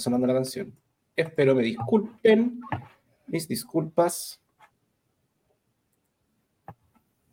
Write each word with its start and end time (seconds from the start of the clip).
está 0.00 0.08
sonando 0.08 0.26
la 0.26 0.34
canción. 0.34 0.74
Espero 1.14 1.54
me 1.54 1.62
disculpen. 1.62 2.60
Mis 3.26 3.46
disculpas. 3.46 4.40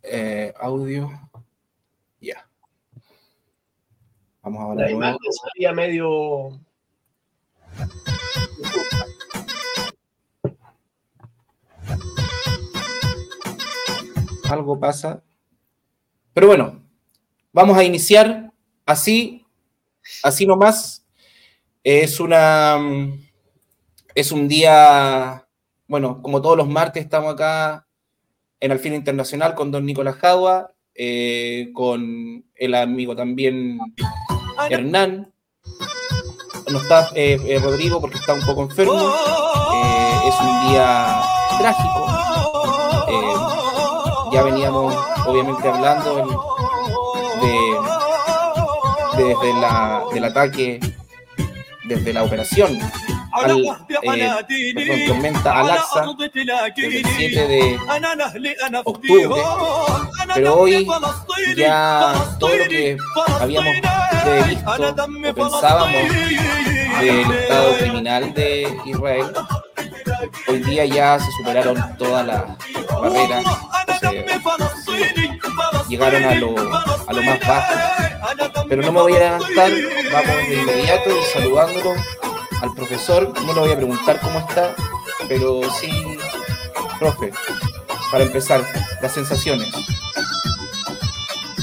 Eh, 0.03 0.53
audio. 0.59 1.09
Ya. 2.19 2.47
Vamos 4.41 4.59
a 4.59 4.63
hablar. 4.65 4.85
La 4.85 4.91
imagen 4.91 5.75
medio. 5.75 6.59
Algo 14.49 14.79
pasa. 14.79 15.23
Pero 16.33 16.47
bueno, 16.47 16.81
vamos 17.53 17.77
a 17.77 17.83
iniciar 17.83 18.51
así, 18.85 19.45
así 20.21 20.45
nomás. 20.45 20.96
Es 21.89 22.19
una. 22.19 22.77
Es 24.13 24.33
un 24.33 24.49
día. 24.49 25.47
Bueno, 25.87 26.21
como 26.21 26.41
todos 26.41 26.57
los 26.57 26.67
martes, 26.67 27.01
estamos 27.01 27.33
acá 27.33 27.87
en 28.59 28.73
Alfil 28.73 28.93
Internacional 28.93 29.55
con 29.55 29.71
don 29.71 29.85
Nicolás 29.85 30.17
Jadua, 30.17 30.73
eh, 30.93 31.69
con 31.73 32.43
el 32.55 32.75
amigo 32.75 33.15
también 33.15 33.79
Hernán. 34.69 35.31
No 36.69 36.79
está 36.79 37.07
eh, 37.15 37.39
eh, 37.47 37.57
Rodrigo 37.59 38.01
porque 38.01 38.17
está 38.17 38.33
un 38.33 38.45
poco 38.45 38.63
enfermo. 38.63 39.13
es 40.27 40.35
un 40.41 40.69
día 40.69 41.21
trágico. 41.57 42.05
ya 44.33 44.43
veníamos, 44.43 44.93
obviamente, 45.25 45.69
hablando 45.69 46.15
de, 47.39 47.55
desde 49.23 49.53
la, 49.61 50.03
del 50.13 50.25
ataque, 50.25 50.81
desde 51.87 52.13
la 52.13 52.23
operación 52.23 52.79
al, 53.31 53.59
eh, 53.89 55.05
tormenta 55.07 55.59
Alaxa 55.59 56.03
el 56.75 57.05
7 57.05 57.47
de 57.47 57.79
octubre, 58.83 59.41
pero 60.33 60.59
hoy 60.59 60.87
ya 61.55 62.13
todo 62.39 62.55
lo 62.55 62.65
que 62.65 62.97
habíamos 63.39 63.75
previsto 64.23 64.71
o 64.71 65.35
pensábamos 65.35 66.01
del 66.99 67.31
estado 67.31 67.77
criminal 67.77 68.33
de 68.33 68.77
Israel, 68.85 69.27
hoy 70.47 70.59
día 70.63 70.85
ya 70.85 71.19
se 71.19 71.31
superaron 71.31 71.97
todas 71.97 72.25
las 72.25 72.43
barreras, 73.01 73.45
llegaron 75.87 76.23
a 76.23 76.35
lo, 76.35 76.55
a 76.57 77.13
lo 77.13 77.23
más 77.23 77.39
bajo. 77.39 77.73
Pero 78.67 78.81
no 78.81 78.91
me 78.91 79.01
voy 79.01 79.13
a 79.13 79.35
adelantar, 79.35 79.71
vamos 80.11 80.35
de 80.49 80.55
inmediato 80.55 81.09
y 81.09 81.23
saludándolo 81.33 81.93
al 82.61 82.73
profesor, 82.73 83.33
no 83.45 83.53
le 83.53 83.59
voy 83.59 83.71
a 83.71 83.75
preguntar 83.75 84.19
cómo 84.19 84.39
está, 84.39 84.75
pero 85.27 85.61
sí, 85.79 86.17
profe, 86.99 87.31
para 88.11 88.23
empezar, 88.23 88.65
las 89.01 89.13
sensaciones. 89.13 89.71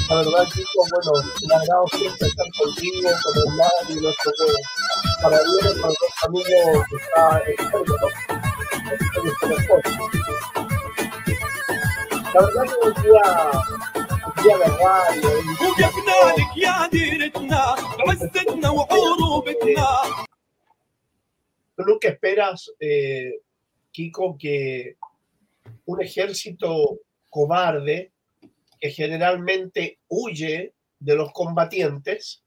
La 0.08 0.16
verdad, 0.16 0.44
chicos, 0.53 0.88
bueno, 0.91 1.12
me 1.48 1.55
agrado 1.55 1.84
siempre 1.97 2.28
estar 2.28 2.47
contigo, 2.59 3.11
con 3.22 3.34
el 3.38 3.56
lado 3.56 3.72
y 3.88 3.94
nuestro 3.94 4.33
juego. 4.36 4.59
Para 5.22 5.38
bien, 5.38 5.81
para 5.81 5.88
los 5.88 6.25
amigos 6.27 6.84
que 6.91 6.97
está 6.97 7.42
experto, 7.47 8.09
La 12.34 12.41
verdad 12.41 12.65
que 13.03 13.94
Tú 21.77 21.82
nunca 21.82 22.09
esperas, 22.09 22.71
eh, 22.78 23.41
Kiko, 23.91 24.37
que 24.38 24.97
un 25.87 26.03
ejército 26.03 27.00
cobarde 27.31 28.12
que 28.78 28.91
generalmente 28.91 30.00
huye 30.09 30.75
de 30.99 31.16
los 31.16 31.32
combatientes, 31.32 32.44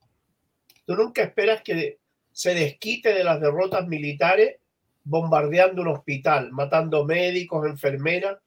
tú 0.86 0.96
nunca 0.96 1.24
esperas 1.24 1.64
que 1.64 1.98
se 2.32 2.54
desquite 2.54 3.12
de 3.12 3.24
las 3.24 3.42
derrotas 3.42 3.88
militares 3.88 4.58
bombardeando 5.04 5.82
un 5.82 5.88
hospital, 5.88 6.52
matando 6.52 7.06
médicos, 7.06 7.66
enfermeras 7.66 8.38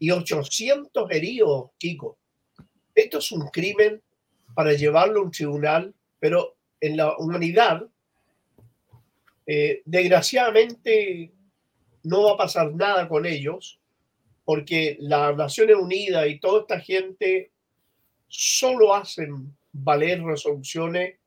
y 0.00 0.10
800 0.10 1.10
heridos, 1.12 1.70
Kiko. 1.78 2.17
Esto 2.98 3.18
es 3.18 3.30
un 3.30 3.46
crimen 3.46 4.02
para 4.54 4.72
llevarlo 4.72 5.20
a 5.20 5.22
un 5.22 5.30
tribunal, 5.30 5.94
pero 6.18 6.56
en 6.80 6.96
la 6.96 7.16
humanidad 7.16 7.86
eh, 9.46 9.82
desgraciadamente 9.84 11.30
no 12.02 12.24
va 12.24 12.32
a 12.32 12.36
pasar 12.36 12.74
nada 12.74 13.08
con 13.08 13.24
ellos 13.24 13.78
porque 14.44 14.96
las 14.98 15.36
Naciones 15.36 15.76
Unidas 15.76 16.26
y 16.26 16.40
toda 16.40 16.62
esta 16.62 16.80
gente 16.80 17.52
solo 18.26 18.92
hacen 18.92 19.56
valer 19.70 20.20
resoluciones 20.24 21.18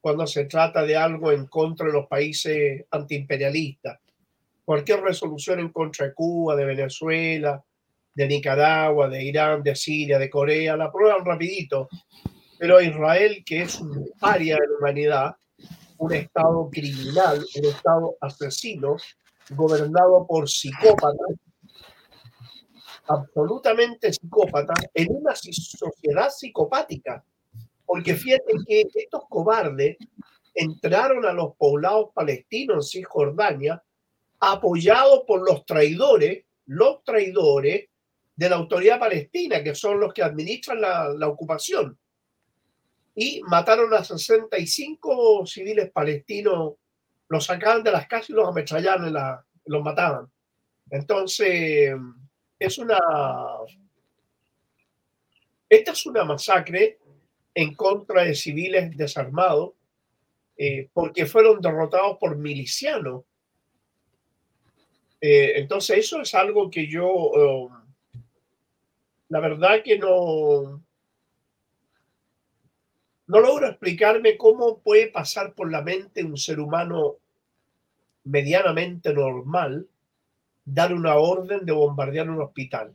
cuando 0.00 0.26
se 0.26 0.46
trata 0.46 0.82
de 0.82 0.96
algo 0.96 1.30
en 1.30 1.46
contra 1.46 1.86
de 1.86 1.92
los 1.92 2.08
países 2.08 2.84
antiimperialistas. 2.90 4.00
Cualquier 4.64 5.00
resolución 5.02 5.60
en 5.60 5.68
contra 5.68 6.06
de 6.06 6.14
Cuba, 6.14 6.56
de 6.56 6.64
Venezuela, 6.64 7.64
de 8.14 8.26
Nicaragua, 8.26 9.08
de 9.08 9.22
Irán, 9.24 9.62
de 9.62 9.74
Siria, 9.74 10.18
de 10.18 10.30
Corea, 10.30 10.76
la 10.76 10.86
aprueban 10.86 11.24
rapidito. 11.24 11.88
Pero 12.58 12.80
Israel, 12.80 13.42
que 13.44 13.62
es 13.62 13.80
un 13.80 14.06
área 14.20 14.56
de 14.56 14.66
la 14.66 14.78
humanidad, 14.78 15.36
un 15.98 16.12
Estado 16.12 16.68
criminal, 16.70 17.44
un 17.56 17.64
Estado 17.64 18.16
asesino, 18.20 18.96
gobernado 19.50 20.26
por 20.26 20.48
psicópatas, 20.48 21.36
absolutamente 23.06 24.12
psicópatas, 24.12 24.78
en 24.94 25.08
una 25.10 25.34
sociedad 25.34 26.30
psicopática. 26.30 27.24
Porque 27.84 28.14
fíjate 28.14 28.52
que 28.66 28.84
estos 28.94 29.22
cobardes 29.28 29.96
entraron 30.54 31.26
a 31.26 31.32
los 31.32 31.56
poblados 31.56 32.10
palestinos 32.14 32.94
en 32.94 33.00
Cisjordania 33.00 33.82
apoyados 34.38 35.22
por 35.26 35.46
los 35.46 35.64
traidores, 35.66 36.44
los 36.66 37.02
traidores 37.04 37.88
de 38.40 38.48
la 38.48 38.56
autoridad 38.56 38.98
palestina, 38.98 39.62
que 39.62 39.74
son 39.74 40.00
los 40.00 40.14
que 40.14 40.22
administran 40.22 40.80
la, 40.80 41.10
la 41.10 41.28
ocupación 41.28 41.98
y 43.14 43.42
mataron 43.42 43.92
a 43.92 44.02
65 44.02 45.44
civiles 45.44 45.90
palestinos, 45.90 46.74
los 47.28 47.44
sacaban 47.44 47.82
de 47.82 47.92
las 47.92 48.08
casas 48.08 48.30
y 48.30 48.32
los 48.32 48.48
ametrallaban, 48.48 49.12
la, 49.12 49.44
los 49.66 49.82
mataban. 49.82 50.26
Entonces, 50.88 51.92
es 52.58 52.78
una... 52.78 52.98
Esta 55.68 55.92
es 55.92 56.06
una 56.06 56.24
masacre 56.24 56.98
en 57.54 57.74
contra 57.74 58.24
de 58.24 58.34
civiles 58.34 58.96
desarmados 58.96 59.72
eh, 60.56 60.88
porque 60.94 61.26
fueron 61.26 61.60
derrotados 61.60 62.16
por 62.18 62.38
milicianos. 62.38 63.24
Eh, 65.20 65.52
entonces, 65.56 65.98
eso 65.98 66.22
es 66.22 66.34
algo 66.34 66.70
que 66.70 66.86
yo, 66.86 67.06
um, 67.06 67.79
la 69.30 69.38
verdad 69.38 69.82
que 69.84 69.96
no, 69.96 70.82
no 73.28 73.40
logro 73.40 73.68
explicarme 73.68 74.36
cómo 74.36 74.80
puede 74.80 75.06
pasar 75.06 75.54
por 75.54 75.70
la 75.70 75.82
mente 75.82 76.24
un 76.24 76.36
ser 76.36 76.58
humano 76.58 77.16
medianamente 78.24 79.14
normal 79.14 79.88
dar 80.64 80.92
una 80.92 81.14
orden 81.14 81.64
de 81.64 81.72
bombardear 81.72 82.28
un 82.28 82.42
hospital. 82.42 82.92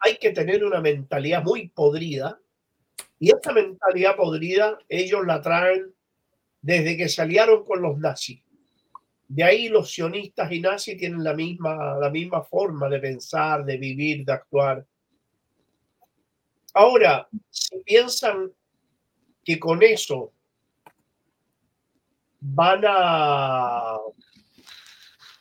Hay 0.00 0.18
que 0.18 0.30
tener 0.30 0.64
una 0.64 0.80
mentalidad 0.80 1.42
muy 1.42 1.68
podrida 1.68 2.38
y 3.18 3.30
esta 3.30 3.54
mentalidad 3.54 4.16
podrida 4.16 4.78
ellos 4.90 5.26
la 5.26 5.40
traen 5.40 5.94
desde 6.60 6.98
que 6.98 7.08
se 7.08 7.22
aliaron 7.22 7.64
con 7.64 7.80
los 7.80 7.98
nazis. 7.98 8.42
De 9.28 9.42
ahí 9.42 9.68
los 9.68 9.92
sionistas 9.92 10.50
y 10.52 10.60
nazis 10.60 10.96
tienen 10.96 11.24
la 11.24 11.34
misma, 11.34 11.96
la 11.98 12.10
misma 12.10 12.42
forma 12.42 12.88
de 12.88 13.00
pensar, 13.00 13.64
de 13.64 13.76
vivir, 13.76 14.24
de 14.24 14.32
actuar. 14.32 14.86
Ahora, 16.74 17.28
si 17.50 17.78
piensan 17.78 18.52
que 19.44 19.58
con 19.58 19.82
eso 19.82 20.32
van 22.40 22.84
a, 22.86 23.98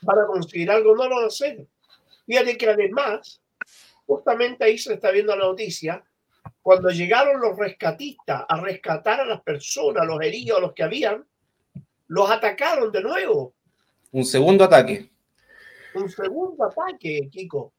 van 0.02 0.20
a 0.20 0.26
conseguir 0.28 0.72
algo, 0.72 0.96
no 0.96 1.08
lo 1.08 1.16
van 1.16 1.24
a 1.26 1.28
hacer. 1.28 1.68
Fíjate 2.26 2.58
que 2.58 2.70
además, 2.70 3.42
justamente 4.06 4.64
ahí 4.64 4.78
se 4.78 4.94
está 4.94 5.12
viendo 5.12 5.36
la 5.36 5.46
noticia, 5.46 6.04
cuando 6.62 6.90
llegaron 6.90 7.42
los 7.42 7.58
rescatistas 7.58 8.46
a 8.48 8.62
rescatar 8.62 9.22
a 9.22 9.26
las 9.26 9.42
personas, 9.42 10.06
los 10.08 10.22
heridos, 10.22 10.62
los 10.62 10.74
que 10.74 10.84
habían, 10.84 11.26
los 12.08 12.30
atacaron 12.30 12.92
de 12.92 13.02
nuevo. 13.02 13.55
Un 14.16 14.24
segundo 14.24 14.64
ataque. 14.64 15.12
Un 15.94 16.08
segundo 16.10 16.64
ataque, 16.64 17.28
Kiko. 17.30 17.74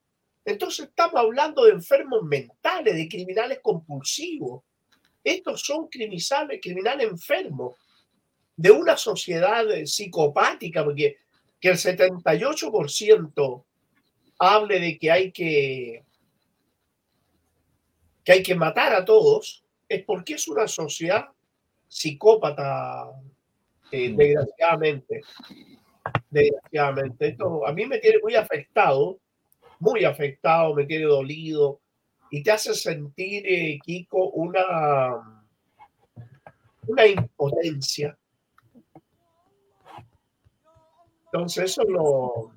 Entonces 0.44 0.86
estamos 0.86 1.16
hablando 1.16 1.64
de 1.64 1.72
enfermos 1.72 2.24
mentales, 2.24 2.94
de 2.94 3.08
criminales 3.08 3.60
compulsivos. 3.62 4.62
Estos 5.24 5.62
son 5.62 5.88
criminales, 5.88 6.60
criminales 6.60 7.10
enfermos. 7.10 7.78
de 8.54 8.70
una 8.70 8.98
sociedad 8.98 9.64
psicopática, 9.86 10.84
porque 10.84 11.16
que 11.58 11.70
el 11.70 11.76
78% 11.76 13.64
hable 14.38 14.78
de 14.78 14.98
que 14.98 15.10
hay 15.10 15.32
que, 15.32 16.04
que 18.22 18.32
hay 18.32 18.42
que 18.42 18.54
matar 18.54 18.94
a 18.94 19.06
todos, 19.06 19.64
es 19.88 20.04
porque 20.04 20.34
es 20.34 20.46
una 20.48 20.68
sociedad 20.68 21.28
psicópata, 21.88 23.10
eh, 23.90 24.10
mm. 24.10 24.16
desgraciadamente. 24.16 25.22
Desgraciadamente. 26.30 27.28
Esto 27.28 27.66
a 27.66 27.72
mí 27.72 27.86
me 27.86 27.98
tiene 27.98 28.18
muy 28.22 28.34
afectado, 28.34 29.18
muy 29.78 30.04
afectado, 30.04 30.74
me 30.74 30.84
tiene 30.84 31.04
dolido 31.04 31.80
y 32.30 32.42
te 32.42 32.50
hace 32.50 32.74
sentir, 32.74 33.44
eh, 33.46 33.78
Kiko, 33.84 34.30
una, 34.30 35.44
una 36.86 37.06
impotencia. 37.06 38.16
Entonces 41.26 41.64
eso 41.64 41.82
lo... 41.84 42.52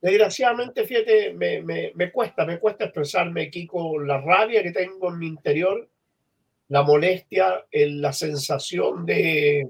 Desgraciadamente, 0.00 0.84
fíjate, 0.84 1.32
me, 1.32 1.60
me, 1.62 1.90
me 1.96 2.12
cuesta, 2.12 2.44
me 2.44 2.60
cuesta 2.60 2.84
expresarme, 2.84 3.50
Kiko, 3.50 3.98
la 3.98 4.20
rabia 4.20 4.62
que 4.62 4.70
tengo 4.70 5.08
en 5.08 5.18
mi 5.18 5.26
interior, 5.26 5.88
la 6.68 6.82
molestia, 6.82 7.64
la 7.72 8.12
sensación 8.12 9.04
de, 9.04 9.68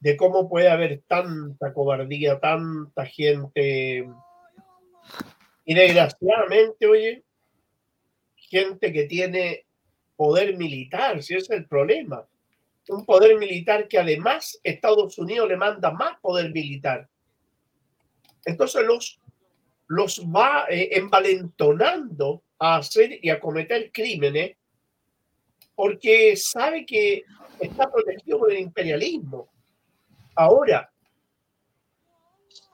de 0.00 0.16
cómo 0.16 0.48
puede 0.48 0.68
haber 0.68 1.02
tanta 1.06 1.72
cobardía, 1.72 2.40
tanta 2.40 3.06
gente. 3.06 4.08
Y 5.64 5.74
desgraciadamente, 5.74 6.86
oye, 6.86 7.24
gente 8.36 8.92
que 8.92 9.04
tiene 9.04 9.64
poder 10.16 10.56
militar, 10.56 11.22
si 11.22 11.34
es 11.34 11.48
el 11.50 11.66
problema. 11.66 12.26
Un 12.88 13.04
poder 13.04 13.38
militar 13.38 13.86
que 13.86 13.98
además 13.98 14.58
Estados 14.64 15.16
Unidos 15.18 15.48
le 15.48 15.56
manda 15.56 15.90
más 15.92 16.18
poder 16.20 16.52
militar. 16.52 17.08
Entonces 18.44 18.84
los, 18.84 19.20
los 19.86 20.20
va 20.20 20.66
eh, 20.68 20.90
envalentonando 20.92 22.42
a 22.58 22.76
hacer 22.76 23.18
y 23.22 23.30
a 23.30 23.40
cometer 23.40 23.90
crímenes 23.92 24.56
porque 25.74 26.36
sabe 26.36 26.84
que 26.84 27.24
está 27.66 27.90
protegido 27.90 28.38
por 28.38 28.52
el 28.52 28.58
imperialismo. 28.58 29.48
Ahora, 30.34 30.90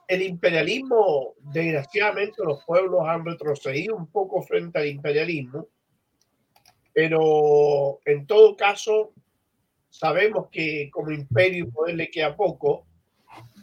el 0.07 0.23
imperialismo, 0.23 1.35
desgraciadamente, 1.53 2.43
los 2.43 2.63
pueblos 2.65 3.01
han 3.05 3.23
retrocedido 3.25 3.95
un 3.95 4.07
poco 4.07 4.41
frente 4.41 4.79
al 4.79 4.87
imperialismo, 4.87 5.67
pero 6.93 7.99
en 8.05 8.25
todo 8.25 8.57
caso, 8.57 9.13
sabemos 9.89 10.47
que 10.51 10.89
como 10.91 11.11
imperio 11.11 11.65
y 11.65 11.71
poder 11.71 11.95
le 11.95 12.09
queda 12.09 12.35
poco, 12.35 12.87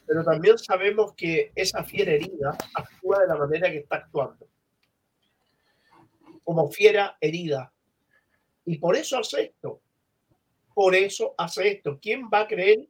pero 0.06 0.22
también 0.22 0.56
sabemos 0.56 1.14
que 1.14 1.50
esa 1.54 1.82
fiera 1.82 2.12
herida 2.12 2.56
actúa 2.74 3.20
de 3.20 3.26
la 3.26 3.36
manera 3.36 3.70
que 3.70 3.78
está 3.78 3.96
actuando. 3.96 4.46
Como 6.44 6.70
fiera 6.70 7.16
herida. 7.20 7.72
Y 8.64 8.78
por 8.78 8.94
eso 8.94 9.18
hace 9.18 9.46
esto. 9.46 9.80
Por 10.76 10.94
eso 10.94 11.34
hace 11.38 11.68
esto. 11.68 11.98
¿Quién 12.02 12.28
va 12.28 12.40
a 12.40 12.46
creer 12.46 12.86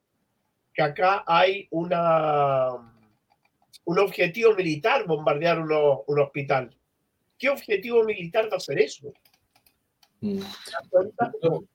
que 0.75 0.83
acá 0.83 1.23
hay 1.25 1.69
una, 1.71 2.71
un 3.85 3.99
objetivo 4.01 4.55
militar 4.55 5.07
bombardear 5.07 5.61
un 5.61 6.21
hospital? 6.21 6.77
¿Qué 7.39 7.49
objetivo 7.49 8.03
militar 8.03 8.47
va 8.51 8.55
a 8.55 8.57
hacer 8.57 8.81
eso? 8.81 9.13
Mm. 10.21 10.41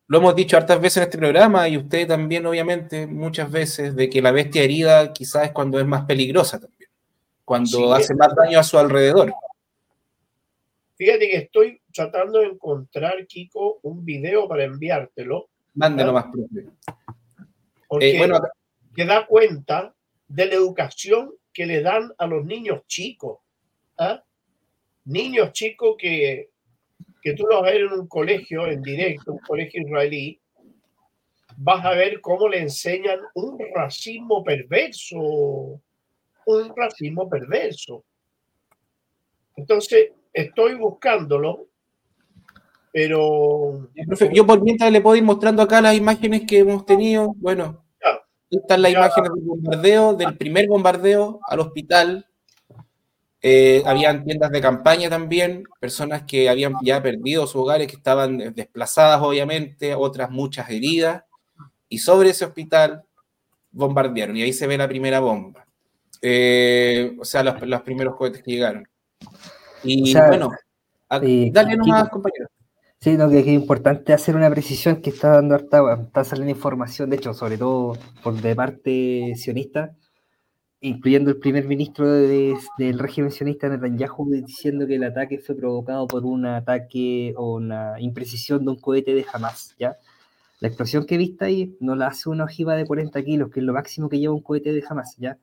Lo 0.08 0.18
hemos 0.18 0.36
dicho 0.36 0.58
hartas 0.58 0.81
veces 0.81 0.98
en 0.98 1.04
este 1.04 1.18
programa 1.18 1.69
y 1.69 1.78
usted 1.78 2.06
también, 2.06 2.46
obviamente, 2.46 3.08
muchas 3.08 3.50
veces, 3.50 3.96
de 3.96 4.10
que 4.10 4.22
la 4.22 4.34
bestia 4.34 4.63
herida 4.63 5.13
quizás 5.13 5.46
es 5.46 5.52
cuando 5.54 5.80
es 5.80 5.86
más 5.86 6.04
peligrosa 6.04 6.60
también, 6.60 6.90
cuando 7.46 7.94
hace 7.94 8.13
más 8.16 8.36
daño 8.36 8.60
a 8.60 8.63
su 8.63 8.78
alrededor. 8.78 9.34
Fíjate 10.98 11.30
que 11.30 11.38
estoy 11.38 11.81
tratando 11.94 12.40
de 12.40 12.48
encontrar, 12.48 13.25
Kiko, 13.28 13.80
un 13.84 14.04
video 14.04 14.50
para 14.50 14.66
enviártelo. 14.66 15.50
Mándelo 15.73 16.13
más 16.13 16.25
propio. 16.25 16.71
Porque 17.88 18.15
eh, 18.15 18.18
bueno, 18.18 18.39
que 18.95 19.06
da 19.06 19.25
cuenta 19.25 19.94
de 20.27 20.45
la 20.45 20.56
educación 20.56 21.33
que 21.53 21.65
le 21.65 21.81
dan 21.81 22.13
a 22.18 22.27
los 22.27 22.45
niños 22.45 22.85
chicos. 22.88 23.39
¿ah? 23.97 24.23
Niños 25.06 25.51
chicos 25.51 25.95
que 25.97 26.51
que 27.21 27.33
tú 27.33 27.44
lo 27.44 27.62
vas 27.62 27.69
a 27.69 27.73
ver 27.73 27.81
en 27.81 27.94
un 27.94 28.07
colegio 28.07 28.68
en 28.68 28.81
directo, 28.81 29.33
un 29.33 29.39
colegio 29.39 29.81
israelí, 29.81 30.39
vas 31.57 31.85
a 31.85 31.91
ver 31.91 32.19
cómo 32.19 32.50
le 32.50 32.59
enseñan 32.59 33.19
un 33.35 33.59
racismo 33.75 34.44
perverso, 34.44 35.19
un 35.19 36.75
racismo 36.75 37.29
perverso. 37.29 38.03
Entonces, 39.56 40.12
estoy 40.33 40.75
buscándolo, 40.75 41.67
pero... 42.91 43.89
Yo 44.33 44.45
por 44.45 44.61
mientras 44.61 44.91
le 44.91 45.01
puedo 45.01 45.15
ir 45.15 45.23
mostrando 45.23 45.61
acá 45.61 45.81
las 45.81 45.95
imágenes 45.95 46.43
que 46.47 46.59
hemos 46.59 46.85
tenido. 46.85 47.33
Bueno, 47.38 47.83
están 48.49 48.81
las 48.81 48.91
imágenes 48.91 49.31
del 49.33 49.43
bombardeo, 49.43 50.13
del 50.13 50.38
primer 50.38 50.67
bombardeo 50.67 51.39
al 51.47 51.59
hospital 51.59 52.25
eh, 53.43 53.81
habían 53.88 54.23
tiendas 54.23 54.51
de 54.51 54.61
campaña 54.61 55.09
también, 55.09 55.63
personas 55.79 56.23
que 56.23 56.47
habían 56.47 56.75
ya 56.83 57.01
perdido 57.01 57.47
sus 57.47 57.61
hogares, 57.61 57.88
que 57.88 57.95
estaban 57.95 58.53
desplazadas 58.53 59.19
obviamente, 59.21 59.95
otras 59.95 60.29
muchas 60.29 60.69
heridas, 60.69 61.23
y 61.89 61.97
sobre 61.97 62.29
ese 62.29 62.45
hospital 62.45 63.03
bombardearon, 63.71 64.38
y 64.38 64.43
ahí 64.43 64.53
se 64.53 64.67
ve 64.67 64.77
la 64.77 64.88
primera 64.88 65.19
bomba. 65.19 65.65
Eh, 66.21 67.17
o 67.19 67.25
sea, 67.25 67.41
los, 67.43 67.81
primeros 67.81 68.15
cohetes 68.15 68.43
que 68.43 68.51
llegaron. 68.51 68.88
Y 69.83 70.13
bueno, 70.13 70.51
dale 71.09 71.75
nomás, 71.77 72.09
compañero. 72.09 72.47
Sí, 73.03 73.18
lo 73.18 73.30
que 73.30 73.39
es 73.39 73.48
importante 73.48 74.13
hacer 74.13 74.36
una 74.36 74.51
precisión 74.51 75.01
que 75.01 75.10
está 75.10 75.29
dando 75.31 75.55
harta, 75.55 75.81
está 76.03 76.24
saliendo 76.24 76.51
información, 76.51 77.10
de 77.10 77.15
hecho, 77.15 77.34
sobre 77.34 77.58
todo 77.58 77.98
por 78.24 78.39
de 78.39 78.55
parte 78.55 79.34
sionista, 79.38 79.96
incluyendo 80.81 81.31
el 81.31 81.39
primer 81.39 81.65
ministro 81.67 82.08
del 82.12 83.00
régimen 83.00 83.31
sionista 83.31 83.70
Netanyahu, 83.70 84.29
diciendo 84.46 84.88
que 84.88 84.96
el 84.98 85.03
ataque 85.05 85.39
fue 85.39 85.55
provocado 85.55 86.08
por 86.08 86.25
un 86.25 86.46
ataque 86.46 87.34
o 87.38 87.55
una 87.55 88.00
imprecisión 88.00 88.65
de 88.65 88.72
un 88.72 88.79
cohete 88.79 89.15
de 89.15 89.25
Hamas, 89.34 89.75
¿ya? 89.79 89.98
La 90.60 90.67
explosión 90.70 91.05
que 91.08 91.17
viste 91.17 91.46
ahí 91.46 91.77
no 91.79 91.96
la 91.96 92.08
hace 92.08 92.29
una 92.29 92.46
ojiva 92.46 92.75
de 92.75 92.86
40 92.86 93.24
kilos, 93.24 93.51
que 93.51 93.62
es 93.62 93.65
lo 93.65 93.74
máximo 93.74 94.10
que 94.10 94.20
lleva 94.20 94.36
un 94.36 94.43
cohete 94.43 94.74
de 94.74 94.84
Hamas, 94.89 95.17
¿ya? 95.17 95.39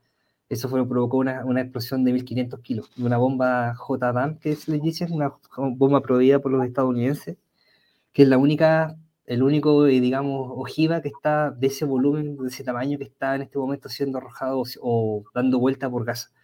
Eso 0.49 0.69
fue, 0.69 0.89
provocó 0.89 1.19
una, 1.19 1.45
una 1.45 1.63
explosión 1.63 2.05
de 2.05 2.13
1500 2.13 2.61
kilos, 2.61 2.91
una 2.99 3.19
bomba 3.19 3.75
JDAM, 3.75 4.39
que 4.39 4.57
se 4.57 4.71
le 4.73 4.79
dice, 4.81 5.07
una 5.11 5.33
bomba 5.57 6.03
prohibida 6.03 6.41
por 6.41 6.53
los 6.53 6.65
estadounidenses, 6.65 7.37
que 8.19 8.25
es 8.25 8.29
la 8.29 8.37
única 8.37 8.97
el 9.27 9.45
único, 9.45 9.87
eh, 9.87 10.01
digamos, 10.01 10.51
ojiva 10.57 11.01
que 11.03 11.09
está 11.09 11.53
de 11.53 11.69
ese 11.69 11.85
volumen, 11.85 12.37
de 12.37 12.49
ese 12.49 12.65
tamaño 12.65 12.99
que 12.99 13.05
está 13.05 13.37
en 13.37 13.43
este 13.43 13.59
momento 13.59 13.89
siendo 13.89 14.19
arrojado 14.19 14.65
o, 14.81 15.23
dando 15.33 15.61
vuelta 15.61 15.89
por 15.89 16.05
gas. 16.05 16.35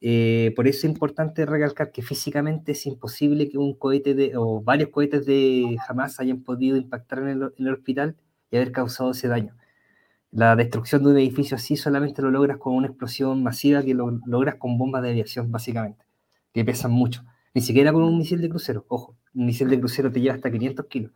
Eh, 0.00 0.54
por 0.56 0.66
eso 0.66 0.78
es 0.78 0.84
importante 0.86 1.44
recalcar 1.44 1.92
que 1.92 2.00
físicamente 2.00 2.72
es 2.72 2.86
imposible 2.86 3.50
que 3.50 3.58
un 3.58 3.74
cohete 3.74 4.14
de, 4.14 4.32
o 4.34 4.62
varios 4.62 4.88
cohetes 4.88 5.26
de 5.26 5.76
jamás 5.86 6.20
hayan 6.20 6.42
podido 6.42 6.78
impactar 6.78 7.18
en 7.18 7.50
el, 7.58 7.68
hospital 7.74 8.16
y 8.50 8.56
haber 8.56 8.72
causado 8.72 9.10
ese 9.10 9.28
daño. 9.28 9.54
La 10.30 10.56
destrucción 10.56 11.04
de 11.04 11.10
un 11.10 11.18
edificio 11.18 11.56
así 11.56 11.76
solamente 11.76 12.22
lo 12.22 12.30
logras 12.30 12.56
con 12.56 12.74
una 12.76 12.86
explosión 12.86 13.42
masiva 13.42 13.82
que 13.82 13.92
lo 13.92 14.20
logras 14.26 14.54
con 14.54 14.78
bombas 14.78 15.02
de 15.02 15.10
aviación, 15.10 15.52
básicamente, 15.52 16.06
que 16.54 16.64
pesan 16.64 16.92
mucho. 16.92 17.24
Ni 17.52 17.60
siquiera 17.60 17.92
con 17.92 18.04
un 18.04 18.16
misil 18.16 18.40
de 18.40 18.48
crucero, 18.48 18.86
ojo, 18.88 19.18
un 19.34 19.46
misil 19.46 19.68
de 19.68 19.78
crucero 19.78 20.10
te 20.10 20.20
lleva 20.20 20.34
hasta 20.34 20.50
500 20.50 20.86
kilos 20.86 21.12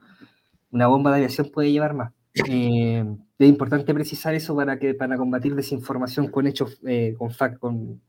una 0.70 0.86
bomba 0.86 1.10
de 1.10 1.16
aviación 1.16 1.50
puede 1.50 1.72
llevar 1.72 1.94
más. 1.94 2.12
Eh, 2.48 3.04
es 3.38 3.48
importante 3.48 3.92
precisar 3.94 4.34
eso 4.34 4.54
para 4.54 4.78
que 4.78 4.94
para 4.94 5.16
combatir 5.16 5.54
desinformación 5.54 6.28
con 6.28 6.46
hechos 6.46 6.78
eh, 6.86 7.14
con, 7.16 7.32
con 7.58 8.00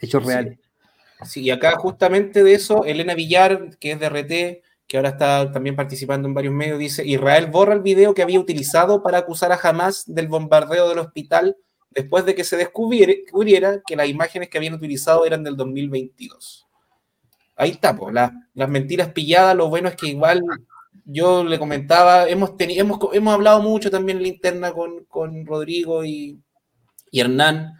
hechos 0.00 0.24
reales. 0.24 0.58
Sí. 1.22 1.42
y 1.42 1.50
acá 1.50 1.76
justamente 1.76 2.44
de 2.44 2.52
eso, 2.52 2.84
Elena 2.84 3.14
Villar, 3.14 3.78
que 3.78 3.92
es 3.92 4.00
de 4.00 4.08
RT, 4.10 4.62
que 4.86 4.96
ahora 4.98 5.10
está 5.10 5.50
también 5.50 5.74
participando 5.74 6.28
en 6.28 6.34
varios 6.34 6.52
medios, 6.52 6.78
dice, 6.78 7.06
Israel 7.06 7.46
borra 7.46 7.72
el 7.72 7.80
video 7.80 8.12
que 8.12 8.22
había 8.22 8.38
utilizado 8.38 9.02
para 9.02 9.18
acusar 9.18 9.50
a 9.50 9.58
Hamas 9.62 10.04
del 10.06 10.28
bombardeo 10.28 10.88
del 10.90 10.98
hospital 10.98 11.56
después 11.90 12.26
de 12.26 12.34
que 12.34 12.44
se 12.44 12.58
descubriera 12.58 13.80
que 13.86 13.96
las 13.96 14.08
imágenes 14.08 14.50
que 14.50 14.58
habían 14.58 14.74
utilizado 14.74 15.24
eran 15.24 15.42
del 15.42 15.56
2022. 15.56 16.65
Ahí 17.56 17.70
está, 17.70 17.96
pues, 17.96 18.14
las 18.14 18.68
mentiras 18.68 19.12
pilladas, 19.12 19.56
lo 19.56 19.68
bueno 19.68 19.88
es 19.88 19.96
que 19.96 20.08
igual 20.08 20.42
yo 21.04 21.44
le 21.44 21.58
comentaba, 21.58 22.28
hemos, 22.28 22.52
hemos, 22.58 22.98
hemos 23.12 23.34
hablado 23.34 23.62
mucho 23.62 23.90
también 23.90 24.18
en 24.18 24.22
la 24.24 24.28
interna 24.28 24.72
con, 24.72 25.46
Rodrigo 25.46 26.04
y, 26.04 26.40
Hernán 27.12 27.72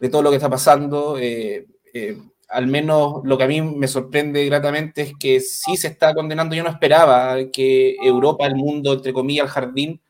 de 0.00 0.08
todo 0.08 0.22
lo 0.22 0.30
que 0.30 0.36
está 0.36 0.48
pasando. 0.48 1.18
Eh, 1.18 1.66
eh, 1.92 2.16
al 2.48 2.66
menos 2.66 3.20
lo 3.24 3.36
que 3.36 3.44
a 3.44 3.48
mí 3.48 3.60
me 3.60 3.88
sorprende 3.88 4.44
gratamente 4.46 5.02
es 5.02 5.12
que 5.18 5.40
sí 5.40 5.76
se 5.76 5.88
está 5.88 6.14
condenando. 6.14 6.54
Yo 6.54 6.62
no 6.62 6.70
esperaba 6.70 7.36
que 7.52 7.96
Europa, 8.02 8.46
el 8.46 8.56
mundo, 8.56 8.94
entre 8.94 9.12
comillas, 9.12 9.46
el 9.46 9.50
jardín, 9.50 10.00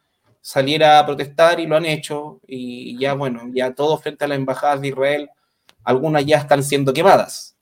saliera 0.40 0.98
a 0.98 1.06
protestar 1.06 1.60
y 1.60 1.66
lo 1.66 1.76
han 1.76 1.86
hecho. 1.86 2.40
Y 2.46 2.98
ya, 2.98 3.14
bueno, 3.14 3.50
ya 3.54 3.74
todo 3.74 3.96
frente 3.96 4.24
a 4.24 4.28
las 4.28 4.38
embajadas 4.38 4.80
de 4.80 4.88
Israel, 4.88 5.30
algunas 5.84 6.26
ya 6.26 6.38
están 6.38 6.62
siendo 6.62 6.92
quemadas. 6.92 7.56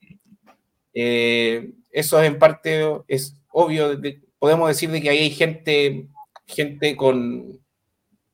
Eh, 0.95 1.73
eso 1.91 2.23
en 2.23 2.39
parte 2.39 2.83
es 3.09 3.37
obvio. 3.51 4.01
podemos 4.39 4.69
decir 4.69 4.91
de 4.91 5.01
que 5.01 5.11
ahí 5.11 5.19
hay 5.19 5.31
gente, 5.31 6.09
gente 6.47 6.97
con, 6.97 7.61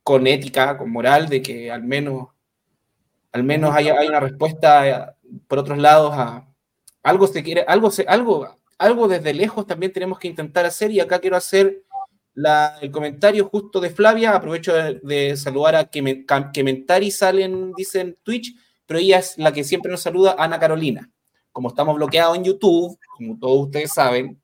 con 0.03 0.27
ética, 0.27 0.77
con 0.79 0.91
moral, 0.91 1.29
de 1.29 1.43
que 1.43 1.71
al 1.71 1.83
menos, 1.83 2.29
al 3.33 3.45
menos 3.45 3.75
hay, 3.75 3.89
hay 3.89 4.09
una 4.09 4.21
respuesta 4.21 5.17
por 5.49 5.59
otros 5.59 5.79
lados, 5.79 6.13
a, 6.15 6.47
algo 7.03 7.27
se 7.27 7.43
quiere, 7.43 7.65
algo, 7.67 7.91
se, 7.91 8.03
algo, 8.03 8.59
algo 8.79 9.09
desde 9.09 9.35
lejos 9.35 9.67
también 9.67 9.93
tenemos 9.93 10.19
que 10.19 10.29
intentar 10.29 10.67
hacer 10.67 10.91
y 10.91 11.01
acá 11.01 11.19
quiero 11.19 11.37
hacer 11.37 11.83
la, 12.35 12.79
el 12.83 12.91
comentario 12.91 13.49
justo 13.49 13.81
de 13.81 13.91
Flavia, 13.91 14.35
aprovecho 14.35 14.75
de, 14.75 15.37
saludar 15.37 15.75
a 15.77 15.85
que, 15.85 16.03
me, 16.03 16.25
que 16.53 16.65
Mentari 16.65 17.11
salen, 17.11 17.73
dicen 17.77 18.17
Twitch, 18.23 18.55
pero 18.87 19.01
ella 19.01 19.19
es 19.19 19.39
la 19.39 19.53
que 19.53 19.65
siempre 19.65 19.91
nos 19.91 20.03
saluda, 20.03 20.37
Ana 20.39 20.61
Carolina. 20.61 21.11
Como 21.57 21.69
estamos 21.69 21.95
bloqueados 21.97 22.37
en 22.37 22.45
YouTube, 22.45 22.99
como 23.17 23.39
todos 23.39 23.65
ustedes 23.65 23.91
saben, 23.91 24.39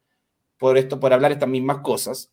por 0.57 0.79
esto, 0.79 0.99
por 0.99 1.13
hablar 1.13 1.31
estas 1.31 1.47
mismas 1.47 1.81
cosas, 1.81 2.33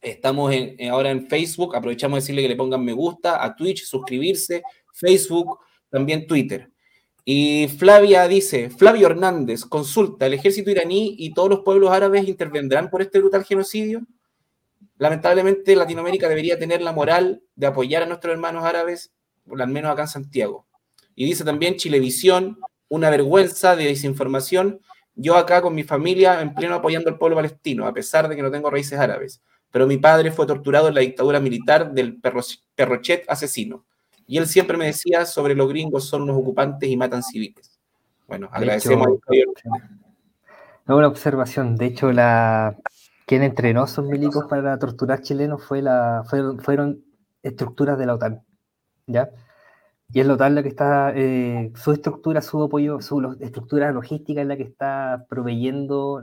estamos 0.00 0.52
ahora 0.90 1.12
en 1.12 1.28
Facebook, 1.28 1.76
aprovechamos 1.76 2.16
de 2.16 2.20
decirle 2.22 2.42
que 2.42 2.48
le 2.48 2.56
pongan 2.56 2.84
me 2.84 2.92
gusta, 2.92 3.44
a 3.44 3.54
Twitch, 3.54 3.84
suscribirse, 3.84 4.64
Facebook, 4.92 5.60
también 5.90 6.26
Twitter. 6.26 6.72
Y 7.24 7.68
Flavia 7.68 8.26
dice, 8.26 8.68
Flavio 8.70 9.06
Hernández, 9.06 9.64
consulta, 9.64 10.26
¿el 10.26 10.34
ejército 10.34 10.72
iraní 10.72 11.14
y 11.16 11.32
todos 11.32 11.48
los 11.48 11.60
pueblos 11.60 11.92
árabes 11.92 12.26
intervendrán 12.26 12.90
por 12.90 13.02
este 13.02 13.20
brutal 13.20 13.44
genocidio? 13.44 14.04
Lamentablemente 14.98 15.76
Latinoamérica 15.76 16.28
debería 16.28 16.58
tener 16.58 16.82
la 16.82 16.92
moral 16.92 17.44
de 17.54 17.68
apoyar 17.68 18.02
a 18.02 18.06
nuestros 18.06 18.32
hermanos 18.32 18.64
árabes, 18.64 19.12
al 19.56 19.68
menos 19.68 19.92
acá 19.92 20.02
en 20.02 20.08
Santiago. 20.08 20.66
Y 21.14 21.26
dice 21.26 21.44
también 21.44 21.76
Chilevisión, 21.76 22.58
una 22.90 23.08
vergüenza 23.08 23.74
de 23.74 23.84
desinformación. 23.84 24.80
Yo 25.14 25.36
acá 25.36 25.62
con 25.62 25.74
mi 25.74 25.84
familia 25.84 26.42
en 26.42 26.54
pleno 26.54 26.74
apoyando 26.74 27.08
al 27.08 27.16
pueblo 27.16 27.36
palestino, 27.36 27.86
a 27.86 27.94
pesar 27.94 28.28
de 28.28 28.36
que 28.36 28.42
no 28.42 28.50
tengo 28.50 28.68
raíces 28.68 28.98
árabes. 28.98 29.40
Pero 29.70 29.86
mi 29.86 29.96
padre 29.96 30.30
fue 30.32 30.46
torturado 30.46 30.88
en 30.88 30.94
la 30.94 31.00
dictadura 31.00 31.40
militar 31.40 31.92
del 31.92 32.20
perrochet 32.20 33.24
asesino. 33.28 33.84
Y 34.26 34.38
él 34.38 34.46
siempre 34.46 34.76
me 34.76 34.86
decía 34.86 35.24
sobre 35.24 35.54
los 35.54 35.68
gringos 35.68 36.04
son 36.04 36.22
unos 36.22 36.36
ocupantes 36.36 36.88
y 36.88 36.96
matan 36.96 37.22
civiles. 37.22 37.78
Bueno, 38.28 38.48
agradecemos 38.52 39.06
Una 39.26 40.94
buena 40.94 41.08
observación. 41.08 41.76
De 41.76 41.86
hecho, 41.86 42.12
la 42.12 42.76
quien 43.26 43.44
entrenó 43.44 43.82
a 43.82 43.84
esos 43.84 44.04
milicos 44.04 44.46
para 44.48 44.76
torturar 44.76 45.22
chilenos 45.22 45.62
fue 45.62 45.82
la, 45.82 46.24
fueron, 46.28 47.04
estructuras 47.44 47.96
de 47.96 48.06
la 48.06 48.14
OTAN. 48.14 48.42
¿ya? 49.06 49.30
Y 50.12 50.20
es 50.20 50.26
la 50.26 50.34
OTAN 50.34 50.56
la 50.56 50.62
que 50.62 50.68
está, 50.68 51.12
eh, 51.14 51.72
su 51.76 51.92
estructura, 51.92 52.42
su 52.42 52.62
apoyo, 52.62 53.00
su 53.00 53.36
estructura 53.40 53.92
logística 53.92 54.40
es 54.40 54.46
la 54.46 54.56
que 54.56 54.64
está 54.64 55.26
proveyendo 55.28 56.20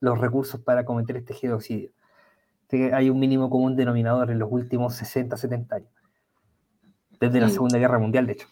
los 0.00 0.18
recursos 0.18 0.60
para 0.60 0.84
cometer 0.84 1.16
este 1.16 1.34
genocidio. 1.34 1.90
hay 2.92 3.10
un 3.10 3.20
mínimo 3.20 3.48
común 3.48 3.76
denominador 3.76 4.30
en 4.30 4.38
los 4.40 4.50
últimos 4.50 4.94
60, 4.94 5.36
70 5.36 5.76
años 5.76 5.90
desde 7.20 7.40
la 7.40 7.46
mm. 7.46 7.50
Segunda 7.50 7.78
Guerra 7.78 7.98
Mundial, 7.98 8.26
de 8.26 8.32
hecho. 8.32 8.46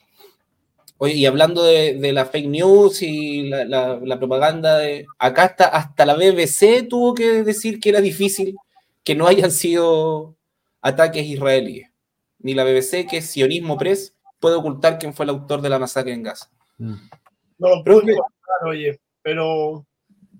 Oye, 0.99 1.15
y 1.15 1.27
hablando 1.27 1.65
de, 1.65 2.13
la 2.13 2.27
fake 2.27 2.49
news 2.49 3.03
y 3.03 3.49
la, 3.49 4.19
propaganda, 4.19 4.79
de, 4.79 5.07
acá 5.19 5.45
hasta, 5.45 5.67
hasta 5.67 6.07
la 6.07 6.15
BBC 6.15 6.87
tuvo 6.89 7.15
que 7.15 7.43
decir 7.43 7.81
que 7.81 7.89
era 7.89 8.01
difícil 8.01 8.55
que 9.03 9.17
no 9.17 9.27
hayan 9.27 9.51
sido 9.51 10.37
ataques 10.81 11.27
israelíes. 11.27 11.91
Ni 12.43 12.55
la 12.55 12.65
BBC, 12.65 13.07
que 13.09 13.19
es 13.19 13.31
sionismo 13.31 13.79
press, 13.79 14.15
puede 14.41 14.57
ocultar 14.57 14.99
quién 14.99 15.15
fue 15.15 15.25
el 15.25 15.31
autor 15.31 15.63
de 15.63 15.69
la 15.69 15.79
masacre 15.79 16.13
en 16.13 16.23
Gaza. 16.23 16.51
Mm. 16.79 16.95
No 17.59 17.69
lo 17.77 17.85
puedo 17.85 18.03
oye, 18.67 19.01
pero 19.23 19.87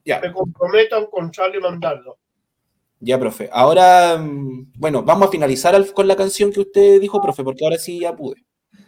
ya. 0.05 0.21
me 0.21 0.33
comprometan 0.33 1.07
con 1.07 1.31
Charlie 1.31 1.61
mandarlo. 1.61 2.19
Ya, 3.01 3.19
profe. 3.19 3.49
Ahora, 3.53 4.17
mm, 4.17 4.73
bueno, 4.77 5.03
vamos 5.03 5.29
a 5.29 5.31
finalizar 5.31 5.93
con 5.93 6.07
la 6.07 6.17
canción 6.17 6.53
que 6.53 6.61
usted 6.61 7.01
dijo, 7.01 7.21
profe, 7.21 7.43
porque 7.43 7.65
ahora 7.65 7.79
sí 7.79 8.01
ya 8.01 8.15
pude. 8.15 8.45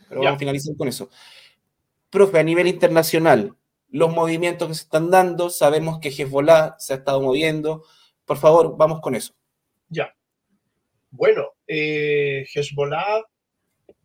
Pero 0.09 0.21
vamos 0.21 0.37
a 0.37 0.39
finalizar 0.39 0.77
con 0.77 0.89
eso. 0.89 1.09
Profe, 2.11 2.39
a 2.39 2.43
nivel 2.45 2.69
internacional, 2.69 3.57
los 3.89 4.13
movimientos 4.13 4.69
que 4.69 4.75
se 4.75 4.83
están 4.83 5.11
dando, 5.11 5.51
sabemos 5.51 5.99
que 5.99 6.11
Hezbollah 6.11 6.77
se 6.79 6.93
ha 6.93 6.97
estado 6.97 7.21
moviendo. 7.21 7.85
Por 8.25 8.37
favor, 8.37 8.77
vamos 8.77 9.01
con 9.01 9.15
eso. 9.15 9.35
Ya. 9.89 10.15
Bueno, 11.17 11.53
eh, 11.69 12.45
Hezbollah 12.53 13.23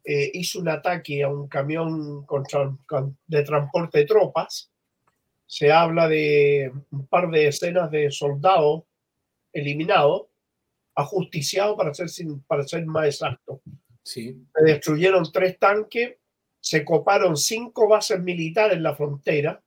eh, 0.03 0.29
hizo 0.31 0.59
un 0.59 0.69
ataque 0.69 1.23
a 1.23 1.27
un 1.27 1.47
camión 1.47 2.23
de 3.25 3.43
transporte 3.43 3.97
de 3.97 4.05
tropas. 4.05 4.71
Se 5.47 5.71
habla 5.71 6.07
de 6.07 6.71
un 6.91 7.07
par 7.07 7.31
de 7.31 7.47
escenas 7.47 7.89
de 7.89 8.11
soldados 8.11 8.83
eliminado, 9.51 10.29
ajusticiado 10.93 11.75
para 11.75 11.95
ser, 11.95 12.09
para 12.45 12.63
ser 12.63 12.85
más 12.85 13.05
exacto. 13.05 13.59
Sí. 14.03 14.45
Se 14.53 14.63
destruyeron 14.63 15.31
tres 15.31 15.57
tanques, 15.57 16.15
se 16.59 16.85
coparon 16.85 17.35
cinco 17.35 17.87
bases 17.87 18.19
militares 18.21 18.77
en 18.77 18.83
la 18.83 18.95
frontera. 18.95 19.63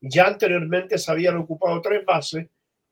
Ya 0.00 0.28
anteriormente 0.28 0.96
se 0.96 1.10
habían 1.10 1.38
ocupado 1.38 1.82
tres 1.82 2.04
bases, 2.04 2.46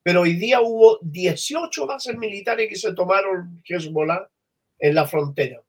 pero 0.06 0.20
hoy 0.20 0.34
día 0.34 0.60
hubo 0.60 1.00
18 1.02 1.84
bases 1.84 2.16
militares 2.16 2.68
que 2.68 2.76
se 2.76 2.94
tomaron 2.94 3.60
Hezbollah 3.64 4.30
en 4.78 4.94
la 4.94 5.04
frontera. 5.04 5.60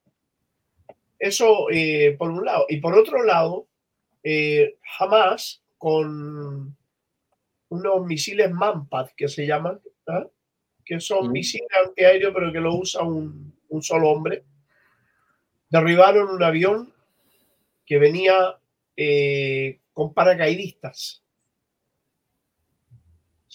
Eso 1.18 1.72
eh, 1.72 2.16
por 2.20 2.30
un 2.30 2.46
lado. 2.46 2.68
Y 2.70 2.78
por 2.78 2.96
otro 2.96 3.24
lado, 3.24 3.68
eh, 4.22 4.78
Hamas 5.00 5.64
con 5.80 6.78
unos 7.70 8.06
misiles 8.06 8.52
Manpad 8.52 9.10
que 9.18 9.28
se 9.28 9.48
llaman, 9.48 9.82
¿ah? 10.06 10.28
que 10.86 11.00
son 11.00 11.32
misiles 11.32 11.70
antiaéreos, 11.88 12.32
pero 12.32 12.54
que 12.54 12.60
lo 12.60 12.76
usa 12.76 13.02
un, 13.02 13.56
solo 13.82 14.12
hombre. 14.12 14.44
Derribaron 15.68 16.30
un 16.30 16.44
avión 16.44 16.94
que 17.88 17.98
venía 17.98 18.56
eh, 18.96 19.80
con 19.94 20.14
paracaidistas. 20.14 21.24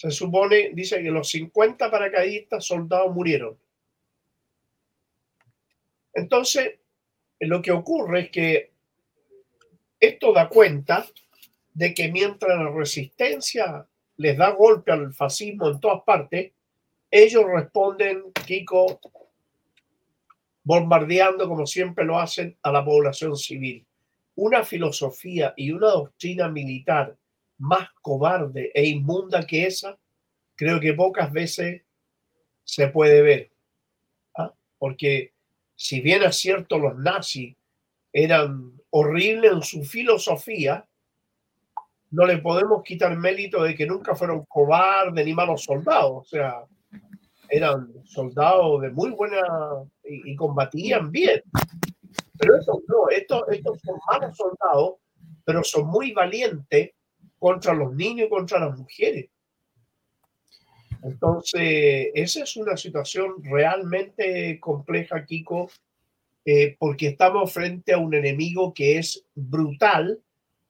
Se 0.03 0.11
supone, 0.11 0.71
dice 0.73 1.01
que 1.01 1.11
los 1.11 1.29
50 1.29 1.89
paracaidistas 1.89 2.65
soldados 2.65 3.15
murieron. 3.15 3.57
Entonces, 6.13 6.73
lo 7.39 7.61
que 7.61 7.71
ocurre 7.71 8.19
es 8.23 8.29
que 8.29 8.71
esto 10.01 10.33
da 10.33 10.49
cuenta 10.49 11.07
de 11.73 11.93
que 11.93 12.11
mientras 12.11 12.59
la 12.59 12.69
resistencia 12.69 13.87
les 14.17 14.37
da 14.37 14.49
golpe 14.49 14.91
al 14.91 15.13
fascismo 15.13 15.69
en 15.69 15.79
todas 15.79 16.03
partes, 16.03 16.51
ellos 17.09 17.45
responden, 17.45 18.25
Kiko, 18.45 18.99
bombardeando 20.65 21.47
como 21.47 21.65
siempre 21.65 22.03
lo 22.03 22.19
hacen 22.19 22.57
a 22.61 22.73
la 22.73 22.83
población 22.83 23.37
civil. 23.37 23.87
Una 24.35 24.65
filosofía 24.65 25.53
y 25.55 25.71
una 25.71 25.91
doctrina 25.91 26.49
militar 26.49 27.15
más 27.57 27.89
cobarde 28.01 28.71
e 28.73 28.85
inmunda 28.85 29.45
que 29.45 29.65
esa, 29.65 29.97
creo 30.55 30.79
que 30.79 30.93
pocas 30.93 31.31
veces 31.31 31.81
se 32.63 32.87
puede 32.87 33.21
ver. 33.21 33.51
¿ah? 34.35 34.53
Porque 34.77 35.33
si 35.75 36.01
bien 36.01 36.23
es 36.23 36.37
cierto 36.37 36.77
los 36.79 36.97
nazis 36.97 37.55
eran 38.11 38.73
horribles 38.89 39.51
en 39.51 39.61
su 39.63 39.83
filosofía, 39.83 40.87
no 42.11 42.25
le 42.27 42.37
podemos 42.37 42.83
quitar 42.83 43.17
mérito 43.17 43.63
de 43.63 43.73
que 43.75 43.87
nunca 43.87 44.13
fueron 44.13 44.45
cobardes 44.45 45.25
ni 45.25 45.33
malos 45.33 45.63
soldados. 45.63 46.11
O 46.11 46.23
sea, 46.23 46.63
eran 47.49 47.91
soldados 48.05 48.81
de 48.81 48.91
muy 48.91 49.11
buena 49.11 49.41
y, 50.03 50.35
combatían 50.35 51.11
bien. 51.11 51.41
Pero 52.37 52.57
estos 52.57 52.77
no, 52.87 53.09
estos, 53.09 53.43
estos 53.49 53.79
son 53.81 53.95
malos 54.11 54.37
soldados, 54.37 54.95
pero 55.43 55.63
son 55.63 55.87
muy 55.87 56.11
valientes 56.11 56.91
contra 57.43 57.73
los 57.73 57.93
niños 57.93 58.27
y 58.27 58.29
contra 58.29 58.57
las 58.57 58.79
mujeres. 58.79 59.29
Entonces, 61.03 62.07
esa 62.13 62.43
es 62.43 62.55
una 62.55 62.77
situación 62.77 63.43
realmente 63.43 64.57
compleja, 64.61 65.25
Kiko, 65.25 65.69
eh, 66.45 66.77
porque 66.79 67.07
estamos 67.07 67.51
frente 67.51 67.91
a 67.91 67.97
un 67.97 68.13
enemigo 68.13 68.73
que 68.73 68.97
es 68.97 69.25
brutal, 69.35 70.21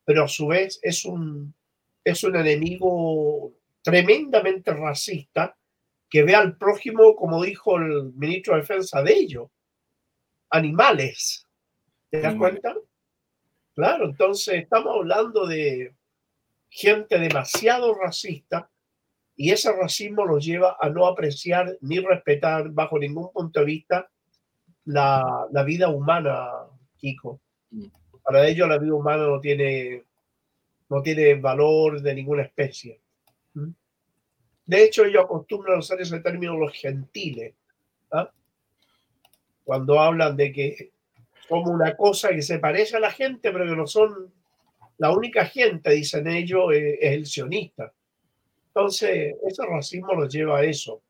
pero 0.03 0.24
a 0.24 0.27
su 0.27 0.48
vez 0.48 0.80
es 0.82 1.06
un, 1.06 1.53
es 2.03 2.24
un 2.24 2.38
enemigo 2.38 3.53
tremendamente 3.84 4.74
racista 4.74 5.56
que 6.10 6.24
ve 6.24 6.34
al 6.34 6.58
prójimo, 6.58 7.15
como 7.15 7.44
dijo 7.44 7.77
el 7.77 8.13
ministro 8.13 8.56
de 8.56 8.62
Defensa 8.62 9.03
de 9.03 9.13
ellos, 9.13 9.48
animales. 10.50 11.48
¿Te 12.10 12.20
das 12.20 12.34
cuenta? 12.34 12.75
Claro, 13.75 14.06
entonces 14.06 14.56
estamos 14.56 14.96
hablando 14.96 15.46
de, 15.46 15.94
gente 16.74 17.20
demasiado 17.20 17.94
racista 17.94 18.68
y 19.36 19.51
ese 19.51 19.72
racismo 19.72 20.25
los 20.25 20.44
lleva 20.44 20.75
a 20.80 20.89
no 20.89 21.06
apreciar 21.06 21.77
ni 21.82 22.00
respetar 22.00 22.70
bajo 22.70 22.98
ningún 22.98 23.32
punto 23.32 23.60
de 23.60 23.65
vista 23.65 24.10
la, 24.86 25.48
vida 25.65 25.89
humana, 25.89 26.50
Kiko. 26.98 27.39
Para 28.24 28.48
ellos 28.48 28.68
la 28.68 28.80
vida 28.80 28.96
humana 28.96 29.27
no 29.27 29.39
tiene, 29.39 30.03
no 30.89 31.01
tiene 31.03 31.36
valor 31.36 32.01
de 32.01 32.15
ninguna 32.15 32.42
especie. 32.42 33.00
¿Mm? 33.53 33.70
De 34.65 34.84
hecho, 34.84 35.06
ellos 35.06 35.25
acostumbran 35.25 35.75
a 35.75 35.80
usar 35.80 36.01
ese 36.01 36.20
término 36.22 36.58
los 36.58 36.74
gentiles. 36.74 37.53
¿ah? 38.12 38.32
Cuando 39.63 40.00
hablan 40.00 40.36
de 40.36 40.51
que 40.51 40.92
como 41.48 41.72
una 41.72 41.96
cosa 41.96 42.30
que 42.30 42.42
se 42.42 42.58
parece 42.58 42.98
a 42.98 43.00
la 43.00 43.12
gente, 43.12 43.51
pero 43.51 43.65
que 43.65 43.75
no 43.75 43.86
son 43.86 44.34
la 44.97 45.12
única 45.12 45.45
gente, 45.45 45.91
dicen 45.91 46.27
ellos, 46.27 46.65
es, 46.73 46.97
el 47.01 47.25
sionista. 47.25 47.93
Entonces, 48.67 49.35
ese 49.45 49.65
racismo 49.65 50.13
los 50.13 50.33
lleva 50.33 50.59
a 50.59 50.63
eso. 50.63 51.01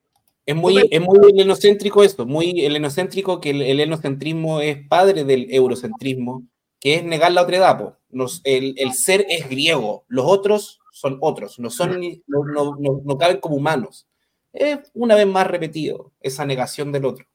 Es 0.46 0.56
muy, 0.56 0.88
es 0.92 1.02
muy 1.02 1.32
helenocéntrico 1.32 2.04
esto, 2.04 2.26
muy 2.26 2.66
helenocéntrico 2.66 3.40
que 3.40 3.52
el, 3.52 3.62
el 3.62 3.80
helenocentrismo 3.80 4.60
es 4.60 4.86
padre 4.88 5.24
del 5.24 5.48
eurocentrismo, 5.50 6.44
que 6.82 6.96
es 6.96 7.04
negar 7.04 7.32
la 7.32 7.44
otra 7.44 7.58
edad. 7.58 7.98
el, 8.44 8.76
el, 8.78 8.94
ser 8.94 9.26
es 9.30 9.50
griego, 9.50 10.04
los 10.10 10.26
otros 10.26 10.82
son 10.92 11.18
otros, 11.22 11.58
no, 11.60 11.70
son, 11.70 12.00
no, 12.28 12.76
no, 12.78 13.02
no, 13.04 13.18
caben 13.18 13.40
como 13.40 13.56
humanos. 13.56 14.06
Es 14.52 14.80
una 14.94 15.16
vez 15.16 15.26
más 15.26 15.48
repetido 15.48 16.12
esa 16.20 16.46
negación 16.46 16.92
del 16.92 17.06
otro. 17.06 17.26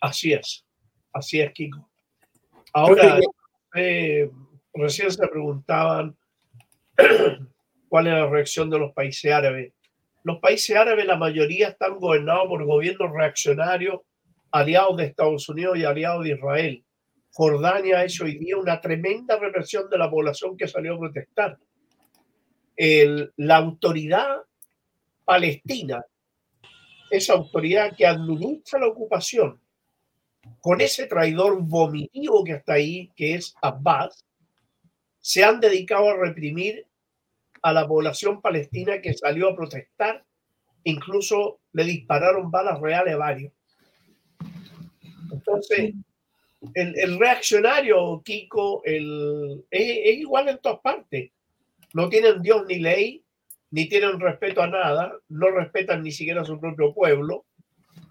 Así 0.00 0.32
es, 0.32 0.66
así 1.12 1.40
es, 1.40 1.52
Kiko. 1.52 1.88
Ahora, 2.72 3.20
eh, 3.76 4.30
recién 4.78 5.10
se 5.10 5.26
preguntaban 5.28 6.16
cuál 7.88 8.06
es 8.06 8.12
la 8.12 8.26
reacción 8.26 8.70
de 8.70 8.78
los 8.78 8.92
países 8.92 9.32
árabes. 9.32 9.72
Los 10.22 10.38
países 10.40 10.76
árabes, 10.76 11.06
la 11.06 11.16
mayoría 11.16 11.68
están 11.68 11.98
gobernados 11.98 12.48
por 12.48 12.64
gobiernos 12.64 13.12
reaccionarios, 13.12 14.00
aliados 14.50 14.96
de 14.96 15.04
Estados 15.04 15.48
Unidos 15.48 15.78
y 15.78 15.84
aliados 15.84 16.24
de 16.24 16.30
Israel. 16.30 16.84
Jordania 17.30 18.00
ha 18.00 18.24
hoy 18.24 18.38
día 18.38 18.56
una 18.56 18.80
tremenda 18.80 19.38
represión 19.38 19.90
de 19.90 19.98
la 19.98 20.10
población 20.10 20.56
que 20.56 20.66
salió 20.66 20.94
a 20.94 20.98
protestar. 20.98 21.58
la 22.76 23.56
autoridad 23.56 24.42
palestina, 25.24 26.04
esa 27.10 27.34
autoridad 27.34 27.94
que 27.96 28.06
administra 28.06 28.80
la 28.80 28.88
ocupación, 28.88 29.60
con 30.60 30.80
ese 30.80 31.06
traidor 31.06 31.60
vomitivo 31.62 32.42
que 32.42 32.52
está 32.52 32.74
ahí, 32.74 33.10
que 33.14 33.34
es 33.34 33.54
Abbas, 33.62 34.25
se 35.26 35.42
han 35.42 35.58
dedicado 35.58 36.08
a 36.08 36.16
reprimir 36.16 36.86
a 37.60 37.72
la 37.72 37.88
población 37.88 38.40
palestina 38.40 39.00
que 39.00 39.12
salió 39.12 39.48
a 39.48 39.56
protestar. 39.56 40.24
Incluso 40.84 41.58
le 41.72 41.82
dispararon 41.82 42.48
balas 42.48 42.80
reales 42.80 43.14
a 43.14 43.16
varios. 43.16 43.52
Entonces, 45.32 45.94
el, 46.74 47.18
reaccionario, 47.18 48.22
Kiko, 48.24 48.82
el, 48.84 49.64
es, 49.68 50.16
igual 50.16 50.48
en 50.48 50.58
todas 50.58 50.78
partes. 50.78 51.32
No 51.92 52.08
tienen 52.08 52.40
Dios 52.40 52.64
ni 52.68 52.78
ley, 52.78 53.24
ni 53.72 53.88
tienen 53.88 54.20
respeto 54.20 54.62
a 54.62 54.68
nada, 54.68 55.12
no 55.28 55.50
respetan 55.50 56.04
ni 56.04 56.12
siquiera 56.12 56.42
a 56.42 56.44
su 56.44 56.60
propio 56.60 56.94
pueblo. 56.94 57.46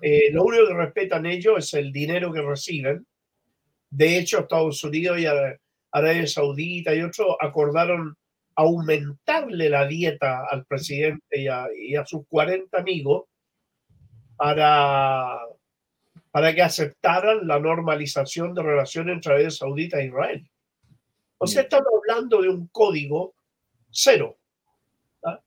Eh, 0.01 0.31
lo 0.33 0.43
único 0.43 0.67
que 0.67 0.73
respetan 0.73 1.25
ellos 1.25 1.59
es 1.59 1.73
el 1.75 1.93
dinero 1.93 2.33
que 2.33 2.41
reciben. 2.41 3.07
De 3.89 4.17
hecho, 4.17 4.39
Estados 4.39 4.83
Unidos 4.83 5.17
y 5.17 5.25
Arabia 5.95 6.27
Saudita 6.27 6.93
y 6.93 7.01
otros 7.01 7.37
acordaron 7.39 8.17
aumentarle 8.53 9.69
la 9.69 9.87
dieta 9.87 10.45
al 10.45 10.65
presidente 10.65 11.39
y 11.39 11.47
a, 11.95 12.05
sus 12.05 12.27
40 12.27 12.77
amigos 12.77 13.23
para, 14.35 15.39
para 16.31 16.53
que 16.53 16.61
aceptaran 16.61 17.47
la 17.47 17.59
normalización 17.59 18.53
de 18.53 18.63
relaciones 18.63 19.15
entre 19.15 19.31
Arabia 19.31 19.51
Saudita 19.51 20.01
e 20.01 20.07
Israel. 20.07 20.49
O 21.37 21.47
sea, 21.47 21.61
estamos 21.61 21.87
hablando 21.97 22.41
de 22.41 22.49
un 22.49 22.67
código 22.67 23.33
cero. 23.89 24.37
¿ah? 25.23 25.39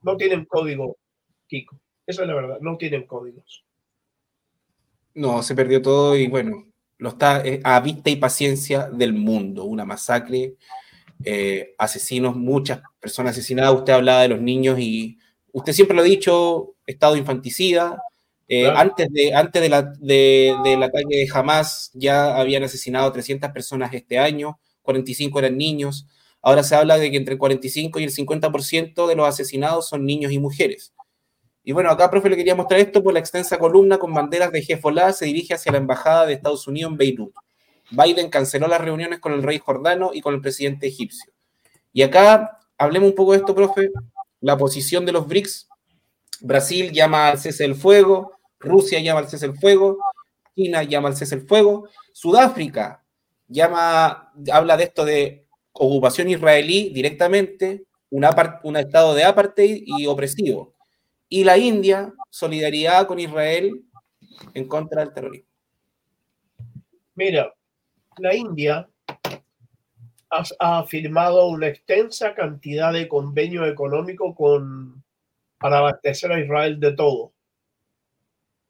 No 0.00 0.16
tienen 0.16 0.46
código, 0.46 0.96
Kiko. 1.46 1.78
Esa 2.06 2.22
es 2.22 2.28
la 2.28 2.34
verdad, 2.34 2.58
no 2.60 2.78
tienen 2.78 3.06
códigos. 3.06 3.66
No, 5.12 5.42
se 5.42 5.54
perdió 5.54 5.82
todo 5.82 6.16
y 6.16 6.26
bueno, 6.26 6.73
lo 6.98 7.10
está 7.10 7.44
eh, 7.44 7.60
a 7.64 7.80
vista 7.80 8.10
y 8.10 8.16
paciencia 8.16 8.88
del 8.90 9.12
mundo. 9.12 9.64
Una 9.64 9.84
masacre 9.84 10.54
eh, 11.24 11.74
asesinos, 11.78 12.36
muchas 12.36 12.80
personas 13.00 13.32
asesinadas. 13.32 13.74
Usted 13.74 13.92
hablaba 13.92 14.22
de 14.22 14.28
los 14.28 14.40
niños 14.40 14.78
y 14.78 15.18
usted 15.52 15.72
siempre 15.72 15.96
lo 15.96 16.02
ha 16.02 16.06
dicho, 16.06 16.74
estado 16.86 17.16
infanticida. 17.16 18.02
Eh, 18.46 18.68
antes, 18.68 19.10
de, 19.10 19.34
antes 19.34 19.62
de 19.62 19.68
la, 19.70 19.82
de, 19.82 20.54
del 20.64 20.82
ataque 20.82 21.16
de 21.16 21.28
Hamas 21.32 21.90
ya 21.94 22.36
habían 22.36 22.62
asesinado 22.62 23.10
300 23.10 23.50
personas 23.52 23.94
este 23.94 24.18
año, 24.18 24.58
45 24.82 25.38
eran 25.38 25.56
niños. 25.56 26.06
Ahora 26.42 26.62
se 26.62 26.74
habla 26.74 26.98
de 26.98 27.10
que 27.10 27.16
entre 27.16 27.34
el 27.34 27.38
45 27.38 28.00
y 28.00 28.04
el 28.04 28.10
50% 28.10 29.06
de 29.06 29.14
los 29.16 29.26
asesinados 29.26 29.88
son 29.88 30.04
niños 30.04 30.30
y 30.30 30.38
mujeres. 30.38 30.92
Y 31.64 31.72
bueno, 31.72 31.90
acá, 31.90 32.10
profe, 32.10 32.28
le 32.28 32.36
quería 32.36 32.54
mostrar 32.54 32.78
esto 32.78 33.02
por 33.02 33.14
la 33.14 33.20
extensa 33.20 33.58
columna 33.58 33.98
con 33.98 34.12
banderas 34.12 34.52
de 34.52 34.60
Hezbollah 34.60 35.14
se 35.14 35.24
dirige 35.24 35.54
hacia 35.54 35.72
la 35.72 35.78
embajada 35.78 36.26
de 36.26 36.34
Estados 36.34 36.68
Unidos 36.68 36.92
en 36.92 36.98
Beirut. 36.98 37.34
Biden 37.90 38.28
canceló 38.28 38.68
las 38.68 38.80
reuniones 38.80 39.18
con 39.18 39.32
el 39.32 39.42
rey 39.42 39.58
jordano 39.58 40.10
y 40.12 40.20
con 40.20 40.34
el 40.34 40.42
presidente 40.42 40.86
egipcio. 40.86 41.32
Y 41.92 42.02
acá 42.02 42.60
hablemos 42.76 43.08
un 43.08 43.14
poco 43.14 43.32
de 43.32 43.38
esto, 43.38 43.54
profe. 43.54 43.90
La 44.40 44.58
posición 44.58 45.06
de 45.06 45.12
los 45.12 45.26
BRICS. 45.26 45.68
Brasil 46.40 46.92
llama 46.92 47.28
al 47.28 47.38
cese 47.38 47.62
del 47.62 47.74
fuego, 47.74 48.32
Rusia 48.58 49.00
llama 49.00 49.20
al 49.20 49.28
cese 49.28 49.46
del 49.46 49.56
fuego, 49.56 49.98
China 50.54 50.82
llama 50.82 51.08
al 51.08 51.16
cese 51.16 51.36
del 51.36 51.46
fuego, 51.46 51.88
Sudáfrica 52.12 53.02
llama, 53.48 54.32
habla 54.52 54.76
de 54.76 54.84
esto 54.84 55.04
de 55.04 55.46
ocupación 55.72 56.28
israelí 56.28 56.90
directamente, 56.90 57.84
un, 58.10 58.26
un 58.62 58.76
estado 58.76 59.14
de 59.14 59.24
apartheid 59.24 59.82
y 59.86 60.06
opresivo. 60.06 60.73
Y 61.34 61.42
la 61.42 61.58
India, 61.58 62.14
solidaridad 62.30 63.08
con 63.08 63.18
Israel 63.18 63.82
en 64.54 64.68
contra 64.68 65.00
del 65.04 65.12
terrorismo. 65.12 65.50
Mira, 67.16 67.52
la 68.18 68.36
India 68.36 68.88
ha, 70.60 70.84
firmado 70.84 71.48
una 71.48 71.66
extensa 71.66 72.36
cantidad 72.36 72.92
de 72.92 73.08
convenios 73.08 73.66
económicos 73.66 74.36
con, 74.36 75.02
para 75.58 75.78
abastecer 75.78 76.30
a 76.30 76.38
Israel 76.38 76.78
de 76.78 76.92
todo. 76.92 77.32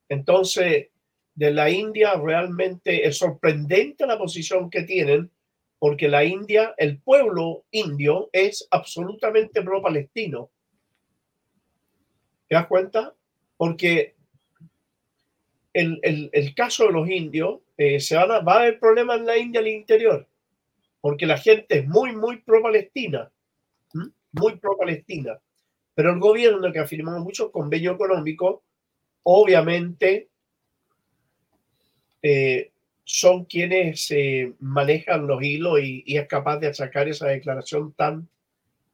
Entonces, 0.09 0.88
de 1.35 1.50
la 1.50 1.68
India 1.68 2.14
realmente 2.14 3.07
es 3.07 3.18
sorprendente 3.18 4.07
la 4.07 4.16
posición 4.16 4.70
que 4.70 4.85
tienen, 4.85 5.31
porque 5.79 6.09
la 6.09 6.24
India, 6.24 6.72
el 6.79 6.98
pueblo 7.03 7.66
indio 7.70 8.31
es 8.33 8.66
absolutamente 8.70 9.61
pro-palestino. 9.61 10.50
¿Te 12.54 12.58
das 12.58 12.68
cuenta? 12.68 13.12
Porque 13.56 14.14
el, 15.72 15.98
el 16.32 16.54
caso 16.54 16.86
de 16.86 16.92
los 16.92 17.10
indios 17.10 17.58
eh, 17.76 17.98
se 17.98 18.14
van 18.14 18.30
a, 18.30 18.38
va 18.38 18.52
a 18.52 18.58
haber 18.60 18.78
problemas 18.78 19.18
en 19.18 19.26
la 19.26 19.36
India 19.36 19.60
al 19.60 19.66
interior, 19.66 20.28
porque 21.00 21.26
la 21.26 21.36
gente 21.36 21.78
es 21.80 21.88
muy, 21.88 22.14
muy 22.14 22.42
pro-palestina, 22.42 23.28
muy 24.30 24.54
pro-palestina. 24.58 25.40
Pero 25.96 26.12
el 26.12 26.20
gobierno 26.20 26.72
que 26.72 26.78
ha 26.78 26.86
firmado 26.86 27.18
muchos 27.24 27.50
convenios 27.50 27.96
económicos, 27.96 28.60
obviamente 29.24 30.28
eh, 32.22 32.70
son 33.02 33.46
quienes 33.46 34.12
eh, 34.12 34.52
manejan 34.60 35.26
los 35.26 35.42
hilos 35.42 35.80
y, 35.82 36.04
es 36.06 36.28
capaz 36.28 36.58
de 36.58 36.72
sacar 36.72 37.08
esa 37.08 37.26
declaración 37.26 37.94
tan, 37.94 38.28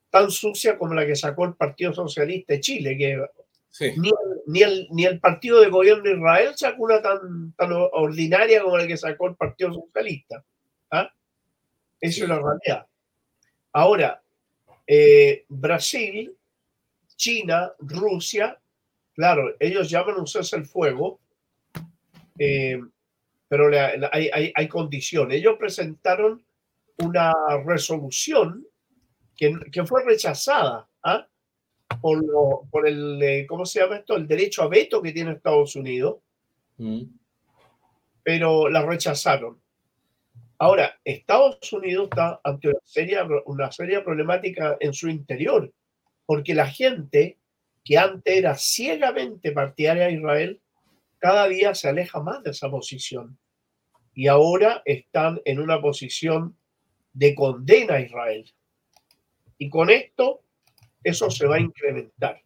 tan 0.08 0.30
sucia 0.30 0.78
como 0.78 0.94
la 0.94 1.04
que 1.04 1.14
sacó 1.14 1.44
el 1.44 1.56
Partido 1.56 1.92
Socialista 1.92 2.54
de 2.54 2.60
Chile, 2.60 2.96
que 2.96 3.22
ni, 3.78 4.62
el, 4.62 4.88
ni, 4.90 5.04
el, 5.04 5.20
partido 5.20 5.60
de 5.60 5.68
gobierno 5.68 6.02
de 6.02 6.16
Israel 6.16 6.52
sacó 6.56 6.82
una 6.82 7.00
tan, 7.00 7.52
tan 7.52 7.70
ordinaria 7.72 8.62
como 8.62 8.76
la 8.76 8.86
que 8.86 8.96
sacó 8.96 9.28
el 9.28 9.36
Partido 9.36 9.72
Socialista. 9.72 10.44
¿ah? 10.90 11.10
Eso 12.00 12.24
es 12.24 12.28
la 12.28 12.40
realidad. 12.40 12.86
Ahora, 13.72 14.22
eh, 14.86 15.44
Brasil, 15.48 16.34
China, 17.16 17.72
Rusia, 17.78 18.58
claro, 19.14 19.54
ellos 19.60 19.88
llaman 19.88 20.16
un 20.16 20.26
cese 20.26 20.56
el 20.56 20.66
fuego, 20.66 21.20
eh, 22.38 22.80
pero 23.46 23.70
hay, 24.12 24.30
hay, 24.32 24.52
hay, 24.54 24.68
condiciones. 24.68 25.38
Ellos 25.38 25.56
presentaron 25.58 26.44
una 26.98 27.32
resolución 27.64 28.66
que, 29.36 29.58
que 29.70 29.84
fue 29.84 30.04
rechazada. 30.04 30.88
¿ah? 31.02 31.26
Por, 32.00 32.68
por 32.70 32.88
el, 32.88 33.22
eh, 33.22 33.46
¿cómo 33.46 33.64
se 33.64 33.80
llama 33.80 33.96
esto? 33.96 34.16
El 34.16 34.26
derecho 34.26 34.62
a 34.62 34.68
veto 34.68 35.02
que 35.02 35.12
tiene 35.12 35.32
Estados 35.32 35.76
Unidos, 35.76 36.18
mm. 36.78 37.02
pero 38.22 38.68
la 38.68 38.84
rechazaron. 38.84 39.60
Ahora, 40.58 41.00
Estados 41.04 41.72
Unidos 41.72 42.08
está 42.10 42.40
ante 42.44 42.68
una 42.68 42.78
seria, 42.84 43.26
una 43.46 43.72
seria 43.72 44.04
problemática 44.04 44.76
en 44.80 44.92
su 44.92 45.08
interior, 45.08 45.72
porque 46.26 46.54
la 46.54 46.66
gente 46.66 47.38
que 47.82 47.96
antes 47.96 48.36
era 48.36 48.54
ciegamente 48.56 49.52
partidaria 49.52 50.06
a 50.06 50.10
Israel, 50.10 50.60
cada 51.18 51.48
día 51.48 51.74
se 51.74 51.88
aleja 51.88 52.20
más 52.20 52.42
de 52.42 52.50
esa 52.50 52.70
posición. 52.70 53.38
Y 54.14 54.26
ahora 54.26 54.82
están 54.84 55.40
en 55.44 55.60
una 55.60 55.80
posición 55.80 56.56
de 57.12 57.34
condena 57.34 57.94
a 57.94 58.00
Israel. 58.00 58.52
Y 59.58 59.68
con 59.68 59.90
esto, 59.90 60.42
eso 61.02 61.30
se 61.30 61.46
va 61.46 61.56
a 61.56 61.60
incrementar. 61.60 62.42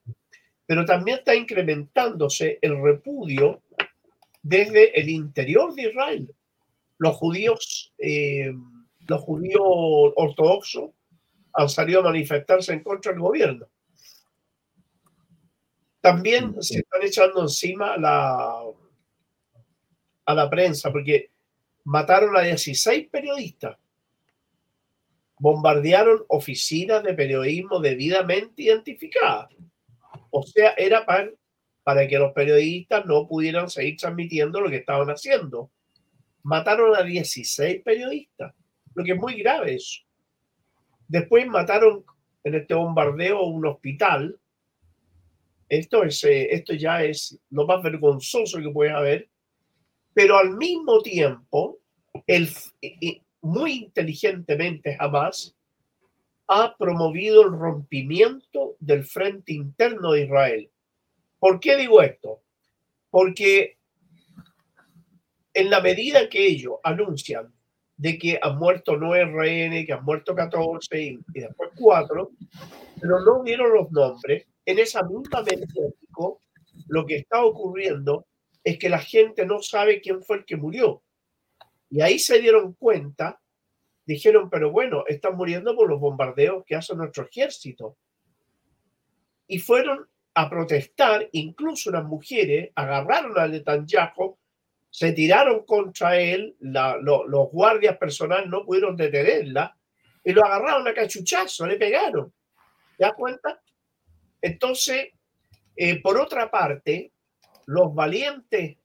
Pero 0.67 0.85
también 0.85 1.19
está 1.19 1.35
incrementándose 1.35 2.59
el 2.63 2.81
repudio 2.83 3.63
desde 4.43 4.99
el 4.99 5.09
interior 5.09 5.75
de 5.75 5.89
Israel. 5.89 6.35
Los 6.99 7.17
judíos, 7.17 7.93
eh, 7.99 8.53
los 9.07 9.21
judíos 9.21 9.63
ortodoxos 10.17 10.91
han 11.53 11.69
salido 11.69 12.01
a 12.01 12.05
manifestarse 12.05 12.73
en 12.73 12.83
contra 12.83 13.13
del 13.13 13.21
gobierno. 13.21 13.67
También 16.01 16.63
se 16.63 16.81
están 16.81 17.03
echando 17.03 17.43
encima 17.43 17.97
la, 17.97 18.63
a 20.27 20.35
la 20.35 20.51
prensa 20.51 20.93
porque 20.93 21.31
mataron 21.85 22.37
a 22.37 22.43
16 22.43 23.09
periodistas 23.11 23.77
bombardearon 25.45 26.25
oficinas 26.29 27.03
de 27.03 27.13
periodismo 27.13 27.79
debidamente 27.79 28.63
identificadas. 28.63 29.51
O 30.31 30.43
sea, 30.43 30.73
era 30.79 31.05
para, 31.05 31.29
para 31.83 32.09
que 32.09 32.19
los 32.19 32.33
periodistas 32.33 33.05
no 33.05 33.29
pudieran 33.29 33.69
seguir 33.69 33.99
transmitiendo 33.99 34.59
lo 34.63 34.71
que 34.71 34.77
estaban 34.77 35.11
haciendo. 35.11 35.71
Mataron 36.45 36.97
a 36.97 37.03
16 37.03 37.83
periodistas, 37.83 38.55
lo 38.95 39.05
que 39.05 39.13
es 39.13 39.19
muy 39.19 39.35
grave 39.35 39.75
eso. 39.75 40.01
Después 41.09 41.47
mataron 41.47 42.07
en 42.43 42.55
este 42.55 42.73
bombardeo 42.73 43.43
un 43.43 43.67
hospital. 43.67 44.41
Esto, 45.69 46.05
es, 46.05 46.25
eh, 46.25 46.55
esto 46.55 46.73
ya 46.73 47.05
es 47.05 47.39
lo 47.51 47.67
más 47.67 47.83
vergonzoso 47.83 48.63
que 48.63 48.71
puede 48.71 48.93
haber. 48.93 49.29
Pero 50.15 50.39
al 50.39 50.57
mismo 50.57 51.03
tiempo, 51.03 51.81
el, 52.27 52.49
muy 53.45 53.73
inteligentemente 53.73 54.97
jamás 54.97 55.55
ha 56.49 56.77
promovido 56.77 57.43
el 57.43 57.53
rompimiento 57.53 58.77
del 58.81 59.05
frente 59.05 59.53
interno 59.53 60.13
de 60.13 60.25
Israel. 60.25 60.71
¿Por 61.39 61.61
qué 61.61 61.77
digo 61.77 62.03
esto? 62.03 62.41
Porque 63.11 63.77
en 65.53 65.71
la 65.71 65.81
medida 65.81 66.29
que 66.29 66.47
ellos 66.47 66.77
anuncian 66.83 67.53
de 67.97 68.19
que 68.19 68.39
han 68.41 68.59
muerto 68.59 68.97
nueve 68.97 69.31
rehenes, 69.31 69.87
que 69.87 69.93
han 69.93 70.05
muerto 70.05 70.35
14 70.35 71.03
y, 71.03 71.19
después 71.29 71.71
cuatro, 71.79 72.33
pero 73.01 73.21
no 73.21 73.43
dieron 73.45 73.73
los 73.75 73.91
nombres, 73.93 74.47
en 74.65 74.79
esa 74.79 75.03
misma 75.03 75.43
medida 75.43 75.67
lo 76.89 77.07
que 77.07 77.17
está 77.17 77.45
ocurriendo 77.45 78.27
es 78.65 78.79
que 78.79 78.89
la 78.89 78.99
gente 78.99 79.45
no 79.45 79.61
sabe 79.61 80.01
quién 80.01 80.23
fue 80.23 80.39
el 80.39 80.45
que 80.45 80.57
murió. 80.57 81.03
Y 81.95 82.01
ahí 82.01 82.19
se 82.19 82.41
dieron 82.41 82.73
cuenta, 82.73 83.41
dijeron, 84.05 84.51
pero 84.51 84.73
bueno, 84.73 85.05
están 85.07 85.37
muriendo 85.37 85.77
por 85.77 85.89
los 85.89 86.01
bombardeos 86.01 86.65
que 86.67 86.75
hace 86.75 86.93
nuestro 86.97 87.25
ejército. 87.25 87.97
Y 89.47 89.61
fueron 89.61 90.05
a 90.35 90.51
protestar, 90.51 91.29
incluso 91.31 91.93
las 91.93 92.03
mujeres 92.03 92.73
agarraron 92.75 93.39
a 93.39 93.47
Netanyahu, 93.47 94.37
se 94.91 95.13
tiraron 95.13 95.65
contra 95.65 96.19
él, 96.19 96.57
los 96.59 97.51
guardias 97.53 97.97
personales 97.97 98.49
no 98.49 98.65
pudieron 98.65 98.97
detenerla, 98.97 99.79
y 100.25 100.33
lo 100.33 100.45
agarraron 100.45 100.89
a 100.89 100.95
cachuchazo, 100.95 101.65
le 101.65 101.77
pegaron. 101.77 102.33
¿Te 102.99 103.05
das 103.05 103.15
cuenta? 103.15 103.63
Entonces, 104.43 105.11
eh, 105.77 106.03
por 106.03 106.19
otra 106.19 106.51
parte, 106.51 107.13
los 107.67 107.95
valientes, 107.95 108.79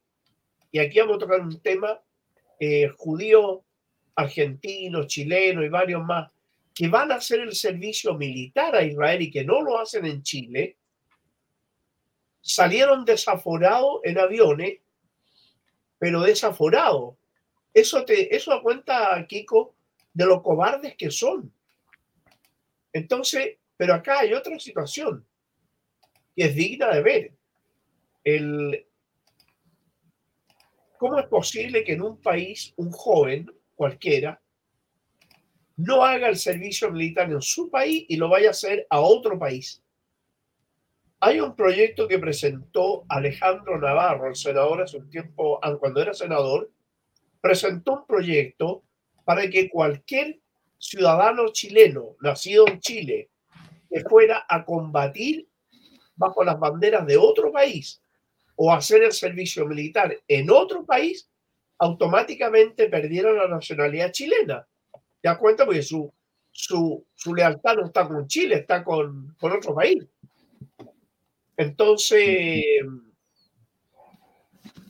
y 0.71 0.77
aquí 0.77 0.99
vamos 0.99 1.15
a 1.15 1.19
tocar 1.21 1.39
un 1.39 1.59
tema 1.59 1.99
eh, 2.59 2.89
judíos 2.97 3.61
argentinos, 4.15 5.07
chilenos 5.07 5.63
y 5.63 5.69
varios 5.69 6.03
más, 6.03 6.29
que 6.75 6.87
van 6.87 7.11
a 7.11 7.15
hacer 7.15 7.39
el 7.39 7.55
servicio 7.55 8.15
militar 8.15 8.75
a 8.75 8.83
Israel 8.83 9.21
y 9.21 9.31
que 9.31 9.43
no 9.43 9.61
lo 9.61 9.79
hacen 9.79 10.05
en 10.05 10.23
Chile, 10.23 10.77
salieron 12.41 13.05
desaforados 13.05 14.01
en 14.03 14.17
aviones, 14.17 14.79
pero 15.97 16.21
desaforados. 16.21 17.15
Eso, 17.73 18.03
te, 18.03 18.35
eso 18.35 18.61
cuenta, 18.61 19.25
Kiko, 19.27 19.75
de 20.13 20.25
lo 20.25 20.41
cobardes 20.41 20.95
que 20.95 21.11
son. 21.11 21.51
Entonces, 22.91 23.57
pero 23.77 23.93
acá 23.93 24.19
hay 24.19 24.33
otra 24.33 24.59
situación 24.59 25.25
que 26.35 26.45
es 26.45 26.55
digna 26.55 26.89
de 26.89 27.01
ver. 27.01 27.33
El, 28.23 28.85
¿Cómo 30.99 31.17
es 31.17 31.27
posible 31.27 31.85
que 31.85 31.93
en 31.93 32.01
un 32.01 32.17
país 32.17 32.73
un 32.75 32.91
joven 32.91 33.49
cualquiera 33.73 34.41
no 35.77 36.03
haga 36.03 36.27
el 36.27 36.35
servicio 36.35 36.91
militar 36.91 37.31
en 37.31 37.41
su 37.41 37.69
país 37.69 38.05
y 38.09 38.17
lo 38.17 38.27
vaya 38.27 38.49
a 38.49 38.51
hacer 38.51 38.85
a 38.89 38.99
otro 38.99 39.39
país? 39.39 39.81
Hay 41.21 41.39
un 41.39 41.55
proyecto 41.55 42.05
que 42.05 42.19
presentó 42.19 43.05
Alejandro 43.07 43.79
Navarro, 43.79 44.27
el 44.27 44.35
senador 44.35 44.81
hace 44.81 44.97
un 44.97 45.09
tiempo, 45.09 45.57
ah, 45.61 45.77
cuando 45.77 46.01
era 46.01 46.13
senador, 46.13 46.69
presentó 47.39 47.93
un 47.93 48.05
proyecto 48.05 48.83
para 49.23 49.49
que 49.49 49.69
cualquier 49.69 50.41
ciudadano 50.77 51.47
chileno 51.53 52.17
nacido 52.19 52.67
en 52.67 52.81
Chile 52.81 53.29
que 53.89 54.01
fuera 54.01 54.45
a 54.49 54.65
combatir 54.65 55.47
bajo 56.17 56.43
las 56.43 56.59
banderas 56.59 57.07
de 57.07 57.15
otro 57.15 57.53
país 57.53 58.01
o 58.61 58.73
hacer 58.73 59.03
el 59.03 59.13
servicio 59.13 59.65
militar 59.65 60.21
en 60.27 60.51
otro 60.51 60.85
país, 60.85 61.29
automáticamente 61.77 62.89
perdieron 62.89 63.37
la 63.37 63.47
nacionalidad 63.47 64.11
chilena. 64.11 64.67
¿Te 65.21 65.29
das 65.29 65.37
cuenta? 65.37 65.65
Porque 65.65 65.81
su, 65.81 66.13
su, 66.51 67.07
su 67.15 67.33
lealtad 67.33 67.77
no 67.77 67.85
está 67.85 68.05
con 68.05 68.27
Chile, 68.27 68.55
está 68.55 68.83
con, 68.83 69.33
con 69.39 69.53
otro 69.53 69.73
país. 69.73 70.05
Entonces, 71.55 72.65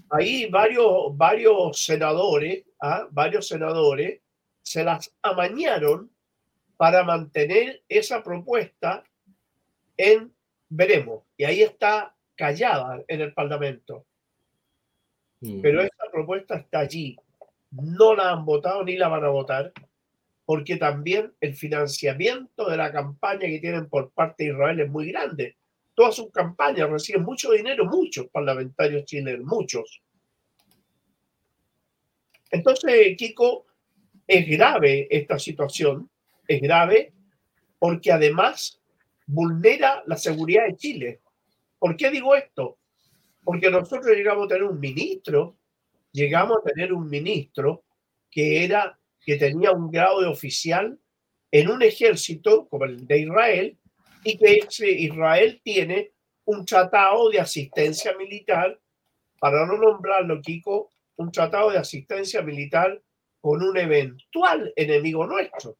ahí 0.09 0.47
varios, 0.47 1.15
varios 1.15 1.79
senadores, 1.79 2.65
¿ah? 2.81 3.07
varios 3.11 3.47
senadores 3.47 4.19
se 4.63 4.83
las 4.83 5.15
amañaron 5.21 6.11
para 6.75 7.03
mantener 7.03 7.83
esa 7.87 8.23
propuesta 8.23 9.03
en 9.95 10.33
veremos. 10.69 11.23
Y 11.37 11.43
ahí 11.43 11.61
está 11.61 12.15
callada 12.39 13.03
en 13.05 13.19
el 13.19 13.33
Parlamento. 13.33 14.05
Mm. 15.41 15.59
Pero 15.61 15.81
esta 15.81 16.05
propuesta 16.09 16.55
está 16.55 16.79
allí. 16.79 17.17
No 17.71 18.15
la 18.15 18.31
han 18.31 18.45
votado 18.45 18.81
ni 18.85 18.95
la 18.95 19.09
van 19.09 19.25
a 19.25 19.27
votar, 19.27 19.73
porque 20.45 20.77
también 20.77 21.33
el 21.41 21.53
financiamiento 21.53 22.69
de 22.69 22.77
la 22.77 22.93
campaña 22.93 23.41
que 23.41 23.59
tienen 23.59 23.89
por 23.89 24.11
parte 24.11 24.45
de 24.45 24.51
Israel 24.51 24.79
es 24.79 24.89
muy 24.89 25.11
grande. 25.11 25.57
Todas 25.93 26.15
sus 26.15 26.31
campañas 26.31 26.89
reciben 26.89 27.23
mucho 27.23 27.51
dinero, 27.51 27.83
muchos 27.83 28.27
parlamentarios 28.27 29.03
chilenos, 29.03 29.45
muchos. 29.45 30.01
Entonces, 32.51 33.17
Kiko, 33.17 33.65
es 34.25 34.47
grave 34.47 35.09
esta 35.11 35.37
situación, 35.37 36.09
es 36.47 36.61
grave 36.61 37.11
porque 37.77 38.13
además 38.13 38.79
vulnera 39.27 40.03
la 40.05 40.15
seguridad 40.15 40.67
de 40.67 40.77
Chile. 40.77 41.19
¿Por 41.79 41.95
qué 41.95 42.11
digo 42.11 42.35
esto? 42.35 42.77
Porque 43.43 43.71
nosotros 43.71 44.15
llegamos 44.15 44.45
a 44.45 44.49
tener 44.49 44.63
un 44.63 44.79
ministro, 44.79 45.57
llegamos 46.11 46.57
a 46.57 46.69
tener 46.69 46.93
un 46.93 47.09
ministro 47.09 47.85
que 48.29 48.65
era, 48.65 48.99
que 49.21 49.37
tenía 49.37 49.71
un 49.71 49.89
grado 49.89 50.21
de 50.21 50.27
oficial 50.27 50.99
en 51.51 51.69
un 51.69 51.81
ejército 51.81 52.67
como 52.67 52.85
el 52.85 53.07
de 53.07 53.19
Israel 53.21 53.77
y 54.23 54.37
que 54.37 54.59
Israel 54.99 55.61
tiene 55.63 56.11
un 56.45 56.65
tratado 56.65 57.29
de 57.29 57.39
asistencia 57.39 58.15
militar, 58.17 58.79
para 59.39 59.65
no 59.65 59.77
nombrarlo, 59.77 60.41
Kiko, 60.41 60.89
un 61.15 61.31
tratado 61.31 61.71
de 61.71 61.77
asistencia 61.77 62.41
militar 62.41 63.01
con 63.39 63.63
un 63.63 63.77
eventual 63.77 64.73
enemigo 64.75 65.25
nuestro. 65.25 65.77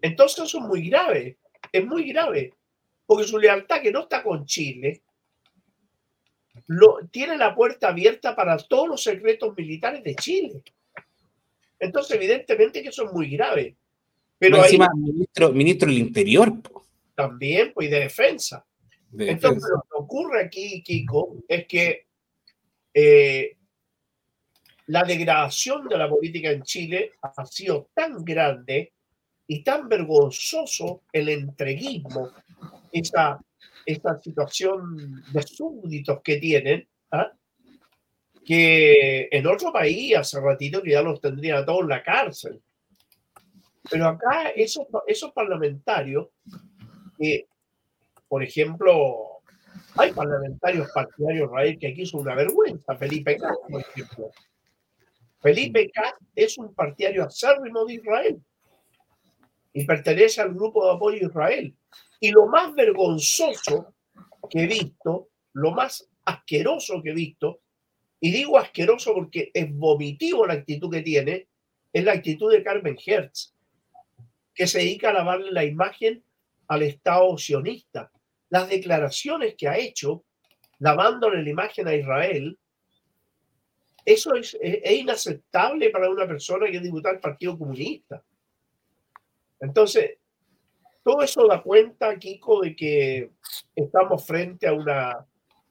Entonces 0.00 0.44
eso 0.44 0.58
es 0.58 0.64
muy 0.64 0.88
grave, 0.88 1.38
es 1.72 1.84
muy 1.84 2.12
grave 2.12 2.54
porque 3.08 3.26
su 3.26 3.38
lealtad 3.38 3.80
que 3.80 3.90
no 3.90 4.00
está 4.02 4.22
con 4.22 4.44
Chile, 4.44 5.00
lo, 6.66 6.98
tiene 7.10 7.38
la 7.38 7.54
puerta 7.54 7.88
abierta 7.88 8.36
para 8.36 8.58
todos 8.58 8.86
los 8.86 9.02
secretos 9.02 9.56
militares 9.56 10.04
de 10.04 10.14
Chile. 10.14 10.62
Entonces, 11.78 12.14
evidentemente 12.16 12.82
que 12.82 12.90
eso 12.90 13.06
es 13.06 13.12
muy 13.14 13.30
grave. 13.30 13.76
Pero 14.38 14.62
encima, 14.62 14.90
ministro, 14.94 15.50
ministro 15.54 15.88
del 15.88 16.00
Interior. 16.00 16.52
También, 17.14 17.72
pues, 17.72 17.90
de 17.90 18.00
defensa. 18.00 18.66
Entonces, 19.18 19.70
lo 19.72 19.80
que 19.80 20.04
ocurre 20.04 20.44
aquí, 20.44 20.82
Kiko, 20.82 21.38
es 21.48 21.66
que 21.66 22.08
eh, 22.92 23.56
la 24.88 25.02
degradación 25.02 25.88
de 25.88 25.96
la 25.96 26.10
política 26.10 26.50
en 26.50 26.62
Chile 26.62 27.12
ha 27.22 27.46
sido 27.46 27.88
tan 27.94 28.22
grande 28.22 28.92
y 29.46 29.62
tan 29.64 29.88
vergonzoso 29.88 31.04
el 31.10 31.30
entreguismo, 31.30 32.32
esa, 32.92 33.40
esta 33.86 34.20
situación 34.20 35.22
de 35.32 35.42
súbditos 35.42 36.20
que 36.22 36.36
tienen, 36.36 36.86
¿ah? 37.10 37.32
que 38.44 39.28
en 39.30 39.46
otro 39.46 39.72
país 39.72 40.16
hace 40.16 40.40
ratito 40.40 40.82
que 40.82 40.92
ya 40.92 41.02
los 41.02 41.20
tendría 41.20 41.64
todos 41.64 41.82
en 41.82 41.88
la 41.88 42.02
cárcel. 42.02 42.62
Pero 43.90 44.06
acá 44.08 44.50
esos, 44.50 44.86
esos 45.06 45.32
parlamentarios, 45.32 46.28
que, 47.18 47.46
por 48.28 48.42
ejemplo, 48.42 49.40
hay 49.96 50.12
parlamentarios 50.12 50.88
partidarios 50.94 51.48
Israel 51.48 51.78
que 51.78 51.88
aquí 51.88 52.06
son 52.06 52.20
una 52.20 52.34
vergüenza. 52.34 52.96
Felipe 52.96 53.36
K, 53.36 53.48
por 53.68 53.80
ejemplo. 53.80 54.30
Felipe 55.40 55.90
K 55.90 56.16
es 56.34 56.58
un 56.58 56.74
partidario 56.74 57.24
acérrimo 57.24 57.84
de 57.84 57.94
Israel 57.94 58.40
y 59.78 59.84
pertenece 59.84 60.40
al 60.40 60.54
grupo 60.54 60.84
de 60.84 60.96
apoyo 60.96 61.24
a 61.24 61.28
Israel. 61.28 61.76
Y 62.18 62.32
lo 62.32 62.48
más 62.48 62.74
vergonzoso 62.74 63.94
que 64.50 64.64
he 64.64 64.66
visto, 64.66 65.28
lo 65.52 65.70
más 65.70 66.10
asqueroso 66.24 67.00
que 67.00 67.10
he 67.10 67.14
visto, 67.14 67.60
y 68.18 68.32
digo 68.32 68.58
asqueroso 68.58 69.14
porque 69.14 69.52
es 69.54 69.72
vomitivo 69.72 70.48
la 70.48 70.54
actitud 70.54 70.90
que 70.90 71.02
tiene, 71.02 71.46
es 71.92 72.02
la 72.02 72.10
actitud 72.10 72.50
de 72.50 72.64
Carmen 72.64 72.98
Hertz, 73.06 73.54
que 74.52 74.66
se 74.66 74.80
dedica 74.80 75.10
a 75.10 75.12
lavarle 75.12 75.52
la 75.52 75.64
imagen 75.64 76.24
al 76.66 76.82
Estado 76.82 77.38
sionista. 77.38 78.10
Las 78.50 78.68
declaraciones 78.68 79.54
que 79.56 79.68
ha 79.68 79.78
hecho, 79.78 80.24
lavándole 80.80 81.40
la 81.40 81.50
imagen 81.50 81.86
a 81.86 81.94
Israel, 81.94 82.58
eso 84.04 84.34
es, 84.34 84.58
inaceptable 84.60 85.90
para 85.90 86.10
una 86.10 86.26
persona 86.26 86.66
que 86.68 86.78
es 86.78 86.82
diputada 86.82 87.12
del 87.12 87.20
Partido 87.20 87.56
Comunista. 87.56 88.24
Entonces, 89.60 90.18
todo 91.02 91.22
eso 91.22 91.46
da 91.46 91.62
cuenta, 91.62 92.16
Kiko, 92.18 92.60
de 92.60 92.76
que 92.76 93.30
estamos 93.74 94.26
frente 94.26 94.66
a 94.66 94.72
una, 94.72 95.26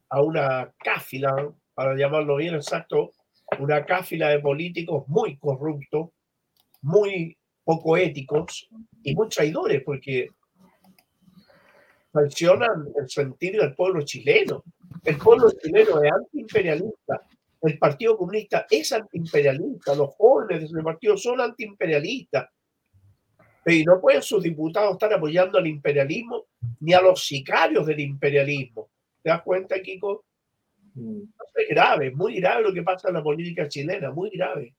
a 0.09 0.21
una 0.21 0.73
cáfila 0.77 1.53
para 1.73 1.95
llamarlo 1.95 2.37
bien 2.37 2.55
exacto, 2.55 3.13
una 3.59 3.85
cáfila 3.85 4.29
de 4.29 4.39
políticos 4.39 5.03
muy 5.07 5.37
corruptos, 5.37 6.09
muy 6.81 7.37
poco 7.63 7.97
éticos 7.97 8.67
y 9.03 9.13
muy 9.13 9.29
traidores, 9.29 9.83
porque 9.83 10.29
sancionan 12.11 12.87
el 12.99 13.09
sentir 13.09 13.59
del 13.59 13.75
pueblo 13.75 14.01
chileno. 14.01 14.63
El 15.03 15.17
pueblo 15.17 15.51
chileno 15.51 16.01
es 16.01 16.11
antiimperialista, 16.11 17.27
el 17.61 17.77
Partido 17.77 18.17
Comunista 18.17 18.65
es 18.69 18.91
antiimperialista, 18.91 19.95
los 19.95 20.15
jóvenes 20.15 20.71
del 20.71 20.83
partido 20.83 21.17
son 21.17 21.41
antiimperialistas. 21.41 22.49
Y 23.67 23.83
no 23.83 23.99
pueden 23.99 24.21
sus 24.21 24.43
diputados 24.43 24.93
estar 24.93 25.13
apoyando 25.13 25.57
al 25.57 25.67
imperialismo 25.67 26.45
ni 26.79 26.93
a 26.93 27.01
los 27.01 27.25
sicarios 27.25 27.85
del 27.85 27.99
imperialismo. 27.99 28.89
¿Te 29.21 29.29
das 29.29 29.41
cuenta, 29.41 29.81
Kiko? 29.81 30.23
Es 31.55 31.69
grave, 31.69 32.11
muy 32.11 32.39
grave 32.39 32.63
lo 32.63 32.73
que 32.73 32.81
pasa 32.81 33.09
en 33.09 33.15
la 33.15 33.23
política 33.23 33.67
chilena, 33.67 34.09
muy 34.11 34.29
grave. 34.29 34.73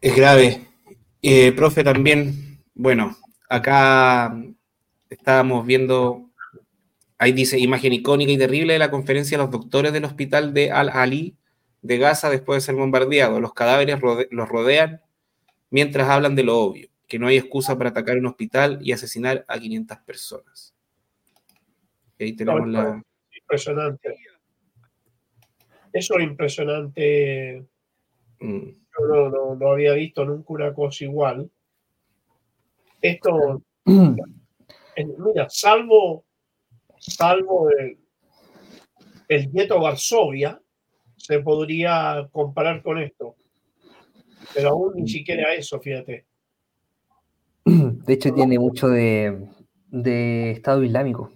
Es 0.00 0.16
grave. 0.16 0.60
Eh, 1.20 1.52
profe, 1.52 1.82
también, 1.82 2.58
bueno, 2.74 3.16
acá 3.48 4.36
estábamos 5.10 5.66
viendo, 5.66 6.30
ahí 7.18 7.32
dice, 7.32 7.58
imagen 7.58 7.92
icónica 7.92 8.32
y 8.32 8.38
terrible 8.38 8.74
de 8.74 8.78
la 8.78 8.90
conferencia 8.90 9.36
de 9.36 9.44
los 9.44 9.52
doctores 9.52 9.92
del 9.92 10.04
hospital 10.04 10.54
de 10.54 10.70
Al-Ali 10.70 11.36
de 11.82 11.98
Gaza 11.98 12.30
después 12.30 12.62
de 12.62 12.66
ser 12.66 12.74
bombardeado. 12.76 13.40
Los 13.40 13.54
cadáveres 13.54 14.00
los 14.30 14.48
rodean 14.48 15.00
mientras 15.72 16.08
hablan 16.08 16.36
de 16.36 16.44
lo 16.44 16.58
obvio, 16.58 16.88
que 17.08 17.18
no 17.18 17.26
hay 17.26 17.38
excusa 17.38 17.76
para 17.76 17.90
atacar 17.90 18.18
un 18.18 18.26
hospital 18.26 18.78
y 18.82 18.92
asesinar 18.92 19.44
a 19.48 19.58
500 19.58 19.98
personas. 20.00 20.76
Ahí 22.20 22.36
tenemos 22.36 22.68
la... 22.68 23.02
Impresionante. 23.40 24.16
Eso 25.92 26.18
es 26.18 26.24
impresionante. 26.24 27.66
Mm. 28.38 28.68
Yo 28.68 29.30
no, 29.30 29.54
no, 29.56 29.70
había 29.70 29.94
visto 29.94 30.24
nunca 30.24 30.52
una 30.52 30.74
cosa 30.74 31.04
igual. 31.04 31.50
Esto, 33.00 33.62
mira, 33.84 35.48
salvo, 35.48 36.26
salvo 36.98 37.70
el, 37.70 37.98
el 39.28 39.50
gueto 39.50 39.80
Varsovia, 39.80 40.60
se 41.16 41.40
podría 41.40 42.28
comparar 42.30 42.82
con 42.82 42.98
esto. 42.98 43.36
Pero 44.54 44.70
aún 44.70 44.94
ni 44.96 45.08
siquiera 45.08 45.54
eso, 45.54 45.80
fíjate. 45.80 46.26
De 47.64 48.12
hecho, 48.12 48.32
tiene 48.32 48.58
mucho 48.58 48.88
de, 48.88 49.48
de 49.90 50.50
Estado 50.52 50.82
Islámico 50.82 51.30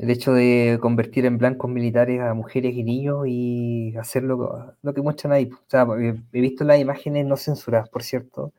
el 0.00 0.08
hecho 0.10 0.32
de 0.32 0.78
convertir 0.80 1.26
en 1.26 1.36
blancos 1.36 1.70
militares 1.70 2.22
a 2.22 2.32
mujeres 2.32 2.74
y 2.74 2.82
niños 2.82 3.26
y 3.28 3.94
hacer 3.98 4.22
lo, 4.22 4.74
que 4.94 5.02
muestran 5.02 5.34
ahí. 5.34 5.50
O 5.52 5.58
sea, 5.68 5.86
he 6.32 6.40
visto 6.40 6.64
las 6.64 6.80
imágenes 6.80 7.26
no 7.26 7.36
censuradas, 7.36 7.90
por 7.90 8.02
cierto, 8.02 8.54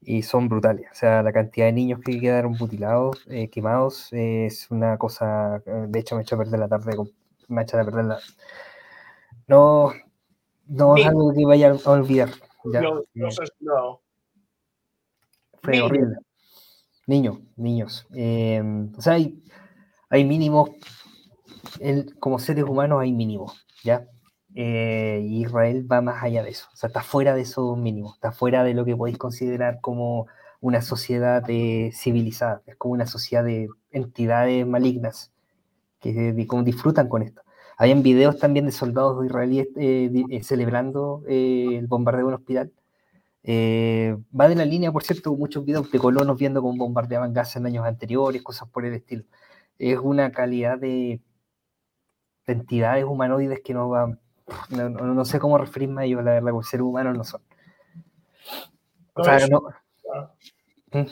y 0.00 0.22
son 0.22 0.48
brutales. 0.48 0.86
O 0.92 0.94
sea, 0.94 1.22
la 1.24 1.32
cantidad 1.32 1.66
de 1.66 1.72
niños 1.72 2.00
que 2.04 2.20
quedaron 2.20 2.52
mutilados, 2.60 3.24
eh, 3.28 3.48
quemados, 3.50 4.08
es 4.12 4.70
una 4.70 4.98
cosa. 4.98 5.62
De 5.88 5.98
hecho, 6.00 6.16
me 6.16 6.22
echa 6.22 6.36
a 6.36 6.38
perder 6.38 6.60
la 6.60 6.68
tarde, 6.68 6.92
me 7.48 7.62
echa 7.62 7.80
a 7.80 7.84
perder 7.84 8.04
la. 8.04 8.18
No, 9.48 9.92
no 10.66 10.96
es 10.96 11.06
algo 11.06 11.32
que 11.32 11.44
vaya 11.44 11.76
a 11.84 11.90
olvidar. 11.90 12.30
no, 12.64 13.04
no, 13.14 13.28
no. 13.60 14.00
Fue 15.62 15.80
horrible. 15.80 16.16
Niños, 17.06 17.38
niños. 17.56 18.06
Eh, 18.14 18.62
o 18.96 19.02
sea, 19.02 19.14
hay 19.14 19.42
hay 20.12 20.26
mínimos, 20.26 20.68
como 22.20 22.38
seres 22.38 22.64
humanos 22.64 23.00
hay 23.00 23.12
mínimos, 23.12 23.66
¿ya? 23.82 24.06
Eh, 24.54 25.26
Israel 25.26 25.90
va 25.90 26.02
más 26.02 26.22
allá 26.22 26.42
de 26.42 26.50
eso, 26.50 26.68
o 26.70 26.76
sea, 26.76 26.88
está 26.88 27.02
fuera 27.02 27.34
de 27.34 27.40
esos 27.40 27.78
mínimos, 27.78 28.16
está 28.16 28.30
fuera 28.30 28.62
de 28.62 28.74
lo 28.74 28.84
que 28.84 28.94
podéis 28.94 29.16
considerar 29.16 29.80
como 29.80 30.26
una 30.60 30.82
sociedad 30.82 31.42
civilizada, 31.94 32.60
es 32.66 32.76
como 32.76 32.92
una 32.92 33.06
sociedad 33.06 33.42
de 33.42 33.70
entidades 33.90 34.66
malignas 34.66 35.32
que 35.98 36.12
disfrutan 36.34 37.08
con 37.08 37.22
esto. 37.22 37.40
Habían 37.78 38.02
videos 38.02 38.38
también 38.38 38.66
de 38.66 38.72
soldados 38.72 39.24
israelíes 39.24 39.68
eh, 39.76 40.10
eh, 40.30 40.42
celebrando 40.42 41.22
el 41.26 41.86
bombardeo 41.86 42.26
de 42.26 42.28
un 42.28 42.34
hospital. 42.34 42.72
va 43.46 44.48
de 44.48 44.54
la 44.54 44.64
línea, 44.64 44.92
por 44.92 45.02
cierto, 45.02 45.34
muchos 45.34 45.64
videos 45.64 45.90
de 45.90 45.98
colonos 45.98 46.38
viendo 46.38 46.62
cómo 46.62 46.76
bombardeaban 46.76 47.32
Gaza 47.32 47.58
en 47.58 47.66
años 47.66 47.84
anteriores, 47.84 48.42
cosas 48.42 48.68
por 48.68 48.84
el 48.84 48.94
estilo 48.94 49.24
es 49.78 49.98
una 49.98 50.30
calidad 50.30 50.78
de, 50.78 51.20
entidades 52.46 53.04
humanoides 53.04 53.60
que 53.64 53.74
no 53.74 53.88
va, 53.88 54.18
no, 54.70 55.24
sé 55.24 55.38
cómo 55.38 55.58
referirme 55.58 56.02
a 56.02 56.04
ellos, 56.04 56.24
la 56.24 56.32
verdad, 56.32 56.50
como 56.50 56.62
seres 56.62 56.84
humanos 56.84 57.16
no 57.16 57.24
son. 57.24 57.40
¿Mm? 60.92 61.06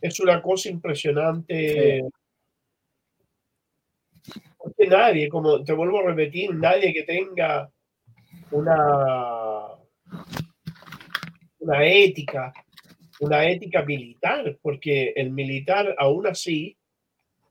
es, 0.00 0.20
una 0.20 0.40
cosa 0.42 0.68
impresionante. 0.68 2.02
Nadie, 4.88 5.28
como 5.28 5.62
te 5.62 5.72
vuelvo 5.72 6.00
a 6.00 6.10
repetir, 6.10 6.54
nadie 6.54 6.92
que 6.92 7.02
tenga 7.02 7.70
una, 8.50 9.66
una 11.58 11.86
ética, 11.86 12.52
una 13.20 13.48
ética 13.48 13.82
militar, 13.82 14.58
porque 14.62 15.12
el 15.16 15.30
militar 15.30 15.94
aún 15.98 16.26
así 16.26 16.78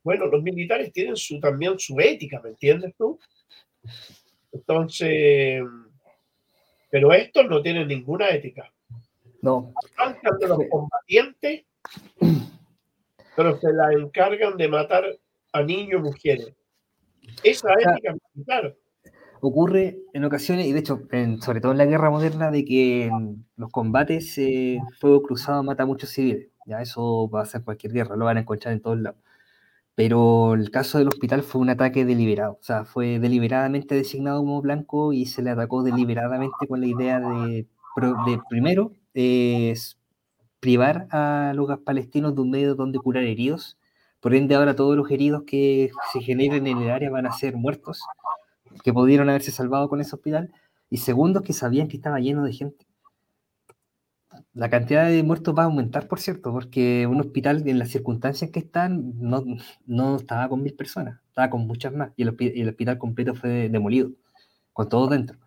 bueno, 0.07 0.27
los 0.27 0.41
militares 0.41 0.93
tienen 0.93 1.17
su, 1.17 1.37
también 1.37 1.77
su 1.77 1.99
ética, 1.99 2.39
¿me 2.41 2.51
entiendes 2.51 2.95
tú? 2.97 3.19
Entonces, 4.53 5.61
pero 6.89 7.11
estos 7.11 7.45
no 7.49 7.61
tienen 7.61 7.89
ninguna 7.89 8.29
ética. 8.29 8.71
No. 9.41 9.73
Arrancan 9.97 10.37
de 10.39 10.47
los 10.47 10.59
combatientes, 10.69 11.65
pero 13.35 13.59
se 13.59 13.73
la 13.73 13.91
encargan 13.91 14.55
de 14.55 14.69
matar 14.69 15.03
a 15.51 15.61
niños 15.61 15.99
y 15.99 16.03
mujeres. 16.03 16.53
Esa 17.43 17.73
ética 17.73 18.15
militar. 18.33 18.75
Ocurre 19.39 19.99
en 20.13 20.25
ocasiones, 20.25 20.65
y 20.65 20.73
de 20.73 20.79
hecho, 20.79 21.01
sobre 21.41 21.61
todo 21.61 21.71
en 21.71 21.77
la 21.77 21.85
guerra 21.85 22.09
moderna, 22.09 22.49
de 22.49 22.65
que 22.65 23.05
en 23.05 23.45
los 23.55 23.69
combates 23.69 24.37
eh, 24.37 24.79
fuego 24.99 25.21
cruzado 25.21 25.61
mata 25.63 25.83
a 25.83 25.85
muchos 25.85 26.09
civiles. 26.09 26.47
Ya 26.65 26.81
eso 26.81 27.29
va 27.29 27.43
a 27.43 27.45
ser 27.45 27.63
cualquier 27.63 27.93
guerra, 27.93 28.15
lo 28.15 28.25
van 28.25 28.37
a 28.37 28.41
encontrar 28.41 28.73
en 28.73 28.81
todos 28.81 28.99
lados. 28.99 29.19
Pero 29.95 30.53
el 30.53 30.69
caso 30.69 30.97
del 30.97 31.07
hospital 31.07 31.43
fue 31.43 31.61
un 31.61 31.69
ataque 31.69 32.05
deliberado, 32.05 32.53
o 32.53 32.63
sea, 32.63 32.85
fue 32.85 33.19
deliberadamente 33.19 33.95
designado 33.95 34.39
como 34.41 34.61
blanco 34.61 35.13
y 35.13 35.25
se 35.25 35.41
le 35.41 35.49
atacó 35.49 35.81
deliberadamente 35.81 36.67
con 36.67 36.81
la 36.81 36.87
idea 36.87 37.19
de, 37.19 37.65
de 38.27 38.39
primero, 38.49 38.91
privar 40.59 41.07
a 41.11 41.53
los 41.55 41.79
palestinos 41.79 42.35
de 42.35 42.41
un 42.41 42.51
medio 42.51 42.75
donde 42.75 42.99
curar 42.99 43.23
heridos. 43.23 43.77
Por 44.19 44.33
ende, 44.33 44.55
ahora 44.55 44.75
todos 44.75 44.97
los 44.97 45.09
heridos 45.11 45.43
que 45.43 45.91
se 46.11 46.21
generen 46.21 46.67
en 46.67 46.77
el 46.79 46.89
área 46.89 47.09
van 47.09 47.27
a 47.27 47.31
ser 47.31 47.55
muertos 47.55 48.01
que 48.83 48.93
pudieron 48.93 49.29
haberse 49.29 49.51
salvado 49.51 49.89
con 49.89 50.01
ese 50.01 50.15
hospital, 50.15 50.51
y 50.89 50.97
segundo, 50.97 51.41
que 51.41 51.53
sabían 51.53 51.87
que 51.87 51.97
estaba 51.97 52.19
lleno 52.19 52.43
de 52.43 52.53
gente. 52.53 52.85
La 54.53 54.69
cantidad 54.69 55.07
de 55.07 55.23
muertos 55.23 55.55
va 55.57 55.63
a 55.63 55.65
aumentar, 55.65 56.07
por 56.07 56.19
cierto, 56.19 56.51
porque 56.51 57.05
un 57.07 57.19
hospital 57.21 57.67
en 57.67 57.79
las 57.79 57.89
circunstancias 57.89 58.51
que 58.51 58.59
están 58.59 59.13
no, 59.19 59.43
no 59.85 60.15
estaba 60.15 60.49
con 60.49 60.63
mil 60.63 60.73
personas, 60.73 61.19
estaba 61.27 61.49
con 61.49 61.67
muchas 61.67 61.93
más, 61.93 62.11
y 62.15 62.23
el, 62.23 62.69
hospital 62.69 62.97
completo 62.97 63.35
fue 63.35 63.69
demolido, 63.69 64.11
con 64.73 64.89
todo 64.89 65.07
dentro. 65.07 65.37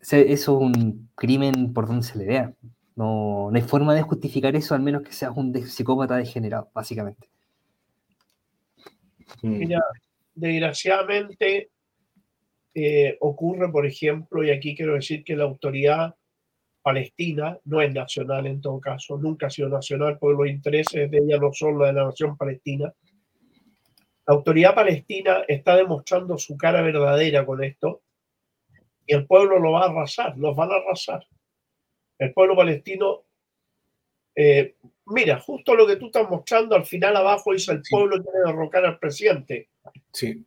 Eso 0.00 0.16
es 0.16 0.48
un 0.48 1.10
crimen 1.14 1.72
por 1.72 1.86
donde 1.88 2.06
se 2.06 2.18
le 2.18 2.26
vea. 2.26 2.54
No, 2.94 3.50
no 3.50 3.56
hay 3.56 3.62
forma 3.62 3.94
de 3.94 4.02
justificar 4.02 4.54
eso, 4.56 4.74
al 4.74 4.82
menos 4.82 5.02
que 5.02 5.12
seas 5.12 5.32
un 5.36 5.52
psicópata 5.54 6.16
degenerado, 6.16 6.70
básicamente. 6.72 7.28
Mm. 9.42 9.58
Mira, 9.58 9.80
desgraciadamente 10.34 11.70
eh, 12.74 13.16
ocurre, 13.20 13.70
por 13.70 13.86
ejemplo, 13.86 14.44
y 14.44 14.50
aquí 14.50 14.76
quiero 14.76 14.94
decir 14.94 15.24
que 15.24 15.36
la 15.36 15.44
autoridad 15.44 16.14
palestina 16.82 17.58
no 17.64 17.80
es 17.80 17.92
nacional 17.92 18.46
en 18.46 18.60
todo 18.60 18.78
caso, 18.80 19.18
nunca 19.18 19.46
ha 19.46 19.50
sido 19.50 19.68
nacional 19.68 20.18
porque 20.18 20.36
los 20.36 20.48
intereses 20.48 21.10
de 21.10 21.18
ella 21.18 21.38
no 21.38 21.52
son 21.52 21.78
los 21.78 21.88
de 21.88 21.94
la 21.94 22.04
nación 22.04 22.36
palestina. 22.36 22.92
La 24.26 24.34
autoridad 24.34 24.74
palestina 24.74 25.44
está 25.48 25.74
demostrando 25.76 26.36
su 26.38 26.56
cara 26.56 26.82
verdadera 26.82 27.46
con 27.46 27.64
esto 27.64 28.02
y 29.06 29.14
el 29.14 29.26
pueblo 29.26 29.58
lo 29.58 29.72
va 29.72 29.84
a 29.84 29.90
arrasar, 29.90 30.36
los 30.36 30.54
van 30.54 30.70
a 30.70 30.76
arrasar. 30.76 31.26
El 32.18 32.32
pueblo 32.32 32.56
palestino, 32.56 33.24
eh, 34.34 34.76
mira, 35.06 35.40
justo 35.40 35.74
lo 35.74 35.86
que 35.86 35.96
tú 35.96 36.06
estás 36.06 36.28
mostrando, 36.28 36.76
al 36.76 36.84
final 36.84 37.16
abajo 37.16 37.52
dice 37.52 37.72
el 37.72 37.82
pueblo 37.88 38.22
quiere 38.22 38.38
derrocar 38.46 38.84
al 38.84 38.98
presidente. 38.98 39.68
Sí. 40.12 40.44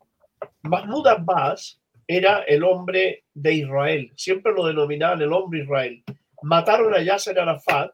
Mahmoud 0.63 1.07
Abbas 1.07 1.81
era 2.07 2.43
el 2.43 2.63
hombre 2.63 3.23
de 3.33 3.53
Israel, 3.53 4.11
siempre 4.15 4.53
lo 4.53 4.65
denominaban 4.65 5.21
el 5.21 5.33
hombre 5.33 5.63
Israel 5.63 6.03
mataron 6.41 6.93
a 6.93 7.01
Yasser 7.01 7.39
Arafat 7.39 7.91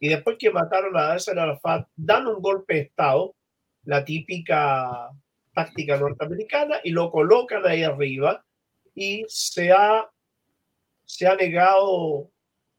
y 0.00 0.08
después 0.08 0.36
que 0.38 0.50
mataron 0.50 0.96
a 0.96 1.14
Yasser 1.14 1.38
Arafat 1.38 1.88
dan 1.96 2.26
un 2.26 2.40
golpe 2.40 2.74
de 2.74 2.80
Estado, 2.80 3.34
la 3.84 4.04
típica 4.04 5.10
táctica 5.54 5.98
norteamericana, 5.98 6.80
y 6.82 6.90
lo 6.90 7.10
colocan 7.10 7.66
ahí 7.66 7.82
arriba 7.82 8.44
y 8.94 9.24
se 9.28 9.70
ha, 9.72 10.08
se 11.04 11.26
ha 11.26 11.34
negado 11.36 12.30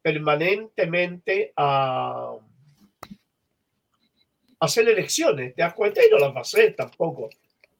permanentemente 0.01 1.53
a 1.55 2.35
hacer 4.65 4.87
elecciones. 4.87 5.55
¿Te 5.55 5.61
das 5.61 5.73
cuenta? 5.73 6.05
Y 6.05 6.09
no 6.09 6.17
las 6.17 6.33
va 6.33 6.39
a 6.39 6.41
hacer 6.41 6.75
tampoco. 6.75 7.29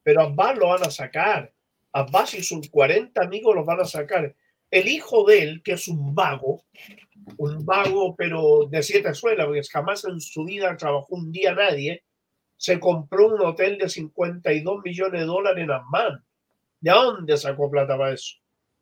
Pero 0.04 0.22
a 0.22 0.26
Abbas 0.26 0.58
lo 0.58 0.68
van 0.68 0.84
a 0.84 0.92
sacar. 0.92 1.52
Abbas 1.92 2.34
y 2.34 2.44
sus 2.44 2.70
40 2.70 3.22
amigos 3.22 3.56
los 3.56 3.66
van 3.66 3.80
a 3.80 3.86
sacar. 3.86 4.36
El 4.70 4.88
hijo 4.88 5.24
de 5.26 5.44
él, 5.44 5.64
que 5.64 5.74
es 5.74 5.88
un 5.88 6.16
vago, 6.16 6.64
un 7.38 7.66
vago, 7.66 8.16
pero 8.16 8.66
de 8.70 8.82
siete 8.82 9.14
suelas, 9.14 9.46
porque 9.46 9.62
jamás 9.72 10.04
en 10.06 10.20
su 10.20 10.44
vida 10.46 10.76
trabajó 10.76 11.16
un 11.16 11.32
día 11.32 11.54
nadie, 11.54 12.04
se 12.58 12.80
compró 12.80 13.28
un 13.28 13.42
hotel 13.42 13.78
de 13.78 13.90
52 13.90 14.84
millones 14.84 15.22
de 15.22 15.28
dólares 15.28 15.64
en 15.64 15.72
Amman. 15.72 16.24
¿De 16.80 16.92
dónde 16.92 17.38
sacó 17.38 17.70
plata 17.70 17.98
para 17.98 18.14
eso? 18.14 18.36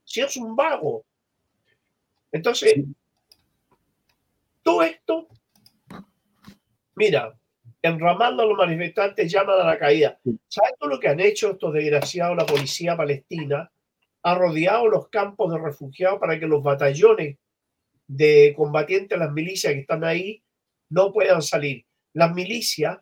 Si 0.04 0.22
es 0.22 0.38
un 0.38 0.56
vago. 0.56 1.06
Entonces, 2.32 2.74
todo 4.64 4.84
esto, 4.84 5.28
mira, 6.96 7.38
en 7.82 8.00
Ramallah 8.00 8.46
los 8.46 8.58
manifestantes 8.58 9.32
llaman 9.32 9.60
a 9.60 9.65
la 9.65 9.78
caída. 9.78 10.20
¿Sabes 10.48 10.74
todo 10.80 10.89
lo 10.89 11.00
que 11.00 11.08
han 11.08 11.20
hecho 11.20 11.52
estos 11.52 11.74
desgraciados, 11.74 12.38
la 12.38 12.46
policía 12.46 12.96
palestina? 12.96 13.72
Ha 14.24 14.36
rodeado 14.36 14.88
los 14.88 15.10
campos 15.10 15.52
de 15.52 15.60
refugiados 15.60 16.20
para 16.20 16.39
que 16.39 16.46
los 16.46 16.62
batallones 16.62 17.38
de 18.08 18.54
combatientes, 18.56 19.17
las 19.17 19.32
milicias 19.32 19.74
que 19.74 19.80
están 19.80 20.04
ahí, 20.04 20.44
no 20.89 21.12
puedan 21.12 21.41
salir. 21.41 21.86
Las 22.13 22.34
milicias, 22.34 23.00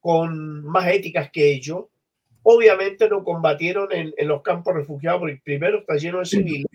con 0.00 0.64
más 0.64 0.88
éticas 0.88 1.30
que 1.30 1.52
ellos, 1.52 1.84
obviamente 2.42 3.08
no 3.08 3.22
combatieron 3.22 3.88
en, 3.92 4.12
los 4.26 4.42
campos 4.42 4.74
refugiados, 4.74 5.20
porque 5.20 5.40
primero 5.44 5.80
está 5.80 5.94
lleno 5.94 6.18
de 6.18 6.24
civiles, 6.24 6.66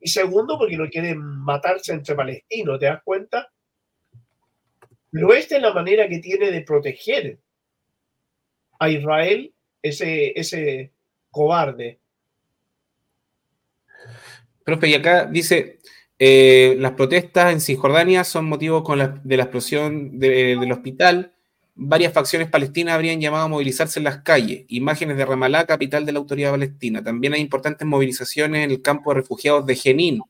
y 0.00 0.08
segundo 0.08 0.58
porque 0.58 0.78
no 0.78 0.88
quieren 0.88 1.18
matarse 1.18 1.92
entre 1.92 2.14
palestinos, 2.14 2.78
¿te 2.78 2.86
das 2.86 3.02
cuenta? 3.04 3.52
Pero 5.10 5.32
esta 5.34 5.56
es 5.56 5.62
la 5.62 5.72
manera 5.72 6.08
que 6.08 6.18
tiene 6.18 6.50
de 6.50 6.60
proteger 6.62 7.38
a 8.78 8.88
Israel 8.88 9.52
ese, 9.82 10.32
ese 10.38 10.92
cobarde. 11.30 11.98
Profe, 14.64 14.88
y 14.88 14.94
acá 14.94 15.26
dice, 15.26 15.80
eh, 16.18 16.76
las 16.78 16.92
protestas 16.92 17.52
en 17.52 17.60
Cisjordania 17.60 18.24
son 18.24 18.46
motivo 18.46 18.84
de 19.24 19.36
la 19.36 19.42
explosión 19.42 20.18
del 20.18 20.70
hospital. 20.70 21.34
Varias 21.74 22.12
facciones 22.12 22.48
palestinas 22.48 22.94
habrían 22.94 23.20
llamado 23.20 23.44
a 23.44 23.48
movilizarse 23.48 23.98
en 24.00 24.04
las 24.04 24.18
calles. 24.18 24.64
Imágenes 24.68 25.16
de 25.16 25.24
Ramallah, 25.24 25.66
capital 25.66 26.04
de 26.04 26.12
la 26.12 26.18
autoridad 26.18 26.50
palestina. 26.50 27.02
También 27.02 27.32
hay 27.32 27.40
importantes 27.40 27.86
movilizaciones 27.86 28.64
en 28.64 28.70
el 28.70 28.82
campo 28.82 29.10
de 29.10 29.20
refugiados 29.20 29.64
de 29.64 29.74
Jenin, 29.76 30.20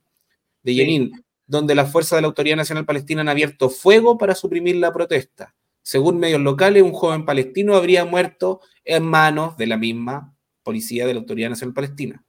de 0.63 0.75
Jenin, 0.75 1.25
donde 1.51 1.75
las 1.75 1.91
fuerzas 1.91 2.17
de 2.17 2.23
la 2.23 2.29
Autoridad 2.29 2.57
Nacional 2.57 2.85
Palestina 2.85 3.23
han 3.23 3.29
abierto 3.29 3.71
fuego 3.71 4.17
para 4.17 4.37
suprimir 4.37 4.77
la 4.77 4.93
protesta. 4.93 5.53
Según 5.83 6.21
medios 6.21 6.41
locales, 6.41 6.85
un 6.85 6.93
joven 6.93 7.25
palestino 7.25 7.75
habría 7.75 8.05
muerto 8.05 8.61
en 8.85 9.03
manos 9.03 9.57
de 9.57 9.67
la 9.67 9.77
misma 9.77 10.33
policía 10.63 11.09
de 11.09 11.15
la 11.15 11.21
Autoridad 11.21 11.51
Nacional 11.51 11.75
Palestina. 11.75 12.23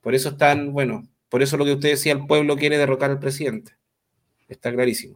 Por 0.00 0.16
eso 0.16 0.30
están, 0.30 0.72
bueno, 0.72 1.06
por 1.28 1.44
eso 1.44 1.56
lo 1.56 1.64
que 1.64 1.74
usted 1.74 1.90
decía, 1.90 2.12
el 2.12 2.26
pueblo 2.26 2.56
quiere 2.56 2.76
derrocar 2.76 3.08
al 3.12 3.20
presidente. 3.20 3.76
Está 4.48 4.72
clarísimo. 4.72 5.14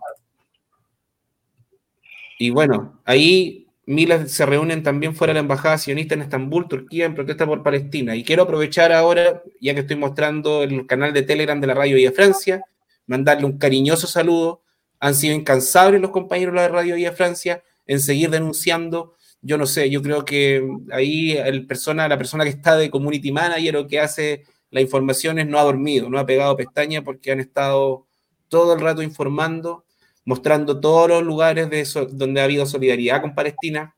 Y 2.38 2.50
bueno, 2.50 3.02
ahí 3.04 3.66
miles 3.84 4.30
se 4.30 4.46
reúnen 4.46 4.84
también 4.84 5.16
fuera 5.16 5.32
de 5.32 5.34
la 5.34 5.40
embajada 5.40 5.76
sionista 5.76 6.14
en 6.14 6.22
Estambul, 6.22 6.68
Turquía, 6.68 7.04
en 7.04 7.16
protesta 7.16 7.46
por 7.46 7.64
Palestina. 7.64 8.14
Y 8.14 8.22
quiero 8.22 8.44
aprovechar 8.44 8.92
ahora, 8.92 9.42
ya 9.60 9.74
que 9.74 9.80
estoy 9.80 9.96
mostrando 9.96 10.62
el 10.62 10.86
canal 10.86 11.12
de 11.12 11.22
Telegram 11.22 11.60
de 11.60 11.66
la 11.66 11.74
Radio 11.74 11.96
Vía 11.96 12.12
Francia, 12.12 12.64
mandarle 13.10 13.44
un 13.44 13.58
cariñoso 13.58 14.06
saludo. 14.06 14.62
Han 15.00 15.16
sido 15.16 15.34
incansables 15.34 16.00
los 16.00 16.12
compañeros 16.12 16.54
de 16.54 16.68
Radio 16.68 16.94
Vía 16.94 17.10
Francia 17.10 17.60
en 17.84 17.98
seguir 17.98 18.30
denunciando. 18.30 19.14
Yo 19.42 19.58
no 19.58 19.66
sé, 19.66 19.90
yo 19.90 20.00
creo 20.00 20.24
que 20.24 20.62
ahí 20.92 21.32
el 21.32 21.66
persona, 21.66 22.06
la 22.06 22.16
persona 22.16 22.44
que 22.44 22.50
está 22.50 22.76
de 22.76 22.88
community 22.88 23.32
manager 23.32 23.78
o 23.78 23.88
que 23.88 23.98
hace 23.98 24.44
la 24.70 24.80
información 24.80 25.40
es 25.40 25.48
no 25.48 25.58
ha 25.58 25.64
dormido, 25.64 26.08
no 26.08 26.20
ha 26.20 26.26
pegado 26.26 26.56
pestaña 26.56 27.02
porque 27.02 27.32
han 27.32 27.40
estado 27.40 28.06
todo 28.46 28.74
el 28.74 28.80
rato 28.80 29.02
informando, 29.02 29.84
mostrando 30.24 30.78
todos 30.78 31.08
los 31.08 31.24
lugares 31.24 31.68
de 31.68 31.84
donde 32.12 32.40
ha 32.40 32.44
habido 32.44 32.64
solidaridad 32.64 33.22
con 33.22 33.34
Palestina, 33.34 33.96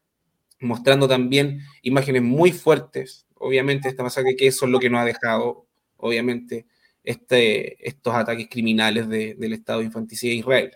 mostrando 0.58 1.06
también 1.06 1.60
imágenes 1.82 2.22
muy 2.22 2.50
fuertes, 2.50 3.26
obviamente, 3.34 3.90
esta 3.90 4.02
masacre, 4.02 4.36
que 4.36 4.46
eso 4.46 4.64
es 4.64 4.72
lo 4.72 4.78
que 4.78 4.88
nos 4.88 5.02
ha 5.02 5.04
dejado, 5.04 5.66
obviamente, 5.98 6.64
este, 7.04 7.86
estos 7.88 8.14
ataques 8.14 8.48
criminales 8.50 9.08
del 9.08 9.52
Estado 9.52 9.82
infanticida 9.82 10.30
de 10.30 10.36
Israel. 10.36 10.70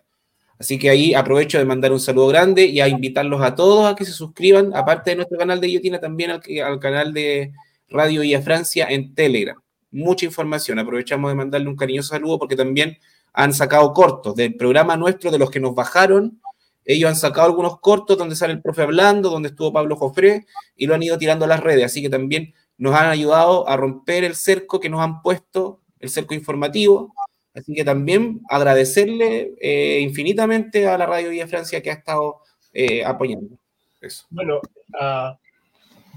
Así 0.58 0.78
que 0.78 0.88
ahí 0.88 1.14
aprovecho 1.14 1.58
de 1.58 1.64
mandar 1.64 1.92
un 1.92 2.00
saludo 2.00 2.28
grande 2.28 2.64
y 2.64 2.80
a 2.80 2.88
invitarlos 2.88 3.42
a 3.42 3.54
todos 3.54 3.86
a 3.86 3.94
que 3.94 4.04
se 4.04 4.12
suscriban, 4.12 4.74
aparte 4.74 5.10
de 5.10 5.16
nuestro 5.16 5.38
canal 5.38 5.60
de 5.60 5.66
Guillotina, 5.66 6.00
también 6.00 6.30
al, 6.30 6.42
al 6.64 6.78
canal 6.80 7.12
de 7.12 7.52
Radio 7.88 8.22
Vía 8.22 8.40
Francia 8.40 8.86
en 8.88 9.14
Telegram 9.14 9.60
mucha 9.96 10.26
información. 10.26 10.78
Aprovechamos 10.78 11.30
de 11.30 11.34
mandarle 11.34 11.68
un 11.68 11.76
cariñoso 11.76 12.10
saludo 12.10 12.38
porque 12.38 12.56
también 12.56 12.98
han 13.32 13.52
sacado 13.52 13.92
cortos 13.92 14.34
del 14.34 14.54
programa 14.56 14.96
nuestro, 14.96 15.30
de 15.30 15.38
los 15.38 15.50
que 15.50 15.60
nos 15.60 15.74
bajaron. 15.74 16.40
Ellos 16.84 17.08
han 17.08 17.16
sacado 17.16 17.46
algunos 17.46 17.80
cortos 17.80 18.16
donde 18.16 18.36
sale 18.36 18.52
el 18.52 18.62
profe 18.62 18.82
hablando, 18.82 19.30
donde 19.30 19.48
estuvo 19.48 19.72
Pablo 19.72 19.96
Jofré, 19.96 20.46
y 20.76 20.86
lo 20.86 20.94
han 20.94 21.02
ido 21.02 21.18
tirando 21.18 21.44
a 21.44 21.48
las 21.48 21.60
redes. 21.60 21.84
Así 21.84 22.00
que 22.00 22.08
también 22.08 22.54
nos 22.78 22.94
han 22.94 23.08
ayudado 23.08 23.68
a 23.68 23.76
romper 23.76 24.24
el 24.24 24.36
cerco 24.36 24.78
que 24.78 24.88
nos 24.88 25.00
han 25.00 25.22
puesto, 25.22 25.80
el 26.00 26.08
cerco 26.08 26.34
informativo. 26.34 27.14
Así 27.54 27.72
que 27.74 27.84
también 27.84 28.42
agradecerle 28.50 29.54
eh, 29.60 30.00
infinitamente 30.00 30.86
a 30.86 30.98
la 30.98 31.06
Radio 31.06 31.30
Vía 31.30 31.48
Francia 31.48 31.82
que 31.82 31.90
ha 31.90 31.94
estado 31.94 32.40
eh, 32.72 33.04
apoyando. 33.04 33.56
Eso. 34.00 34.26
Bueno, 34.28 34.60
uh, 35.00 35.34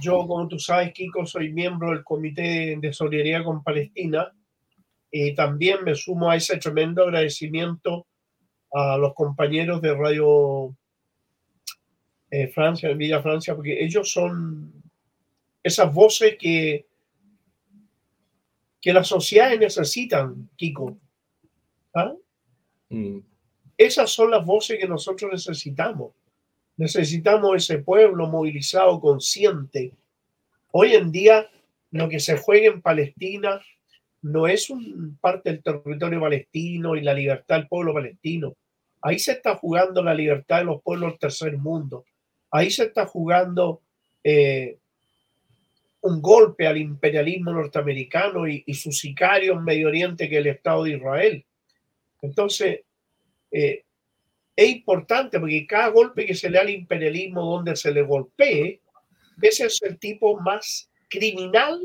yo, 0.02 0.28
como 0.28 0.48
tú 0.48 0.60
sabes, 0.60 0.92
Kiko, 0.94 1.26
soy 1.26 1.54
miembro 1.54 1.92
del 1.92 2.04
Comité 2.04 2.78
de 2.80 2.94
Solidaridad 2.94 3.46
con 3.46 3.64
Palestina 3.64 4.34
y 5.12 5.34
también 5.34 5.84
me 5.84 5.96
sumo 5.96 6.30
a 6.30 6.36
ese 6.36 6.58
tremendo 6.58 7.04
agradecimiento 7.04 8.06
a 8.72 8.98
los 8.98 9.14
compañeros 9.14 9.82
de 9.82 9.96
Radio 9.96 10.76
eh, 12.30 12.48
Francia, 12.50 12.90
en 12.90 12.98
Villa 12.98 13.22
Francia, 13.22 13.56
porque 13.56 13.84
ellos 13.84 14.12
son 14.12 14.72
esas 15.64 15.94
voces 15.94 16.38
que, 16.38 16.86
que 18.82 18.94
las 18.94 19.08
sociedades 19.08 19.60
necesitan, 19.60 20.50
Kiko. 20.56 20.98
¿Ah? 21.94 22.14
Mm. 22.90 23.20
Esas 23.78 24.12
son 24.12 24.32
las 24.32 24.46
voces 24.46 24.78
que 24.80 24.88
nosotros 24.88 25.32
necesitamos. 25.32 26.14
Necesitamos 26.78 27.58
ese 27.58 27.80
pueblo 27.80 28.28
movilizado, 28.28 29.00
consciente. 29.00 29.94
Hoy 30.72 30.94
en 30.94 31.12
día 31.12 31.50
lo 31.92 32.08
que 32.08 32.20
se 32.20 32.38
juega 32.38 32.68
en 32.68 32.82
Palestina 32.82 33.62
no 34.22 34.48
es 34.48 34.70
un 34.70 35.18
parte 35.20 35.50
del 35.50 35.64
territorio 35.64 36.20
palestino 36.20 36.96
y 36.96 37.02
la 37.02 37.14
libertad 37.14 37.58
del 37.58 37.68
pueblo 37.68 37.94
palestino. 37.94 38.56
Ahí 39.02 39.18
se 39.18 39.34
está 39.34 39.56
jugando 39.56 40.04
la 40.04 40.14
libertad 40.14 40.60
de 40.60 40.66
los 40.66 40.82
pueblos 40.82 41.12
del 41.12 41.20
tercer 41.20 41.58
mundo. 41.58 42.06
Ahí 42.52 42.70
se 42.70 42.86
está 42.86 43.06
jugando 43.06 43.82
eh, 44.24 44.79
un 46.02 46.22
golpe 46.22 46.68
al 46.68 46.78
imperialismo 46.78 47.52
norteamericano 47.52 48.48
y, 48.48 48.74
su 48.74 48.92
sicario 48.92 49.54
en 49.54 49.64
Medio 49.64 49.88
Oriente 49.88 50.30
que 50.30 50.36
es 50.36 50.42
el 50.42 50.48
Estado 50.48 50.84
de 50.84 50.92
Israel. 50.92 51.46
Entonces, 52.22 52.82
eh, 53.52 53.84
es 54.56 54.70
importante 54.70 55.40
porque 55.40 55.66
cada 55.68 55.90
golpe 55.90 56.26
que 56.26 56.36
se 56.36 56.50
le 56.50 56.58
da 56.58 56.64
al 56.64 56.70
imperialismo 56.70 57.44
donde 57.44 57.76
se 57.76 57.92
le 57.92 58.02
golpee, 58.02 58.82
ese 59.42 59.66
es 59.66 59.82
el 59.82 59.98
tipo 59.98 60.40
más 60.40 60.90
criminal 61.10 61.80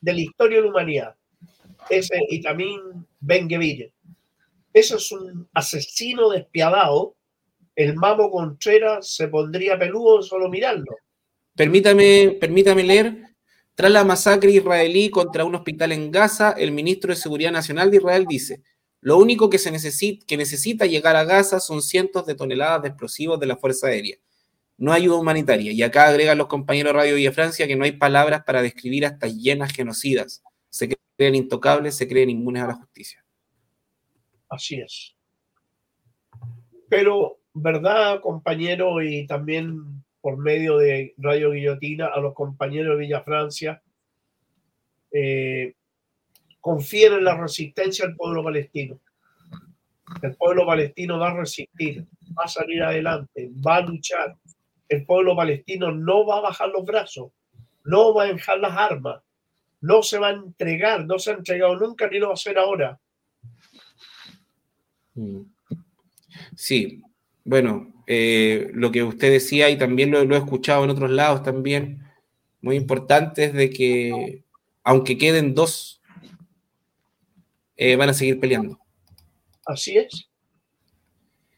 de 0.00 0.12
la 0.12 0.20
historia 0.20 0.58
de 0.58 0.64
la 0.64 0.70
humanidad. 0.70 1.14
Ese, 1.88 2.18
y 2.28 2.40
también 2.40 2.80
Ben 3.20 3.48
Gevir. 3.48 3.92
Ese 4.72 4.96
es 4.96 5.12
un 5.12 5.48
asesino 5.54 6.30
despiadado. 6.30 7.14
El 7.74 7.94
Mamo 7.96 8.30
Contreras 8.30 9.14
se 9.14 9.28
pondría 9.28 9.78
peludo 9.78 10.22
solo 10.22 10.48
mirarlo. 10.48 10.96
Permítame, 11.54 12.36
permítame 12.40 12.82
leer. 12.82 13.31
Tras 13.74 13.90
la 13.90 14.04
masacre 14.04 14.50
israelí 14.50 15.10
contra 15.10 15.44
un 15.44 15.54
hospital 15.54 15.92
en 15.92 16.10
Gaza, 16.10 16.52
el 16.52 16.72
ministro 16.72 17.10
de 17.10 17.16
Seguridad 17.16 17.52
Nacional 17.52 17.90
de 17.90 17.96
Israel 17.96 18.26
dice, 18.28 18.62
lo 19.00 19.18
único 19.18 19.50
que, 19.50 19.58
se 19.58 19.72
necesita, 19.72 20.86
llegar 20.86 21.16
a 21.16 21.24
Gaza 21.24 21.58
son 21.58 21.82
cientos 21.82 22.24
de 22.24 22.36
toneladas 22.36 22.82
de 22.82 22.88
explosivos 22.88 23.40
de 23.40 23.46
la 23.46 23.56
Fuerza 23.56 23.88
Aérea. 23.88 24.16
No 24.78 24.92
ayuda 24.92 25.16
humanitaria. 25.16 25.72
Y 25.72 25.82
acá 25.82 26.06
agregan 26.06 26.38
los 26.38 26.46
compañeros 26.46 26.92
de 26.92 26.98
Radio 26.98 27.16
Villa 27.16 27.32
Francia 27.32 27.66
que 27.66 27.74
no 27.74 27.84
hay 27.84 27.92
palabras 27.92 28.44
para 28.44 28.62
describir 28.62 29.04
a 29.04 29.08
estas 29.08 29.34
llenas 29.34 29.72
genocidas. 29.72 30.42
Se 30.70 30.88
creen 31.16 31.34
intocables, 31.34 31.96
se 31.96 32.06
creen 32.06 32.30
inmunes 32.30 32.62
a 32.62 32.68
la 32.68 32.74
justicia. 32.74 33.24
Así 34.48 34.76
es. 34.76 35.16
Pero, 36.88 37.40
¿verdad, 37.54 38.20
compañero? 38.20 39.02
Y 39.02 39.26
también 39.26 40.04
por 40.22 40.38
medio 40.38 40.78
de 40.78 41.14
Radio 41.18 41.50
Guillotina 41.50 42.06
a 42.06 42.20
los 42.20 42.32
compañeros 42.32 42.96
de 42.96 43.00
Villa 43.00 43.22
Francia, 43.22 43.82
eh, 45.10 45.74
en 46.64 47.24
la 47.24 47.36
resistencia 47.36 48.06
del 48.06 48.16
pueblo 48.16 48.44
palestino. 48.44 49.00
El 50.22 50.36
pueblo 50.36 50.64
palestino 50.64 51.18
va 51.18 51.30
a 51.30 51.36
resistir, 51.36 52.06
va 52.38 52.44
a 52.44 52.48
salir 52.48 52.82
adelante, 52.82 53.50
va 53.66 53.76
a 53.76 53.80
luchar. 53.80 54.36
El 54.88 55.04
pueblo 55.04 55.34
palestino 55.34 55.90
no 55.90 56.24
va 56.24 56.38
a 56.38 56.42
bajar 56.42 56.68
los 56.68 56.84
brazos, 56.84 57.32
no 57.84 58.14
va 58.14 58.24
a 58.24 58.32
dejar 58.32 58.60
las 58.60 58.76
armas, 58.76 59.22
no 59.80 60.02
se 60.02 60.18
va 60.18 60.28
a 60.28 60.32
entregar, 60.32 61.04
no 61.04 61.18
se 61.18 61.32
ha 61.32 61.34
entregado 61.34 61.76
nunca 61.76 62.08
ni 62.08 62.18
lo 62.18 62.28
va 62.28 62.32
a 62.32 62.34
hacer 62.34 62.58
ahora. 62.58 63.00
Mm. 65.14 65.42
Sí, 66.54 67.02
bueno, 67.44 67.92
eh, 68.06 68.70
lo 68.72 68.92
que 68.92 69.02
usted 69.02 69.30
decía 69.30 69.70
y 69.70 69.78
también 69.78 70.10
lo, 70.10 70.20
he 70.20 70.38
escuchado 70.38 70.84
en 70.84 70.90
otros 70.90 71.10
lados 71.10 71.42
también, 71.42 72.02
muy 72.60 72.76
importante 72.76 73.44
es 73.44 73.52
de 73.52 73.70
que 73.70 74.44
aunque 74.84 75.18
queden 75.18 75.54
dos, 75.54 76.00
eh, 77.76 77.96
van 77.96 78.10
a 78.10 78.14
seguir 78.14 78.38
peleando. 78.38 78.78
Así 79.66 79.96
es. 79.96 80.28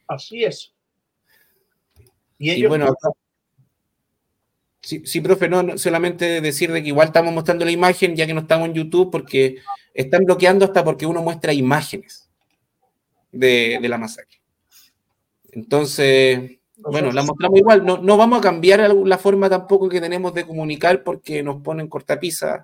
Así 0.06 0.44
es. 0.44 0.72
Y, 2.38 2.66
bueno, 2.66 2.94
sí, 4.82 5.20
profe, 5.22 5.48
no, 5.48 5.78
solamente 5.78 6.42
decir 6.42 6.70
de 6.70 6.82
que 6.82 6.88
igual 6.88 7.06
estamos 7.06 7.32
mostrando 7.32 7.64
la 7.64 7.70
imagen 7.70 8.14
ya 8.14 8.26
que 8.26 8.34
no 8.34 8.40
estamos 8.40 8.68
en 8.68 8.74
YouTube 8.74 9.10
porque 9.10 9.56
están 9.94 10.24
bloqueando 10.24 10.66
hasta 10.66 10.84
porque 10.84 11.06
uno 11.06 11.22
muestra 11.22 11.54
imágenes 11.54 12.28
de 13.32 13.78
la 13.80 13.96
masacre. 13.96 14.43
Entonces, 15.54 16.58
bueno, 16.76 17.12
la 17.12 17.22
mostramos 17.22 17.58
igual. 17.58 17.84
No, 17.84 18.16
vamos 18.16 18.38
a 18.38 18.42
cambiar 18.42 18.90
la 18.90 19.18
forma 19.18 19.48
tampoco 19.48 19.88
que 19.88 20.00
tenemos 20.00 20.34
de 20.34 20.46
comunicar 20.46 21.02
porque 21.02 21.42
nos 21.42 21.62
ponen 21.62 21.88
cortapisa. 21.88 22.62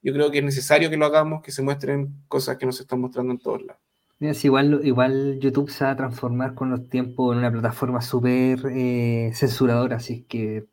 Yo 0.00 0.12
creo 0.12 0.30
que 0.30 0.38
es 0.38 0.44
necesario 0.44 0.88
que 0.90 0.96
lo 0.96 1.06
hagamos, 1.06 1.42
que 1.42 1.50
se 1.50 1.62
muestren 1.62 2.22
cosas 2.28 2.56
que 2.56 2.66
nos 2.66 2.80
están 2.80 3.00
mostrando 3.00 3.32
en 3.32 3.38
todos 3.38 3.62
lados. 3.62 3.82
Es 4.20 4.44
igual, 4.44 4.80
igual 4.82 5.38
YouTube 5.40 5.70
se 5.70 5.84
va 5.84 5.92
a 5.92 5.96
transformar 5.96 6.54
con 6.54 6.70
los 6.70 6.88
tiempos 6.88 7.32
en 7.32 7.38
una 7.38 7.52
plataforma 7.52 8.00
súper 8.00 8.60
eh, 8.68 9.30
censuradora, 9.32 9.96
así 9.96 10.22
que 10.22 10.66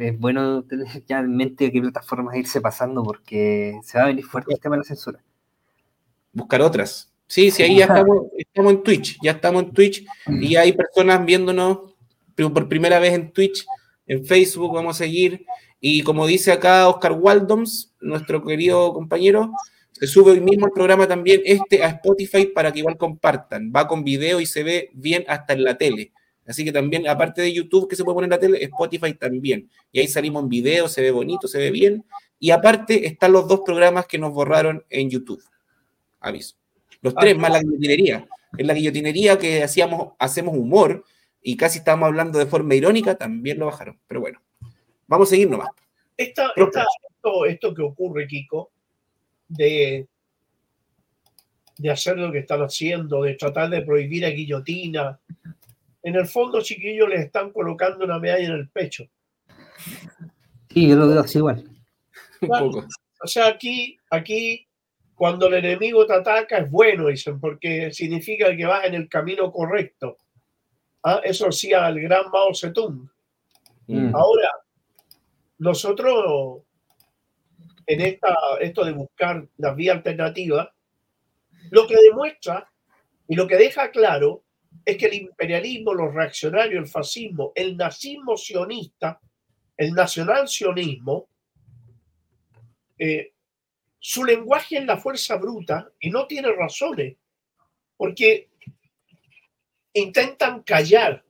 es 0.00 0.20
bueno 0.20 0.62
tener 0.62 0.86
ya 1.08 1.18
en 1.18 1.36
mente 1.36 1.72
qué 1.72 1.80
plataformas 1.80 2.36
irse 2.36 2.60
pasando 2.60 3.02
porque 3.02 3.80
se 3.82 3.98
va 3.98 4.04
a 4.04 4.08
venir 4.08 4.24
fuerte 4.24 4.54
el 4.54 4.60
tema 4.60 4.76
de 4.76 4.80
la 4.80 4.84
censura. 4.84 5.20
Buscar 6.32 6.62
otras. 6.62 7.13
Sí, 7.26 7.50
sí, 7.50 7.62
ahí 7.62 7.78
ya 7.78 7.84
estamos, 7.86 8.72
en 8.72 8.82
Twitch, 8.82 9.18
ya 9.22 9.32
estamos 9.32 9.62
en 9.62 9.72
Twitch 9.72 10.04
y 10.26 10.56
hay 10.56 10.72
personas 10.72 11.24
viéndonos 11.24 11.94
por 12.36 12.68
primera 12.68 12.98
vez 12.98 13.14
en 13.14 13.32
Twitch, 13.32 13.64
en 14.06 14.24
Facebook, 14.24 14.74
vamos 14.74 14.96
a 14.96 15.04
seguir. 15.04 15.46
Y 15.80 16.02
como 16.02 16.26
dice 16.26 16.52
acá 16.52 16.88
Oscar 16.88 17.12
Waldoms, 17.12 17.94
nuestro 18.00 18.44
querido 18.44 18.92
compañero, 18.92 19.52
se 19.92 20.06
sube 20.06 20.32
hoy 20.32 20.40
mismo 20.40 20.66
el 20.66 20.72
programa 20.72 21.06
también 21.06 21.40
este 21.44 21.82
a 21.82 21.88
Spotify 21.88 22.46
para 22.46 22.72
que 22.72 22.80
igual 22.80 22.96
compartan. 22.96 23.72
Va 23.74 23.86
con 23.86 24.04
video 24.04 24.40
y 24.40 24.46
se 24.46 24.62
ve 24.62 24.90
bien 24.92 25.24
hasta 25.28 25.52
en 25.52 25.64
la 25.64 25.78
tele. 25.78 26.12
Así 26.46 26.64
que 26.64 26.72
también, 26.72 27.08
aparte 27.08 27.40
de 27.40 27.52
YouTube 27.52 27.88
que 27.88 27.96
se 27.96 28.04
puede 28.04 28.16
poner 28.16 28.26
en 28.26 28.30
la 28.30 28.38
tele, 28.38 28.64
Spotify 28.64 29.14
también. 29.14 29.70
Y 29.92 30.00
ahí 30.00 30.08
salimos 30.08 30.42
en 30.42 30.48
video, 30.48 30.88
se 30.88 31.00
ve 31.00 31.10
bonito, 31.10 31.48
se 31.48 31.58
ve 31.58 31.70
bien. 31.70 32.04
Y 32.38 32.50
aparte 32.50 33.06
están 33.06 33.32
los 33.32 33.48
dos 33.48 33.60
programas 33.64 34.06
que 34.06 34.18
nos 34.18 34.32
borraron 34.32 34.84
en 34.90 35.08
YouTube. 35.08 35.42
Aviso. 36.20 36.56
Los 37.04 37.14
tres, 37.14 37.36
más 37.36 37.52
la 37.52 37.60
guillotinería. 37.60 38.26
En 38.56 38.66
la 38.66 38.72
guillotinería 38.72 39.38
que 39.38 39.62
hacíamos, 39.62 40.14
hacemos 40.18 40.56
humor 40.56 41.04
y 41.42 41.54
casi 41.54 41.78
estábamos 41.78 42.06
hablando 42.06 42.38
de 42.38 42.46
forma 42.46 42.74
irónica, 42.74 43.14
también 43.14 43.58
lo 43.58 43.66
bajaron. 43.66 44.00
Pero 44.06 44.22
bueno, 44.22 44.40
vamos 45.06 45.28
a 45.28 45.30
seguir 45.30 45.50
nomás. 45.50 45.68
esto, 46.16 47.44
esto 47.46 47.74
que 47.74 47.82
ocurre, 47.82 48.26
Kiko, 48.26 48.70
de, 49.48 50.08
de 51.76 51.90
hacer 51.90 52.16
lo 52.16 52.32
que 52.32 52.38
están 52.38 52.62
haciendo, 52.62 53.22
de 53.22 53.34
tratar 53.34 53.68
de 53.68 53.82
prohibir 53.82 54.24
a 54.24 54.30
guillotina, 54.30 55.20
en 56.02 56.14
el 56.14 56.26
fondo, 56.26 56.62
chiquillos, 56.62 57.10
les 57.10 57.20
están 57.20 57.50
colocando 57.50 58.06
una 58.06 58.18
medalla 58.18 58.46
en 58.46 58.52
el 58.52 58.70
pecho. 58.70 59.04
Sí, 60.70 60.88
yo 60.88 60.96
lo 60.96 61.06
veo 61.06 61.20
así 61.20 61.36
igual. 61.36 61.68
O 63.22 63.26
sea, 63.26 63.48
aquí, 63.48 63.98
aquí 64.08 64.66
cuando 65.24 65.46
el 65.46 65.54
enemigo 65.54 66.04
te 66.04 66.12
ataca 66.12 66.58
es 66.58 66.70
bueno, 66.70 67.06
dicen, 67.06 67.40
porque 67.40 67.90
significa 67.90 68.54
que 68.54 68.66
vas 68.66 68.84
en 68.84 68.92
el 68.92 69.08
camino 69.08 69.50
correcto. 69.50 70.18
¿Ah? 71.02 71.22
Eso 71.24 71.48
hacía 71.48 71.88
el 71.88 71.98
gran 72.02 72.30
Mao 72.30 72.54
Zedong. 72.54 73.08
Mm. 73.86 74.14
Ahora, 74.14 74.50
nosotros 75.56 76.64
en 77.86 78.02
esta, 78.02 78.36
esto 78.60 78.84
de 78.84 78.92
buscar 78.92 79.48
la 79.56 79.72
vía 79.72 79.92
alternativa, 79.92 80.70
lo 81.70 81.86
que 81.86 81.96
demuestra 81.96 82.70
y 83.26 83.34
lo 83.34 83.48
que 83.48 83.56
deja 83.56 83.90
claro 83.90 84.44
es 84.84 84.98
que 84.98 85.06
el 85.06 85.14
imperialismo, 85.14 85.94
los 85.94 86.12
reaccionarios, 86.12 86.84
el 86.84 86.90
fascismo, 86.90 87.52
el 87.54 87.78
nazismo 87.78 88.36
sionista, 88.36 89.18
el 89.78 89.94
nacional 89.94 90.48
sionismo, 90.48 91.28
eh, 92.98 93.33
su 94.06 94.22
lenguaje 94.22 94.76
es 94.76 94.84
la 94.84 94.98
fuerza 94.98 95.36
bruta 95.36 95.90
y 95.98 96.10
no 96.10 96.26
tiene 96.26 96.52
razones, 96.52 97.16
porque 97.96 98.50
intentan 99.94 100.62
callar, 100.62 101.24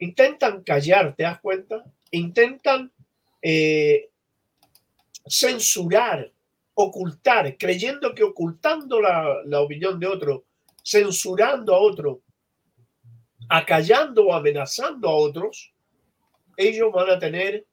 intentan 0.00 0.64
callar, 0.64 1.14
¿te 1.14 1.22
das 1.22 1.40
cuenta? 1.40 1.84
Intentan 2.10 2.90
eh, 3.40 4.10
censurar, 5.24 6.32
ocultar, 6.74 7.56
creyendo 7.56 8.12
que 8.12 8.24
ocultando 8.24 9.00
la, 9.00 9.60
opinión 9.60 10.00
de 10.00 10.08
otro, 10.08 10.46
censurando 10.84 11.76
a 11.76 11.78
otro, 11.78 12.22
acallando 13.48 14.26
o 14.26 14.34
amenazando 14.34 15.08
a 15.08 15.14
otros, 15.14 15.72
ellos 16.56 16.90
van 16.92 17.10
a 17.10 17.20
tener 17.20 17.64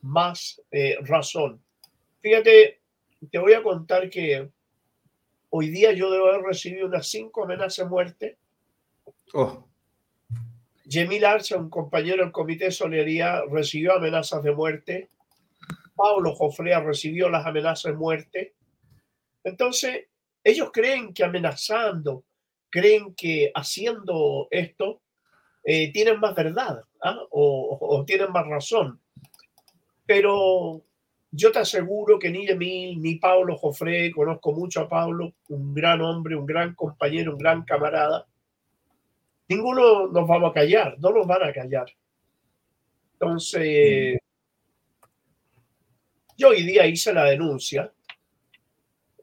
más 0.00 0.58
eh, 0.70 0.96
razón. 1.02 1.61
Fíjate, 2.22 2.80
te 3.30 3.38
voy 3.38 3.52
a 3.52 3.62
contar 3.64 4.08
que 4.08 4.48
hoy 5.50 5.70
día 5.70 5.92
yo 5.92 6.08
debo 6.08 6.28
haber 6.28 6.42
recibido 6.42 6.86
unas 6.86 7.08
cinco 7.08 7.42
amenazas 7.42 7.84
de 7.84 7.90
muerte. 7.90 8.38
Oh. 9.34 9.66
Yemil 10.84 11.24
Arce, 11.24 11.56
un 11.56 11.68
compañero 11.68 12.22
del 12.22 12.32
Comité 12.32 12.66
de 12.66 12.70
Solidaridad, 12.70 13.42
recibió 13.50 13.94
amenazas 13.94 14.40
de 14.44 14.52
muerte. 14.52 15.08
Pablo 15.96 16.32
Jofrea 16.34 16.80
recibió 16.80 17.28
las 17.28 17.44
amenazas 17.44 17.92
de 17.92 17.98
muerte. 17.98 18.54
Entonces, 19.42 20.06
ellos 20.44 20.70
creen 20.72 21.12
que 21.12 21.24
amenazando, 21.24 22.24
creen 22.70 23.14
que 23.16 23.50
haciendo 23.52 24.46
esto, 24.52 25.02
eh, 25.64 25.92
tienen 25.92 26.20
más 26.20 26.36
verdad 26.36 26.84
¿ah? 27.02 27.18
o, 27.30 27.78
o 27.80 28.04
tienen 28.04 28.30
más 28.30 28.46
razón. 28.46 29.00
Pero 30.06 30.84
yo 31.34 31.50
te 31.50 31.60
aseguro 31.60 32.18
que 32.18 32.30
ni 32.30 32.46
Emil 32.46 33.00
ni 33.00 33.14
Pablo 33.14 33.56
Jofré, 33.56 34.12
conozco 34.12 34.52
mucho 34.52 34.82
a 34.82 34.88
Pablo, 34.88 35.32
un 35.48 35.72
gran 35.72 36.02
hombre, 36.02 36.36
un 36.36 36.44
gran 36.44 36.74
compañero, 36.74 37.32
un 37.32 37.38
gran 37.38 37.64
camarada, 37.64 38.26
ninguno 39.48 40.08
nos 40.08 40.28
vamos 40.28 40.50
a 40.50 40.54
callar, 40.54 40.96
no 40.98 41.10
nos 41.10 41.26
van 41.26 41.42
a 41.42 41.52
callar. 41.52 41.86
Entonces, 43.14 44.18
yo 46.36 46.48
hoy 46.48 46.64
día 46.64 46.86
hice 46.86 47.14
la 47.14 47.24
denuncia, 47.24 47.90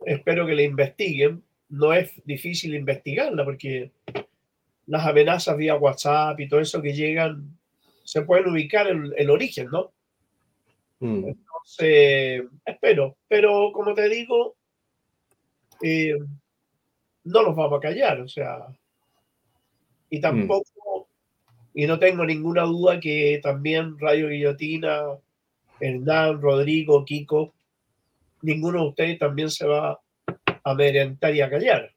espero 0.03 0.47
que 0.47 0.55
la 0.55 0.63
investiguen, 0.63 1.43
no 1.69 1.93
es 1.93 2.11
difícil 2.25 2.73
investigarla 2.73 3.45
porque 3.45 3.91
las 4.87 5.05
amenazas 5.05 5.55
vía 5.57 5.75
WhatsApp 5.75 6.39
y 6.39 6.49
todo 6.49 6.59
eso 6.59 6.81
que 6.81 6.93
llegan, 6.93 7.55
se 8.03 8.23
pueden 8.23 8.47
ubicar 8.49 8.87
en 8.87 9.13
el 9.15 9.29
origen, 9.29 9.67
¿no? 9.71 9.91
Mm. 10.99 11.29
Entonces, 11.59 12.43
espero, 12.65 13.17
pero 13.27 13.71
como 13.73 13.93
te 13.93 14.09
digo, 14.09 14.55
eh, 15.81 16.17
no 17.23 17.43
los 17.43 17.55
vamos 17.55 17.77
a 17.77 17.81
callar, 17.81 18.21
o 18.21 18.27
sea, 18.27 18.65
y 20.09 20.17
mm. 20.17 20.21
tampoco, 20.21 21.07
y 21.73 21.85
no 21.85 21.99
tengo 21.99 22.25
ninguna 22.25 22.63
duda 22.63 22.99
que 22.99 23.39
también 23.43 23.97
Radio 23.99 24.29
Guillotina, 24.29 25.01
Hernán, 25.79 26.41
Rodrigo, 26.41 27.05
Kiko, 27.05 27.53
ninguno 28.41 28.81
de 28.81 28.87
ustedes 28.89 29.19
también 29.19 29.49
se 29.49 29.67
va 29.67 29.99
a 30.63 30.73
merentar 30.73 31.35
y 31.35 31.41
a 31.41 31.49
callar. 31.49 31.93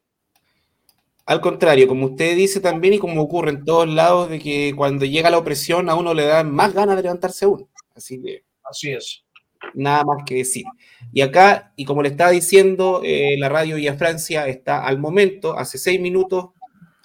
Al 1.25 1.39
contrario, 1.39 1.87
como 1.87 2.07
usted 2.07 2.35
dice 2.35 2.59
también 2.59 2.95
y 2.95 2.99
como 2.99 3.21
ocurre 3.21 3.51
en 3.51 3.63
todos 3.63 3.87
lados, 3.87 4.29
de 4.29 4.39
que 4.39 4.73
cuando 4.75 5.05
llega 5.05 5.29
la 5.29 5.37
opresión 5.37 5.89
a 5.89 5.95
uno 5.95 6.13
le 6.13 6.25
da 6.25 6.43
más 6.43 6.73
ganas 6.73 6.97
de 6.97 7.03
levantarse 7.03 7.45
uno. 7.45 7.67
Así 7.95 8.21
que. 8.21 8.43
Así 8.63 8.91
es. 8.91 9.22
Nada 9.73 10.03
más 10.03 10.23
que 10.25 10.35
decir. 10.35 10.65
Y 11.11 11.21
acá, 11.21 11.73
y 11.75 11.85
como 11.85 12.03
le 12.03 12.09
estaba 12.09 12.31
diciendo, 12.31 13.01
eh, 13.03 13.35
la 13.37 13.49
radio 13.49 13.75
Vía 13.75 13.95
Francia 13.95 14.47
está 14.47 14.85
al 14.85 14.99
momento, 14.99 15.57
hace 15.57 15.77
seis 15.77 15.99
minutos, 15.99 16.49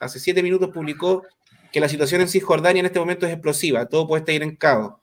hace 0.01 0.21
siete 0.21 0.43
minutos 0.43 0.71
publicó 0.73 1.25
que 1.73 1.81
la 1.81 1.89
situación 1.89 2.21
en 2.21 2.29
Cisjordania 2.29 2.81
en 2.81 2.87
este 2.87 2.99
momento 2.99 3.27
es 3.27 3.33
explosiva, 3.33 3.87
todo 3.87 4.07
puede 4.07 4.21
estar 4.21 4.43
en 4.43 4.57
caos. 4.57 4.95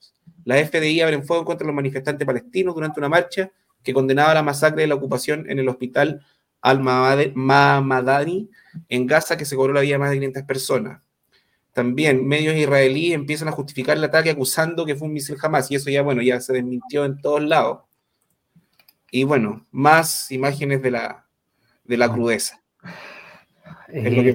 La 0.43 0.57
FDI 0.57 1.01
abre 1.01 1.21
fuego 1.21 1.45
contra 1.45 1.65
los 1.65 1.75
manifestantes 1.75 2.25
palestinos 2.25 2.75
durante 2.75 2.99
una 2.99 3.09
marcha 3.09 3.51
que 3.83 3.93
condenaba 3.93 4.33
la 4.33 4.43
masacre 4.43 4.81
de 4.81 4.87
la 4.87 4.95
ocupación 4.95 5.49
en 5.49 5.59
el 5.59 5.69
hospital 5.69 6.25
Al-Mamadani 6.61 8.49
en 8.89 9.07
Gaza, 9.07 9.37
que 9.37 9.45
se 9.45 9.55
cobró 9.55 9.73
la 9.73 9.81
vida 9.81 9.93
de 9.93 9.99
más 9.99 10.09
de 10.09 10.17
500 10.17 10.43
personas. 10.43 11.01
También 11.76 12.26
medios 12.26 12.55
israelíes 12.55 13.15
empiezan 13.15 13.49
a 13.49 13.51
justificar 13.51 13.97
el 13.97 14.03
ataque 14.05 14.30
acusando 14.30 14.86
que 14.86 14.95
fue 14.95 15.09
un 15.09 15.13
misil 15.13 15.36
jamás, 15.36 15.69
y 15.69 15.76
eso 15.76 15.89
ya, 15.89 16.03
bueno, 16.03 16.21
ya 16.21 16.39
se 16.39 16.53
desmintió 16.53 17.03
en 17.03 17.19
todos 17.19 17.43
lados. 17.43 17.82
Y 19.11 19.26
bueno, 19.26 19.65
más 19.71 20.32
imágenes 20.32 20.82
de 20.82 20.91
la, 20.91 21.26
de 21.84 21.97
la 21.97 22.09
crudeza. 22.09 22.63
Eh, 23.89 24.34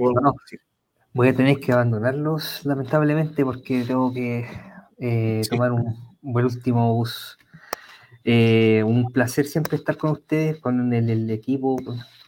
voy 1.15 1.29
a 1.29 1.35
tener 1.35 1.59
que 1.61 1.73
abandonarlos, 1.73 2.61
lamentablemente, 2.67 3.43
porque 3.43 3.85
tengo 3.85 4.13
que 4.13 4.47
eh, 4.99 5.41
tomar 5.49 5.73
un, 5.73 5.97
buen 6.21 6.45
último 6.45 6.95
bus. 6.95 7.39
Eh, 8.23 8.83
un 8.85 9.11
placer 9.13 9.47
siempre 9.47 9.79
estar 9.79 9.97
con 9.97 10.11
ustedes, 10.11 10.59
con 10.59 10.93
el, 10.93 11.31
equipo, 11.31 11.79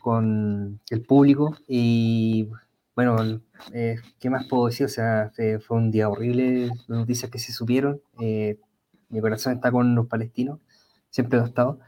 con 0.00 0.80
el 0.88 1.02
público 1.02 1.54
y 1.68 2.48
bueno, 2.94 3.42
eh, 3.72 3.96
¿qué 4.18 4.30
más 4.30 4.46
puedo 4.46 4.66
decir? 4.66 4.86
O 4.86 4.88
sea, 4.88 5.32
fue 5.34 5.76
un 5.76 5.90
día 5.90 6.08
horrible, 6.08 6.66
las 6.66 6.88
noticias 6.88 7.30
que 7.30 7.38
se 7.38 7.52
supieron. 7.52 8.00
mi 8.18 9.20
corazón 9.20 9.54
está 9.54 9.70
con 9.70 9.94
los 9.94 10.06
palestinos, 10.06 10.60
siempre 11.10 11.38
lo 11.38 11.44
ha 11.44 11.48
estado. 11.48 11.80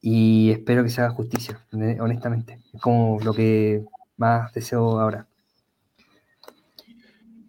Y 0.00 0.50
espero 0.50 0.82
que 0.82 0.90
se 0.90 1.00
haga 1.00 1.10
justicia, 1.10 1.64
honestamente. 2.00 2.58
Es 2.74 2.80
como 2.80 3.20
lo 3.20 3.32
que 3.32 3.84
más 4.16 4.52
deseo 4.52 4.98
ahora. 4.98 5.28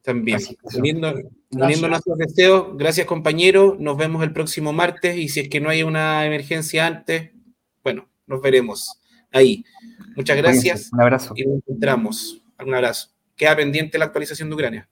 También. 0.04 0.40
Uniendo, 0.64 1.14
nuestros 1.88 2.18
deseos, 2.18 2.78
gracias 2.78 3.08
compañero, 3.08 3.78
nos 3.80 3.98
vemos 3.98 4.22
el 4.24 4.34
próximo 4.34 4.74
martes 4.74 5.18
y 5.18 5.30
si 5.30 5.40
es 5.40 5.50
que 5.50 5.62
no 5.62 5.70
hay 5.70 5.84
una 5.84 6.26
emergencia 6.26 6.86
antes, 6.86 7.32
bueno, 7.84 8.10
nos 8.28 8.42
veremos 8.42 9.00
ahí. 9.32 9.64
Muchas 10.16 10.38
gracias. 10.38 10.90
Un 10.92 11.02
abrazo. 11.02 11.34
Y 11.38 11.46
nos 11.46 11.56
encontramos. 11.58 12.42
Un 12.60 12.74
abrazo. 12.74 13.10
Queda 13.36 13.56
pendiente 13.56 13.98
la 13.98 14.06
actualización 14.06 14.50
de 14.50 14.56
Ucrania. 14.56 14.90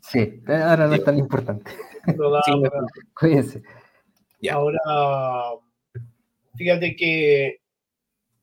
Sí, 0.00 0.40
ahora 0.46 0.86
no 0.86 0.94
es 0.94 1.04
tan 1.04 1.18
importante. 1.18 1.70
Cuídense. 3.18 3.62
Ahora, 4.50 4.78
fíjate 6.56 6.94
que 6.94 7.60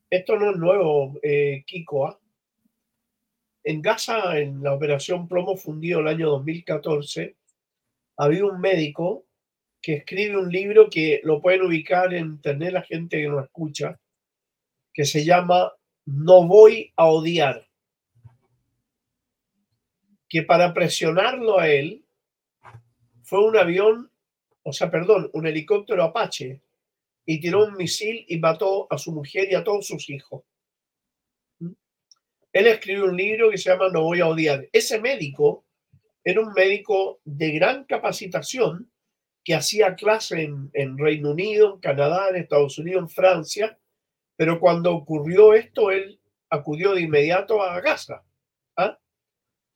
esto 0.09 0.37
no 0.37 0.51
es 0.51 0.57
nuevo, 0.57 1.17
eh, 1.23 1.63
Kiko. 1.65 2.07
¿ah? 2.07 2.19
En 3.63 3.81
Gaza, 3.81 4.37
en 4.37 4.61
la 4.61 4.73
operación 4.73 5.27
Plomo 5.27 5.55
Fundido 5.55 6.01
el 6.01 6.07
año 6.07 6.29
2014, 6.29 7.37
había 8.17 8.45
un 8.45 8.59
médico 8.59 9.25
que 9.81 9.95
escribe 9.95 10.37
un 10.37 10.51
libro 10.51 10.89
que 10.89 11.21
lo 11.23 11.41
pueden 11.41 11.63
ubicar 11.63 12.13
en 12.13 12.25
internet 12.25 12.73
la 12.73 12.81
gente 12.81 13.21
que 13.21 13.27
no 13.27 13.39
escucha, 13.39 13.99
que 14.93 15.05
se 15.05 15.23
llama 15.25 15.71
No 16.05 16.45
voy 16.47 16.91
a 16.95 17.05
odiar. 17.05 17.67
Que 20.33 20.41
para 20.41 20.73
presionarlo 20.73 21.59
a 21.59 21.69
él 21.69 22.03
fue 23.21 23.45
un 23.45 23.55
avión, 23.55 24.09
o 24.63 24.73
sea, 24.73 24.89
perdón, 24.89 25.29
un 25.31 25.45
helicóptero 25.45 26.01
Apache 26.01 26.59
y 27.23 27.39
tiró 27.39 27.65
un 27.65 27.75
misil 27.75 28.25
y 28.27 28.39
mató 28.39 28.87
a 28.89 28.97
su 28.97 29.11
mujer 29.11 29.47
y 29.51 29.53
a 29.53 29.63
todos 29.63 29.85
sus 29.85 30.09
hijos. 30.09 30.41
Él 31.59 32.65
escribió 32.65 33.05
un 33.05 33.15
libro 33.15 33.51
que 33.51 33.59
se 33.59 33.69
llama 33.69 33.89
No 33.89 34.01
voy 34.01 34.21
a 34.21 34.27
odiar. 34.27 34.67
Ese 34.73 34.99
médico 34.99 35.65
era 36.23 36.41
un 36.41 36.51
médico 36.53 37.19
de 37.23 37.51
gran 37.51 37.83
capacitación 37.83 38.91
que 39.43 39.53
hacía 39.53 39.93
clase 39.93 40.49
en, 40.73 40.97
Reino 40.97 41.29
Unido, 41.29 41.75
en 41.75 41.79
Canadá, 41.79 42.29
en 42.29 42.37
Estados 42.37 42.79
Unidos, 42.79 43.03
en 43.03 43.09
Francia, 43.09 43.77
pero 44.35 44.59
cuando 44.59 44.95
ocurrió 44.95 45.53
esto, 45.53 45.91
él 45.91 46.19
acudió 46.49 46.95
de 46.95 47.01
inmediato 47.01 47.61
a 47.61 47.79
Gaza. 47.81 48.23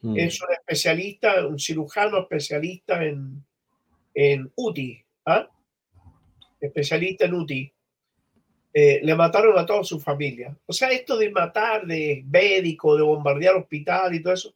Mm. 0.01 0.17
Es 0.17 0.41
un 0.41 0.51
especialista, 0.53 1.47
un 1.47 1.59
cirujano 1.59 2.19
especialista 2.19 3.03
en, 3.03 3.43
en 4.13 4.51
UTI, 4.55 5.03
¿ah? 5.25 5.49
especialista 6.59 7.25
en 7.25 7.33
UTI. 7.33 7.73
Eh, 8.73 8.99
le 9.01 9.15
mataron 9.15 9.57
a 9.57 9.65
toda 9.65 9.83
su 9.83 9.99
familia. 9.99 10.55
O 10.67 10.73
sea, 10.73 10.89
esto 10.89 11.17
de 11.17 11.31
matar, 11.31 11.87
de 11.87 12.23
médico, 12.27 12.95
de 12.95 13.01
bombardear 13.01 13.55
hospital 13.55 14.13
y 14.13 14.21
todo 14.21 14.33
eso, 14.33 14.55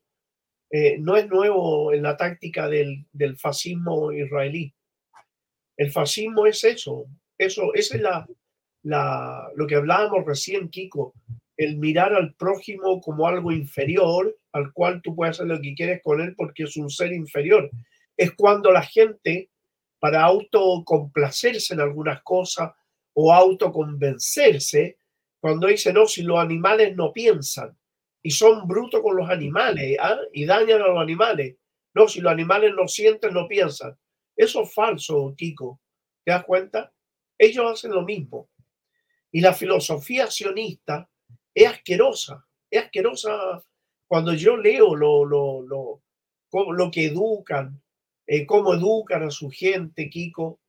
eh, 0.70 0.98
no 1.00 1.18
es 1.18 1.28
nuevo 1.28 1.92
en 1.92 2.04
la 2.04 2.16
táctica 2.16 2.70
del, 2.70 3.06
fascismo 3.38 4.12
israelí. 4.12 4.74
El 5.76 5.92
fascismo 5.92 6.46
es 6.46 6.64
eso, 6.64 7.08
eso, 7.38 7.74
es 7.74 7.94
la, 8.00 8.28
la, 8.84 9.50
lo 9.56 9.66
que 9.66 9.76
hablábamos 9.76 10.26
recién, 10.26 10.70
Kiko, 10.70 11.14
el 11.58 11.78
mirar 11.78 12.14
al 12.14 12.36
prójimo 12.36 13.02
como 13.02 13.28
algo 13.28 13.52
inferior, 13.52 14.38
al 14.54 14.72
cual 14.74 15.02
tú 15.02 15.16
puedes 15.16 15.38
hacer 15.38 15.48
lo 15.48 15.62
que 15.62 15.74
quieres 15.74 16.02
con 16.04 16.22
él 16.22 16.36
porque 16.36 16.64
es 16.64 16.76
un 16.78 16.90
ser 16.90 17.14
inferior. 17.14 17.70
Es 18.18 18.34
cuando 18.34 18.72
la 18.72 18.82
gente, 18.82 19.50
para 20.00 20.24
autocomplacerse 20.24 21.74
en 21.74 21.80
algunas 21.80 22.22
cosas, 22.24 22.72
o 23.14 23.34
autoconvencerse 23.34 24.98
cuando 25.40 25.68
dice, 25.68 25.92
no, 25.92 26.06
si 26.06 26.22
los 26.22 26.40
animales 26.40 26.96
no 26.96 27.12
piensan 27.12 27.78
y 28.22 28.32
son 28.32 28.68
brutos 28.68 29.02
con 29.02 29.18
los 29.18 29.30
animales 29.30 29.98
¿ah? 30.00 30.20
y 30.32 30.46
dañan 30.46 30.82
a 30.82 30.88
los 30.88 31.00
animales. 31.00 31.56
No, 31.94 32.08
si 32.08 32.22
los 32.22 32.32
animales 32.32 32.74
no 32.76 32.88
sienten, 32.88 33.34
no 33.34 33.48
piensan. 33.48 33.98
Eso 34.36 34.62
es 34.62 34.74
falso, 34.74 35.34
Kiko. 35.36 35.82
¿Te 36.24 36.32
das 36.32 36.46
cuenta? 36.46 36.94
Ellos 37.38 37.66
hacen 37.72 37.92
lo 37.92 38.04
mismo. 38.04 38.50
Y 39.32 39.42
la 39.42 39.54
filosofía 39.54 40.30
sionista 40.30 41.10
es 41.54 41.68
asquerosa. 41.68 42.46
Es 42.70 42.84
asquerosa 42.84 43.62
cuando 44.12 44.34
yo 44.34 44.58
leo 44.58 44.94
lo, 44.94 45.24
lo, 45.24 45.62
lo, 45.62 46.02
lo 46.74 46.92
que 46.92 47.06
educan, 47.06 47.82
eh, 48.28 48.46
cómo 48.46 48.74
educan 48.74 49.24
a 49.24 49.32
su 49.32 49.50
gente, 49.50 50.10
Kiko. 50.10 50.60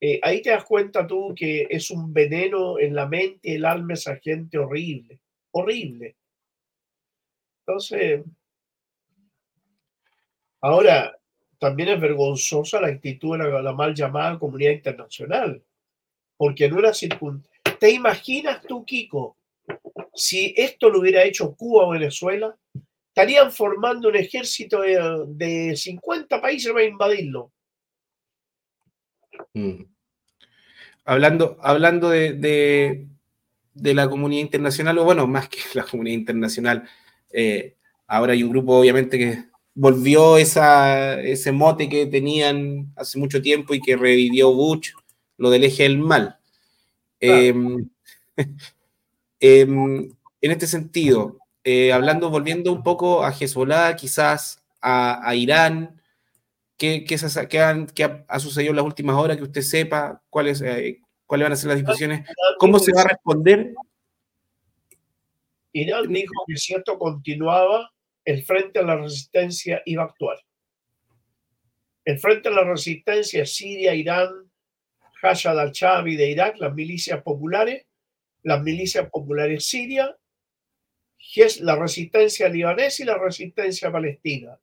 Eh, 0.00 0.18
ahí 0.22 0.40
te 0.40 0.48
das 0.48 0.64
cuenta 0.64 1.06
tú 1.06 1.34
que 1.36 1.66
es 1.68 1.90
un 1.90 2.14
veneno 2.14 2.78
en 2.78 2.94
la 2.94 3.06
mente 3.06 3.50
y 3.50 3.54
el 3.56 3.66
alma 3.66 3.92
esa 3.92 4.16
gente 4.16 4.56
horrible, 4.56 5.20
horrible. 5.50 6.16
Entonces, 7.66 8.24
ahora 10.62 11.14
también 11.58 11.90
es 11.90 12.00
vergonzosa 12.00 12.80
la 12.80 12.88
actitud 12.88 13.36
de 13.36 13.62
la, 13.62 13.72
mal 13.74 13.94
llamada 13.94 14.38
comunidad 14.38 14.72
internacional, 14.72 15.62
porque 16.38 16.64
en 16.64 16.72
una 16.72 16.94
circunstancia, 16.94 17.76
¿te 17.78 17.90
imaginas 17.90 18.62
tú, 18.62 18.82
Kiko, 18.86 19.36
si 20.14 20.54
esto 20.56 20.88
lo 20.88 21.00
hubiera 21.00 21.22
hecho 21.24 21.54
Cuba 21.54 21.84
o 21.84 21.90
Venezuela? 21.90 22.56
Estarían 23.18 23.50
formando 23.50 24.08
un 24.10 24.14
ejército 24.14 24.82
de, 24.82 25.24
de 25.26 25.76
50 25.76 26.40
países 26.40 26.72
para 26.72 26.84
invadirlo. 26.84 27.50
Mm. 29.54 29.82
hablando, 31.04 31.58
hablando 31.60 32.10
de, 32.10 33.08
la 33.74 34.08
comunidad 34.08 34.42
internacional, 34.42 34.98
o 34.98 35.04
bueno, 35.04 35.26
más 35.26 35.48
que 35.48 35.58
la 35.74 35.82
comunidad 35.82 36.16
internacional, 36.16 36.88
eh, 37.32 37.74
ahora 38.06 38.34
hay 38.34 38.44
un 38.44 38.50
grupo 38.50 38.78
obviamente 38.78 39.18
que 39.18 39.44
volvió 39.74 40.38
esa, 40.38 41.20
ese 41.20 41.50
mote 41.50 41.88
que 41.88 42.06
tenían 42.06 42.92
hace 42.94 43.18
mucho 43.18 43.42
tiempo 43.42 43.74
y 43.74 43.80
que 43.80 43.96
revivió 43.96 44.52
Bush, 44.52 44.92
lo 45.38 45.50
del 45.50 45.64
eje 45.64 45.82
del 45.82 45.98
mal. 45.98 46.38
Em, 47.18 47.88
em, 49.40 50.12
en 50.40 50.50
este 50.52 50.68
sentido, 50.68 51.38
eh, 51.70 51.92
hablando, 51.92 52.30
volviendo 52.30 52.72
un 52.72 52.82
poco 52.82 53.22
a 53.22 53.30
Hezbollah, 53.30 53.94
quizás 53.94 54.64
a, 54.80 55.34
Irán, 55.34 56.00
¿qué, 56.78 57.04
qué, 57.04 57.16
ha, 58.26 58.40
sucedido 58.40 58.70
en 58.70 58.76
las 58.76 58.86
últimas 58.86 59.16
horas 59.16 59.36
que 59.36 59.42
usted 59.42 59.60
sepa? 59.60 60.22
¿Cuáles, 60.30 60.62
eh, 60.62 61.02
¿Cuáles 61.26 61.44
van 61.44 61.52
a 61.52 61.56
ser 61.56 61.68
las 61.68 61.76
discusiones? 61.76 62.26
¿Cómo 62.58 62.78
se 62.78 62.90
va 62.94 63.02
a 63.02 63.08
responder? 63.08 63.74
Irán 65.74 66.10
dijo 66.10 66.32
que 66.46 66.56
si 66.56 66.74
esto 66.74 66.98
continuaba, 66.98 67.90
el 68.24 68.42
Frente 68.46 68.78
a 68.78 68.82
la 68.84 68.96
Resistencia 68.96 69.82
iba 69.84 70.04
a 70.04 70.06
actuar. 70.06 70.38
El 72.06 72.18
Frente 72.18 72.48
a 72.48 72.52
la 72.52 72.64
Resistencia, 72.64 73.44
Siria, 73.44 73.94
Irán, 73.94 74.30
Hashad 75.20 75.60
al-Shabi 75.60 76.16
de 76.16 76.30
Irak, 76.30 76.56
las 76.60 76.72
milicias 76.72 77.22
populares, 77.22 77.84
las 78.42 78.62
milicias 78.62 79.10
populares 79.10 79.66
sirias 79.66 80.14
la 81.60 81.76
resistencia 81.76 82.48
libanesa 82.48 83.02
y 83.02 83.06
la 83.06 83.18
resistencia 83.18 83.92
palestina. 83.92 84.58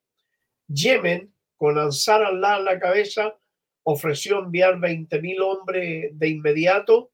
Yemen, 0.67 1.33
con 1.55 1.77
Ansar 1.77 2.23
Allah 2.23 2.57
en 2.57 2.65
la 2.65 2.79
cabeza, 2.79 3.37
ofreció 3.83 4.39
enviar 4.39 4.75
20.000 4.75 5.41
hombres 5.41 6.17
de 6.17 6.27
inmediato. 6.27 7.11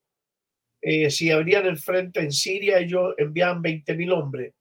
Eh, 0.81 1.09
si 1.09 1.29
abrían 1.31 1.65
el 1.65 1.77
frente 1.77 2.21
en 2.21 2.31
Siria, 2.31 2.79
ellos 2.79 3.13
enviaban 3.17 3.61
20.000 3.61 4.13
hombres. 4.13 4.53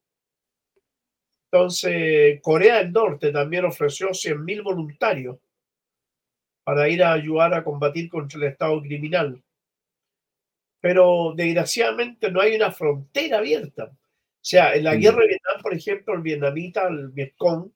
Entonces, 1.52 2.40
Corea 2.42 2.78
del 2.78 2.92
Norte 2.92 3.32
también 3.32 3.64
ofreció 3.64 4.08
100.000 4.10 4.62
voluntarios 4.62 5.38
para 6.62 6.88
ir 6.88 7.02
a 7.02 7.12
ayudar 7.12 7.54
a 7.54 7.64
combatir 7.64 8.08
contra 8.08 8.38
el 8.38 8.46
Estado 8.46 8.80
criminal. 8.82 9.42
Pero 10.80 11.32
desgraciadamente 11.34 12.30
no 12.30 12.40
hay 12.40 12.54
una 12.54 12.70
frontera 12.70 13.38
abierta. 13.38 13.90
O 14.40 14.44
sea, 14.50 14.74
en 14.74 14.84
la 14.84 14.94
guerra 14.96 15.20
de 15.20 15.28
Vietnam, 15.28 15.60
por 15.62 15.74
ejemplo, 15.74 16.14
el 16.14 16.22
vietnamita, 16.22 16.88
el 16.88 17.08
Vietcong, 17.08 17.70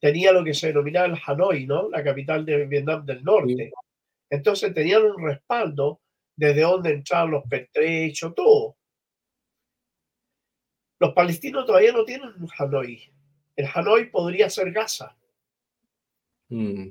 tenía 0.00 0.32
lo 0.32 0.42
que 0.42 0.54
se 0.54 0.68
denomina 0.68 1.04
el 1.04 1.18
Hanoi, 1.26 1.66
¿no? 1.66 1.90
La 1.90 2.02
capital 2.02 2.46
de 2.46 2.64
Vietnam 2.66 3.04
del 3.04 3.22
Norte. 3.22 3.70
Entonces 4.30 4.72
tenían 4.72 5.04
un 5.04 5.22
respaldo 5.22 6.00
desde 6.34 6.62
donde 6.62 6.92
entraban 6.92 7.32
los 7.32 7.44
pertrechos, 7.44 8.34
todo. 8.34 8.76
Los 10.98 11.12
palestinos 11.12 11.66
todavía 11.66 11.92
no 11.92 12.04
tienen 12.04 12.30
un 12.40 12.48
Hanoi. 12.58 13.12
El 13.54 13.66
Hanoi 13.74 14.10
podría 14.10 14.48
ser 14.48 14.72
Gaza. 14.72 15.14
Mm. 16.48 16.88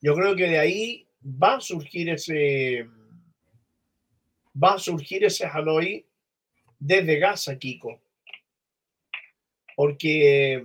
Yo 0.00 0.14
creo 0.14 0.36
que 0.36 0.48
de 0.48 0.58
ahí 0.58 1.08
va 1.24 1.54
a 1.54 1.60
surgir 1.60 2.10
ese 2.10 2.86
va 4.62 4.74
a 4.74 4.78
surgir 4.78 5.24
ese 5.24 5.46
Hanoi 5.46 6.06
desde 6.82 7.20
Gaza, 7.20 7.58
Kiko. 7.58 8.00
Porque, 9.76 10.64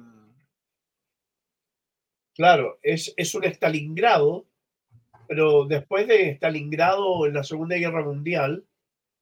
claro, 2.34 2.80
es, 2.82 3.13
es 3.15 3.36
un 3.36 3.43
Stalingrado, 3.43 4.47
pero 5.28 5.65
después 5.65 6.07
de 6.07 6.32
Stalingrado 6.32 7.28
en 7.28 7.36
la 7.36 7.43
Segunda 7.43 7.76
Guerra 7.78 8.03
Mundial, 8.03 8.65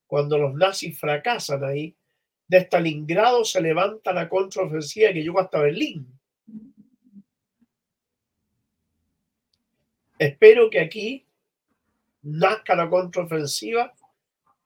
cuando 0.07 0.37
los 0.37 0.53
nazis 0.53 0.97
fracasan 0.97 1.65
ahí, 1.65 1.95
de 2.47 2.59
Stalingrado 2.59 3.43
se 3.43 3.61
levanta 3.61 4.13
la 4.13 4.29
contraofensiva 4.29 5.11
que 5.11 5.21
llegó 5.21 5.39
hasta 5.41 5.59
Berlín. 5.59 6.07
Espero 10.17 10.69
que 10.69 10.79
aquí 10.79 11.25
nazca 12.21 12.73
la 12.73 12.89
contraofensiva 12.89 13.93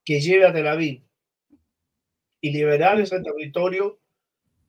que 0.05 0.21
lleve 0.21 0.45
a 0.45 0.53
Tel 0.53 0.67
Aviv 0.67 1.08
y 2.41 2.51
liberar 2.51 2.99
ese 2.99 3.19
territorio 3.21 3.99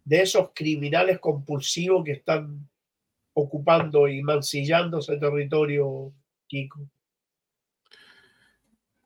de 0.05 0.23
esos 0.23 0.51
criminales 0.55 1.19
compulsivos 1.19 2.05
que 2.05 2.13
están 2.13 2.69
ocupando 3.33 4.09
y 4.09 4.23
mancillando 4.23 4.99
ese 4.99 5.17
territorio, 5.17 6.13
Kiko. 6.47 6.81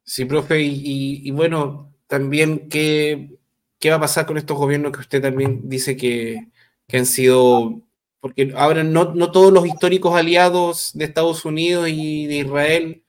Sí, 0.03 0.25
profe, 0.25 0.61
y, 0.61 1.31
bueno, 1.31 1.95
también 2.07 2.69
qué, 2.69 3.39
qué, 3.79 3.91
va 3.91 3.97
a 3.97 4.01
pasar 4.01 4.27
con 4.27 4.37
estos 4.37 4.57
gobiernos 4.57 4.93
que 4.93 5.01
usted 5.01 5.23
también 5.23 5.69
dice 5.69 5.97
que, 5.97 6.49
han 6.93 7.07
sido, 7.07 7.83
porque 8.21 8.53
ahora 8.57 8.85
no, 8.85 9.15
no, 9.15 9.33
todos 9.33 9.53
los 9.53 9.67
históricos 9.67 10.15
aliados 10.15 10.93
de 10.95 11.07
Estados 11.07 11.45
Unidos 11.45 11.89
y 11.89 12.27
de 12.27 12.37
Israel 12.37 13.04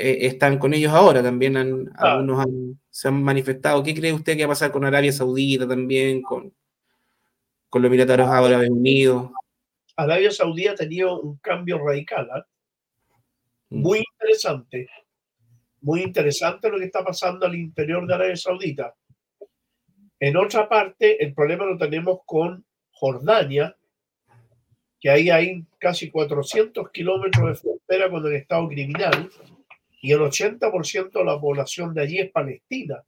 eh, 0.00 0.26
están 0.26 0.58
con 0.58 0.72
ellos 0.74 0.92
ahora, 0.92 1.22
también 1.22 1.56
han, 1.56 1.90
algunos 1.96 2.46
se 2.88 3.08
han 3.08 3.22
manifestado. 3.22 3.82
¿Qué 3.82 3.94
cree 3.94 4.12
usted 4.12 4.36
que 4.36 4.46
va 4.46 4.52
a 4.52 4.56
pasar 4.56 4.72
con 4.72 4.84
Arabia 4.84 5.12
Saudita 5.12 5.68
también, 5.68 6.22
con, 6.22 6.52
con 7.68 7.82
los 7.82 7.88
Emiratos 7.88 8.18
Árabes 8.18 8.70
Unidos? 8.70 9.30
Arabia 9.96 10.30
Saudita 10.30 10.72
ha 10.72 10.74
tenido 10.74 11.20
un 11.20 11.36
cambio 11.38 11.78
radical, 11.78 12.28
¿ah? 12.32 12.46
mm. 13.68 13.80
muy 13.82 13.98
interesante, 13.98 14.88
muy 15.82 16.02
interesante 16.02 16.70
lo 16.70 16.78
que 16.78 16.86
está 16.86 17.04
pasando 17.04 17.46
al 17.46 17.54
interior 17.54 18.06
de 18.06 18.14
Arabia 18.14 18.36
Saudita. 18.36 18.94
En 20.18 20.36
otra 20.36 20.68
parte, 20.68 21.22
el 21.22 21.34
problema 21.34 21.64
lo 21.64 21.78
tenemos 21.78 22.20
con 22.26 22.64
Jordania, 22.92 23.76
que 25.00 25.08
ahí 25.08 25.30
hay 25.30 25.64
casi 25.78 26.10
400 26.10 26.90
kilómetros 26.90 27.48
de 27.48 27.54
frontera 27.54 28.10
con 28.10 28.26
el 28.26 28.34
Estado 28.34 28.68
criminal, 28.68 29.30
y 30.00 30.12
el 30.12 30.20
80% 30.20 31.12
de 31.12 31.24
la 31.24 31.38
población 31.38 31.94
de 31.94 32.02
allí 32.02 32.18
es 32.18 32.30
palestina. 32.30 33.04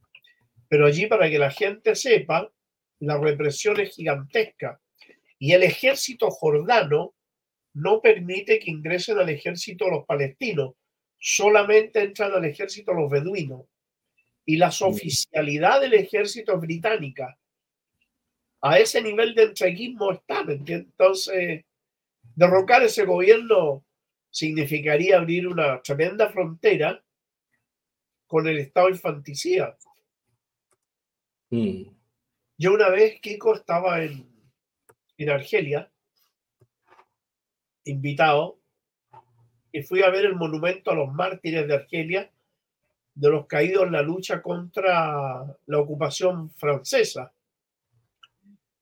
Pero 0.69 0.87
allí, 0.87 1.07
para 1.07 1.29
que 1.29 1.39
la 1.39 1.51
gente 1.51 1.95
sepa, 1.95 2.51
la 3.01 3.19
represión 3.19 3.81
es 3.81 3.95
gigantesca. 3.95 4.81
Y 5.39 5.53
el 5.53 5.63
ejército 5.63 6.31
jordano 6.31 7.15
no 7.75 8.01
permite 8.01 8.59
que 8.59 8.71
ingresen 8.71 9.19
al 9.19 9.29
ejército 9.29 9.89
los 9.89 10.05
palestinos, 10.05 10.75
solamente 11.19 12.03
entran 12.03 12.33
al 12.33 12.45
ejército 12.45 12.93
los 12.93 13.11
beduinos. 13.11 13.63
Y 14.45 14.57
la 14.57 14.69
oficialidad 14.69 15.81
del 15.81 15.95
ejército 15.95 16.55
es 16.55 16.61
británica. 16.61 17.39
A 18.61 18.79
ese 18.79 19.01
nivel 19.03 19.35
de 19.35 19.45
entreguismo 19.45 20.13
están. 20.13 20.51
Entonces, 20.67 21.65
derrocar 22.35 22.83
ese 22.83 23.05
gobierno 23.05 23.85
significaría 24.33 25.19
abrir 25.19 25.47
una 25.47 25.81
tremenda 25.83 26.31
frontera 26.31 27.05
con 28.27 28.49
el 28.49 28.59
estado 28.59 28.89
infanticida. 28.89 29.79
Mm. 31.51 31.83
Yo 32.57 32.73
una 32.73 32.89
vez, 32.89 33.21
Kiko, 33.21 33.55
estaba 33.55 34.03
en, 34.03 34.27
en 35.19 35.31
Argelia, 35.31 35.93
invitado, 37.85 38.59
y 39.71 39.83
fui 39.83 40.03
a 40.03 40.11
ver 40.11 40.25
el 40.25 40.35
monumento 40.35 40.91
a 40.91 40.95
los 40.95 41.13
mártires 41.13 41.69
de 41.69 41.75
Argelia, 41.75 42.31
de 43.15 43.29
los 43.29 43.47
caídos 43.47 43.85
en 43.85 43.93
la 43.93 44.03
lucha 44.03 44.41
contra 44.41 45.45
la 45.67 45.79
ocupación 45.79 46.51
francesa. 46.51 47.35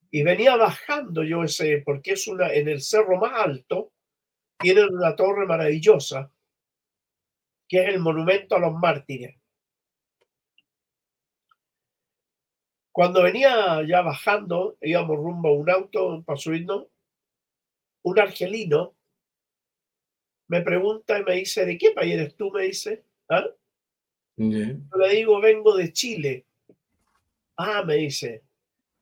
Y 0.09 0.23
venía 0.23 0.55
bajando 0.55 1.23
yo 1.23 1.43
ese, 1.43 1.81
porque 1.85 2.13
es 2.13 2.27
una, 2.27 2.53
en 2.53 2.69
el 2.69 2.81
cerro 2.81 3.17
más 3.17 3.33
alto, 3.33 3.91
tienen 4.61 4.93
una 4.93 5.15
torre 5.15 5.45
maravillosa, 5.45 6.31
que 7.67 7.83
es 7.83 7.89
el 7.89 7.99
monumento 7.99 8.55
a 8.55 8.59
los 8.59 8.73
mártires. 8.73 9.35
Cuando 12.91 13.23
venía 13.23 13.81
ya 13.87 14.01
bajando, 14.01 14.77
íbamos 14.81 15.17
rumbo 15.17 15.49
a 15.49 15.53
un 15.53 15.69
auto 15.69 16.23
para 16.23 16.37
subirnos, 16.37 16.87
un 18.03 18.19
argelino 18.19 18.95
me 20.51 20.59
pregunta 20.59 21.17
y 21.17 21.23
me 21.23 21.35
dice, 21.35 21.65
¿de 21.65 21.77
qué 21.77 21.91
país 21.91 22.13
eres 22.13 22.35
tú? 22.35 22.51
Me 22.51 22.63
dice. 22.63 23.05
¿Ah? 23.29 23.47
Yo 24.35 24.97
le 24.97 25.15
digo, 25.15 25.39
vengo 25.39 25.77
de 25.77 25.93
Chile. 25.93 26.45
Ah, 27.55 27.83
me 27.85 27.95
dice, 27.95 28.43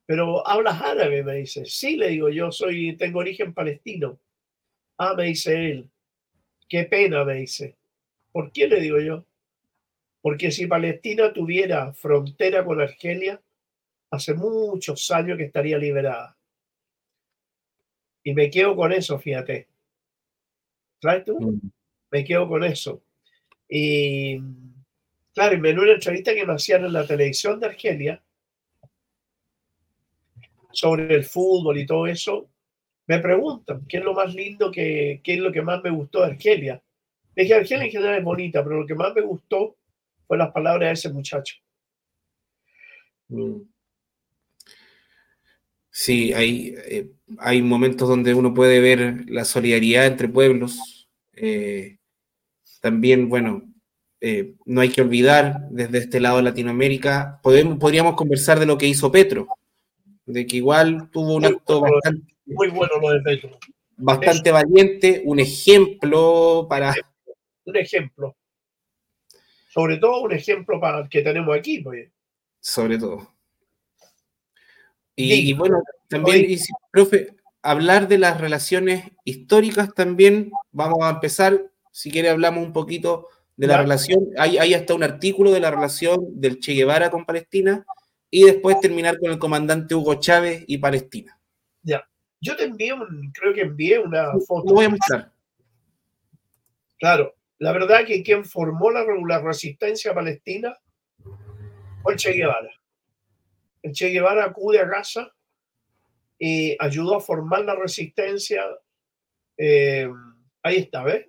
pero 0.05 0.47
hablas 0.47 0.80
árabe, 0.80 1.24
me 1.24 1.38
dice. 1.38 1.66
Sí, 1.66 1.97
le 1.97 2.10
digo, 2.10 2.30
yo 2.30 2.51
soy, 2.51 2.95
tengo 2.97 3.18
origen 3.18 3.55
palestino. 3.55 4.20
Ah, 5.00 5.16
me 5.16 5.24
dice 5.24 5.72
él, 5.72 5.89
qué 6.68 6.84
pena, 6.84 7.24
me 7.24 7.36
dice. 7.36 7.76
¿Por 8.32 8.52
qué 8.52 8.68
le 8.68 8.80
digo 8.80 9.00
yo? 9.00 9.26
Porque 10.22 10.52
si 10.52 10.68
Palestina 10.68 11.34
tuviera 11.34 11.91
frontera 11.93 12.64
con 12.64 12.80
Argelia, 12.80 13.41
hace 14.12 14.36
muchos 14.36 15.10
años 15.10 15.38
que 15.38 15.45
estaría 15.45 15.78
liberada. 15.78 16.38
Y 18.24 18.34
me 18.34 18.52
quedo 18.52 18.76
con 18.76 18.91
eso, 18.91 19.18
fíjate. 19.18 19.68
¿Sabes 21.02 21.26
tú? 21.26 21.39
Mm. 21.39 21.72
Me 22.12 22.24
quedo 22.24 22.47
con 22.47 22.64
eso. 22.64 23.02
Y 23.68 24.39
Claro, 25.39 25.56
en 25.56 25.80
una 25.80 25.93
entrevista 25.93 26.34
que 26.34 26.45
nos 26.45 26.62
hacían 26.62 26.84
en 26.84 26.91
la 26.91 27.08
televisión 27.08 27.62
de 27.62 27.68
Argelia 27.68 28.22
sobre 30.72 31.16
el 31.16 31.24
fútbol 31.24 31.78
y 31.78 31.86
todo 31.86 32.08
eso, 32.08 32.50
me 33.10 33.18
preguntan 33.18 33.84
qué 33.89 33.97
es 33.97 34.03
lo 34.03 34.14
más 34.14 34.36
lindo, 34.36 34.70
que, 34.72 35.20
qué 35.24 35.34
es 35.34 35.39
lo 35.39 35.51
que 35.51 35.64
más 35.64 35.84
me 35.84 35.89
gustó 35.89 36.20
de 36.20 36.28
Argelia. 36.28 36.80
Le 37.36 37.41
dije, 37.41 37.55
Argelia 37.55 37.86
en 37.86 37.91
general 37.91 38.20
es 38.20 38.24
bonita, 38.24 38.64
pero 38.64 38.82
lo 38.82 38.86
que 38.86 38.93
más 38.93 39.16
me 39.16 39.22
gustó 39.22 39.78
fue 40.28 40.38
las 40.38 40.51
palabras 40.51 40.89
de 40.89 40.93
ese 40.93 41.10
muchacho. 41.12 41.55
Mm. 43.30 43.62
Sí, 45.89 46.34
hay, 46.34 46.76
eh, 46.86 47.10
hay 47.39 47.64
momentos 47.64 48.07
donde 48.07 48.36
uno 48.36 48.53
puede 48.53 48.80
ver 48.80 49.28
la 49.28 49.43
solidaridad 49.43 50.05
entre 50.05 50.30
pueblos. 50.30 51.10
Eh, 51.34 51.97
también, 52.80 53.28
bueno, 53.28 53.64
eh, 54.22 54.53
no 54.66 54.82
hay 54.82 54.89
que 54.89 55.01
olvidar 55.01 55.68
desde 55.72 55.97
este 55.97 56.20
lado 56.20 56.38
de 56.38 56.43
Latinoamérica, 56.43 57.39
podemos, 57.41 57.80
podríamos 57.80 58.14
conversar 58.14 58.60
de 58.60 58.68
lo 58.68 58.78
que 58.78 58.88
hizo 58.88 59.12
Petro, 59.12 59.47
de 60.28 60.45
que 60.45 60.57
igual 60.57 61.10
tuvo 61.10 61.34
un 61.34 61.45
acto 61.45 61.82
bastante, 61.82 62.36
muy 62.50 62.70
bueno 62.70 62.91
lo 63.02 63.12
de 63.12 63.22
Petro. 63.22 63.58
Bastante 63.97 64.52
valiente, 64.52 65.22
un 65.26 65.39
ejemplo 65.39 66.68
para... 66.70 66.93
Un 67.66 67.78
ejemplo. 67.78 68.36
Sobre 69.70 69.97
todo 69.97 70.22
un 70.22 70.32
ejemplo 70.32 70.80
para 70.80 71.00
el 71.00 71.10
que 71.10 71.22
tenemos 71.22 71.56
aquí, 71.56 71.80
pues. 71.80 72.10
Sobre 72.60 72.97
todo. 72.97 73.36
Y, 75.16 75.54
bueno, 75.54 75.84
también, 76.08 76.58
profe, 76.91 77.36
hablar 77.62 78.08
de 78.08 78.18
las 78.18 78.39
relaciones 78.39 79.04
históricas 79.26 79.93
también, 79.93 80.50
vamos 80.72 81.00
a 81.02 81.10
empezar, 81.10 81.62
si 81.91 82.10
quiere 82.10 82.30
hablamos 82.30 82.66
un 82.66 82.72
poquito 82.72 83.28
de 83.58 83.68
la 83.68 83.78
relación, 83.82 84.30
hay, 84.38 84.58
hay 84.58 84.74
hasta 84.74 84.93
un 84.93 85.04
artículo 85.04 85.52
de 85.52 85.60
la 85.60 85.72
relación 85.72 86.39
del 86.39 86.60
Che 86.60 86.72
Guevara 86.72 87.12
con 87.12 87.26
Palestina 87.26 87.86
y 88.32 88.45
después 88.45 88.80
terminar 88.80 89.20
con 89.20 89.32
el 89.32 89.39
comandante 89.39 89.93
Hugo 89.93 90.16
Chávez 90.16 90.64
y 90.68 90.78
Palestina. 90.78 91.39
Yo 92.42 92.56
te 92.56 92.64
envié, 92.64 92.94
un, 92.94 93.32
creo 93.34 93.54
que 93.54 93.62
envié 93.62 94.00
una 94.00 94.32
foto. 94.48 94.70
Lo 94.70 94.76
voy 94.76 94.86
a 94.86 94.90
mostrar. 94.90 95.32
Claro, 96.98 97.36
la 97.58 97.72
verdad 97.72 98.06
que 98.06 98.24
quien 98.24 98.46
formó 98.46 98.92
la, 98.92 99.06
la 99.28 99.42
resistencia 99.42 100.14
palestina 100.14 100.78
fue 102.02 102.14
el 102.14 102.20
Che 102.20 102.34
Guevara. 102.34 102.72
El 103.82 103.94
Che 103.94 104.10
Guevara 104.10 104.46
acude 104.46 104.80
a 104.80 104.86
Gaza 104.86 105.34
y 106.38 106.76
ayudó 106.80 107.18
a 107.18 107.22
formar 107.22 107.66
la 107.66 107.76
resistencia. 107.76 108.64
Eh, 109.58 110.10
ahí 110.64 110.78
está, 110.78 111.04
¿ves? 111.04 111.28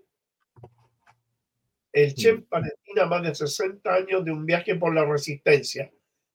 El 1.93 2.15
Che 2.15 2.29
en 2.29 2.47
Palestina, 2.47 3.07
más 3.07 3.23
de 3.25 3.35
60 3.35 3.93
años 3.93 4.25
de 4.25 4.31
un 4.31 4.47
viaje 4.47 4.77
por 4.77 4.95
la 4.95 5.05
resistencia. 5.05 5.91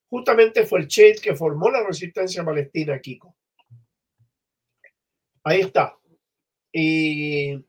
Justamente 0.10 0.66
fue 0.66 0.80
el 0.82 0.88
Che 0.88 1.12
el 1.12 1.22
que 1.22 1.36
formó 1.36 1.70
la 1.70 1.86
resistencia 1.86 2.44
palestina, 2.44 3.00
Kiko. 3.00 3.36
Ahí 5.48 5.62
está. 5.62 5.96
Y 6.72 7.64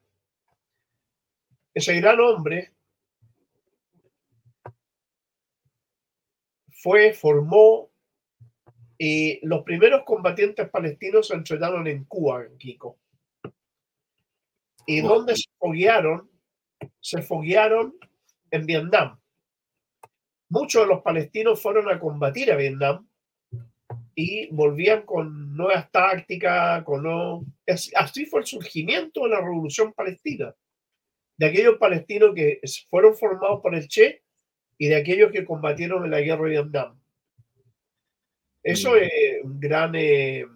ese 1.74 2.01
gran 2.01 2.18
hombre 2.20 2.72
fue, 6.70 7.12
formó, 7.12 7.91
y 8.97 9.47
los 9.47 9.62
primeros 9.62 10.05
combatientes 10.05 10.70
palestinos 10.70 11.29
se 11.29 11.35
entrenaron 11.35 11.87
en 11.87 12.05
Cuba, 12.07 12.47
Kiko. 12.59 12.99
¿Y 14.87 15.03
dónde 15.03 15.37
se 15.37 15.51
foguearon? 15.59 16.31
Se 16.99 17.20
foguearon 17.20 17.95
en 18.53 18.64
Vietnam. 18.64 19.20
Muchos 20.49 20.83
de 20.83 20.89
los 20.89 21.03
palestinos 21.03 21.61
fueron 21.61 21.91
a 21.91 22.01
combatir 22.01 22.51
a 22.53 22.57
Vietnam 22.57 23.07
y 24.19 24.49
volvían 24.51 25.03
con 25.03 25.55
nuevas 25.55 25.93
tácticas, 25.93 26.83
con 26.85 27.03
no... 27.03 27.45
Así 27.95 28.25
fue 28.25 28.41
el 28.41 28.47
surgimiento 28.47 29.25
de 29.25 29.29
la 29.29 29.41
revolución 29.43 29.93
palestina, 29.93 30.55
de 31.37 31.47
aquellos 31.47 31.77
palestinos 31.77 32.35
que 32.35 32.59
fueron 32.89 33.14
formados 33.14 33.61
por 33.61 33.75
el 33.75 33.87
Che 33.87 34.23
y 34.79 34.89
de 34.89 34.97
aquellos 34.97 35.31
que 35.31 35.45
combatieron 35.45 36.07
en 36.07 36.11
la 36.11 36.23
guerra 36.23 36.45
de 36.45 36.51
Vietnam. 36.51 36.99
Eso 38.62 38.97
es 38.97 39.12
un 39.45 39.61
gran... 39.61 39.95
Eh, 39.95 40.47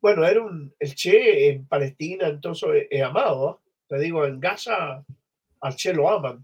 bueno, 0.00 0.24
era 0.24 0.42
un, 0.42 0.74
el 0.78 0.94
Che 0.94 1.50
en 1.50 1.66
Palestina, 1.66 2.28
entonces 2.28 2.86
es 2.90 3.02
amado. 3.02 3.60
Te 3.86 3.98
digo, 3.98 4.24
en 4.24 4.40
Gaza 4.40 5.04
al 5.60 5.76
Che 5.76 5.92
lo 5.92 6.08
aman. 6.08 6.42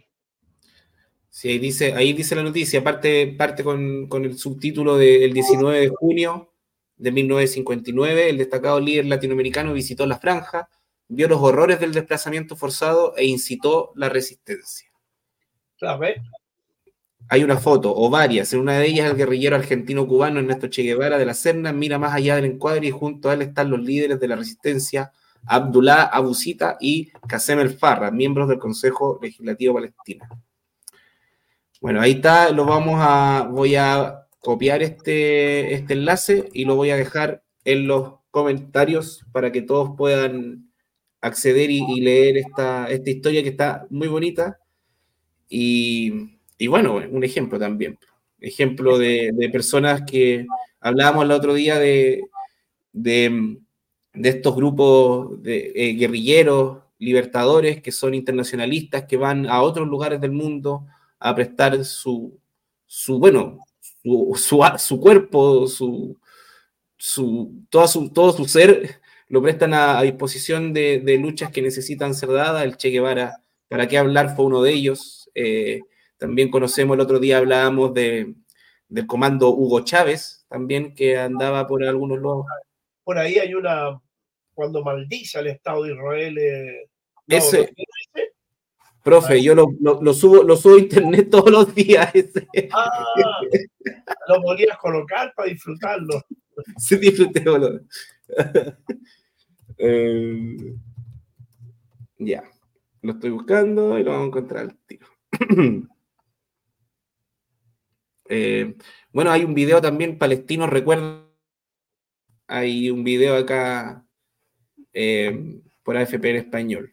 Sí, 1.34 1.48
ahí 1.48 1.58
dice, 1.58 1.94
ahí 1.94 2.12
dice 2.12 2.34
la 2.34 2.42
noticia, 2.42 2.84
parte, 2.84 3.26
parte 3.26 3.64
con, 3.64 4.06
el 4.12 4.36
subtítulo 4.36 4.98
del 4.98 5.32
19 5.32 5.80
de 5.80 5.88
junio 5.88 6.52
de 6.98 7.10
1959, 7.10 8.28
el 8.28 8.36
destacado 8.36 8.78
líder 8.78 9.06
latinoamericano 9.06 9.72
visitó 9.72 10.04
la 10.04 10.18
franja, 10.18 10.68
vio 11.08 11.28
los 11.28 11.40
horrores 11.40 11.80
del 11.80 11.94
desplazamiento 11.94 12.54
forzado 12.54 13.16
e 13.16 13.24
incitó 13.24 13.92
la 13.96 14.10
resistencia. 14.10 14.90
Hay 17.30 17.42
una 17.42 17.56
foto, 17.56 17.96
o 17.96 18.10
varias, 18.10 18.52
en 18.52 18.60
una 18.60 18.78
de 18.78 18.88
ellas 18.88 19.10
el 19.10 19.16
guerrillero 19.16 19.56
argentino-cubano 19.56 20.38
Ernesto 20.38 20.68
Che 20.68 20.82
Guevara 20.82 21.16
de 21.16 21.24
la 21.24 21.32
Serna 21.32 21.72
mira 21.72 21.98
más 21.98 22.12
allá 22.12 22.36
del 22.36 22.44
encuadre 22.44 22.88
y 22.88 22.90
junto 22.90 23.30
a 23.30 23.34
él 23.34 23.40
están 23.40 23.70
los 23.70 23.80
líderes 23.80 24.20
de 24.20 24.28
la 24.28 24.36
resistencia, 24.36 25.12
Abdullah 25.46 26.02
Abusita 26.02 26.76
y 26.78 27.10
Qasem 27.26 27.58
El 27.58 27.70
Farra, 27.70 28.10
miembros 28.10 28.50
del 28.50 28.58
Consejo 28.58 29.18
Legislativo 29.22 29.72
Palestino. 29.72 30.26
Bueno, 31.82 32.00
ahí 32.00 32.12
está, 32.12 32.52
lo 32.52 32.64
vamos 32.64 32.94
a, 32.98 33.48
voy 33.50 33.74
a 33.74 34.28
copiar 34.38 34.84
este, 34.84 35.74
este 35.74 35.94
enlace 35.94 36.48
y 36.52 36.64
lo 36.64 36.76
voy 36.76 36.90
a 36.90 36.96
dejar 36.96 37.42
en 37.64 37.88
los 37.88 38.20
comentarios 38.30 39.26
para 39.32 39.50
que 39.50 39.62
todos 39.62 39.96
puedan 39.96 40.70
acceder 41.20 41.72
y, 41.72 42.00
leer 42.00 42.36
esta, 42.36 42.86
esta, 42.86 43.10
historia 43.10 43.42
que 43.42 43.48
está 43.48 43.84
muy 43.90 44.06
bonita. 44.06 44.60
Y, 45.48 46.28
bueno, 46.68 47.00
un 47.10 47.24
ejemplo 47.24 47.58
también. 47.58 47.98
Ejemplo 48.38 48.96
de, 48.96 49.32
personas 49.52 50.02
que 50.08 50.46
hablábamos 50.80 51.24
el 51.24 51.32
otro 51.32 51.52
día 51.52 51.80
de, 51.80 52.22
de, 52.92 53.58
estos 54.14 54.54
grupos 54.54 55.42
de 55.42 55.72
eh, 55.74 55.94
guerrilleros, 55.94 56.78
libertadores, 57.00 57.82
que 57.82 57.90
son 57.90 58.14
internacionalistas, 58.14 59.06
que 59.06 59.16
van 59.16 59.48
a 59.48 59.62
otros 59.62 59.88
lugares 59.88 60.20
del 60.20 60.30
mundo 60.30 60.86
a 61.22 61.34
prestar 61.34 61.84
su, 61.84 62.38
su 62.86 63.18
bueno, 63.18 63.58
su, 64.02 64.68
su, 64.78 65.00
cuerpo, 65.00 65.66
su, 65.66 66.18
su, 66.96 67.64
todo, 67.70 67.86
su, 67.86 68.10
todo 68.10 68.32
su 68.32 68.44
ser, 68.46 69.00
lo 69.28 69.40
prestan 69.42 69.74
a, 69.74 70.02
disposición 70.02 70.72
de, 70.72 71.00
de, 71.00 71.18
luchas 71.18 71.50
que 71.50 71.62
necesitan 71.62 72.14
ser 72.14 72.30
dadas. 72.30 72.64
El 72.64 72.76
Che 72.76 72.90
Guevara, 72.90 73.42
para 73.68 73.88
qué 73.88 73.98
hablar, 73.98 74.34
fue 74.34 74.44
uno 74.44 74.62
de 74.62 74.72
ellos. 74.72 75.30
Eh, 75.34 75.80
también 76.18 76.50
conocemos, 76.50 76.94
el 76.94 77.00
otro 77.00 77.18
día 77.18 77.38
hablábamos 77.38 77.94
de, 77.94 78.34
del 78.88 79.06
comando 79.06 79.50
Hugo 79.50 79.80
Chávez, 79.80 80.44
también 80.48 80.94
que 80.94 81.16
andaba 81.16 81.66
por 81.66 81.82
algunos 81.82 82.18
lados. 82.18 82.46
Por 83.04 83.18
ahí 83.18 83.38
hay 83.38 83.54
una, 83.54 84.00
cuando 84.54 84.84
maldice 84.84 85.38
al 85.38 85.46
Estado 85.46 85.84
de 85.84 85.92
Israel. 85.92 86.38
Eh, 86.38 86.90
ese, 87.28 87.72
Profe, 89.02 89.42
yo 89.42 89.54
lo, 89.54 90.14
subo, 90.14 90.44
lo 90.44 90.56
subo 90.56 90.76
a 90.76 90.78
internet 90.78 91.28
todos 91.30 91.50
los 91.50 91.74
días. 91.74 92.12
Ah, 92.70 93.06
lo 94.28 94.40
podrías 94.42 94.78
colocar 94.78 95.32
para 95.34 95.48
disfrutarlo. 95.48 96.22
Sí, 96.78 96.96
disfruté, 96.96 97.42
eh, 99.78 100.56
ya, 102.18 102.44
lo 103.00 103.12
estoy 103.12 103.30
buscando 103.30 103.98
y 103.98 104.04
lo 104.04 104.10
vamos 104.10 104.24
a 104.24 104.28
encontrar 104.28 104.62
al 104.62 104.76
tiro. 104.86 105.06
Eh, 108.34 108.76
bueno, 109.12 109.30
hay 109.30 109.44
un 109.44 109.52
video 109.52 109.82
también 109.82 110.16
palestino, 110.16 110.66
recuerdo. 110.66 111.30
Hay 112.46 112.88
un 112.88 113.04
video 113.04 113.36
acá 113.36 114.06
eh, 114.94 115.60
por 115.82 115.98
AFP 115.98 116.30
en 116.30 116.36
español. 116.36 116.92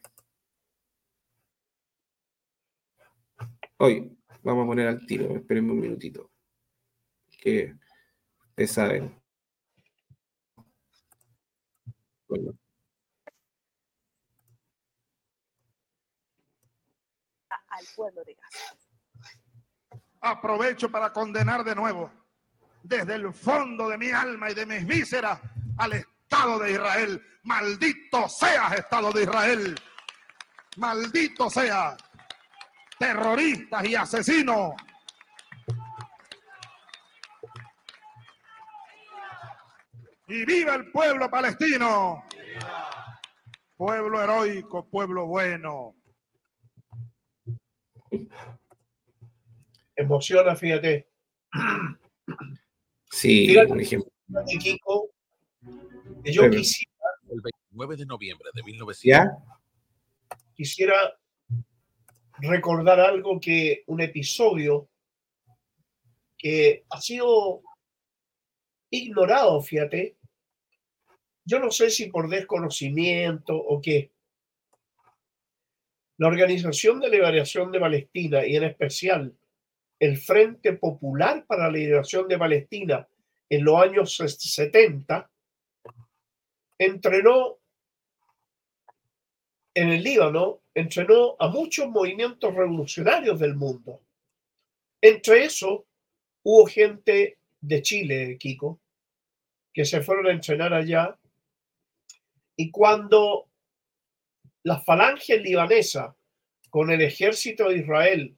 Hoy, 3.82 4.14
vamos 4.42 4.64
a 4.64 4.66
poner 4.66 4.88
al 4.88 5.06
tiro, 5.06 5.34
espérenme 5.36 5.72
un 5.72 5.80
minutito. 5.80 6.32
Que 7.30 7.74
ustedes 8.50 8.72
saben. 8.72 9.22
Al 17.68 17.86
pueblo 17.96 18.22
de 18.22 18.34
Gaza. 18.34 18.76
Aprovecho 20.20 20.90
para 20.90 21.10
condenar 21.10 21.64
de 21.64 21.74
nuevo, 21.74 22.12
desde 22.82 23.14
el 23.14 23.32
fondo 23.32 23.88
de 23.88 23.96
mi 23.96 24.10
alma 24.10 24.50
y 24.50 24.54
de 24.54 24.66
mis 24.66 24.86
vísceras, 24.86 25.40
al 25.78 25.94
Estado 25.94 26.58
de 26.58 26.72
Israel. 26.72 27.22
Maldito 27.44 28.28
seas, 28.28 28.74
Estado 28.74 29.10
de 29.10 29.22
Israel. 29.22 29.74
Maldito 30.76 31.48
sea 31.48 31.96
terroristas 33.00 33.84
y 33.88 33.94
asesinos. 33.96 34.72
Y 40.28 40.44
viva 40.44 40.74
el 40.76 40.90
pueblo 40.92 41.28
palestino. 41.30 42.22
Pueblo 43.76 44.22
heroico, 44.22 44.86
pueblo 44.88 45.26
bueno. 45.26 45.96
Emociona, 49.96 50.54
fíjate. 50.54 51.08
Sí, 53.10 53.48
Fíjate. 53.48 53.68
por 53.68 53.80
ejemplo. 53.80 54.10
Kiko, 54.60 55.10
que 56.22 56.32
yo 56.32 56.42
Pero- 56.42 56.54
quisiera, 56.56 56.92
El 57.28 57.40
29 57.42 57.96
de 57.96 58.06
noviembre 58.06 58.48
de 58.54 58.62
1900. 58.62 59.02
¿Ya? 59.04 59.56
quisiera 60.54 60.94
recordar 62.42 63.00
algo 63.00 63.40
que 63.40 63.84
un 63.86 64.00
episodio 64.00 64.88
que 66.36 66.84
ha 66.90 67.00
sido 67.00 67.62
ignorado, 68.90 69.60
fíjate. 69.60 70.16
Yo 71.44 71.58
no 71.58 71.70
sé 71.70 71.90
si 71.90 72.06
por 72.06 72.28
desconocimiento 72.28 73.56
o 73.56 73.80
qué. 73.80 74.12
La 76.18 76.28
Organización 76.28 77.00
de 77.00 77.08
Liberación 77.08 77.72
de 77.72 77.80
Palestina 77.80 78.46
y 78.46 78.56
en 78.56 78.64
especial 78.64 79.34
el 79.98 80.16
Frente 80.18 80.74
Popular 80.74 81.44
para 81.46 81.64
la 81.64 81.72
Liberación 81.72 82.26
de 82.28 82.38
Palestina 82.38 83.08
en 83.48 83.64
los 83.64 83.82
años 83.82 84.16
70 84.16 85.30
entrenó 86.78 87.58
en 89.74 89.90
el 89.90 90.02
Líbano, 90.02 90.59
entrenó 90.74 91.36
a 91.38 91.48
muchos 91.48 91.88
movimientos 91.88 92.54
revolucionarios 92.54 93.38
del 93.38 93.54
mundo. 93.54 94.00
Entre 95.00 95.44
eso 95.44 95.86
hubo 96.42 96.66
gente 96.66 97.38
de 97.60 97.82
Chile, 97.82 98.36
Kiko, 98.38 98.80
que 99.72 99.84
se 99.84 100.00
fueron 100.00 100.26
a 100.26 100.32
entrenar 100.32 100.72
allá. 100.72 101.18
Y 102.56 102.70
cuando 102.70 103.48
las 104.62 104.84
falanges 104.84 105.40
libanesas 105.42 106.14
con 106.68 106.90
el 106.90 107.00
ejército 107.00 107.68
de 107.68 107.78
Israel 107.78 108.36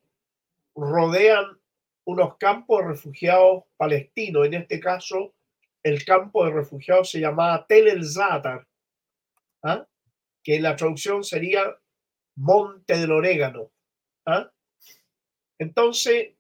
rodean 0.75 1.59
unos 2.05 2.37
campos 2.37 2.81
de 2.81 2.89
refugiados 2.89 3.65
palestinos, 3.77 4.47
en 4.47 4.55
este 4.55 4.81
caso 4.81 5.35
el 5.83 6.05
campo 6.05 6.45
de 6.45 6.53
refugiados 6.53 7.11
se 7.11 7.21
llamaba 7.21 7.67
Tel 7.67 7.89
el 7.89 8.07
Zatar, 8.07 8.67
¿ah? 9.65 9.87
que 10.43 10.61
la 10.61 10.77
traducción 10.77 11.25
sería 11.25 11.77
Monte 12.37 12.99
del 12.99 13.13
Orégano. 13.13 13.71
¿ah? 14.27 14.51
Entonces, 15.59 16.35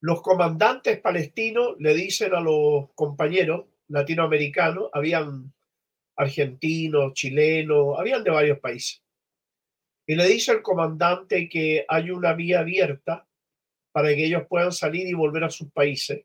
los 0.00 0.20
comandantes 0.22 1.00
palestinos 1.00 1.76
le 1.78 1.94
dicen 1.94 2.34
a 2.34 2.40
los 2.40 2.90
compañeros 2.94 3.66
latinoamericanos, 3.88 4.90
habían 4.92 5.52
argentinos, 6.16 7.14
chilenos, 7.14 7.98
habían 7.98 8.24
de 8.24 8.30
varios 8.30 8.58
países, 8.58 9.02
y 10.06 10.14
le 10.16 10.26
dice 10.26 10.50
al 10.50 10.62
comandante 10.62 11.48
que 11.48 11.84
hay 11.88 12.10
una 12.10 12.32
vía 12.32 12.60
abierta 12.60 13.26
para 13.92 14.08
que 14.08 14.24
ellos 14.24 14.44
puedan 14.48 14.72
salir 14.72 15.06
y 15.06 15.12
volver 15.12 15.44
a 15.44 15.50
sus 15.50 15.70
países. 15.70 16.24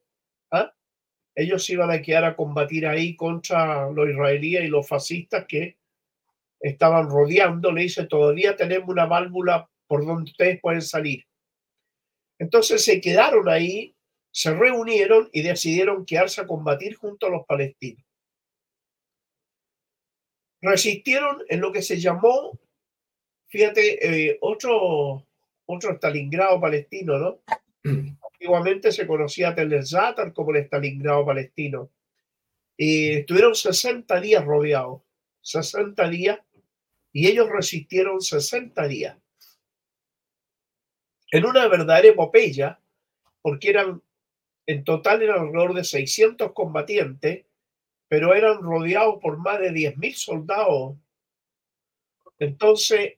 ¿ah? 0.51 0.73
Ellos 1.35 1.69
iban 1.69 1.91
a 1.91 2.01
quedar 2.01 2.23
a 2.23 2.35
combatir 2.35 2.87
ahí 2.87 3.15
contra 3.15 3.91
los 3.91 4.09
israelíes 4.09 4.63
y 4.63 4.67
los 4.69 4.87
fascistas 4.87 5.45
que 5.47 5.77
estaban 6.59 7.09
rodeando. 7.09 7.71
Le 7.71 7.83
dice, 7.83 8.05
todavía 8.05 8.55
tenemos 8.55 8.89
una 8.89 9.05
válvula 9.05 9.69
por 9.87 10.05
donde 10.05 10.31
ustedes 10.31 10.59
pueden 10.61 10.81
salir. 10.81 11.23
Entonces 12.39 12.83
se 12.83 13.01
quedaron 13.01 13.49
ahí, 13.49 13.95
se 14.31 14.53
reunieron 14.53 15.29
y 15.31 15.41
decidieron 15.41 16.05
quedarse 16.05 16.41
a 16.41 16.47
combatir 16.47 16.95
junto 16.95 17.27
a 17.27 17.29
los 17.29 17.45
palestinos. 17.45 18.03
Resistieron 20.61 21.43
en 21.49 21.61
lo 21.61 21.71
que 21.71 21.81
se 21.81 21.99
llamó, 21.99 22.59
fíjate, 23.47 24.29
eh, 24.29 24.37
otro, 24.41 25.25
otro 25.65 25.93
Stalingrado 25.93 26.59
palestino, 26.59 27.17
¿no? 27.17 27.39
Antiguamente 28.33 28.91
se 28.91 29.07
conocía 29.07 29.55
Tel 29.55 29.73
el 29.73 29.85
Zatar 29.85 30.33
como 30.33 30.51
el 30.51 30.63
Stalingrado 30.65 31.25
palestino. 31.25 31.91
Y 32.75 33.17
estuvieron 33.17 33.55
60 33.55 34.19
días 34.21 34.45
rodeados, 34.45 35.01
60 35.41 36.09
días, 36.09 36.39
y 37.17 37.25
ellos 37.25 37.49
resistieron 37.49 38.21
60 38.21 38.87
días. 38.87 39.17
En 41.31 41.47
una 41.47 41.67
verdadera 41.67 42.09
epopeya, 42.09 42.79
porque 43.41 43.71
eran, 43.71 44.03
en 44.67 44.83
total 44.83 45.23
eran 45.23 45.39
alrededor 45.39 45.73
de 45.73 45.83
600 45.83 46.53
combatientes, 46.53 47.47
pero 48.07 48.35
eran 48.35 48.61
rodeados 48.61 49.15
por 49.19 49.39
más 49.39 49.59
de 49.59 49.71
10.000 49.71 50.13
soldados. 50.13 50.95
Entonces, 52.37 53.13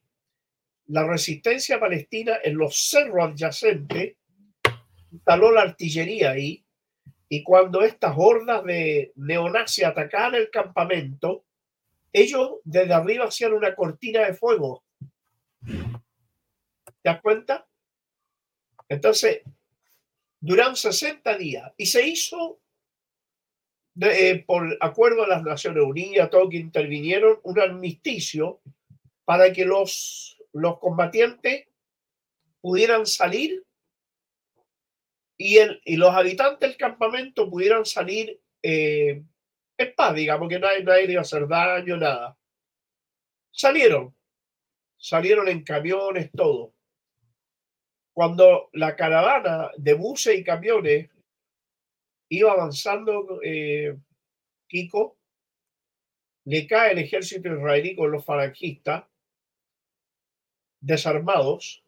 la 0.85 1.05
resistencia 1.05 1.77
palestina 1.77 2.37
en 2.41 2.55
los 2.55 2.89
cerros 2.89 3.31
adyacentes 3.31 4.15
instaló 5.11 5.51
la 5.51 5.63
artillería 5.63 6.31
ahí 6.31 6.63
y 7.27 7.43
cuando 7.43 7.81
estas 7.81 8.13
hordas 8.15 8.63
de 8.63 9.11
neonazis 9.17 9.83
atacaban 9.83 10.35
el 10.35 10.49
campamento, 10.49 11.43
ellos 12.11 12.57
desde 12.63 12.93
arriba 12.93 13.25
hacían 13.25 13.53
una 13.53 13.75
cortina 13.75 14.25
de 14.25 14.33
fuego. 14.33 14.83
¿Te 15.65 17.03
das 17.03 17.21
cuenta? 17.21 17.67
Entonces, 18.87 19.41
duraron 20.39 20.75
60 20.75 21.37
días 21.37 21.71
y 21.77 21.85
se 21.85 22.07
hizo, 22.07 22.59
eh, 24.01 24.43
por 24.45 24.77
acuerdo 24.81 25.21
de 25.21 25.29
las 25.29 25.43
Naciones 25.43 25.83
Unidas, 25.83 26.29
todos 26.29 26.49
que 26.49 26.57
intervinieron, 26.57 27.39
un 27.43 27.59
armisticio 27.59 28.61
para 29.25 29.53
que 29.53 29.65
los, 29.65 30.37
los 30.53 30.79
combatientes 30.79 31.67
pudieran 32.61 33.05
salir 33.05 33.63
y, 35.37 35.57
el, 35.57 35.81
y 35.85 35.95
los 35.95 36.13
habitantes 36.13 36.69
del 36.69 36.77
campamento 36.77 37.49
pudieran 37.49 37.85
salir 37.85 38.41
eh, 38.61 39.23
en 39.79 39.95
paz, 39.95 40.13
digamos, 40.13 40.49
que 40.49 40.59
nadie, 40.59 40.83
nadie 40.83 41.11
iba 41.11 41.21
a 41.21 41.21
hacer 41.21 41.47
daño, 41.47 41.97
nada. 41.97 42.37
Salieron, 43.51 44.13
salieron 44.97 45.47
en 45.47 45.63
camiones, 45.63 46.29
todo. 46.31 46.73
Cuando 48.13 48.69
la 48.73 48.95
caravana 48.95 49.71
de 49.77 49.93
buses 49.93 50.37
y 50.37 50.43
camiones 50.43 51.09
iba 52.27 52.51
avanzando, 52.51 53.39
eh, 53.41 53.97
Kiko, 54.67 55.17
le 56.43 56.67
cae 56.67 56.91
el 56.91 56.99
ejército 56.99 57.47
israelí 57.47 57.95
con 57.95 58.11
los 58.11 58.25
falangistas 58.25 59.05
desarmados, 60.81 61.83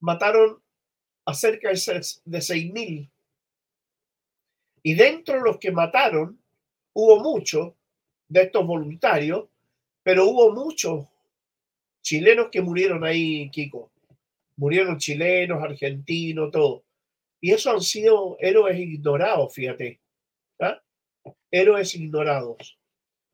mataron 0.00 0.60
a 1.26 1.34
cerca 1.34 1.68
de 1.68 1.74
6.000. 1.74 3.08
Y 4.82 4.94
dentro 4.94 5.34
de 5.36 5.40
los 5.42 5.58
que 5.58 5.70
mataron, 5.70 6.40
hubo 6.92 7.20
muchos 7.20 7.72
de 8.28 8.42
estos 8.42 8.66
voluntarios, 8.66 9.46
pero 10.02 10.26
hubo 10.26 10.52
muchos 10.52 11.06
chilenos 12.02 12.48
que 12.50 12.62
murieron 12.62 13.04
ahí, 13.04 13.50
Kiko. 13.50 13.90
Murieron 14.56 14.98
chilenos, 14.98 15.62
argentinos, 15.62 16.50
todo. 16.50 16.84
Y 17.40 17.52
eso 17.52 17.70
han 17.70 17.80
sido 17.80 18.36
héroes 18.40 18.78
ignorados, 18.78 19.54
fíjate. 19.54 20.00
¿ah? 20.60 20.80
Héroes 21.50 21.94
ignorados. 21.94 22.78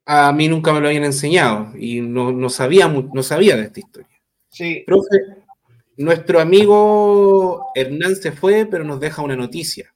A 0.06 0.32
mí 0.32 0.48
nunca 0.48 0.72
me 0.72 0.80
lo 0.80 0.88
habían 0.88 1.04
enseñado 1.04 1.72
y 1.78 2.02
no, 2.02 2.30
no, 2.30 2.50
sabía, 2.50 2.88
no 2.88 3.22
sabía 3.22 3.56
de 3.56 3.62
esta 3.62 3.80
historia. 3.80 4.20
Sí, 4.50 4.84
Profe, 4.86 5.18
nuestro 5.96 6.40
amigo 6.40 7.70
Hernán 7.74 8.16
se 8.16 8.32
fue, 8.32 8.66
pero 8.66 8.84
nos 8.84 9.00
deja 9.00 9.22
una 9.22 9.36
noticia. 9.36 9.94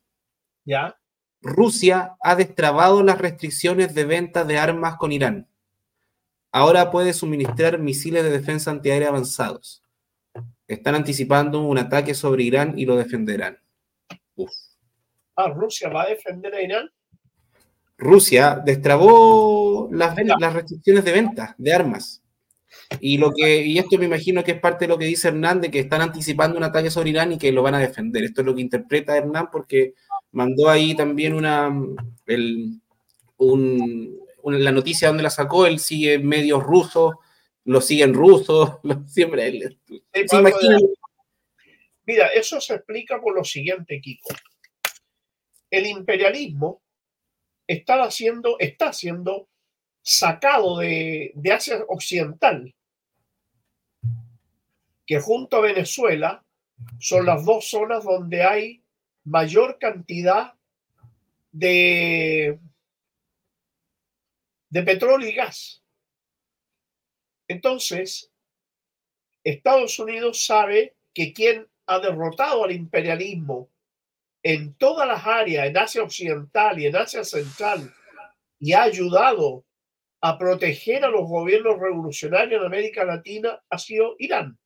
ya. 0.65 0.98
Rusia 1.41 2.17
ha 2.21 2.35
destrabado 2.35 3.03
las 3.03 3.19
restricciones 3.19 3.95
de 3.95 4.05
venta 4.05 4.45
de 4.45 4.59
armas 4.59 4.97
con 4.97 5.13
Irán. 5.13 5.49
Ahora 6.51 6.91
puede 6.91 7.13
suministrar 7.13 7.79
misiles 7.79 8.25
de 8.25 8.31
defensa 8.31 8.71
antiaérea 8.71 9.09
avanzados. 9.09 9.83
Están 10.67 10.95
anticipando 10.95 11.61
un 11.61 11.79
ataque 11.79 12.15
sobre 12.15 12.45
Irán 12.45 12.79
y 12.79 12.87
lo 12.87 12.97
defenderán. 12.97 13.59
Uf. 14.37 14.51
Ah, 15.37 15.49
Rusia 15.49 15.89
va 15.89 16.03
a 16.03 16.09
defender 16.09 16.55
a 16.55 16.63
Irán. 16.63 16.91
Rusia 17.97 18.61
destrabó 18.65 19.89
las, 19.91 20.15
restricciones 20.53 21.05
de 21.05 21.13
venta 21.13 21.55
de 21.59 21.73
armas. 21.73 22.23
Y, 23.01 23.19
lo 23.19 23.33
que, 23.33 23.65
y 23.65 23.79
esto 23.79 23.99
me 23.99 24.05
imagino 24.05 24.45
que 24.45 24.53
es 24.53 24.61
parte 24.61 24.85
de 24.85 24.89
lo 24.89 24.99
que 24.99 25.05
dice 25.05 25.29
Hernán, 25.29 25.61
de 25.61 25.71
que 25.71 25.81
están 25.81 26.01
anticipando 26.01 26.57
un 26.57 26.65
ataque 26.65 26.91
sobre 26.91 27.11
Irán 27.11 27.33
y 27.33 27.39
que 27.39 27.51
lo 27.51 27.63
van 27.63 27.75
a 27.75 27.81
defender. 27.81 28.25
Esto 28.25 28.43
es 28.43 28.47
lo 28.47 28.55
que 28.55 28.61
interpreta 28.61 29.17
Hernán 29.17 29.49
porque 29.51 29.95
mandó 30.33 30.69
ahí 30.69 30.95
también 30.95 31.35
una, 31.35 31.71
el- 32.27 32.81
un- 33.39 34.19
una- 34.43 34.59
la 34.59 34.73
noticia 34.73 35.09
donde 35.09 35.23
la 35.23 35.31
sacó, 35.31 35.67
él 35.67 35.79
sigue 35.79 36.19
medios 36.19 36.63
rusos 36.63 37.15
lo 37.65 37.83
siguen 37.83 38.15
rusos, 38.15 38.79
lo, 38.83 39.07
siempre. 39.07 39.51
De- 39.51 39.77
Mira, 42.07 42.29
eso 42.29 42.59
se 42.63 42.75
explica 42.77 43.21
por 43.21 43.35
lo 43.35 43.45
siguiente, 43.45 44.01
Kiko. 44.01 44.31
El 45.71 45.87
imperialismo 45.87 46.81
estaba 47.67 48.11
siendo, 48.11 48.59
está 48.59 48.95
siendo 48.95 49.49
sacado 50.01 50.79
de, 50.79 51.33
de 51.35 51.53
Asia 51.53 51.85
Occidental, 51.89 52.75
que 55.07 55.21
junto 55.21 55.59
a 55.59 55.61
Venezuela 55.61 56.43
son 56.99 57.27
las 57.27 57.45
dos 57.45 57.69
zonas 57.69 58.05
donde 58.05 58.43
hay 58.45 58.83
mayor 59.29 59.79
cantidad 59.79 60.55
de, 61.53 62.59
de 64.71 64.83
petróleo 64.83 65.29
y 65.29 65.33
gas. 65.33 65.83
Entonces, 67.47 68.31
Estados 69.45 69.99
Unidos 69.99 70.45
sabe 70.45 70.97
que 71.15 71.33
quien 71.33 71.69
ha 71.87 71.99
derrotado 71.99 72.65
al 72.65 72.73
imperialismo 72.73 73.71
en 74.43 74.75
todas 74.75 75.07
las 75.07 75.27
áreas, 75.27 75.67
en 75.67 75.77
Asia 75.77 76.03
Occidental 76.03 76.79
y 76.79 76.87
en 76.87 76.97
Asia 76.97 77.25
Central, 77.25 77.93
y 78.59 78.73
ha 78.73 78.83
ayudado 78.83 79.65
a 80.21 80.37
proteger 80.37 81.05
a 81.05 81.09
los 81.09 81.29
gobiernos 81.29 81.79
revolucionarios 81.79 82.61
en 82.61 82.67
América 82.67 83.05
Latina, 83.05 83.63
ha 83.69 83.79
sido 83.79 84.17
Irán. 84.19 84.59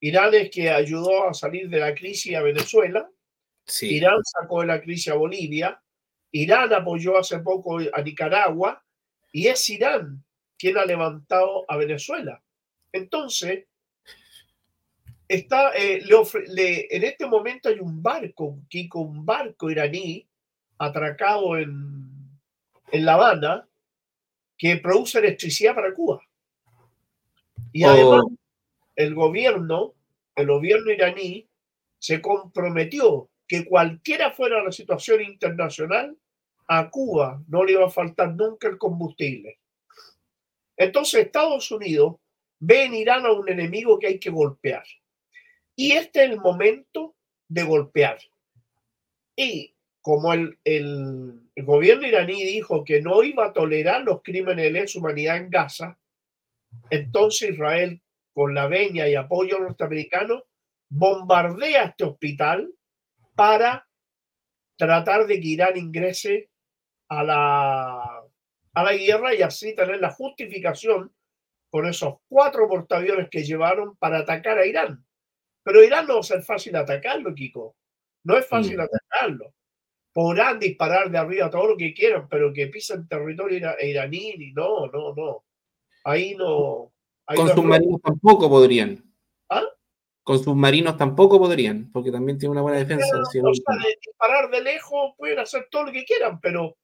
Irán 0.00 0.34
es 0.34 0.50
que 0.50 0.70
ayudó 0.70 1.28
a 1.28 1.34
salir 1.34 1.68
de 1.68 1.78
la 1.78 1.94
crisis 1.94 2.34
a 2.34 2.42
Venezuela, 2.42 3.10
Sí. 3.66 3.96
Irán 3.96 4.20
sacó 4.24 4.60
de 4.60 4.68
la 4.68 4.80
crisis 4.80 5.08
a 5.12 5.14
Bolivia, 5.16 5.80
Irán 6.32 6.72
apoyó 6.72 7.18
hace 7.18 7.38
poco 7.40 7.78
a 7.92 8.02
Nicaragua 8.02 8.82
y 9.32 9.46
es 9.48 9.68
Irán 9.70 10.22
quien 10.58 10.78
ha 10.78 10.84
levantado 10.84 11.64
a 11.68 11.76
Venezuela. 11.76 12.42
Entonces, 12.92 13.64
está, 15.28 15.72
eh, 15.74 16.00
le 16.04 16.14
ofre- 16.14 16.46
le- 16.48 16.86
en 16.94 17.04
este 17.04 17.26
momento 17.26 17.68
hay 17.68 17.80
un 17.80 18.02
barco, 18.02 18.58
Kiko, 18.68 19.00
un 19.00 19.24
barco 19.26 19.70
iraní 19.70 20.26
atracado 20.78 21.56
en, 21.58 22.08
en 22.92 23.04
La 23.04 23.14
Habana 23.14 23.66
que 24.56 24.76
produce 24.76 25.18
electricidad 25.18 25.74
para 25.74 25.92
Cuba. 25.92 26.22
Y 27.72 27.84
Oh. 27.84 27.88
además, 27.90 28.24
el 28.94 29.14
gobierno, 29.14 29.94
el 30.36 30.46
gobierno 30.46 30.90
iraní, 30.92 31.46
se 31.98 32.20
comprometió 32.22 33.28
que 33.48 33.64
cualquiera 33.64 34.30
fuera 34.30 34.62
la 34.62 34.72
situación 34.72 35.22
internacional, 35.22 36.16
a 36.68 36.90
Cuba 36.90 37.42
no 37.48 37.64
le 37.64 37.72
iba 37.72 37.86
a 37.86 37.90
faltar 37.90 38.34
nunca 38.34 38.68
el 38.68 38.76
combustible. 38.78 39.58
Entonces 40.76 41.26
Estados 41.26 41.70
Unidos 41.70 42.16
ve 42.58 42.84
en 42.84 42.94
Irán 42.94 43.24
a 43.24 43.32
un 43.32 43.48
enemigo 43.48 43.98
que 43.98 44.08
hay 44.08 44.18
que 44.18 44.30
golpear. 44.30 44.84
Y 45.76 45.92
este 45.92 46.24
es 46.24 46.30
el 46.30 46.40
momento 46.40 47.14
de 47.48 47.62
golpear. 47.62 48.18
Y 49.36 49.74
como 50.00 50.32
el, 50.32 50.58
el- 50.64 51.40
gobierno 51.56 52.06
iraní 52.06 52.44
dijo 52.44 52.84
que 52.84 53.00
no 53.00 53.22
iba 53.22 53.46
a 53.46 53.52
tolerar 53.52 54.02
los 54.02 54.22
crímenes 54.22 54.64
de 54.66 54.70
lesa 54.70 54.98
humanidad 54.98 55.36
en 55.38 55.50
Gaza, 55.50 55.98
entonces 56.90 57.50
Israel, 57.50 58.00
con 58.34 58.54
la 58.54 58.66
veña 58.66 59.08
y 59.08 59.14
apoyo 59.14 59.58
norteamericano, 59.58 60.44
bombardea 60.88 61.84
este 61.84 62.04
hospital 62.04 62.70
para 63.36 63.86
tratar 64.76 65.26
de 65.26 65.40
que 65.40 65.46
Irán 65.46 65.76
ingrese 65.76 66.50
a 67.08 67.22
la, 67.22 68.22
a 68.74 68.82
la 68.82 68.92
guerra 68.94 69.34
y 69.34 69.42
así 69.42 69.74
tener 69.74 70.00
la 70.00 70.10
justificación 70.10 71.12
con 71.70 71.86
esos 71.86 72.16
cuatro 72.28 72.68
portaaviones 72.68 73.28
que 73.30 73.44
llevaron 73.44 73.96
para 73.96 74.18
atacar 74.18 74.58
a 74.58 74.66
Irán. 74.66 75.04
Pero 75.62 75.82
Irán 75.84 76.06
no 76.06 76.14
va 76.14 76.20
a 76.20 76.24
ser 76.24 76.42
fácil 76.42 76.74
atacarlo, 76.76 77.34
Kiko. 77.34 77.76
No 78.24 78.36
es 78.36 78.46
fácil 78.48 78.76
Mm. 78.78 78.80
atacarlo. 78.80 79.54
Podrán 80.12 80.58
disparar 80.58 81.10
de 81.10 81.18
arriba 81.18 81.50
todo 81.50 81.66
lo 81.68 81.76
que 81.76 81.92
quieran, 81.92 82.28
pero 82.28 82.52
que 82.52 82.68
pisen 82.68 83.06
territorio 83.06 83.58
ira- 83.58 83.76
iraní, 83.84 84.30
y 84.38 84.52
no, 84.52 84.86
no, 84.86 85.14
no. 85.14 85.44
Ahí 86.04 86.34
no. 86.34 86.92
ahí 87.26 87.36
Con 87.36 87.48
no 87.48 87.54
submarinos 87.54 88.00
tampoco 88.00 88.48
podrían. 88.48 89.02
¿Ah? 89.50 89.62
Con 90.26 90.42
submarinos 90.42 90.96
tampoco 90.96 91.38
podrían, 91.38 91.88
porque 91.92 92.10
también 92.10 92.36
tiene 92.36 92.50
una 92.50 92.60
buena 92.62 92.78
defensa. 92.78 93.06
Si 93.30 93.40
no- 93.40 93.52
de 93.52 93.96
disparar 94.04 94.50
de 94.50 94.60
lejos 94.60 95.14
pueden 95.16 95.38
hacer 95.38 95.68
todo 95.70 95.84
lo 95.84 95.92
que 95.92 96.04
quieran, 96.04 96.40
pero 96.40 96.76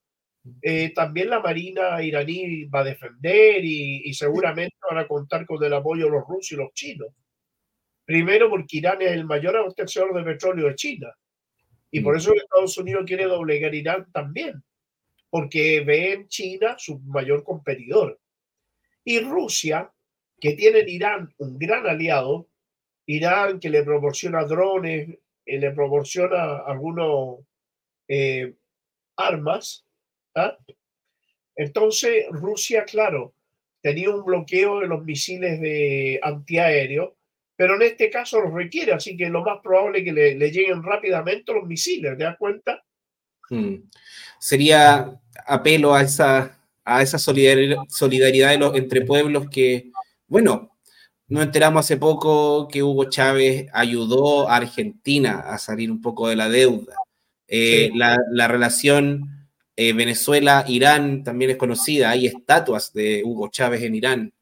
eh, 0.63 0.93
también 0.95 1.29
la 1.29 1.41
Marina 1.41 2.01
iraní 2.01 2.67
va 2.67 2.81
a 2.81 2.85
defender 2.85 3.65
y, 3.65 4.03
y 4.05 4.15
seguramente 4.15 4.77
van 4.89 4.99
a 4.99 5.09
contar 5.09 5.45
con 5.45 5.61
el 5.65 5.73
apoyo 5.75 6.05
de 6.05 6.11
los 6.13 6.23
rusos 6.29 6.53
y 6.53 6.55
los 6.55 6.73
chinos. 6.73 7.09
Primero 8.05 8.49
porque 8.49 8.77
Irán 8.77 9.03
es 9.03 9.11
el 9.11 9.25
mayor 9.25 9.57
abastecedor 9.57 10.15
de 10.15 10.23
petróleo 10.23 10.69
de 10.69 10.77
China. 10.77 11.09
Y 11.91 11.99
por 12.01 12.15
Mm. 12.15 12.19
eso 12.19 12.35
Estados 12.35 12.79
Unidos 12.79 13.03
quiere 13.09 13.25
doblegar 13.25 13.75
Irán 13.75 14.07
también, 14.13 14.63
porque 15.31 15.81
ve 15.81 16.13
en 16.13 16.29
China 16.29 16.77
su 16.79 17.01
mayor 17.01 17.43
competidor. 17.43 18.21
Y 19.05 19.19
Rusia, 19.19 19.91
que 20.41 20.53
tiene 20.53 20.79
en 20.81 20.89
Irán 20.89 21.35
un 21.39 21.59
gran 21.59 21.89
aliado, 21.89 22.47
Irán 23.07 23.59
que 23.61 23.69
le 23.71 23.83
proporciona 23.83 24.45
drones, 24.45 25.09
eh, 25.45 25.59
le 25.59 25.71
proporciona 25.73 26.59
algunos 26.67 27.41
eh, 28.09 28.55
armas. 29.17 29.85
¿ah? 30.35 30.57
Entonces 31.57 32.27
Rusia, 32.31 32.85
claro, 32.85 33.35
tenía 33.81 34.11
un 34.11 34.25
bloqueo 34.25 34.81
de 34.81 34.87
los 34.87 35.05
misiles 35.05 35.61
de 35.61 36.21
antiaéreo, 36.23 37.17
pero 37.57 37.77
en 37.77 37.83
este 37.83 38.09
caso 38.11 38.41
los 38.41 38.55
requiere, 38.55 38.93
así 38.93 39.17
que 39.17 39.29
lo 39.29 39.43
más 39.43 39.61
probable 39.63 39.99
es 39.99 40.05
que 40.05 40.13
le, 40.13 40.35
le 40.35 40.51
lleguen 40.51 40.83
rápidamente 40.83 41.53
los 41.53 41.65
misiles, 41.65 42.17
¿te 42.17 42.25
das 42.25 42.37
cuenta? 42.39 42.83
Mm. 43.51 43.75
Sería 44.39 45.21
apelo 45.47 45.95
a 45.95 46.03
esa, 46.03 46.59
a 46.85 47.03
esa 47.03 47.19
solidar- 47.19 47.85
solidaridad 47.89 48.51
de 48.51 48.59
los, 48.59 48.75
entre 48.77 49.03
pueblos 49.03 49.51
que, 49.51 49.91
bueno, 50.27 50.72
nos 51.33 51.43
enteramos 51.45 51.85
hace 51.85 51.97
poco 51.97 52.69
que 52.69 52.83
Hugo 52.83 53.05
Chávez 53.11 53.67
ayudó 53.73 54.49
a 54.49 54.57
Argentina 54.57 55.41
a 55.41 55.59
salir 55.59 55.91
un 55.91 56.01
poco 56.01 56.29
de 56.29 56.37
la 56.37 56.49
deuda. 56.49 56.95
Eh, 57.49 57.89
Sí. 57.93 57.99
la, 57.99 58.19
la 58.31 58.49
relación 58.49 59.49
eh, 59.77 59.93
Venezuela-Irán 59.95 61.25
también 61.25 61.51
es 61.53 61.57
conocida, 61.57 62.11
hay 62.11 62.27
estatuas 62.27 62.93
de 62.93 63.23
Hugo 63.25 63.49
Chávez 63.49 63.83
en 63.83 63.95
Irán. 63.95 64.33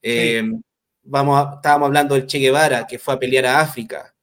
Eh, 0.00 0.44
vamos 1.02 1.38
a- 1.38 1.54
estábamos 1.56 1.86
hablando 1.86 2.14
del 2.14 2.26
Che 2.26 2.38
Guevara, 2.38 2.86
que 2.86 2.98
fue 2.98 3.14
a 3.14 3.18
pelear 3.18 3.46
a 3.46 3.60
África, 3.60 4.14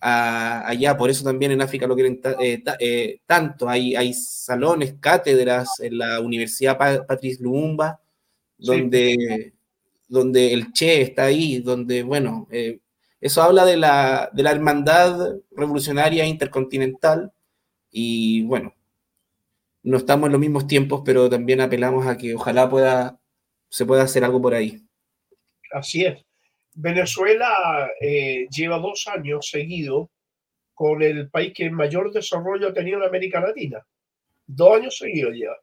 a- 0.00 0.66
allá, 0.68 0.96
por 0.96 1.08
eso 1.10 1.22
también 1.24 1.52
en 1.52 1.62
África 1.62 1.86
lo 1.86 1.94
quieren 1.94 2.20
ta- 2.20 2.36
ta- 2.64 2.76
tanto. 3.26 3.68
Hay, 3.68 3.94
hay 3.94 4.12
salones, 4.14 4.94
cátedras 5.00 5.68
en 5.80 5.98
la 5.98 6.20
Universidad 6.20 6.76
Pa- 6.76 7.04
Patrice 7.06 7.42
Lumumba, 7.42 8.00
Sí. 8.58 8.66
Donde, 10.08 10.52
el 10.52 10.72
Che 10.72 11.02
está 11.02 11.24
ahí, 11.24 11.60
donde, 11.60 12.02
bueno, 12.02 12.48
eh, 12.50 12.80
eso 13.20 13.42
habla 13.42 13.64
de 13.64 13.76
la, 13.76 14.30
de 14.32 14.42
la 14.42 14.50
hermandad 14.50 15.36
revolucionaria 15.50 16.24
intercontinental 16.26 17.32
y, 17.90 18.42
bueno, 18.44 18.74
no 19.82 19.96
estamos 19.96 20.26
en 20.26 20.32
los 20.32 20.40
mismos 20.40 20.66
tiempos, 20.66 21.02
pero 21.04 21.28
también 21.28 21.60
apelamos 21.60 22.06
a 22.06 22.16
que 22.16 22.34
ojalá 22.34 22.68
pueda, 22.68 23.18
se 23.68 23.86
pueda 23.86 24.02
hacer 24.02 24.24
algo 24.24 24.40
por 24.40 24.54
ahí. 24.54 24.82
Así 25.72 26.04
es. 26.04 26.24
Venezuela 26.74 27.90
eh, 28.00 28.46
lleva 28.50 28.78
dos 28.78 29.06
años 29.08 29.48
seguidos 29.50 30.08
con 30.74 31.02
el 31.02 31.28
país 31.28 31.52
que 31.54 31.70
mayor 31.70 32.12
desarrollo 32.12 32.68
ha 32.68 32.72
tenido 32.72 32.98
en 32.98 33.08
América 33.08 33.40
Latina. 33.40 33.84
Dos 34.46 34.76
años 34.76 34.96
seguidos 34.96 35.34
lleva. 35.34 35.56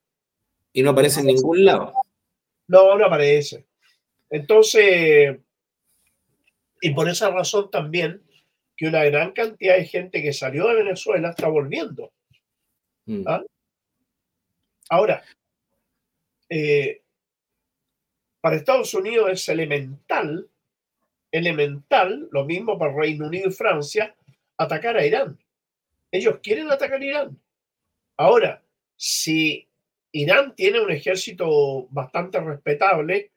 Y 0.73 0.83
no 0.83 0.89
aparece 0.89 1.21
en 1.21 1.27
ningún 1.27 1.63
lado. 1.63 1.93
No, 2.67 2.97
no 2.97 3.05
aparece. 3.05 3.65
Entonces, 4.29 5.37
y 6.81 6.89
por 6.93 7.09
esa 7.09 7.29
razón 7.29 7.69
también 7.71 8.21
que 8.75 8.87
una 8.87 9.03
gran 9.05 9.31
cantidad 9.31 9.75
de 9.75 9.85
gente 9.85 10.21
que 10.21 10.33
salió 10.33 10.67
de 10.67 10.75
Venezuela 10.75 11.29
está 11.29 11.47
volviendo. 11.47 12.11
Mm. 13.05 13.23
Ah. 13.27 13.43
Ahora, 14.89 15.23
eh, 16.49 17.01
para 18.41 18.57
Estados 18.57 18.93
Unidos 18.93 19.31
es 19.31 19.49
elemental, 19.49 20.49
elemental, 21.31 22.27
lo 22.31 22.45
mismo 22.45 22.77
para 22.77 22.93
Reino 22.93 23.27
Unido 23.27 23.49
y 23.49 23.53
Francia, 23.53 24.15
atacar 24.57 24.97
a 24.97 25.05
Irán. 25.05 25.39
Ellos 26.11 26.39
quieren 26.43 26.71
atacar 26.71 27.01
a 27.01 27.05
Irán. 27.05 27.41
Ahora, 28.17 28.63
si 28.95 29.67
Irán 30.11 30.55
tiene 30.55 30.79
un 30.79 30.91
ejército 30.91 31.87
bastante 31.89 32.39
respetable, 32.39 33.31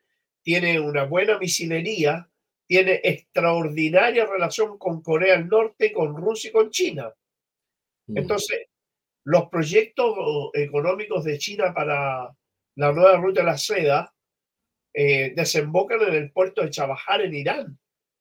tiene 0.48 0.80
una 0.80 1.04
buena 1.04 1.38
misilería, 1.38 2.26
tiene 2.66 3.02
extraordinaria 3.04 4.24
relación 4.24 4.78
con 4.78 5.02
Corea 5.02 5.36
del 5.36 5.46
Norte, 5.46 5.92
con 5.92 6.16
Rusia 6.16 6.48
y 6.48 6.52
con 6.54 6.70
China. 6.70 7.12
Mm. 8.06 8.16
Entonces, 8.16 8.60
los 9.26 9.50
proyectos 9.50 10.16
económicos 10.54 11.24
de 11.24 11.36
China 11.36 11.74
para 11.74 12.34
la 12.76 12.92
nueva 12.92 13.18
ruta 13.18 13.40
de 13.40 13.46
la 13.46 13.58
seda 13.58 14.14
eh, 14.94 15.34
desembocan 15.36 16.00
en 16.00 16.14
el 16.14 16.32
puerto 16.32 16.62
de 16.62 16.70
Chabajar 16.70 17.20
en 17.20 17.34
Irán. 17.34 17.78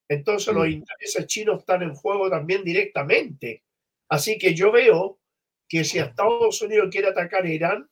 Entonces 0.10 0.54
los 0.54 0.68
Mm. 0.68 0.72
intereses 0.72 1.28
chinos 1.28 1.60
están 1.60 1.84
en 1.84 1.94
juego 1.96 2.30
también 2.30 2.62
directamente. 2.62 3.64
Así 4.10 4.38
que 4.38 4.54
yo 4.54 4.74
veo 4.74 5.22
que 5.70 5.86
si 5.86 6.00
Estados 6.00 6.62
Unidos 6.62 6.90
quiere 6.92 7.08
atacar 7.08 7.46
a 7.46 7.50
Irán, 7.50 7.90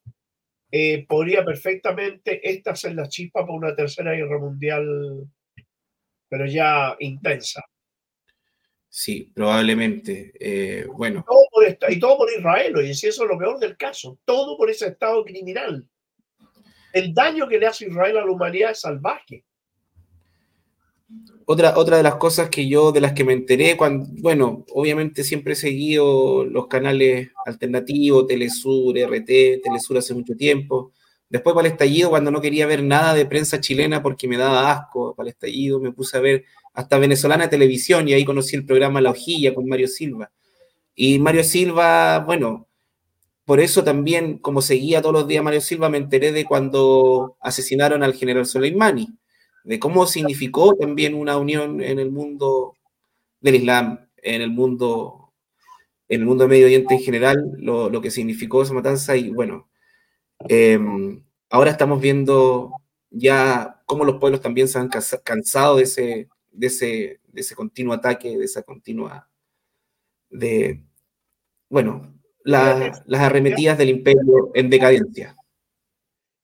eh, 0.77 1.05
podría 1.07 1.45
perfectamente 1.45 2.41
esta 2.43 2.75
ser 2.75 2.95
la 2.95 3.07
chispa 3.07 3.41
para 3.45 3.53
una 3.53 3.73
tercera 3.73 4.11
guerra 4.11 4.37
mundial, 4.39 5.25
pero 6.27 6.45
ya 6.47 6.97
intensa. 6.99 7.63
Sí, 8.89 9.31
probablemente. 9.33 10.33
Eh, 10.37 10.85
bueno, 10.91 11.23
Todo 11.25 11.45
por 11.49 11.63
esta- 11.65 11.89
y 11.89 11.97
todo 11.97 12.17
por 12.17 12.29
Israel, 12.29 12.75
oye, 12.75 12.93
si 12.93 13.07
eso 13.07 13.23
es 13.23 13.29
lo 13.29 13.37
peor 13.37 13.57
del 13.57 13.77
caso, 13.77 14.19
todo 14.25 14.57
por 14.57 14.69
ese 14.69 14.87
estado 14.87 15.23
criminal. 15.23 15.87
El 16.91 17.13
daño 17.13 17.47
que 17.47 17.57
le 17.57 17.67
hace 17.67 17.87
Israel 17.87 18.17
a 18.17 18.25
la 18.25 18.31
humanidad 18.31 18.71
es 18.71 18.81
salvaje. 18.81 19.45
Otra, 21.45 21.77
otra 21.77 21.97
de 21.97 22.03
las 22.03 22.15
cosas 22.15 22.49
que 22.49 22.67
yo, 22.67 22.91
de 22.91 23.01
las 23.01 23.13
que 23.13 23.23
me 23.23 23.33
enteré, 23.33 23.77
cuando, 23.77 24.07
bueno, 24.21 24.65
obviamente 24.73 25.23
siempre 25.23 25.53
he 25.53 25.55
seguido 25.55 26.45
los 26.45 26.67
canales 26.67 27.29
alternativos, 27.45 28.27
Telesur, 28.27 28.97
RT, 28.97 29.61
Telesur 29.63 29.97
hace 29.97 30.13
mucho 30.13 30.35
tiempo. 30.35 30.91
Después 31.29 31.53
para 31.55 31.67
el 31.67 31.73
estallido, 31.73 32.09
cuando 32.09 32.31
no 32.31 32.41
quería 32.41 32.67
ver 32.67 32.83
nada 32.83 33.13
de 33.13 33.25
prensa 33.25 33.59
chilena 33.59 34.01
porque 34.01 34.27
me 34.27 34.37
daba 34.37 34.71
asco, 34.71 35.15
para 35.15 35.29
el 35.29 35.33
estallido 35.33 35.79
me 35.79 35.91
puse 35.91 36.17
a 36.17 36.21
ver 36.21 36.45
hasta 36.73 36.97
venezolana 36.97 37.49
televisión 37.49 38.07
y 38.07 38.13
ahí 38.13 38.25
conocí 38.25 38.55
el 38.55 38.65
programa 38.65 39.01
La 39.01 39.11
Hojilla 39.11 39.53
con 39.53 39.67
Mario 39.67 39.87
Silva. 39.87 40.31
Y 40.95 41.19
Mario 41.19 41.43
Silva, 41.43 42.19
bueno, 42.19 42.67
por 43.45 43.59
eso 43.59 43.83
también, 43.83 44.39
como 44.39 44.61
seguía 44.61 45.01
todos 45.01 45.13
los 45.13 45.27
días 45.27 45.43
Mario 45.43 45.61
Silva, 45.61 45.89
me 45.89 45.97
enteré 45.97 46.31
de 46.31 46.45
cuando 46.45 47.37
asesinaron 47.39 48.01
al 48.03 48.13
general 48.13 48.45
Soleimani, 48.45 49.09
de 49.65 49.79
cómo 49.79 50.05
significó 50.05 50.75
también 50.75 51.15
una 51.15 51.37
unión 51.37 51.81
en 51.81 51.99
el 51.99 52.11
mundo 52.11 52.75
del 53.41 53.55
Islam, 53.55 54.07
en 54.17 54.41
el 54.41 54.51
mundo, 54.51 55.33
en 56.07 56.21
el 56.21 56.25
mundo 56.27 56.43
de 56.43 56.49
Medio 56.49 56.65
Oriente 56.67 56.93
en 56.95 57.01
general, 57.01 57.51
lo, 57.57 57.89
lo 57.89 57.99
que 58.01 58.11
significó 58.11 58.61
esa 58.61 58.73
matanza. 58.73 59.15
Y 59.17 59.29
bueno, 59.29 59.67
eh, 60.47 60.79
ahora 61.49 61.71
estamos 61.71 61.99
viendo 61.99 62.71
ya 63.09 63.81
cómo 63.85 64.05
los 64.05 64.17
pueblos 64.19 64.41
también 64.41 64.67
se 64.67 64.77
han 64.79 64.87
cansa- 64.89 65.21
cansado 65.23 65.77
de 65.77 65.83
ese, 65.83 66.29
de 66.51 66.67
ese, 66.67 67.19
de 67.27 67.41
ese 67.41 67.55
continuo 67.55 67.93
ataque, 67.93 68.37
de 68.37 68.45
esa 68.45 68.61
continua, 68.63 69.27
de, 70.29 70.83
bueno, 71.69 72.13
la- 72.43 73.01
las 73.05 73.21
arremetidas 73.21 73.77
del 73.79 73.89
imperio 73.89 74.51
en 74.53 74.69
decadencia. 74.69 75.35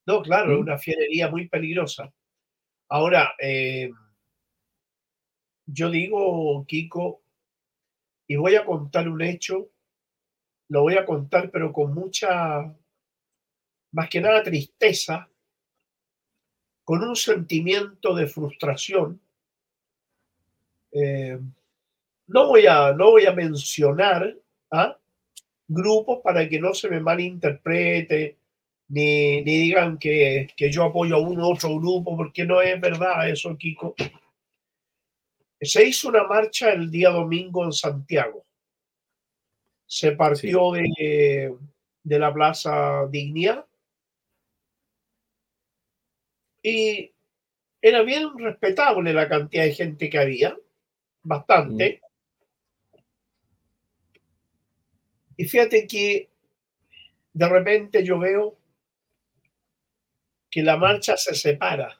No, 0.07 0.21
claro, 0.23 0.53
es 0.53 0.57
¿Mm? 0.57 0.61
una 0.61 0.77
fierería 0.79 1.29
muy 1.29 1.47
peligrosa. 1.47 2.11
Ahora, 2.93 3.35
eh, 3.39 3.89
yo 5.65 5.89
digo, 5.89 6.65
Kiko, 6.67 7.21
y 8.27 8.35
voy 8.35 8.55
a 8.55 8.65
contar 8.65 9.07
un 9.07 9.21
hecho, 9.21 9.69
lo 10.67 10.81
voy 10.81 10.95
a 10.97 11.05
contar, 11.05 11.49
pero 11.51 11.71
con 11.71 11.93
mucha, 11.93 12.75
más 13.93 14.09
que 14.09 14.19
nada, 14.19 14.43
tristeza, 14.43 15.29
con 16.83 17.01
un 17.01 17.15
sentimiento 17.15 18.13
de 18.13 18.27
frustración. 18.27 19.21
Eh, 20.91 21.39
no, 22.27 22.47
voy 22.47 22.67
a, 22.67 22.91
no 22.91 23.11
voy 23.11 23.25
a 23.25 23.31
mencionar 23.31 24.35
¿ah? 24.69 24.97
grupos 25.65 26.19
para 26.21 26.49
que 26.49 26.59
no 26.59 26.73
se 26.73 26.89
me 26.89 26.99
malinterprete, 26.99 28.40
ni, 28.91 29.41
ni 29.41 29.57
digan 29.57 29.97
que, 29.97 30.49
que 30.55 30.69
yo 30.69 30.83
apoyo 30.83 31.15
a 31.15 31.19
uno 31.19 31.47
u 31.47 31.53
otro 31.53 31.79
grupo, 31.79 32.17
porque 32.17 32.45
no 32.45 32.61
es 32.61 32.79
verdad 32.79 33.29
eso, 33.29 33.57
Kiko. 33.57 33.95
Se 35.61 35.87
hizo 35.87 36.09
una 36.09 36.25
marcha 36.25 36.73
el 36.73 36.91
día 36.91 37.09
domingo 37.09 37.63
en 37.63 37.71
Santiago. 37.71 38.45
Se 39.85 40.11
partió 40.11 40.73
de, 40.73 41.55
de 42.03 42.19
la 42.19 42.33
Plaza 42.33 43.07
Dignidad 43.09 43.65
y 46.61 47.13
era 47.81 48.01
bien 48.01 48.37
respetable 48.37 49.13
la 49.13 49.29
cantidad 49.29 49.63
de 49.63 49.73
gente 49.73 50.09
que 50.09 50.17
había, 50.17 50.57
bastante. 51.23 52.01
Y 55.37 55.45
fíjate 55.45 55.87
que 55.87 56.29
de 57.33 57.49
repente 57.49 58.03
yo 58.03 58.19
veo 58.19 58.60
que 60.51 60.61
la 60.61 60.75
marcha 60.75 61.15
se 61.15 61.33
separa. 61.33 61.97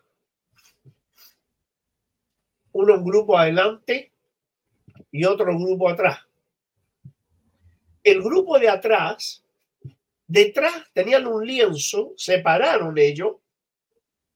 Uno 2.74 2.95
un 2.95 3.04
grupo 3.04 3.38
adelante 3.38 4.12
y 5.10 5.26
otro 5.26 5.58
grupo 5.58 5.89
atrás. 5.89 6.20
El 8.04 8.22
grupo 8.22 8.60
de 8.60 8.70
atrás, 8.70 9.43
detrás 10.28 10.86
tenían 10.93 11.28
un 11.28 11.45
lienzo, 11.45 12.14
separaron 12.18 12.97
ellos 12.97 13.38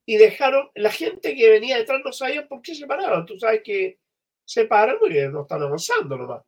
y 0.06 0.18
dejaron, 0.18 0.70
la 0.76 0.92
gente 0.92 1.36
que 1.36 1.50
venía 1.50 1.78
detrás 1.78 2.02
no 2.04 2.14
sabía 2.14 2.48
por 2.48 2.62
qué 2.62 2.74
se 2.74 2.88
paraban. 2.88 3.26
Tú 3.26 3.38
sabes 3.38 3.62
que 3.64 4.00
se 4.46 4.66
paran 4.66 4.98
porque 5.00 5.28
no 5.28 5.42
están 5.42 5.64
avanzando 5.64 6.18
nomás. 6.18 6.44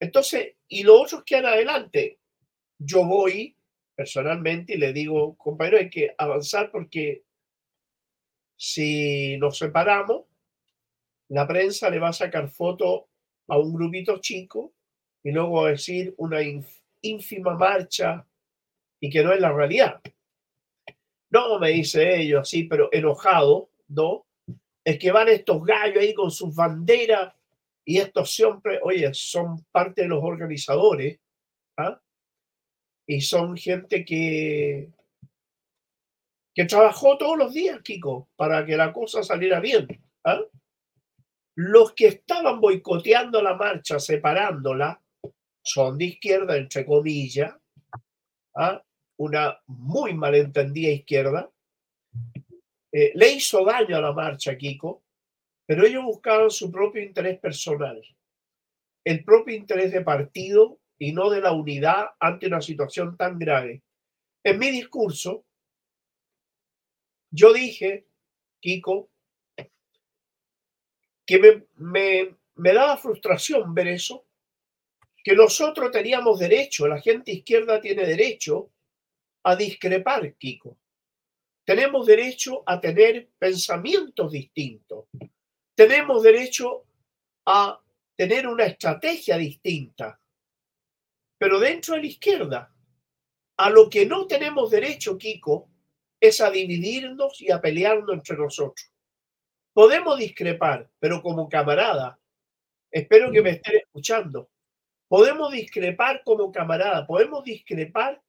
Entonces, 0.00 0.54
y 0.68 0.82
los 0.82 1.02
otros 1.02 1.24
que 1.24 1.36
han 1.36 1.46
adelante, 1.46 2.18
yo 2.78 3.04
voy 3.04 3.57
personalmente 3.98 4.74
y 4.74 4.76
le 4.76 4.92
digo, 4.92 5.36
compañero, 5.36 5.78
hay 5.78 5.90
que 5.90 6.14
avanzar 6.16 6.70
porque 6.70 7.24
si 8.56 9.36
nos 9.38 9.58
separamos, 9.58 10.26
la 11.30 11.48
prensa 11.48 11.90
le 11.90 11.98
va 11.98 12.10
a 12.10 12.12
sacar 12.12 12.48
foto 12.48 13.08
a 13.48 13.58
un 13.58 13.74
grupito 13.74 14.18
chico 14.18 14.72
y 15.24 15.32
luego 15.32 15.64
a 15.64 15.70
decir 15.70 16.14
una 16.16 16.38
ínfima 17.02 17.56
marcha 17.56 18.24
y 19.00 19.10
que 19.10 19.24
no 19.24 19.32
es 19.32 19.40
la 19.40 19.52
realidad. 19.52 20.00
No, 21.30 21.58
me 21.58 21.70
dice 21.70 22.20
ellos 22.20 22.42
así, 22.42 22.64
pero 22.64 22.88
enojado, 22.92 23.72
¿no? 23.88 24.26
Es 24.84 24.96
que 25.00 25.10
van 25.10 25.28
estos 25.28 25.64
gallos 25.64 26.04
ahí 26.04 26.14
con 26.14 26.30
sus 26.30 26.54
banderas 26.54 27.34
y 27.84 27.98
estos 27.98 28.30
siempre, 28.32 28.78
oye, 28.80 29.12
son 29.12 29.64
parte 29.72 30.02
de 30.02 30.08
los 30.08 30.22
organizadores, 30.22 31.18
¿ah? 31.76 32.00
Y 33.08 33.22
son 33.22 33.56
gente 33.56 34.04
que, 34.04 34.90
que 36.54 36.64
trabajó 36.66 37.16
todos 37.16 37.38
los 37.38 37.54
días, 37.54 37.80
Kiko, 37.82 38.28
para 38.36 38.66
que 38.66 38.76
la 38.76 38.92
cosa 38.92 39.22
saliera 39.22 39.60
bien. 39.60 39.88
¿ah? 40.24 40.42
Los 41.54 41.94
que 41.94 42.08
estaban 42.08 42.60
boicoteando 42.60 43.40
la 43.40 43.54
marcha, 43.54 43.98
separándola, 43.98 45.02
son 45.62 45.96
de 45.96 46.04
izquierda, 46.04 46.56
entre 46.56 46.84
comillas, 46.84 47.54
¿ah? 48.54 48.84
una 49.16 49.58
muy 49.66 50.12
malentendida 50.12 50.90
izquierda. 50.90 51.50
Eh, 52.92 53.12
le 53.14 53.32
hizo 53.32 53.64
daño 53.64 53.96
a 53.96 54.02
la 54.02 54.12
marcha, 54.12 54.56
Kiko, 54.58 55.02
pero 55.66 55.86
ellos 55.86 56.04
buscaban 56.04 56.50
su 56.50 56.70
propio 56.70 57.02
interés 57.02 57.38
personal, 57.38 58.02
el 59.04 59.24
propio 59.24 59.54
interés 59.54 59.92
de 59.92 60.02
partido 60.02 60.78
y 60.98 61.12
no 61.12 61.30
de 61.30 61.40
la 61.40 61.52
unidad 61.52 62.10
ante 62.18 62.46
una 62.46 62.60
situación 62.60 63.16
tan 63.16 63.38
grave. 63.38 63.82
En 64.42 64.58
mi 64.58 64.70
discurso, 64.70 65.44
yo 67.30 67.52
dije, 67.52 68.06
Kiko, 68.60 69.10
que 71.26 71.38
me, 71.38 71.66
me, 71.76 72.36
me 72.56 72.72
daba 72.72 72.96
frustración 72.96 73.74
ver 73.74 73.88
eso, 73.88 74.24
que 75.22 75.34
nosotros 75.34 75.90
teníamos 75.90 76.38
derecho, 76.38 76.88
la 76.88 77.00
gente 77.00 77.32
izquierda 77.32 77.80
tiene 77.80 78.06
derecho 78.06 78.70
a 79.44 79.54
discrepar, 79.56 80.34
Kiko. 80.34 80.78
Tenemos 81.64 82.06
derecho 82.06 82.62
a 82.64 82.80
tener 82.80 83.28
pensamientos 83.38 84.32
distintos. 84.32 85.04
Tenemos 85.74 86.22
derecho 86.22 86.86
a 87.44 87.78
tener 88.16 88.46
una 88.46 88.64
estrategia 88.64 89.36
distinta. 89.36 90.18
Pero 91.38 91.60
dentro 91.60 91.94
de 91.94 92.02
la 92.02 92.06
izquierda, 92.08 92.74
a 93.56 93.70
lo 93.70 93.88
que 93.88 94.06
no 94.06 94.26
tenemos 94.26 94.70
derecho, 94.70 95.16
Kiko, 95.16 95.68
es 96.20 96.40
a 96.40 96.50
dividirnos 96.50 97.40
y 97.40 97.50
a 97.50 97.60
pelearnos 97.60 98.12
entre 98.12 98.36
nosotros. 98.36 98.90
Podemos 99.72 100.18
discrepar, 100.18 100.90
pero 100.98 101.22
como 101.22 101.48
camarada, 101.48 102.18
espero 102.90 103.30
que 103.30 103.42
me 103.42 103.50
estén 103.50 103.76
escuchando. 103.76 104.50
Podemos 105.06 105.52
discrepar 105.52 106.22
como 106.24 106.50
camarada, 106.50 107.06
podemos 107.06 107.44
discrepar 107.44 108.20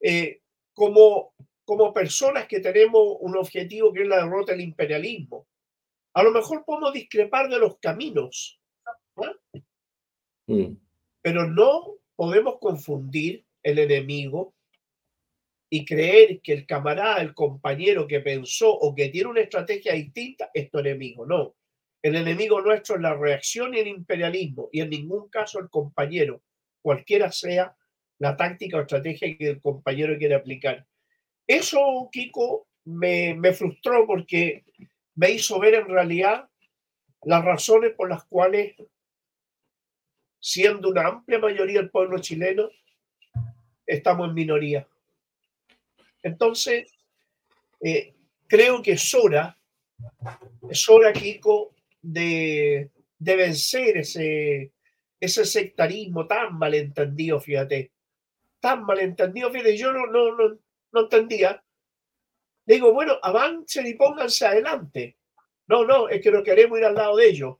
eh, 0.00 0.42
como, 0.74 1.34
como 1.64 1.92
personas 1.92 2.46
que 2.46 2.60
tenemos 2.60 3.16
un 3.20 3.36
objetivo 3.36 3.92
que 3.92 4.02
es 4.02 4.08
la 4.08 4.24
derrota 4.24 4.52
del 4.52 4.60
imperialismo. 4.60 5.46
A 6.12 6.22
lo 6.22 6.30
mejor 6.30 6.64
podemos 6.64 6.92
discrepar 6.92 7.48
de 7.48 7.58
los 7.58 7.78
caminos, 7.78 8.60
¿no? 9.16 9.32
Mm. 10.46 10.76
pero 11.22 11.48
no 11.48 11.94
podemos 12.16 12.58
confundir 12.60 13.44
el 13.62 13.78
enemigo 13.78 14.54
y 15.70 15.84
creer 15.84 16.40
que 16.40 16.52
el 16.52 16.66
camarada, 16.66 17.20
el 17.20 17.34
compañero 17.34 18.06
que 18.06 18.20
pensó 18.20 18.72
o 18.72 18.94
que 18.94 19.08
tiene 19.08 19.30
una 19.30 19.40
estrategia 19.40 19.94
distinta 19.94 20.50
es 20.54 20.70
tu 20.70 20.78
enemigo. 20.78 21.26
No, 21.26 21.56
el 22.02 22.16
enemigo 22.16 22.60
nuestro 22.60 22.96
es 22.96 23.02
la 23.02 23.14
reacción 23.14 23.74
y 23.74 23.78
el 23.78 23.88
imperialismo 23.88 24.68
y 24.70 24.80
en 24.80 24.90
ningún 24.90 25.28
caso 25.28 25.58
el 25.58 25.70
compañero, 25.70 26.42
cualquiera 26.82 27.32
sea 27.32 27.74
la 28.18 28.36
táctica 28.36 28.76
o 28.76 28.82
estrategia 28.82 29.36
que 29.36 29.48
el 29.48 29.60
compañero 29.60 30.16
quiere 30.18 30.34
aplicar. 30.34 30.86
Eso, 31.46 32.08
Kiko, 32.12 32.68
me, 32.84 33.34
me 33.34 33.52
frustró 33.52 34.06
porque 34.06 34.64
me 35.14 35.30
hizo 35.30 35.58
ver 35.58 35.74
en 35.74 35.88
realidad 35.88 36.48
las 37.22 37.44
razones 37.44 37.92
por 37.96 38.08
las 38.08 38.24
cuales, 38.24 38.74
siendo 40.44 40.90
una 40.90 41.06
amplia 41.06 41.38
mayoría 41.38 41.80
del 41.80 41.88
pueblo 41.88 42.18
chileno, 42.18 42.68
estamos 43.86 44.28
en 44.28 44.34
minoría. 44.34 44.86
Entonces, 46.22 46.92
eh, 47.80 48.12
creo 48.46 48.82
que 48.82 48.92
es 48.92 49.14
hora, 49.14 49.56
es 50.68 50.86
hora, 50.90 51.14
Kiko, 51.14 51.74
de, 52.02 52.90
de 53.18 53.36
vencer 53.36 53.96
ese, 53.96 54.72
ese 55.18 55.46
sectarismo 55.46 56.26
tan 56.26 56.58
malentendido, 56.58 57.40
fíjate, 57.40 57.92
tan 58.60 58.84
malentendido, 58.84 59.50
fíjate, 59.50 59.78
yo 59.78 59.92
no, 59.92 60.06
no, 60.08 60.36
no, 60.36 60.58
no 60.92 61.00
entendía. 61.00 61.64
Digo, 62.66 62.92
bueno, 62.92 63.14
avancen 63.22 63.86
y 63.86 63.94
pónganse 63.94 64.44
adelante. 64.44 65.16
No, 65.68 65.86
no, 65.86 66.10
es 66.10 66.20
que 66.20 66.30
no 66.30 66.42
queremos 66.42 66.78
ir 66.78 66.84
al 66.84 66.96
lado 66.96 67.16
de 67.16 67.28
ellos. 67.28 67.56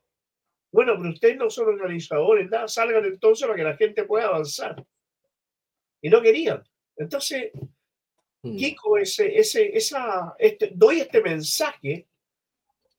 Bueno, 0.75 0.95
pero 0.99 1.11
ustedes 1.11 1.37
no 1.37 1.49
son 1.49 1.69
organizadores, 1.69 2.51
nada, 2.51 2.69
salgan 2.69 3.05
entonces 3.05 3.47
para 3.47 3.57
que 3.57 3.65
la 3.65 3.77
gente 3.77 4.05
pueda 4.05 4.27
avanzar. 4.27 4.85
Y 6.03 6.11
no 6.11 6.21
querían. 6.21 6.63
Entonces, 6.97 7.53
Mm. 8.45 8.57
Kiko, 8.57 8.99
ese, 8.99 9.39
ese, 9.39 9.75
esa, 9.75 10.37
este, 10.39 10.71
doy 10.75 11.01
este 11.01 11.23
mensaje 11.23 12.07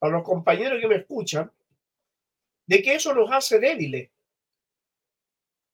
a 0.01 0.07
los 0.07 0.23
compañeros 0.23 0.81
que 0.81 0.87
me 0.87 0.95
escuchan 0.95 1.51
de 2.65 2.81
que 2.81 2.95
eso 2.95 3.13
nos 3.13 3.31
hace 3.31 3.59
débiles. 3.59 4.09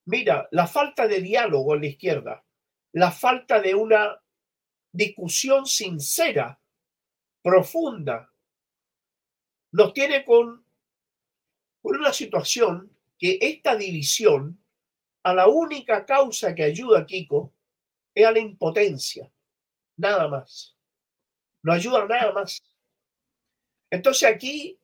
Mira, 0.04 0.46
la 0.50 0.66
falta 0.66 1.08
de 1.08 1.22
diálogo 1.22 1.74
en 1.74 1.80
la 1.80 1.86
izquierda, 1.86 2.44
la 2.92 3.10
falta 3.10 3.62
de 3.62 3.74
una 3.74 4.20
discusión 4.92 5.64
sincera, 5.64 6.60
profunda, 7.42 8.30
nos 9.70 9.94
tiene 9.94 10.22
con, 10.22 10.61
con 11.82 11.96
una 11.96 12.12
situación 12.12 12.90
que 13.18 13.38
esta 13.40 13.76
división, 13.76 14.58
a 15.24 15.34
la 15.34 15.48
única 15.48 16.06
causa 16.06 16.54
que 16.54 16.64
ayuda 16.64 17.00
a 17.00 17.06
Kiko, 17.06 17.52
es 18.14 18.26
a 18.26 18.32
la 18.32 18.38
impotencia 18.38 19.30
nada 19.96 20.28
más. 20.28 20.76
No 21.62 21.72
ayuda 21.72 22.06
nada 22.06 22.32
más. 22.32 22.62
Entonces 23.90 24.28
aquí 24.28 24.78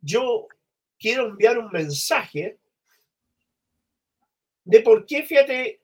yo 0.00 0.48
quiero 0.98 1.26
enviar 1.26 1.58
un 1.58 1.70
mensaje 1.70 2.58
de 4.64 4.80
por 4.80 5.04
qué, 5.06 5.22
fíjate, 5.22 5.80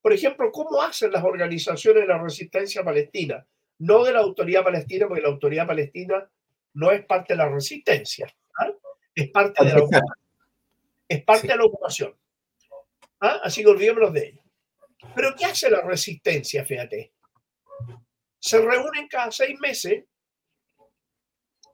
por 0.00 0.12
ejemplo, 0.12 0.50
cómo 0.52 0.80
hacen 0.80 1.12
las 1.12 1.24
organizaciones 1.24 2.02
de 2.02 2.08
la 2.08 2.22
resistencia 2.22 2.84
palestina, 2.84 3.46
no 3.78 4.04
de 4.04 4.12
la 4.12 4.20
autoridad 4.20 4.64
palestina, 4.64 5.06
porque 5.06 5.22
la 5.22 5.28
autoridad 5.28 5.66
palestina 5.66 6.30
no 6.74 6.90
es 6.90 7.04
parte 7.04 7.34
de 7.34 7.38
la 7.38 7.48
resistencia. 7.48 8.32
Es 9.22 9.30
parte 9.30 9.64
de 9.64 9.72
la 9.72 9.78
ocupación. 9.78 10.04
Es 11.08 11.24
parte 11.24 11.42
Sí. 11.42 11.48
de 11.48 11.56
la 11.56 11.64
ocupación. 11.64 12.16
¿ah? 13.20 13.40
Así 13.42 13.62
que 13.62 13.68
olvidémonos 13.68 14.12
de 14.12 14.28
ello. 14.28 14.42
Pero 15.14 15.34
¿qué 15.36 15.46
hace 15.46 15.70
la 15.70 15.80
resistencia, 15.82 16.64
fíjate? 16.64 17.12
Se 18.38 18.60
reúnen 18.60 19.08
cada 19.08 19.30
seis 19.32 19.58
meses 19.58 20.04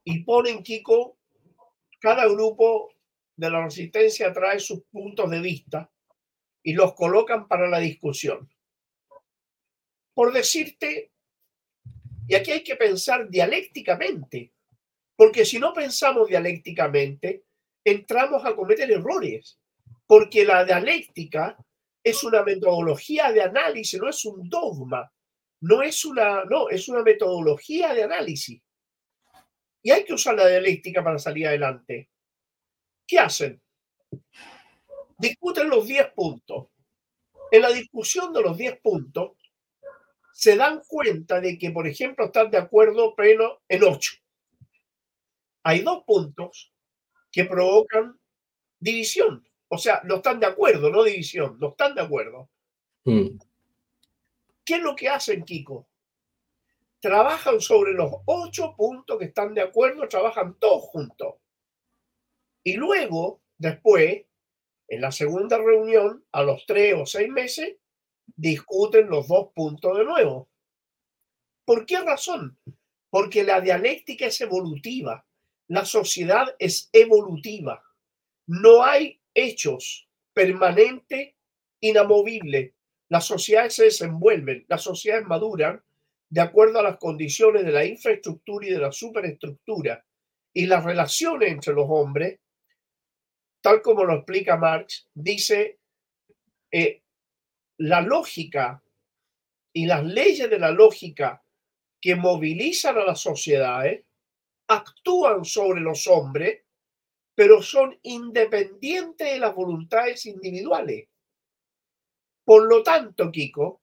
y 0.04 0.22
ponen, 0.24 0.62
Kiko, 0.62 1.18
cada 2.00 2.26
grupo 2.26 2.92
de 3.36 3.50
la 3.50 3.64
resistencia 3.64 4.32
trae 4.32 4.60
sus 4.60 4.84
puntos 4.84 5.28
de 5.30 5.40
vista 5.40 5.90
y 6.62 6.72
los 6.72 6.94
colocan 6.94 7.48
para 7.48 7.68
la 7.68 7.78
discusión. 7.78 8.48
Por 10.14 10.32
decirte, 10.32 11.10
y 12.28 12.34
aquí 12.34 12.52
hay 12.52 12.62
que 12.64 12.76
pensar 12.76 13.28
dialécticamente, 13.28 14.53
porque 15.16 15.44
si 15.44 15.58
no 15.58 15.72
pensamos 15.72 16.28
dialécticamente, 16.28 17.44
entramos 17.84 18.44
a 18.44 18.54
cometer 18.54 18.90
errores, 18.90 19.58
porque 20.06 20.44
la 20.44 20.64
dialéctica 20.64 21.56
es 22.02 22.22
una 22.24 22.42
metodología 22.42 23.32
de 23.32 23.42
análisis, 23.42 24.00
no 24.00 24.08
es 24.08 24.24
un 24.24 24.48
dogma, 24.48 25.10
no 25.60 25.82
es 25.82 26.04
una, 26.04 26.44
no, 26.44 26.68
es 26.68 26.88
una 26.88 27.02
metodología 27.02 27.94
de 27.94 28.04
análisis. 28.04 28.60
Y 29.82 29.90
hay 29.90 30.04
que 30.04 30.14
usar 30.14 30.34
la 30.34 30.48
dialéctica 30.48 31.02
para 31.02 31.18
salir 31.18 31.46
adelante. 31.46 32.10
¿Qué 33.06 33.18
hacen? 33.18 33.60
Discuten 35.18 35.68
los 35.68 35.86
10 35.86 36.12
puntos. 36.12 36.68
En 37.50 37.62
la 37.62 37.70
discusión 37.70 38.32
de 38.32 38.42
los 38.42 38.56
10 38.56 38.80
puntos, 38.80 39.32
se 40.32 40.56
dan 40.56 40.82
cuenta 40.86 41.40
de 41.40 41.56
que, 41.56 41.70
por 41.70 41.86
ejemplo, 41.86 42.26
están 42.26 42.50
de 42.50 42.58
acuerdo 42.58 43.14
pleno 43.14 43.60
en 43.68 43.84
8. 43.84 44.23
Hay 45.64 45.80
dos 45.80 46.04
puntos 46.04 46.72
que 47.32 47.44
provocan 47.44 48.18
división. 48.78 49.46
O 49.68 49.78
sea, 49.78 50.02
no 50.04 50.16
están 50.16 50.38
de 50.38 50.46
acuerdo, 50.46 50.90
no 50.90 51.02
división, 51.02 51.58
no 51.58 51.70
están 51.70 51.94
de 51.94 52.02
acuerdo. 52.02 52.48
Mm. 53.04 53.38
¿Qué 54.64 54.74
es 54.76 54.82
lo 54.82 54.94
que 54.94 55.08
hacen, 55.08 55.42
Kiko? 55.44 55.88
Trabajan 57.00 57.60
sobre 57.60 57.92
los 57.92 58.12
ocho 58.26 58.74
puntos 58.76 59.18
que 59.18 59.26
están 59.26 59.52
de 59.52 59.62
acuerdo, 59.62 60.06
trabajan 60.06 60.54
todos 60.58 60.82
juntos. 60.84 61.34
Y 62.62 62.74
luego, 62.74 63.42
después, 63.58 64.22
en 64.88 65.00
la 65.00 65.12
segunda 65.12 65.58
reunión, 65.58 66.24
a 66.32 66.42
los 66.42 66.64
tres 66.66 66.94
o 66.96 67.04
seis 67.04 67.28
meses, 67.28 67.76
discuten 68.36 69.08
los 69.08 69.28
dos 69.28 69.48
puntos 69.54 69.98
de 69.98 70.04
nuevo. 70.04 70.48
¿Por 71.64 71.84
qué 71.86 72.00
razón? 72.00 72.58
Porque 73.10 73.42
la 73.42 73.60
dialéctica 73.60 74.26
es 74.26 74.40
evolutiva, 74.40 75.26
la 75.68 75.84
sociedad 75.84 76.54
es 76.58 76.88
evolutiva. 76.92 77.82
No 78.46 78.84
hay 78.84 79.20
hechos 79.32 80.08
permanentes, 80.32 81.34
inamovibles. 81.80 82.72
Las 83.08 83.26
sociedades 83.26 83.74
se 83.74 83.84
desenvuelven, 83.84 84.64
las 84.68 84.82
sociedades 84.82 85.26
maduran 85.26 85.82
de 86.28 86.40
acuerdo 86.40 86.80
a 86.80 86.82
las 86.82 86.96
condiciones 86.96 87.64
de 87.64 87.72
la 87.72 87.84
infraestructura 87.84 88.66
y 88.66 88.70
de 88.70 88.78
la 88.78 88.92
superestructura. 88.92 90.04
Y 90.52 90.66
las 90.66 90.84
relaciones 90.84 91.50
entre 91.50 91.74
los 91.74 91.86
hombres, 91.88 92.40
tal 93.60 93.82
como 93.82 94.04
lo 94.04 94.14
explica 94.14 94.56
Marx, 94.56 95.08
dice 95.14 95.78
eh, 96.70 97.02
la 97.78 98.00
lógica 98.00 98.82
y 99.72 99.86
las 99.86 100.04
leyes 100.04 100.48
de 100.48 100.58
la 100.58 100.70
lógica 100.70 101.42
que 102.00 102.14
movilizan 102.14 102.98
a 102.98 103.04
las 103.04 103.20
sociedades 103.20 104.04
actúan 104.68 105.44
sobre 105.44 105.80
los 105.80 106.06
hombres, 106.06 106.62
pero 107.34 107.62
son 107.62 107.98
independientes 108.02 109.32
de 109.32 109.38
las 109.38 109.54
voluntades 109.54 110.24
individuales. 110.26 111.08
Por 112.44 112.66
lo 112.66 112.82
tanto, 112.82 113.30
Kiko, 113.30 113.82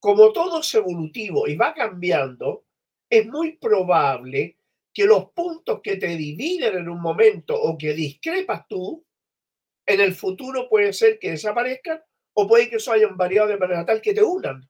como 0.00 0.32
todo 0.32 0.60
es 0.60 0.74
evolutivo 0.74 1.48
y 1.48 1.56
va 1.56 1.74
cambiando, 1.74 2.64
es 3.10 3.26
muy 3.26 3.56
probable 3.56 4.58
que 4.92 5.04
los 5.04 5.30
puntos 5.32 5.80
que 5.82 5.96
te 5.96 6.08
dividen 6.16 6.76
en 6.76 6.88
un 6.88 7.00
momento 7.00 7.60
o 7.60 7.76
que 7.76 7.92
discrepas 7.92 8.66
tú, 8.68 9.04
en 9.84 10.00
el 10.00 10.14
futuro 10.14 10.68
puede 10.68 10.92
ser 10.92 11.18
que 11.18 11.32
desaparezcan 11.32 12.02
o 12.34 12.46
puede 12.48 12.68
que 12.68 12.76
eso 12.76 12.92
hayan 12.92 13.16
variado 13.16 13.48
de 13.48 13.58
manera 13.58 13.84
tal 13.84 14.00
que 14.00 14.14
te 14.14 14.22
unan. 14.22 14.68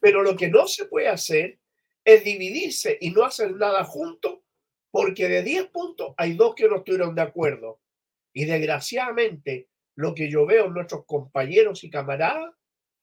Pero 0.00 0.22
lo 0.22 0.36
que 0.36 0.48
no 0.48 0.66
se 0.66 0.86
puede 0.86 1.08
hacer 1.08 1.58
es 2.06 2.22
dividirse 2.22 2.96
y 3.00 3.10
no 3.10 3.24
hacer 3.24 3.56
nada 3.56 3.84
juntos, 3.84 4.38
porque 4.92 5.28
de 5.28 5.42
10 5.42 5.66
puntos 5.66 6.14
hay 6.16 6.34
dos 6.34 6.54
que 6.54 6.68
no 6.68 6.76
estuvieron 6.76 7.14
de 7.16 7.22
acuerdo. 7.22 7.80
Y 8.32 8.44
desgraciadamente, 8.44 9.68
lo 9.96 10.14
que 10.14 10.30
yo 10.30 10.46
veo 10.46 10.66
en 10.66 10.74
nuestros 10.74 11.04
compañeros 11.04 11.82
y 11.82 11.90
camaradas 11.90 12.54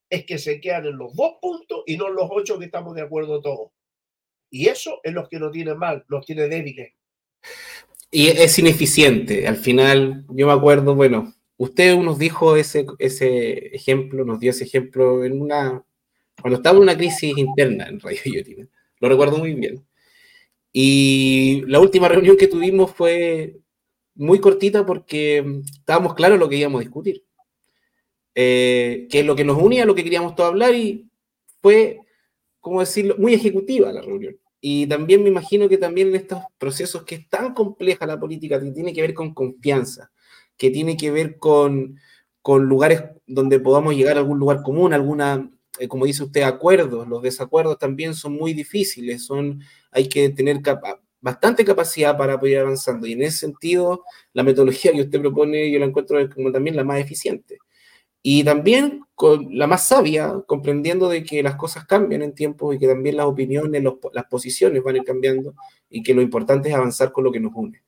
es 0.09 0.25
que 0.25 0.37
se 0.37 0.61
quedan 0.61 0.85
en 0.85 0.97
los 0.97 1.13
dos 1.15 1.33
puntos 1.41 1.83
y 1.85 1.97
no 1.97 2.07
en 2.07 2.15
los 2.15 2.29
ocho 2.31 2.57
que 2.57 2.65
estamos 2.65 2.95
de 2.95 3.01
acuerdo 3.01 3.41
todos. 3.41 3.71
Y 4.49 4.69
eso 4.69 5.01
es 5.03 5.13
lo 5.13 5.27
que 5.27 5.37
nos 5.37 5.51
tiene 5.51 5.73
mal, 5.75 6.05
nos 6.07 6.25
tiene 6.25 6.47
débiles. 6.47 6.93
Y 8.09 8.27
es 8.27 8.57
ineficiente. 8.57 9.47
Al 9.47 9.57
final, 9.57 10.25
yo 10.29 10.47
me 10.47 10.53
acuerdo, 10.53 10.95
bueno, 10.95 11.33
usted 11.57 11.97
nos 11.97 12.19
dijo 12.19 12.55
ese, 12.55 12.85
ese 12.99 13.75
ejemplo, 13.75 14.23
nos 14.23 14.39
dio 14.39 14.51
ese 14.51 14.63
ejemplo 14.63 15.25
en 15.25 15.41
una, 15.41 15.83
cuando 16.39 16.57
estaba 16.57 16.77
en 16.77 16.83
una 16.83 16.95
crisis 16.95 17.37
interna 17.37 17.87
en 17.87 17.99
Radio 17.99 18.21
Yotina. 18.25 18.69
Lo 19.03 19.09
recuerdo 19.09 19.37
muy 19.37 19.53
bien. 19.53 19.85
Y 20.71 21.63
la 21.67 21.81
última 21.81 22.07
reunión 22.07 22.37
que 22.37 22.47
tuvimos 22.47 22.91
fue 22.91 23.57
muy 24.15 24.39
cortita 24.39 24.85
porque 24.85 25.43
estábamos 25.79 26.13
claros 26.13 26.39
lo 26.39 26.47
que 26.47 26.55
íbamos 26.57 26.79
a 26.79 26.83
discutir. 26.85 27.25
eh, 28.35 29.07
que 29.11 29.19
es 29.19 29.25
lo 29.25 29.35
que 29.35 29.43
nos 29.43 29.61
unía, 29.61 29.85
lo 29.85 29.95
que 29.95 30.03
queríamos 30.03 30.35
todos 30.35 30.49
hablar 30.51 30.73
y 30.73 31.09
fue, 31.61 31.99
como 32.61 32.79
decirlo, 32.79 33.15
muy 33.17 33.33
ejecutiva 33.33 33.91
la 33.91 34.01
reunión. 34.01 34.37
Y 34.61 34.87
también 34.87 35.21
me 35.23 35.29
imagino 35.29 35.67
que 35.69 35.77
también 35.77 36.09
en 36.09 36.15
estos 36.15 36.39
procesos 36.57 37.03
que 37.03 37.15
es 37.15 37.29
tan 37.29 37.53
compleja 37.53 38.05
la 38.07 38.19
política, 38.19 38.59
que 38.61 38.71
tiene 38.71 38.93
que 38.93 39.01
ver 39.01 39.13
con 39.13 39.33
confianza, 39.33 40.11
que 40.57 40.71
tiene 40.71 40.95
que 40.97 41.11
ver 41.11 41.37
con, 41.37 41.99
con 42.41 42.65
lugares 42.65 43.03
donde 43.27 43.59
podamos 43.59 43.95
llegar 43.95 44.17
a 44.17 44.21
algún 44.21 44.39
lugar 44.39 44.61
común, 44.63 44.93
alguna, 44.93 45.49
eh, 45.79 45.87
como 45.87 46.05
dice 46.05 46.23
usted, 46.23 46.41
acuerdos. 46.43 47.07
Los 47.07 47.21
desacuerdos 47.21 47.77
también 47.79 48.13
son 48.13 48.33
muy 48.33 48.53
difíciles, 48.53 49.25
son, 49.25 49.61
hay 49.91 50.07
que 50.07 50.29
tener 50.29 50.61
capa 50.61 50.99
bastante 51.23 51.63
capacidad 51.63 52.17
para 52.17 52.37
poder 52.37 52.53
ir 52.53 52.59
avanzando. 52.59 53.07
Y 53.07 53.13
en 53.13 53.21
ese 53.23 53.37
sentido, 53.37 54.03
la 54.33 54.43
metodología 54.43 54.91
que 54.91 55.01
usted 55.01 55.21
propone, 55.21 55.71
yo 55.71 55.79
la 55.79 55.85
encuentro 55.85 56.17
como 56.29 56.51
también 56.51 56.75
la 56.75 56.83
más 56.83 56.99
eficiente. 56.99 57.59
Y 58.21 58.43
también 58.43 59.01
con 59.15 59.57
la 59.57 59.67
más 59.67 59.87
sabia, 59.87 60.33
comprendiendo 60.47 61.09
de 61.09 61.23
que 61.23 61.41
las 61.41 61.55
cosas 61.55 61.85
cambian 61.85 62.23
en 62.23 62.33
tiempo 62.33 62.73
y 62.73 62.79
que 62.79 62.87
también 62.87 63.17
las 63.17 63.25
opiniones, 63.25 63.81
los, 63.83 63.95
las 64.13 64.25
posiciones 64.25 64.83
van 64.83 64.95
a 64.95 64.97
ir 64.99 65.03
cambiando 65.05 65.55
y 65.89 66.03
que 66.03 66.13
lo 66.13 66.21
importante 66.21 66.69
es 66.69 66.75
avanzar 66.75 67.13
con 67.13 67.23
lo 67.23 67.31
que 67.31 67.39
nos 67.39 67.53
une. 67.55 67.81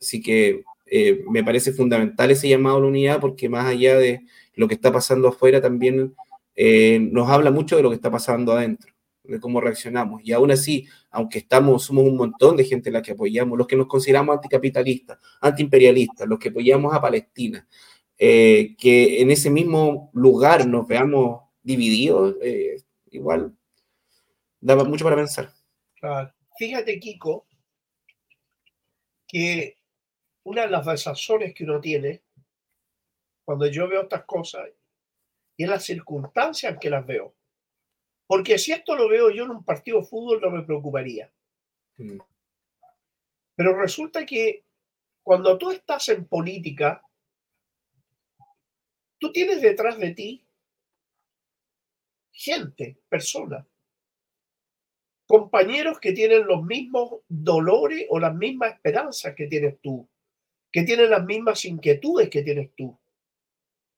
Así 0.00 0.22
que 0.22 0.64
eh, 0.86 1.24
me 1.30 1.44
parece 1.44 1.72
fundamental 1.72 2.30
ese 2.30 2.48
llamado 2.48 2.78
a 2.78 2.80
la 2.80 2.86
unidad 2.86 3.20
porque 3.20 3.48
más 3.48 3.66
allá 3.66 3.98
de 3.98 4.22
lo 4.54 4.66
que 4.66 4.74
está 4.74 4.92
pasando 4.92 5.28
afuera, 5.28 5.60
también 5.60 6.14
eh, 6.60 6.98
nos 6.98 7.30
habla 7.30 7.52
mucho 7.52 7.76
de 7.76 7.84
lo 7.84 7.88
que 7.88 7.94
está 7.94 8.10
pasando 8.10 8.50
adentro, 8.50 8.92
de 9.22 9.38
cómo 9.38 9.60
reaccionamos. 9.60 10.22
Y 10.24 10.32
aún 10.32 10.50
así, 10.50 10.88
aunque 11.08 11.38
estamos, 11.38 11.84
somos 11.84 12.02
un 12.04 12.16
montón 12.16 12.56
de 12.56 12.64
gente 12.64 12.90
la 12.90 13.00
que 13.00 13.12
apoyamos, 13.12 13.56
los 13.56 13.68
que 13.68 13.76
nos 13.76 13.86
consideramos 13.86 14.34
anticapitalistas, 14.34 15.18
antiimperialistas, 15.40 16.26
los 16.26 16.36
que 16.40 16.48
apoyamos 16.48 16.92
a 16.92 17.00
Palestina, 17.00 17.64
eh, 18.18 18.74
que 18.76 19.22
en 19.22 19.30
ese 19.30 19.50
mismo 19.50 20.10
lugar 20.14 20.66
nos 20.66 20.88
veamos 20.88 21.42
divididos, 21.62 22.34
eh, 22.42 22.82
igual 23.12 23.56
daba 24.60 24.82
mucho 24.82 25.04
para 25.04 25.14
pensar. 25.14 25.52
Fíjate, 26.58 26.98
Kiko, 26.98 27.46
que 29.28 29.76
una 30.42 30.62
de 30.62 30.70
las 30.70 30.84
razones 30.84 31.54
que 31.54 31.62
uno 31.62 31.80
tiene 31.80 32.22
cuando 33.44 33.68
yo 33.68 33.86
veo 33.86 34.02
estas 34.02 34.24
cosas 34.24 34.62
y 35.58 35.64
en 35.64 35.70
las 35.70 35.84
circunstancias 35.84 36.72
en 36.72 36.78
que 36.78 36.88
las 36.88 37.06
veo. 37.06 37.34
Porque 38.26 38.56
si 38.58 38.72
esto 38.72 38.96
lo 38.96 39.08
veo 39.08 39.30
yo 39.30 39.44
en 39.44 39.50
un 39.50 39.64
partido 39.64 40.00
de 40.00 40.06
fútbol 40.06 40.40
no 40.40 40.50
me 40.50 40.62
preocuparía. 40.62 41.30
Mm. 41.98 42.18
Pero 43.54 43.78
resulta 43.78 44.24
que 44.24 44.64
cuando 45.22 45.58
tú 45.58 45.70
estás 45.70 46.08
en 46.08 46.24
política, 46.26 47.02
Tú 49.18 49.32
tienes 49.32 49.60
detrás 49.60 49.98
de 49.98 50.14
ti 50.14 50.44
gente, 52.32 52.98
personas, 53.08 53.66
compañeros 55.26 55.98
que 55.98 56.12
tienen 56.12 56.46
los 56.46 56.62
mismos 56.62 57.20
dolores 57.28 58.06
o 58.10 58.20
las 58.20 58.34
mismas 58.34 58.74
esperanzas 58.74 59.34
que 59.34 59.48
tienes 59.48 59.80
tú, 59.80 60.08
que 60.70 60.84
tienen 60.84 61.10
las 61.10 61.24
mismas 61.24 61.64
inquietudes 61.64 62.30
que 62.30 62.42
tienes 62.42 62.70
tú. 62.76 62.96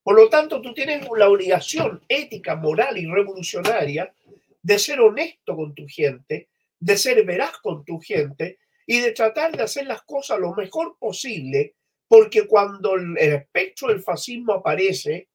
Por 0.03 0.15
lo 0.15 0.29
tanto, 0.29 0.61
tú 0.61 0.73
tienes 0.73 1.07
la 1.15 1.29
obligación 1.29 2.03
ética, 2.07 2.55
moral 2.55 2.97
y 2.97 3.05
revolucionaria 3.05 4.13
de 4.61 4.79
ser 4.79 4.99
honesto 4.99 5.55
con 5.55 5.75
tu 5.75 5.87
gente, 5.87 6.49
de 6.79 6.97
ser 6.97 7.23
veraz 7.23 7.59
con 7.59 7.85
tu 7.85 7.99
gente 7.99 8.59
y 8.87 8.99
de 8.99 9.11
tratar 9.11 9.55
de 9.55 9.63
hacer 9.63 9.85
las 9.85 10.01
cosas 10.03 10.39
lo 10.39 10.53
mejor 10.55 10.97
posible 10.97 11.75
porque 12.07 12.45
cuando 12.45 12.95
el 12.95 13.17
espectro 13.17 13.87
del 13.87 14.01
fascismo 14.01 14.53
aparece, 14.53 15.29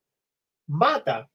mata, 0.67 1.31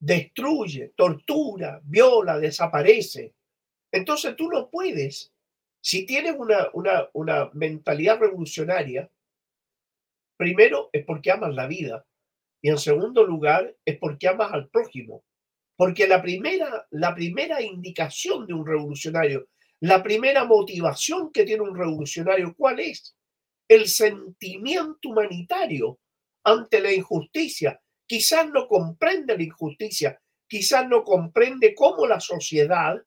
destruye, 0.00 0.92
tortura, 0.96 1.80
viola, 1.84 2.38
desaparece. 2.38 3.34
Entonces 3.92 4.34
tú 4.34 4.50
no 4.50 4.68
puedes, 4.68 5.32
si 5.80 6.04
tienes 6.04 6.34
una, 6.36 6.68
una, 6.72 7.08
una 7.12 7.50
mentalidad 7.52 8.18
revolucionaria, 8.18 9.08
primero 10.36 10.90
es 10.92 11.04
porque 11.04 11.30
amas 11.30 11.54
la 11.54 11.66
vida 11.66 12.04
y 12.66 12.68
en 12.68 12.78
segundo 12.78 13.24
lugar 13.24 13.76
es 13.84 13.96
porque 13.96 14.26
amas 14.26 14.52
al 14.52 14.68
prójimo. 14.70 15.22
Porque 15.76 16.08
la 16.08 16.20
primera, 16.20 16.84
la 16.90 17.14
primera 17.14 17.62
indicación 17.62 18.44
de 18.44 18.54
un 18.54 18.66
revolucionario, 18.66 19.46
la 19.78 20.02
primera 20.02 20.42
motivación 20.44 21.30
que 21.30 21.44
tiene 21.44 21.62
un 21.62 21.76
revolucionario, 21.76 22.56
¿cuál 22.56 22.80
es? 22.80 23.14
el 23.68 23.86
sentimiento 23.86 25.10
humanitario 25.10 26.00
ante 26.42 26.80
la 26.80 26.92
injusticia. 26.92 27.80
Quizás 28.04 28.48
no 28.50 28.66
comprende 28.66 29.36
la 29.36 29.44
injusticia, 29.44 30.20
quizás 30.48 30.88
no 30.88 31.04
comprende 31.04 31.72
cómo 31.72 32.04
la 32.08 32.18
sociedad 32.18 33.00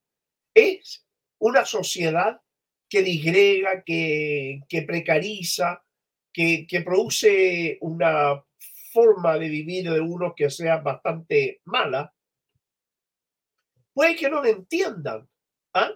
es 0.53 1.05
una 1.37 1.65
sociedad 1.65 2.39
que 2.87 3.03
digrega, 3.03 3.83
que, 3.83 4.61
que 4.69 4.83
precariza, 4.83 5.83
que, 6.31 6.65
que, 6.65 6.79
produce 6.79 7.77
una 7.81 8.41
forma 8.91 9.37
de 9.37 9.49
vivir 9.49 9.89
de 9.89 9.99
uno 9.99 10.33
que 10.35 10.49
sea 10.49 10.77
bastante 10.77 11.61
mala. 11.65 12.13
Puede 13.93 14.15
que 14.15 14.29
no 14.29 14.41
lo 14.41 14.47
entiendan, 14.47 15.27
¿ah? 15.73 15.91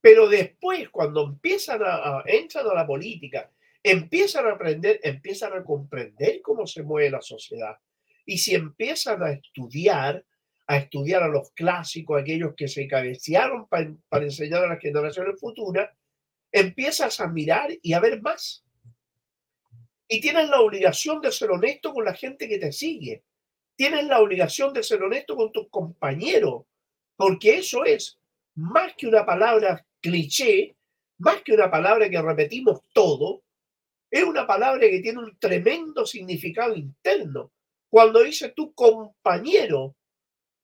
Pero 0.00 0.28
después, 0.28 0.88
cuando 0.90 1.24
empiezan 1.24 1.80
a, 1.84 2.22
entrar 2.26 2.66
a 2.66 2.74
la 2.74 2.86
política, 2.86 3.50
empiezan 3.82 4.46
a 4.46 4.52
aprender, 4.52 5.00
empiezan 5.02 5.52
a 5.54 5.64
comprender 5.64 6.40
cómo 6.42 6.66
se 6.66 6.82
mueve 6.82 7.10
la 7.10 7.20
sociedad. 7.20 7.76
Y 8.24 8.38
si 8.38 8.54
empiezan 8.54 9.22
a 9.22 9.32
estudiar, 9.32 10.24
a 10.66 10.76
estudiar 10.76 11.22
a 11.22 11.28
los 11.28 11.50
clásicos, 11.52 12.20
aquellos 12.20 12.54
que 12.54 12.68
se 12.68 12.86
cabecearon 12.86 13.66
para, 13.68 13.92
para 14.08 14.24
enseñar 14.24 14.64
a 14.64 14.68
las 14.68 14.80
generaciones 14.80 15.40
futuras, 15.40 15.90
empiezas 16.52 17.20
a 17.20 17.26
mirar 17.26 17.70
y 17.82 17.92
a 17.92 18.00
ver 18.00 18.20
más. 18.22 18.64
Y 20.08 20.20
tienes 20.20 20.48
la 20.48 20.60
obligación 20.60 21.20
de 21.20 21.30
ser 21.30 21.50
honesto 21.50 21.92
con 21.92 22.04
la 22.04 22.14
gente 22.14 22.48
que 22.48 22.58
te 22.58 22.72
sigue. 22.72 23.24
Tienes 23.76 24.06
la 24.06 24.20
obligación 24.20 24.72
de 24.72 24.82
ser 24.82 25.02
honesto 25.02 25.36
con 25.36 25.52
tus 25.52 25.68
compañeros, 25.68 26.64
porque 27.16 27.58
eso 27.58 27.84
es 27.84 28.18
más 28.54 28.94
que 28.96 29.06
una 29.06 29.24
palabra 29.24 29.86
cliché, 30.00 30.76
más 31.18 31.42
que 31.42 31.52
una 31.52 31.70
palabra 31.70 32.08
que 32.08 32.20
repetimos 32.20 32.80
todo, 32.92 33.42
es 34.10 34.24
una 34.24 34.46
palabra 34.46 34.80
que 34.88 35.00
tiene 35.00 35.18
un 35.18 35.38
tremendo 35.38 36.06
significado 36.06 36.74
interno. 36.74 37.52
Cuando 37.90 38.22
dice 38.22 38.50
tu 38.50 38.72
compañero, 38.74 39.94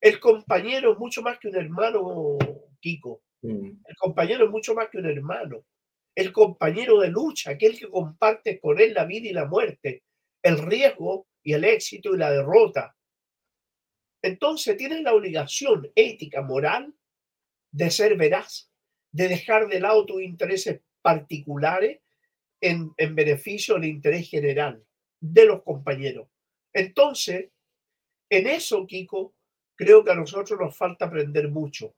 el 0.00 0.18
compañero 0.20 0.92
es 0.92 0.98
mucho 0.98 1.22
más 1.22 1.38
que 1.38 1.48
un 1.48 1.56
hermano, 1.56 2.38
Kiko. 2.80 3.22
Mm. 3.42 3.66
El 3.86 3.96
compañero 3.96 4.44
es 4.46 4.50
mucho 4.50 4.74
más 4.74 4.88
que 4.90 4.98
un 4.98 5.06
hermano. 5.06 5.64
El 6.14 6.32
compañero 6.32 7.00
de 7.00 7.08
lucha, 7.08 7.50
aquel 7.50 7.78
que 7.78 7.88
comparte 7.88 8.60
con 8.60 8.80
él 8.80 8.94
la 8.94 9.04
vida 9.04 9.28
y 9.28 9.32
la 9.32 9.46
muerte, 9.46 10.04
el 10.42 10.58
riesgo 10.58 11.26
y 11.42 11.54
el 11.54 11.64
éxito 11.64 12.14
y 12.14 12.18
la 12.18 12.30
derrota. 12.30 12.96
Entonces 14.22 14.76
tienes 14.76 15.02
la 15.02 15.14
obligación 15.14 15.90
ética, 15.94 16.42
moral, 16.42 16.94
de 17.72 17.90
ser 17.90 18.16
veraz, 18.16 18.70
de 19.10 19.28
dejar 19.28 19.68
de 19.68 19.80
lado 19.80 20.06
tus 20.06 20.22
intereses 20.22 20.80
particulares 21.02 22.00
en, 22.60 22.94
beneficio 23.14 23.74
del 23.74 23.86
interés 23.86 24.30
general 24.30 24.84
de 25.20 25.44
los 25.44 25.62
compañeros. 25.62 26.28
Entonces, 26.72 27.50
en 28.30 28.46
eso, 28.46 28.86
Kiko, 28.86 29.34
creo 29.76 30.04
que 30.04 30.12
a 30.12 30.14
nosotros 30.14 30.58
nos 30.58 30.76
falta 30.76 31.06
aprender 31.06 31.48
mucho. 31.48 31.94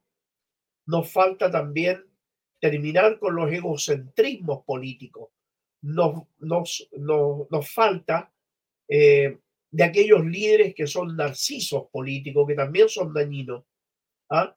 Nos 0.86 1.10
falta 1.10 1.50
también 1.50 2.05
terminar 2.60 3.18
con 3.18 3.36
los 3.36 3.50
egocentrismos 3.50 4.64
políticos. 4.64 5.30
Nos, 5.82 6.22
nos, 6.38 6.88
nos, 6.98 7.70
falta 7.70 8.32
eh, 8.88 9.38
de 9.70 9.84
aquellos 9.84 10.24
líderes 10.24 10.74
que 10.74 10.86
son 10.86 11.16
narcisos 11.16 11.88
políticos, 11.90 12.46
que 12.46 12.54
también 12.54 12.88
son 12.88 13.12
dañinos. 13.12 13.64
¿ah? 14.30 14.56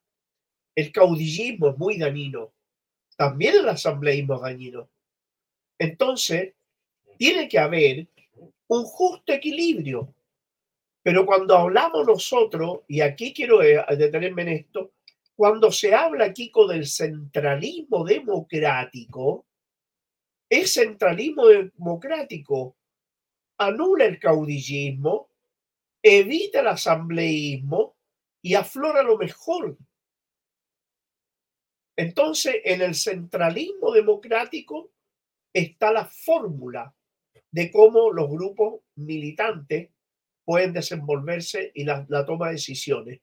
El 0.74 0.92
caudillismo 0.92 1.70
es 1.70 1.78
muy 1.78 1.98
dañino. 1.98 2.52
También 3.16 3.56
el 3.56 3.68
asambleísmo 3.68 4.36
es 4.36 4.40
dañino. 4.40 4.88
Entonces, 5.78 6.54
tiene 7.18 7.48
que 7.48 7.58
haber 7.58 8.06
un 8.68 8.84
justo 8.84 9.32
equilibrio. 9.32 10.14
Pero 11.02 11.26
cuando 11.26 11.56
hablamos 11.56 12.06
nosotros, 12.06 12.80
y 12.88 13.00
aquí 13.00 13.32
quiero 13.32 13.62
eh, 13.62 13.84
detenerme 13.96 14.42
en 14.42 14.48
esto, 14.48 14.92
cuando 15.40 15.72
se 15.72 15.94
habla 15.94 16.26
aquí 16.26 16.50
con 16.50 16.70
el 16.70 16.86
centralismo 16.86 18.04
democrático, 18.04 19.46
el 20.50 20.66
centralismo 20.66 21.46
democrático 21.46 22.76
anula 23.56 24.04
el 24.04 24.18
caudillismo, 24.18 25.30
evita 26.02 26.60
el 26.60 26.66
asambleísmo 26.66 27.96
y 28.42 28.52
aflora 28.52 29.02
lo 29.02 29.16
mejor 29.16 29.78
entonces, 31.96 32.56
en 32.62 32.82
el 32.82 32.94
centralismo 32.94 33.92
democrático 33.92 34.90
está 35.54 35.90
la 35.90 36.04
fórmula 36.04 36.94
de 37.50 37.70
cómo 37.70 38.12
los 38.12 38.28
grupos 38.28 38.82
militantes 38.96 39.88
pueden 40.44 40.74
desenvolverse 40.74 41.72
y 41.74 41.84
la, 41.84 42.04
la 42.10 42.26
toma 42.26 42.48
de 42.48 42.52
decisiones. 42.56 43.20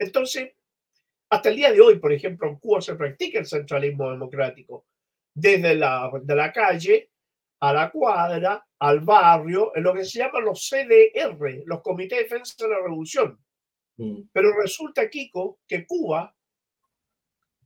Entonces, 0.00 0.52
hasta 1.30 1.48
el 1.48 1.56
día 1.56 1.72
de 1.72 1.80
hoy, 1.80 1.98
por 1.98 2.12
ejemplo, 2.12 2.48
en 2.48 2.56
Cuba 2.56 2.80
se 2.80 2.94
practica 2.94 3.38
el 3.38 3.46
centralismo 3.46 4.10
democrático, 4.10 4.86
desde 5.34 5.74
la, 5.74 6.10
de 6.22 6.34
la 6.34 6.52
calle 6.52 7.10
a 7.60 7.72
la 7.72 7.90
cuadra, 7.90 8.66
al 8.78 9.00
barrio, 9.00 9.72
en 9.76 9.82
lo 9.82 9.94
que 9.94 10.04
se 10.04 10.18
llaman 10.18 10.44
los 10.44 10.68
CDR, 10.68 11.62
los 11.66 11.82
Comités 11.82 12.18
de 12.18 12.22
Defensa 12.24 12.54
de 12.58 12.70
la 12.70 12.78
Revolución. 12.78 13.38
Mm. 13.96 14.22
Pero 14.32 14.52
resulta, 14.60 15.08
Kiko, 15.08 15.60
que 15.68 15.86
Cuba, 15.86 16.34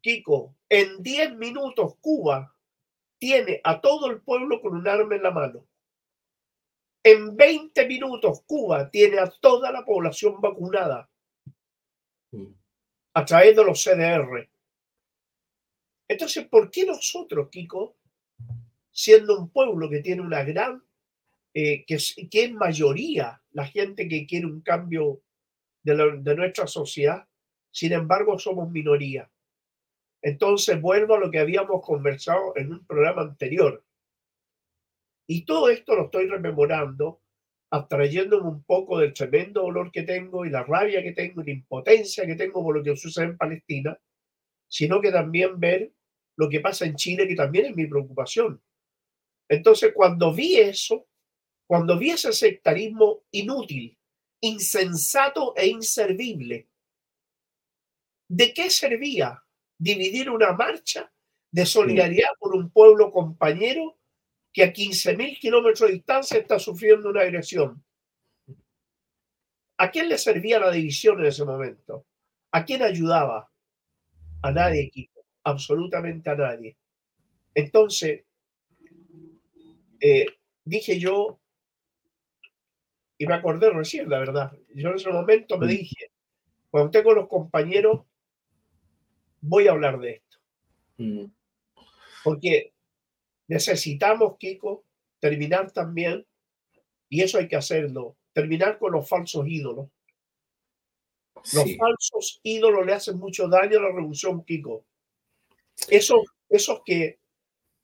Kiko, 0.01 0.57
en 0.69 1.03
10 1.03 1.37
minutos 1.37 1.95
Cuba 2.01 2.55
tiene 3.19 3.61
a 3.65 3.81
todo 3.81 4.11
el 4.11 4.21
pueblo 4.21 4.61
con 4.61 4.75
un 4.75 4.87
arma 4.87 5.15
en 5.15 5.23
la 5.23 5.31
mano. 5.31 5.67
En 7.03 7.37
20 7.37 7.87
minutos 7.87 8.43
Cuba 8.47 8.91
tiene 8.91 9.19
a 9.19 9.31
toda 9.31 9.71
la 9.71 9.85
población 9.85 10.41
vacunada 10.41 11.09
Mm. 12.35 12.53
A 13.15 13.25
través 13.25 13.57
de 13.57 13.65
los 13.65 13.83
CDR. 13.83 14.49
Entonces, 16.09 16.47
¿por 16.49 16.71
qué 16.71 16.85
nosotros, 16.85 17.49
Kiko, 17.49 17.97
siendo 18.91 19.39
un 19.39 19.49
pueblo 19.49 19.89
que 19.89 20.01
tiene 20.01 20.21
una 20.21 20.43
gran, 20.45 20.83
eh, 21.55 21.85
que, 21.87 21.97
que 22.31 22.45
es 22.45 22.53
mayoría 22.53 23.41
la 23.53 23.67
gente 23.67 24.09
que 24.09 24.27
quiere 24.27 24.47
un 24.47 24.61
cambio 24.61 25.23
de, 25.83 26.19
de 26.19 26.35
nuestra 26.35 26.67
sociedad, 26.67 27.27
sin 27.71 27.93
embargo 27.93 28.39
somos 28.39 28.71
minoría? 28.71 29.31
Entonces, 30.21 30.81
vuelvo 30.81 31.15
a 31.15 31.21
lo 31.21 31.31
que 31.31 31.39
habíamos 31.39 31.85
conversado 31.85 32.57
en 32.57 32.73
un 32.73 32.87
programa 32.87 33.23
anterior. 33.23 33.85
Y 35.27 35.45
todo 35.45 35.71
esto 35.71 35.95
lo 35.95 36.07
estoy 36.07 36.27
rememorando, 36.27 37.21
abstrayéndome 37.75 38.49
un 38.49 38.63
poco 38.63 38.99
del 38.99 39.13
tremendo 39.13 39.63
dolor 39.63 39.91
que 39.91 40.05
tengo 40.05 40.45
y 40.45 40.51
la 40.51 40.63
rabia 40.63 41.03
que 41.03 41.11
tengo 41.11 41.43
y 41.43 41.47
la 41.47 41.51
impotencia 41.51 42.25
que 42.25 42.37
tengo 42.37 42.63
por 42.63 42.77
lo 42.77 42.85
que 42.85 42.97
sucede 42.97 43.25
en 43.25 43.37
Palestina, 43.37 43.99
sino 44.69 45.01
que 45.01 45.11
también 45.11 45.59
ver 45.59 45.93
lo 46.37 46.49
que 46.49 46.61
pasa 46.61 46.85
en 46.85 46.95
Chile, 46.95 47.27
que 47.27 47.35
también 47.35 47.67
es 47.67 47.77
mi 47.77 47.89
preocupación. 47.89 48.63
Entonces, 49.49 49.93
cuando 49.93 50.33
vi 50.33 50.57
eso, 50.57 51.09
cuando 51.67 51.99
vi 51.99 52.11
ese 52.11 52.33
sectarismo 52.33 53.25
inútil, 53.33 53.99
insensato 54.41 55.55
e 55.57 55.67
inservible, 55.67 56.69
¿de 58.29 58.55
qué 58.55 58.71
servía 58.71 59.43
dividir 59.77 60.31
una 60.31 60.53
marcha 60.53 61.13
de 61.51 61.67
solidaridad 61.67 62.31
por 62.39 62.55
un 62.55 62.71
pueblo 62.71 63.11
compañero 63.11 63.99
que 64.55 64.63
a 64.63 64.73
15.000 64.73 65.39
kilómetros 65.41 65.89
de 65.89 65.97
distancia 65.97 66.39
está 66.39 66.61
sufriendo 66.61 67.11
una 67.11 67.23
agresión? 67.23 67.85
¿A 69.77 69.91
quién 69.91 70.09
le 70.09 70.17
servía 70.17 70.61
la 70.61 70.71
división 70.71 71.19
en 71.19 71.27
ese 71.27 71.45
momento? 71.45 72.07
¿A 72.53 72.65
quién 72.65 72.83
ayudaba? 72.83 73.51
A 74.43 74.53
nadie, 74.53 74.89
Kiko, 74.91 75.27
absolutamente 75.43 76.31
a 76.31 76.37
nadie. 76.37 76.77
Entonces, 77.53 78.25
eh, 80.01 80.27
dije 80.65 81.01
yo, 81.01 81.41
y 83.19 83.27
me 83.27 83.35
acordé 83.35 83.71
recién, 83.71 84.09
la 84.09 84.21
verdad, 84.21 84.53
yo 84.73 84.91
en 84.91 84.95
ese 84.97 85.11
momento 85.11 85.59
me 85.59 85.67
dije, 85.67 86.13
cuando 86.71 86.93
tengo 86.93 87.13
los 87.13 87.27
compañeros, 87.27 88.03
voy 89.41 89.67
a 89.67 89.73
hablar 89.73 89.99
de 89.99 90.11
esto, 90.13 90.39
Mm. 90.99 91.25
porque 92.23 92.74
necesitamos, 93.49 94.37
Kiko, 94.39 94.85
terminar 95.21 95.71
también, 95.73 96.27
y 97.09 97.23
eso 97.23 97.39
hay 97.39 97.49
que 97.49 97.57
hacerlo, 97.57 98.17
terminar 98.33 98.79
con 98.79 98.93
los 98.93 99.09
falsos 99.09 99.47
ídolos. 99.47 99.89
Los 101.53 101.65
Sí. 101.65 101.77
falsos 101.77 102.41
ídolos 102.43 102.87
le 102.87 102.93
hacen 102.95 103.19
mucho 103.19 103.49
daño 103.49 103.79
a 103.79 103.83
la 103.83 103.89
revolución, 103.89 104.45
Kiko. 104.45 104.85
Esos, 105.89 106.21
esos 106.49 106.81
que, 106.85 107.19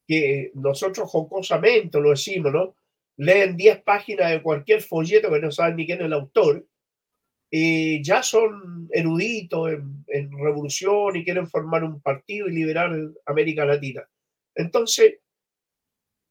que 0.07 0.51
nosotros 0.55 1.11
jocosamente 1.11 2.01
lo 2.01 2.11
decimos, 2.11 2.53
¿no? 2.53 2.75
Leen 3.17 3.57
10 3.57 3.83
páginas 3.83 4.31
de 4.31 4.43
cualquier 4.43 4.81
folleto 4.83 5.31
que 5.31 5.41
no 5.41 5.53
saben 5.53 5.77
ni 5.77 5.87
quién 5.87 5.99
es 6.01 6.07
el 6.07 6.13
autor, 6.15 6.67
y 7.51 8.03
ya 8.03 8.23
son 8.23 8.89
eruditos 8.93 9.73
en, 9.73 10.05
en 10.07 10.31
revolución 10.39 11.17
y 11.17 11.25
quieren 11.25 11.49
formar 11.49 11.83
un 11.85 12.01
partido 12.01 12.49
y 12.49 12.53
liberar 12.53 12.93
América 13.27 13.65
Latina. 13.67 14.09
Entonces, 14.55 15.17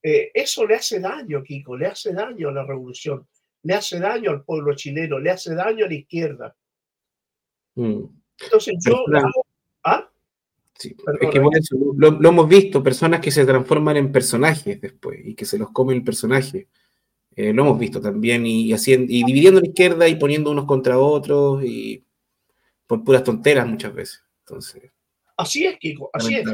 eh, 0.01 0.31
eso 0.33 0.65
le 0.65 0.75
hace 0.75 0.99
daño, 0.99 1.43
Kiko, 1.43 1.77
le 1.77 1.87
hace 1.87 2.13
daño 2.13 2.49
a 2.49 2.51
la 2.51 2.63
revolución, 2.63 3.27
le 3.63 3.73
hace 3.73 3.99
daño 3.99 4.31
al 4.31 4.43
pueblo 4.43 4.73
chileno, 4.75 5.19
le 5.19 5.31
hace 5.31 5.53
daño 5.55 5.85
a 5.85 5.87
la 5.87 5.93
izquierda. 5.93 6.55
Mm. 7.75 8.03
Entonces 8.41 8.75
yo 8.85 9.05
¿Ah? 9.83 10.09
Sí, 10.77 10.95
es 11.19 11.29
que 11.29 11.39
lo, 11.39 12.11
lo 12.11 12.29
hemos 12.29 12.47
visto, 12.47 12.81
personas 12.81 13.19
que 13.19 13.31
se 13.31 13.45
transforman 13.45 13.97
en 13.97 14.11
personajes 14.13 14.79
después 14.79 15.19
y 15.23 15.35
que 15.35 15.43
se 15.43 15.57
los 15.57 15.71
come 15.71 15.93
el 15.93 16.03
personaje. 16.03 16.69
Eh, 17.35 17.53
lo 17.53 17.63
hemos 17.63 17.79
visto 17.79 18.01
también 18.01 18.45
y, 18.45 18.71
haciendo, 18.73 19.11
y 19.11 19.23
dividiendo 19.23 19.59
la 19.59 19.67
izquierda 19.67 20.07
y 20.07 20.15
poniendo 20.15 20.51
unos 20.51 20.65
contra 20.65 20.99
otros 20.99 21.63
y 21.63 22.05
por 22.87 23.03
puras 23.03 23.23
tonteras 23.23 23.67
muchas 23.67 23.93
veces. 23.93 24.23
Entonces, 24.39 24.91
Así 25.39 25.65
es, 25.65 25.77
Kiko, 25.77 26.09
así 26.11 26.35
es, 26.35 26.45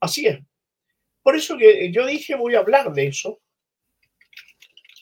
así 0.00 0.26
es. 0.26 0.38
Por 1.26 1.34
eso 1.34 1.58
que 1.58 1.90
yo 1.90 2.06
dije 2.06 2.36
voy 2.36 2.54
a 2.54 2.60
hablar 2.60 2.92
de 2.92 3.08
eso, 3.08 3.40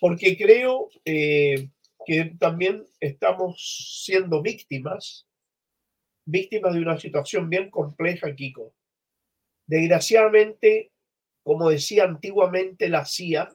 porque 0.01 0.39
creo 0.39 0.89
eh, 1.05 1.69
que 2.07 2.35
también 2.39 2.87
estamos 2.99 4.03
siendo 4.07 4.41
víctimas, 4.41 5.29
víctimas 6.25 6.73
de 6.73 6.81
una 6.81 6.99
situación 6.99 7.51
bien 7.51 7.69
compleja, 7.69 8.35
Kiko. 8.35 8.73
Desgraciadamente, 9.67 10.93
como 11.43 11.69
decía 11.69 12.05
antiguamente 12.05 12.89
la 12.89 13.05
CIA, 13.05 13.55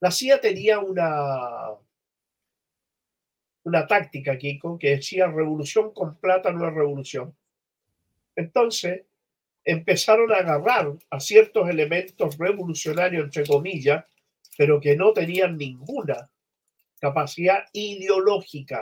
la 0.00 0.10
CIA 0.10 0.42
tenía 0.42 0.80
una, 0.80 1.70
una 3.62 3.86
táctica, 3.86 4.36
Kiko, 4.36 4.78
que 4.78 4.96
decía 4.96 5.26
revolución 5.28 5.94
con 5.94 6.20
plata 6.20 6.52
no 6.52 6.68
es 6.68 6.74
revolución. 6.74 7.34
Entonces, 8.36 9.07
empezaron 9.68 10.32
a 10.32 10.36
agarrar 10.36 10.94
a 11.10 11.20
ciertos 11.20 11.68
elementos 11.68 12.38
revolucionarios, 12.38 13.24
entre 13.24 13.44
comillas, 13.44 14.02
pero 14.56 14.80
que 14.80 14.96
no 14.96 15.12
tenían 15.12 15.58
ninguna 15.58 16.30
capacidad 16.98 17.64
ideológica. 17.74 18.80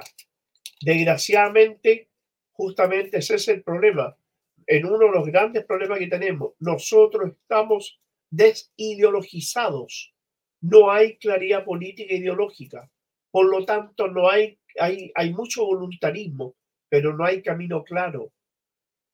Desgraciadamente, 0.81 2.11
justamente 2.53 3.19
ese 3.19 3.35
es 3.35 3.49
el 3.49 3.65
problema. 3.65 4.17
En 4.65 4.87
uno 4.87 4.99
de 4.99 5.11
los 5.11 5.27
grandes 5.27 5.65
problemas 5.65 5.99
que 5.99 6.07
tenemos, 6.07 6.53
nosotros 6.61 7.33
estamos 7.33 8.01
desideologizados. 8.31 10.15
No 10.61 10.93
hay 10.93 11.17
claridad 11.17 11.65
política 11.65 12.15
e 12.15 12.19
ideológica. 12.19 12.89
Por 13.33 13.47
lo 13.47 13.65
tanto, 13.65 14.07
no 14.07 14.31
hay, 14.31 14.57
hay, 14.79 15.11
hay 15.17 15.33
mucho 15.33 15.67
voluntarismo, 15.67 16.55
pero 16.89 17.13
no 17.13 17.25
hay 17.25 17.43
camino 17.43 17.83
claro. 17.83 18.31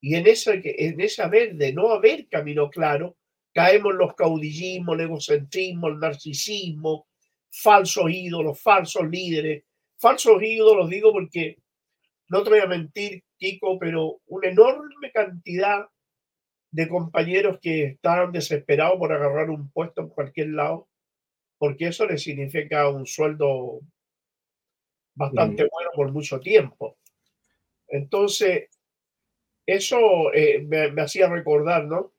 Y 0.04 0.16
en 0.16 0.26
ese, 0.26 0.60
en 0.64 1.00
ese 1.00 1.22
haber 1.22 1.54
de 1.54 1.72
no 1.72 1.92
haber 1.92 2.28
camino 2.28 2.68
claro, 2.68 3.16
caemos 3.54 3.92
en 3.92 3.98
los 3.98 4.14
caudillismos, 4.14 4.96
el 4.96 5.02
egocentrismo, 5.02 5.86
el 5.86 6.00
narcisismo, 6.00 7.06
falsos 7.48 8.10
ídolos, 8.10 8.60
falsos 8.60 9.08
líderes. 9.08 9.62
Falsos 9.96 10.42
ídolos, 10.42 10.90
digo 10.90 11.12
porque 11.12 11.56
no 12.28 12.42
te 12.42 12.50
voy 12.50 12.58
a 12.58 12.66
mentir, 12.66 13.22
Kiko, 13.36 13.78
pero 13.78 14.20
una 14.26 14.48
enorme 14.48 15.12
cantidad 15.12 15.86
de 16.72 16.88
compañeros 16.88 17.60
que 17.62 17.84
estaban 17.84 18.32
desesperados 18.32 18.98
por 18.98 19.12
agarrar 19.12 19.50
un 19.50 19.70
puesto 19.70 20.00
en 20.00 20.08
cualquier 20.08 20.48
lado, 20.48 20.88
porque 21.58 21.86
eso 21.86 22.06
les 22.06 22.22
significa 22.22 22.88
un 22.88 23.06
sueldo 23.06 23.80
bastante 25.14 25.68
bueno 25.70 25.90
por 25.94 26.10
mucho 26.10 26.40
tiempo. 26.40 26.96
Entonces, 27.86 28.68
eso 29.66 30.32
eh, 30.34 30.64
me, 30.68 30.90
me 30.92 31.02
hacía 31.02 31.28
recordar, 31.28 31.84
¿no? 31.86 32.12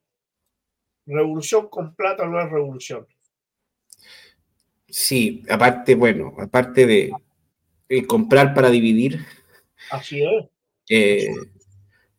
Revolución 1.05 1.67
con 1.69 1.95
plata 1.95 2.25
no 2.25 2.41
es 2.41 2.49
revolución. 2.49 3.05
Sí, 4.87 5.43
aparte, 5.49 5.95
bueno, 5.95 6.33
aparte 6.39 6.85
de, 6.85 7.11
de 7.89 8.05
comprar 8.07 8.53
para 8.53 8.69
dividir, 8.69 9.19
Así 9.89 10.21
es. 10.23 10.45
eh, 10.89 11.33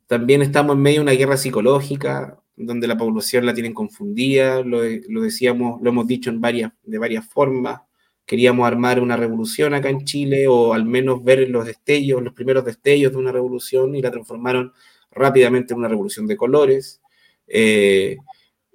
también 0.07 0.43
estamos 0.43 0.77
en 0.77 0.83
medio 0.83 0.97
de 1.01 1.03
una 1.03 1.13
guerra 1.13 1.37
psicológica 1.37 2.41
donde 2.57 2.87
la 2.87 2.97
población 2.97 3.47
la 3.47 3.55
tienen 3.55 3.75
confundida, 3.75 4.63
lo, 4.63 4.81
lo 5.09 5.23
decíamos, 5.23 5.81
lo 5.83 5.91
hemos 5.91 6.07
dicho 6.07 6.31
en 6.31 6.41
varias, 6.41 6.73
de 6.83 6.99
varias 6.99 7.27
formas. 7.27 7.81
Queríamos 8.27 8.67
armar 8.67 9.01
una 9.01 9.17
revolución 9.17 9.75
acá 9.75 9.89
en 9.91 10.05
Chile 10.05 10.47
o 10.49 10.73
al 10.73 10.85
menos 10.85 11.23
ver 11.23 11.49
los 11.51 11.67
destellos, 11.67 12.23
los 12.23 12.33
primeros 12.33 12.65
destellos 12.65 13.13
de 13.13 13.19
una 13.19 13.33
revolución 13.33 13.95
y 13.95 14.03
la 14.03 14.11
transformaron 14.11 14.73
rápidamente 15.15 15.73
en 15.73 15.81
una 15.81 15.89
revolución 15.89 16.27
de 16.27 16.37
colores. 16.37 17.01
Eh, 17.47 18.17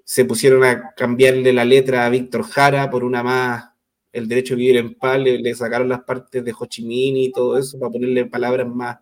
se 0.03 0.25
pusieron 0.25 0.63
a 0.63 0.91
cambiarle 0.95 1.53
la 1.53 1.65
letra 1.65 2.05
a 2.05 2.09
Víctor 2.09 2.43
Jara 2.43 2.89
por 2.89 3.03
una 3.03 3.23
más 3.23 3.69
el 4.11 4.27
derecho 4.27 4.53
a 4.53 4.57
vivir 4.57 4.77
en 4.77 4.95
paz, 4.95 5.19
le, 5.19 5.53
sacaron 5.55 5.89
las 5.89 6.01
partes 6.01 6.43
de 6.43 6.53
Ho 6.57 6.65
Chi 6.65 6.83
Minh 6.83 7.17
y 7.17 7.31
todo 7.31 7.57
eso 7.57 7.79
para 7.79 7.91
ponerle 7.91 8.25
palabras 8.25 8.67
más, 8.67 8.97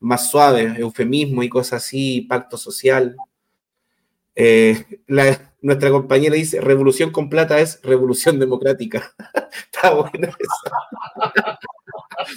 más 0.00 0.30
suaves, 0.30 0.78
eufemismo 0.78 1.42
y 1.42 1.48
cosas 1.48 1.84
así, 1.84 2.22
pacto 2.22 2.56
social. 2.56 3.14
Eh, 4.34 4.84
nuestra 5.60 5.90
compañera 5.90 6.34
dice, 6.34 6.60
revolución 6.60 7.10
con 7.10 7.28
plata 7.28 7.60
es 7.60 7.80
revolución 7.82 8.38
democrática. 8.38 9.12
Está 9.72 9.94
bueno 9.94 10.28
eso. 10.28 11.48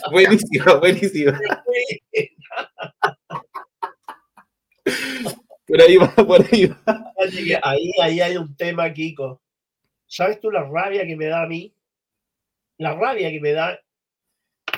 buenísimo, 0.12 0.80
buenísimo. 0.80 1.32
Por 5.68 5.82
ahí 5.82 5.98
va, 5.98 6.14
por 6.16 6.42
ahí 6.52 6.66
va. 6.66 7.14
Ahí, 7.64 7.92
ahí 8.02 8.20
hay 8.20 8.38
un 8.38 8.56
tema, 8.56 8.92
Kiko. 8.92 9.42
¿Sabes 10.06 10.40
tú 10.40 10.52
la 10.52 10.64
rabia 10.64 11.06
que 11.06 11.16
me 11.16 11.28
da 11.28 11.44
a 11.44 11.48
mí? 11.48 11.74
La 12.78 12.96
rabia 12.96 13.30
que 13.30 13.40
me 13.40 13.54
da 13.54 13.80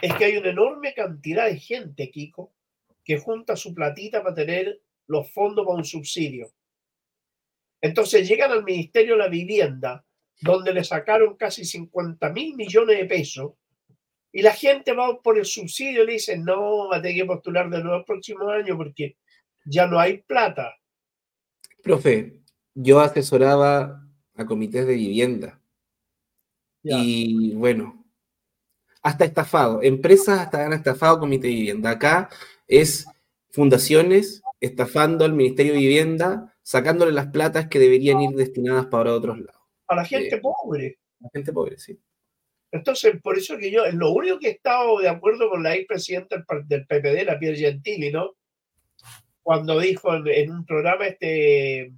es 0.02 0.14
que 0.16 0.26
hay 0.26 0.38
una 0.38 0.50
enorme 0.50 0.94
cantidad 0.94 1.46
de 1.46 1.58
gente, 1.58 2.12
Kiko, 2.12 2.54
que 3.04 3.18
junta 3.18 3.56
su 3.56 3.74
platita 3.74 4.22
para 4.22 4.36
tener 4.36 4.82
los 5.08 5.32
fondos 5.32 5.66
para 5.66 5.78
un 5.78 5.86
subsidio. 5.86 6.52
Entonces 7.82 8.28
llegan 8.28 8.52
al 8.52 8.64
Ministerio 8.64 9.14
de 9.14 9.20
la 9.20 9.28
Vivienda, 9.28 10.06
donde 10.42 10.74
le 10.74 10.84
sacaron 10.84 11.36
casi 11.36 11.66
50 11.66 12.30
mil 12.30 12.56
millones 12.56 12.98
de 12.98 13.06
pesos, 13.06 13.54
y 14.32 14.42
la 14.42 14.54
gente 14.54 14.94
va 14.94 15.22
por 15.22 15.38
el 15.38 15.46
subsidio 15.46 16.04
y 16.04 16.08
le 16.08 16.14
dicen, 16.14 16.44
no, 16.44 16.90
va 16.90 16.98
a 16.98 17.02
tener 17.02 17.18
que 17.18 17.26
postular 17.26 17.70
de 17.70 17.84
nuevo 17.84 18.00
el 18.00 18.06
próximo 18.06 18.50
año 18.50 18.76
porque 18.76 19.18
ya 19.66 19.88
no 19.88 20.00
hay 20.00 20.18
plata. 20.24 20.76
Profe, 21.84 22.40
yo 22.74 23.00
asesoraba 23.02 24.06
a 24.36 24.46
comités 24.46 24.88
de 24.88 24.96
vivienda 24.96 25.60
Ya. 26.82 26.98
y 27.00 27.54
bueno, 27.56 28.06
hasta 29.02 29.26
estafado, 29.26 29.82
empresas 29.84 30.40
hasta 30.40 30.66
han 30.66 30.74
estafado 30.74 31.20
comité 31.20 31.48
de 31.48 31.54
vivienda. 31.54 31.92
Acá 31.92 32.30
es 32.68 33.06
fundaciones 33.52 34.42
estafando 34.62 35.26
al 35.26 35.34
Ministerio 35.34 35.74
de 35.74 35.80
Vivienda, 35.80 36.56
sacándole 36.62 37.12
las 37.12 37.28
platas 37.28 37.68
que 37.68 37.80
deberían 37.80 38.22
ir 38.22 38.32
destinadas 38.32 38.86
para 38.86 39.14
otros 39.14 39.38
lados. 39.40 39.62
A 39.88 39.96
la 39.96 40.06
gente 40.06 40.36
Eh, 40.36 40.40
pobre. 40.42 41.00
La 41.20 41.30
gente 41.34 41.52
pobre, 41.52 41.78
sí. 41.78 42.00
Entonces, 42.72 43.22
por 43.22 43.38
eso 43.38 43.58
que 43.58 43.70
yo, 43.70 43.86
lo 43.92 44.12
único 44.12 44.40
que 44.40 44.48
he 44.48 44.52
estado 44.52 45.00
de 45.00 45.10
acuerdo 45.10 45.50
con 45.50 45.62
la 45.62 45.76
ex 45.76 45.86
presidenta 45.86 46.44
del 46.66 46.88
PPD, 46.88 47.26
la 47.26 47.38
Pierre 47.38 47.58
Gentili, 47.58 48.12
¿no? 48.12 48.32
Cuando 49.44 49.80
dijo 49.80 50.14
en, 50.16 50.28
en 50.28 50.52
un 50.52 50.66
programa, 50.66 51.06
este, 51.06 51.92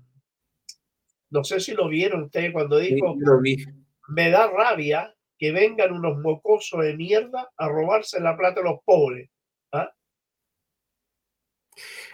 no 1.30 1.44
sé 1.44 1.60
si 1.60 1.74
lo 1.74 1.88
vieron 1.88 2.24
ustedes, 2.24 2.52
cuando 2.52 2.80
Sí, 2.80 2.96
dijo, 2.96 3.16
vi. 3.42 3.64
me 4.10 4.30
da 4.32 4.48
rabia 4.50 5.16
que 5.38 5.52
vengan 5.52 5.92
unos 5.94 6.18
mocosos 6.18 6.82
de 6.82 6.96
mierda 6.96 7.52
a 7.58 7.68
robarse 7.70 8.20
la 8.20 8.36
plata 8.36 8.62
de 8.62 8.70
los 8.70 8.80
pobres. 8.84 9.30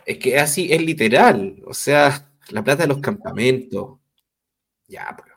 Es 0.06 0.18
que 0.18 0.38
así 0.40 0.72
es 0.74 0.82
literal, 0.82 1.62
o 1.66 1.74
sea, 1.74 2.32
la 2.50 2.64
plata 2.64 2.84
de 2.84 2.88
los 2.90 3.00
campamentos. 3.00 4.00
Ya, 4.88 5.16
pero 5.16 5.36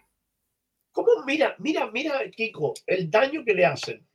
¿Cómo? 0.93 1.09
Mira, 1.27 1.55
mira, 1.59 1.91
mira, 1.91 2.21
Kiko, 2.31 2.73
el 2.87 3.11
daño 3.11 3.45
que 3.45 3.53
le 3.55 3.67
hacen. 3.67 4.07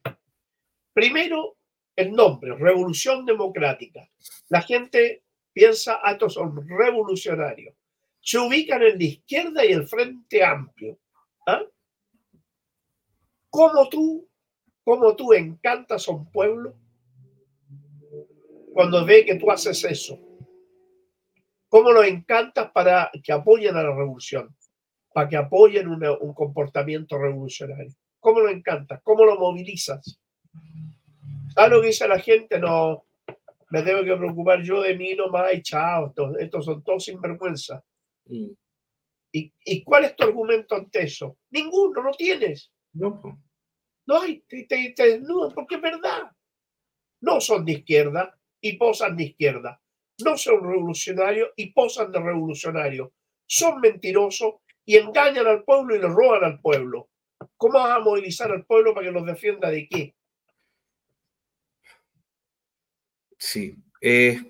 Primero, 0.93 1.57
el 1.95 2.11
nombre, 2.13 2.55
Revolución 2.55 3.25
Democrática. 3.25 4.09
La 4.47 4.61
gente 4.61 5.23
piensa, 5.53 5.99
ah, 6.03 6.11
estos 6.11 6.33
son 6.33 6.67
revolucionarios. 6.67 7.75
Se 8.21 8.37
ubican 8.37 8.81
en 8.83 8.97
la 8.97 9.03
izquierda 9.03 9.65
y 9.65 9.71
el 9.71 9.87
Frente 9.87 10.43
Amplio. 10.43 10.97
¿ah? 11.47 11.63
¿Cómo 13.49 13.89
tú, 13.89 14.27
cómo 14.83 15.15
tú 15.15 15.33
encantas 15.33 16.07
a 16.07 16.11
un 16.11 16.29
pueblo 16.31 16.75
cuando 18.73 19.05
ve 19.05 19.25
que 19.25 19.35
tú 19.35 19.49
haces 19.49 19.83
eso? 19.83 20.19
¿Cómo 21.67 21.91
lo 21.91 22.03
encantas 22.03 22.71
para 22.71 23.11
que 23.23 23.31
apoyen 23.31 23.75
a 23.75 23.83
la 23.83 23.95
revolución? 23.95 24.55
para 25.13 25.27
que 25.27 25.37
apoyen 25.37 25.87
un 25.87 26.33
comportamiento 26.33 27.17
revolucionario. 27.17 27.93
¿Cómo 28.19 28.39
lo 28.41 28.49
encantas? 28.49 29.01
¿Cómo 29.03 29.25
lo 29.25 29.37
movilizas? 29.37 30.19
¿Sabes 31.53 31.71
lo 31.71 31.81
que 31.81 31.87
dice 31.87 32.07
la 32.07 32.19
gente? 32.19 32.59
No, 32.59 33.05
me 33.71 33.83
tengo 33.83 34.03
que 34.03 34.15
preocupar 34.15 34.61
yo 34.63 34.81
de 34.81 34.95
mí 34.95 35.15
nomás 35.15 35.53
y 35.53 35.61
chao, 35.61 36.07
estos, 36.07 36.37
estos 36.39 36.65
son 36.65 36.83
todos 36.83 37.03
sinvergüenza. 37.05 37.83
mm, 38.25 38.49
¿Y, 39.33 39.53
¿Y 39.65 39.83
cuál 39.83 40.05
es 40.05 40.15
tu 40.15 40.23
argumento 40.23 40.75
ante 40.75 41.03
eso? 41.03 41.37
Ninguno, 41.51 42.03
no 42.03 42.11
tienes. 42.11 42.71
no. 42.93 43.21
No 44.07 44.21
hay, 44.21 44.41
te, 44.47 44.63
te, 44.63 44.93
te 44.95 45.07
desnudan 45.07 45.53
porque 45.53 45.75
es 45.75 45.81
verdad. 45.81 46.31
No 47.21 47.39
son 47.39 47.63
de 47.65 47.73
izquierda 47.73 48.35
y 48.61 48.77
posan 48.77 49.15
de 49.15 49.25
izquierda. 49.25 49.81
No 50.23 50.35
son 50.37 50.63
revolucionarios 50.63 51.49
y 51.55 51.71
posan 51.73 52.11
de 52.11 52.19
revolucionarios. 52.19 53.09
Son 53.45 53.79
mentirosos 53.79 54.55
y 54.85 54.97
engañan 54.97 55.47
al 55.47 55.63
pueblo 55.63 55.95
y 55.95 55.99
le 55.99 56.07
roban 56.07 56.43
al 56.43 56.59
pueblo. 56.59 57.09
¿Cómo 57.55 57.75
vas 57.75 57.97
a 57.97 57.99
movilizar 57.99 58.51
al 58.51 58.65
pueblo 58.65 58.93
para 58.93 59.07
que 59.07 59.11
los 59.13 59.25
defienda 59.25 59.69
de 59.69 59.87
qué? 59.87 60.15
Sí. 63.39 63.77
Eh, 64.01 64.41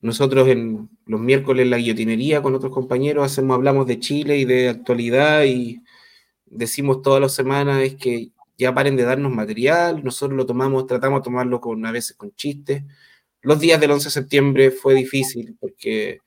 nosotros 0.00 0.48
en 0.48 0.90
los 1.06 1.20
miércoles 1.20 1.64
en 1.64 1.70
la 1.70 1.78
guillotinería 1.78 2.42
con 2.42 2.54
otros 2.54 2.72
compañeros 2.72 3.24
hacemos, 3.24 3.56
hablamos 3.56 3.86
de 3.86 4.00
Chile 4.00 4.38
y 4.38 4.44
de 4.44 4.68
actualidad 4.68 5.44
y 5.44 5.82
decimos 6.46 7.02
todas 7.02 7.20
las 7.20 7.34
semanas 7.34 7.82
es 7.82 7.96
que 7.96 8.30
ya 8.58 8.74
paren 8.74 8.96
de 8.96 9.04
darnos 9.04 9.32
material, 9.32 10.04
nosotros 10.04 10.36
lo 10.36 10.46
tomamos, 10.46 10.86
tratamos 10.86 11.20
de 11.20 11.24
tomarlo 11.24 11.60
con 11.60 11.84
a 11.86 11.92
veces 11.92 12.16
con 12.16 12.32
chistes. 12.34 12.84
Los 13.42 13.60
días 13.60 13.80
del 13.80 13.92
11 13.92 14.06
de 14.08 14.10
septiembre 14.12 14.70
fue 14.72 14.94
difícil 14.94 15.56
porque 15.60 16.20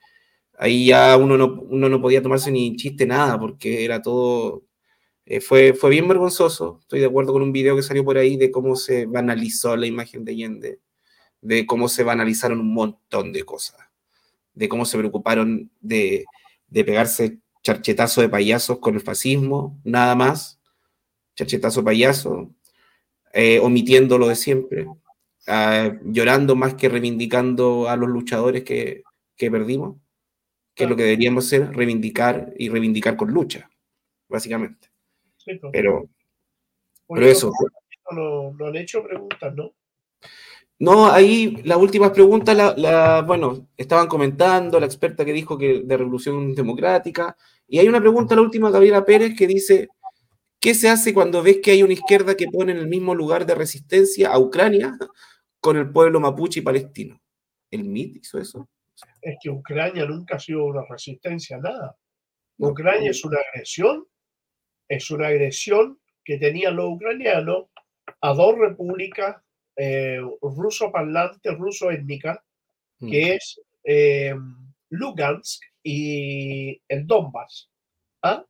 ahí 0.57 0.87
ya 0.87 1.17
uno 1.17 1.37
no, 1.37 1.61
uno 1.69 1.89
no 1.89 2.01
podía 2.01 2.21
tomarse 2.21 2.51
ni 2.51 2.75
chiste 2.77 3.05
nada 3.05 3.39
porque 3.39 3.85
era 3.85 4.01
todo, 4.01 4.63
eh, 5.25 5.41
fue, 5.41 5.73
fue 5.73 5.91
bien 5.91 6.07
vergonzoso. 6.07 6.79
Estoy 6.81 7.01
de 7.01 7.07
acuerdo 7.07 7.33
con 7.33 7.43
un 7.43 7.53
video 7.53 7.75
que 7.75 7.83
salió 7.83 8.05
por 8.05 8.17
ahí 8.17 8.37
de 8.37 8.51
cómo 8.51 8.75
se 8.75 9.05
banalizó 9.07 9.75
la 9.77 9.87
imagen 9.87 10.25
de 10.25 10.31
Allende 10.33 10.79
de 11.41 11.65
cómo 11.65 11.89
se 11.89 12.03
banalizaron 12.03 12.59
un 12.59 12.73
montón 12.73 13.33
de 13.33 13.43
cosas, 13.43 13.79
de 14.53 14.69
cómo 14.69 14.85
se 14.85 14.97
preocuparon 14.97 15.71
de, 15.81 16.25
de 16.67 16.85
pegarse 16.85 17.39
charchetazo 17.63 18.21
de 18.21 18.29
payasos 18.29 18.79
con 18.79 18.95
el 18.95 19.01
fascismo, 19.01 19.79
nada 19.83 20.15
más, 20.15 20.59
charchetazo 21.35 21.83
payaso, 21.83 22.49
eh, 23.33 23.59
omitiendo 23.59 24.17
lo 24.17 24.27
de 24.27 24.35
siempre, 24.35 24.87
ah, 25.47 25.91
llorando 26.03 26.55
más 26.55 26.75
que 26.75 26.89
reivindicando 26.89 27.89
a 27.89 27.95
los 27.95 28.09
luchadores 28.09 28.63
que, 28.63 29.03
que 29.35 29.51
perdimos, 29.51 29.97
que 30.73 30.85
es 30.85 30.89
lo 30.89 30.95
que 30.95 31.03
deberíamos 31.03 31.45
hacer, 31.45 31.71
reivindicar 31.75 32.53
y 32.57 32.69
reivindicar 32.69 33.15
con 33.15 33.31
lucha, 33.31 33.69
básicamente. 34.27 34.89
Pues. 35.43 35.59
Pero, 35.71 36.09
pero 37.07 37.25
eso, 37.25 37.51
no 38.11 38.65
han 38.65 38.75
hecho 38.75 39.03
preguntas, 39.03 39.53
¿no? 39.55 39.73
No, 40.81 41.05
ahí 41.11 41.57
las 41.63 41.77
últimas 41.77 42.09
preguntas, 42.09 42.57
la, 42.57 42.73
la- 42.75 43.21
bueno, 43.21 43.67
estaban 43.77 44.07
comentando 44.07 44.79
la 44.79 44.87
experta 44.87 45.23
que 45.23 45.31
dijo 45.31 45.55
que 45.55 45.81
de 45.83 45.95
Revolución 45.97 46.55
Democrática, 46.55 47.37
y 47.67 47.77
hay 47.77 47.87
una 47.87 47.99
pregunta, 48.01 48.33
la 48.35 48.41
última, 48.41 48.71
Gabriela 48.71 49.05
Pérez, 49.05 49.35
que 49.37 49.45
dice, 49.45 49.89
¿qué 50.59 50.73
se 50.73 50.89
hace 50.89 51.13
cuando 51.13 51.43
ves 51.43 51.59
que 51.61 51.69
hay 51.69 51.83
una 51.83 51.93
izquierda 51.93 52.35
que 52.35 52.47
pone 52.47 52.71
en 52.71 52.79
el 52.79 52.87
mismo 52.87 53.13
lugar 53.13 53.45
de 53.45 53.53
resistencia 53.53 54.31
a 54.31 54.39
Ucrania 54.39 54.97
con 55.59 55.77
el 55.77 55.91
pueblo 55.91 56.19
mapuche 56.19 56.61
y 56.61 56.63
palestino? 56.63 57.21
¿El 57.69 57.81
MIT 57.81 58.15
hizo 58.17 58.39
eso? 58.39 58.67
Es 59.21 59.37
que 59.39 59.51
Ucrania 59.51 60.05
nunca 60.07 60.37
ha 60.37 60.39
sido 60.39 60.65
una 60.65 60.81
resistencia 60.89 61.57
a 61.57 61.59
nada. 61.59 61.95
No. 62.57 62.69
Ucrania 62.69 63.11
es 63.11 63.23
una 63.23 63.37
agresión, 63.37 64.07
es 64.89 65.11
una 65.11 65.27
agresión 65.27 65.99
que 66.25 66.39
tenían 66.39 66.75
los 66.75 66.85
ucranianos 66.95 67.67
a 68.19 68.33
dos 68.33 68.57
repúblicas 68.57 69.37
eh, 69.75 70.21
ruso 70.41 70.91
parlantes, 70.91 71.57
ruso 71.57 71.91
étnicas, 71.91 72.39
Mm. 73.01 73.09
que 73.09 73.33
es 73.33 73.61
eh, 73.83 74.35
Lugansk 74.89 75.63
y 75.83 76.79
el 76.87 77.07
Donbass. 77.07 77.69
¿ah? 78.21 78.45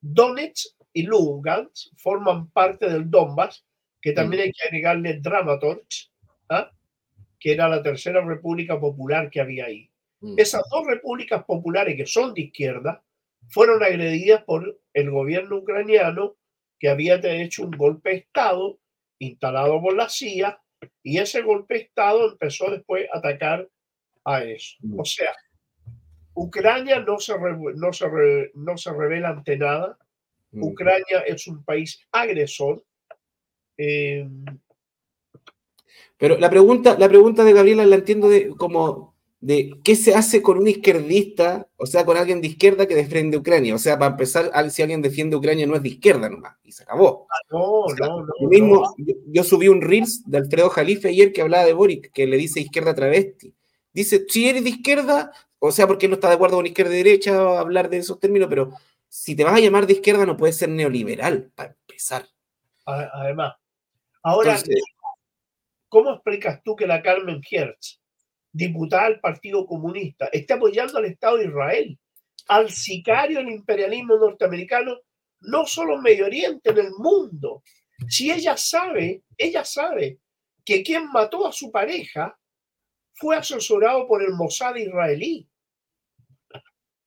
Donetsk 0.00 0.74
y 0.92 1.02
Lugansk 1.02 1.96
forman 1.96 2.50
parte 2.50 2.90
del 2.90 3.08
Donbass, 3.10 3.64
que 4.02 4.12
también 4.12 4.42
hay 4.42 4.52
que 4.52 4.66
agregarle 4.66 5.20
Dramatorsk, 5.20 6.10
¿ah? 6.50 6.70
que 7.38 7.52
era 7.52 7.68
la 7.68 7.82
tercera 7.82 8.24
república 8.24 8.78
popular 8.80 9.30
que 9.30 9.40
había 9.40 9.66
ahí. 9.66 9.88
Mm. 10.20 10.34
Esas 10.36 10.62
dos 10.70 10.86
repúblicas 10.86 11.44
populares 11.44 11.96
que 11.96 12.06
son 12.06 12.34
de 12.34 12.42
izquierda 12.42 13.04
fueron 13.50 13.82
agredidas 13.84 14.42
por 14.42 14.80
el 14.92 15.10
gobierno 15.10 15.58
ucraniano 15.58 16.34
que 16.80 16.88
había 16.88 17.16
hecho 17.22 17.64
un 17.64 17.72
golpe 17.72 18.10
de 18.10 18.16
Estado 18.16 18.78
instalado 19.18 19.80
por 19.80 19.94
la 19.94 20.08
CIA 20.08 20.60
y 21.02 21.18
ese 21.18 21.42
golpe 21.42 21.74
de 21.74 21.80
Estado 21.80 22.30
empezó 22.32 22.70
después 22.70 23.08
a 23.12 23.18
atacar 23.18 23.68
a 24.24 24.44
eso. 24.44 24.76
Mm. 24.80 25.00
O 25.00 25.04
sea, 25.04 25.32
Ucrania 26.34 27.00
no 27.00 27.18
se, 27.18 27.36
re- 27.36 27.74
no 27.74 27.92
se, 27.92 28.08
re- 28.08 28.50
no 28.54 28.76
se 28.76 28.92
revela 28.92 29.30
ante 29.30 29.56
nada, 29.56 29.98
Mm. 30.50 30.62
Ucrania 30.64 31.18
es 31.26 31.46
un 31.46 31.62
país 31.62 32.00
agresor. 32.10 32.82
Eh, 33.76 34.26
Pero 36.16 36.38
la 36.38 36.48
pregunta, 36.48 36.96
la 36.98 37.06
pregunta 37.06 37.44
de 37.44 37.52
Gabriela 37.52 37.84
la 37.84 37.96
entiendo 37.96 38.30
de 38.30 38.48
como 38.56 39.14
de 39.40 39.78
qué 39.84 39.94
se 39.94 40.14
hace 40.14 40.42
con 40.42 40.58
un 40.58 40.66
izquierdista, 40.66 41.68
o 41.76 41.86
sea, 41.86 42.04
con 42.04 42.16
alguien 42.16 42.40
de 42.40 42.48
izquierda 42.48 42.86
que 42.86 42.94
defiende 42.94 43.36
Ucrania. 43.36 43.74
O 43.74 43.78
sea, 43.78 43.98
para 43.98 44.12
empezar, 44.12 44.50
si 44.70 44.82
alguien 44.82 45.00
defiende 45.00 45.36
Ucrania 45.36 45.66
no 45.66 45.76
es 45.76 45.82
de 45.82 45.90
izquierda 45.90 46.28
nomás, 46.28 46.56
y 46.64 46.72
se 46.72 46.82
acabó. 46.82 47.28
no, 47.50 47.82
O 47.82 47.94
sea, 47.94 48.08
no, 48.08 48.22
no. 48.22 48.32
Yo 48.40 48.48
mismo, 48.48 48.74
no. 48.76 48.94
yo, 48.98 49.14
yo 49.26 49.44
subí 49.44 49.68
un 49.68 49.80
Reels 49.80 50.22
de 50.26 50.38
Alfredo 50.38 50.70
Jalife 50.70 51.08
ayer 51.08 51.32
que 51.32 51.42
hablaba 51.42 51.64
de 51.64 51.72
Boric, 51.72 52.12
que 52.12 52.26
le 52.26 52.36
dice 52.36 52.60
izquierda 52.60 52.94
travesti. 52.94 53.54
Dice, 53.92 54.24
si 54.28 54.48
eres 54.48 54.64
de 54.64 54.70
izquierda, 54.70 55.32
o 55.58 55.72
sea, 55.72 55.86
porque 55.86 56.08
no 56.08 56.14
está 56.14 56.28
de 56.28 56.34
acuerdo 56.34 56.56
con 56.56 56.66
izquierda 56.66 56.94
y 56.94 56.98
derecha, 56.98 57.58
hablar 57.58 57.88
de 57.90 57.98
esos 57.98 58.18
términos, 58.18 58.48
pero 58.48 58.72
si 59.08 59.34
te 59.34 59.44
vas 59.44 59.54
a 59.54 59.60
llamar 59.60 59.86
de 59.86 59.94
izquierda 59.94 60.26
no 60.26 60.36
puedes 60.36 60.56
ser 60.56 60.68
neoliberal, 60.68 61.50
para 61.54 61.70
empezar. 61.70 62.26
Además. 62.84 63.54
Ahora, 64.22 64.56
Entonces, 64.56 64.82
¿cómo 65.88 66.12
explicas 66.12 66.60
tú 66.64 66.74
que 66.76 66.86
la 66.86 67.02
Carmen 67.02 67.40
Hertz, 67.48 68.00
diputada 68.52 69.08
del 69.08 69.20
Partido 69.20 69.66
Comunista, 69.66 70.28
esté 70.32 70.54
apoyando 70.54 70.98
al 70.98 71.04
Estado 71.04 71.38
de 71.38 71.46
Israel, 71.46 71.98
al 72.48 72.70
sicario 72.70 73.38
del 73.38 73.50
imperialismo 73.50 74.16
norteamericano, 74.16 74.98
no 75.40 75.66
solo 75.66 75.96
en 75.96 76.02
Medio 76.02 76.26
Oriente, 76.26 76.70
en 76.70 76.78
el 76.78 76.90
mundo? 76.98 77.62
Si 78.08 78.30
ella 78.30 78.56
sabe, 78.56 79.22
ella 79.36 79.64
sabe 79.64 80.18
que 80.64 80.82
quien 80.82 81.10
mató 81.10 81.46
a 81.46 81.52
su 81.52 81.70
pareja 81.70 82.38
fue 83.14 83.36
asesorado 83.36 84.06
por 84.06 84.22
el 84.22 84.32
Mossad 84.32 84.76
israelí. 84.76 85.48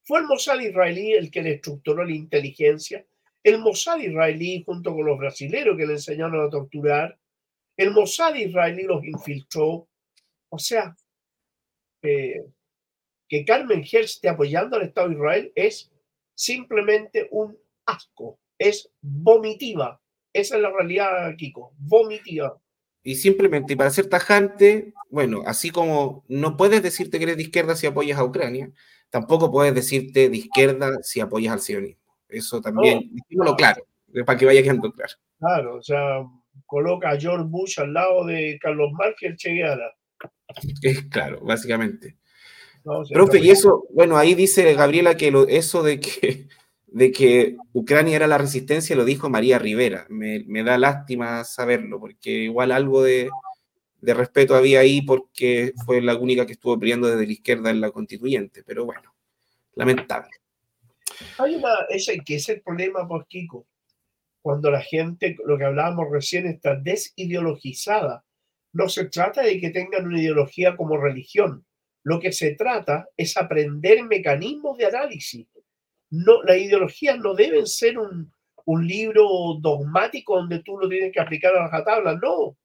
Fue 0.03 0.19
el 0.19 0.25
Mossad 0.25 0.59
israelí 0.59 1.13
el 1.13 1.31
que 1.31 1.41
le 1.41 1.53
estructuró 1.53 2.03
la 2.03 2.11
inteligencia. 2.11 3.05
El 3.43 3.59
Mossad 3.59 3.99
israelí, 3.99 4.63
junto 4.65 4.93
con 4.93 5.05
los 5.05 5.17
brasileños 5.17 5.77
que 5.77 5.85
le 5.85 5.93
enseñaron 5.93 6.45
a 6.45 6.49
torturar, 6.49 7.17
el 7.77 7.91
Mossad 7.91 8.35
israelí 8.35 8.83
los 8.83 9.03
infiltró. 9.05 9.87
O 10.49 10.59
sea, 10.59 10.95
eh, 12.01 12.45
que 13.27 13.45
Carmen 13.45 13.79
Hertz 13.79 14.11
esté 14.11 14.29
apoyando 14.29 14.75
al 14.75 14.83
Estado 14.83 15.09
de 15.09 15.15
Israel 15.15 15.51
es 15.55 15.91
simplemente 16.35 17.27
un 17.31 17.57
asco, 17.85 18.39
es 18.57 18.89
vomitiva. 19.01 20.01
Esa 20.33 20.55
es 20.55 20.61
la 20.61 20.71
realidad, 20.71 21.35
Kiko, 21.37 21.73
vomitiva. 21.77 22.59
Y 23.03 23.15
simplemente, 23.15 23.73
y 23.73 23.75
para 23.75 23.89
ser 23.89 24.07
tajante, 24.07 24.93
bueno, 25.09 25.41
así 25.45 25.71
como 25.71 26.23
no 26.27 26.55
puedes 26.55 26.83
decirte 26.83 27.17
que 27.17 27.23
eres 27.23 27.37
de 27.37 27.43
izquierda 27.43 27.75
si 27.75 27.87
apoyas 27.87 28.19
a 28.19 28.23
Ucrania, 28.23 28.71
tampoco 29.09 29.51
puedes 29.51 29.73
decirte 29.73 30.29
de 30.29 30.37
izquierda 30.37 31.01
si 31.01 31.19
apoyas 31.19 31.53
al 31.53 31.61
sionismo. 31.61 32.01
Eso 32.29 32.61
también, 32.61 33.09
dijémoslo 33.11 33.55
claro, 33.55 33.85
para 34.25 34.37
que 34.37 34.45
vaya 34.45 34.63
quedando 34.63 34.91
claro. 34.91 35.13
Claro, 35.39 35.75
o 35.77 35.81
sea, 35.81 36.23
coloca 36.65 37.09
a 37.09 37.19
George 37.19 37.45
Bush 37.47 37.79
al 37.79 37.93
lado 37.93 38.25
de 38.25 38.57
Carlos 38.61 38.91
el 39.21 39.35
Che 39.35 39.51
Guevara. 39.51 39.93
Es 40.81 41.03
claro, 41.03 41.41
básicamente. 41.41 42.17
Profe, 43.13 43.37
y 43.39 43.49
eso, 43.51 43.85
bueno, 43.93 44.17
ahí 44.17 44.35
dice 44.35 44.73
Gabriela 44.73 45.15
que 45.15 45.31
lo- 45.31 45.47
eso 45.47 45.83
de 45.83 45.99
que, 45.99 46.47
de 46.87 47.11
que 47.11 47.55
Ucrania 47.73 48.15
era 48.15 48.27
la 48.27 48.37
resistencia 48.37 48.95
lo 48.95 49.05
dijo 49.05 49.29
María 49.29 49.59
Rivera. 49.59 50.05
Me, 50.09 50.43
me 50.47 50.63
da 50.63 50.77
lástima 50.77 51.43
saberlo, 51.43 51.99
porque 51.99 52.29
igual 52.31 52.71
algo 52.71 53.03
de, 53.03 53.29
de 54.01 54.13
respeto 54.13 54.55
había 54.55 54.79
ahí 54.81 55.01
porque 55.01 55.73
fue 55.85 56.01
la 56.01 56.15
única 56.17 56.45
que 56.45 56.53
estuvo 56.53 56.77
peleando 56.79 57.07
desde 57.07 57.25
la 57.25 57.31
izquierda 57.33 57.69
en 57.69 57.81
la 57.81 57.91
constituyente, 57.91 58.63
pero 58.63 58.85
bueno, 58.85 59.13
lamentable. 59.75 60.31
Hay 61.37 61.55
una, 61.55 61.69
ese 61.89 62.19
que 62.25 62.35
es 62.35 62.49
el 62.49 62.61
problema, 62.61 63.07
pues, 63.07 63.25
Kiko, 63.27 63.67
cuando 64.41 64.71
la 64.71 64.81
gente, 64.81 65.37
lo 65.45 65.57
que 65.57 65.65
hablábamos 65.65 66.07
recién, 66.11 66.47
está 66.47 66.75
desideologizada. 66.75 68.25
No 68.73 68.87
se 68.87 69.05
trata 69.05 69.41
de 69.41 69.59
que 69.59 69.69
tengan 69.69 70.07
una 70.07 70.19
ideología 70.19 70.75
como 70.75 70.97
religión. 70.97 71.65
Lo 72.03 72.19
que 72.19 72.31
se 72.31 72.55
trata 72.55 73.07
es 73.15 73.37
aprender 73.37 74.03
mecanismos 74.03 74.77
de 74.77 74.85
análisis. 74.85 75.47
No, 76.09 76.41
las 76.43 76.57
ideologías 76.57 77.17
no 77.19 77.33
deben 77.33 77.67
ser 77.67 77.97
un, 77.97 78.33
un 78.65 78.87
libro 78.87 79.57
dogmático 79.59 80.37
donde 80.37 80.59
tú 80.63 80.77
lo 80.77 80.89
tienes 80.89 81.11
que 81.11 81.19
aplicar 81.19 81.55
a 81.55 81.67
rajatabla. 81.67 82.15
No. 82.21 82.57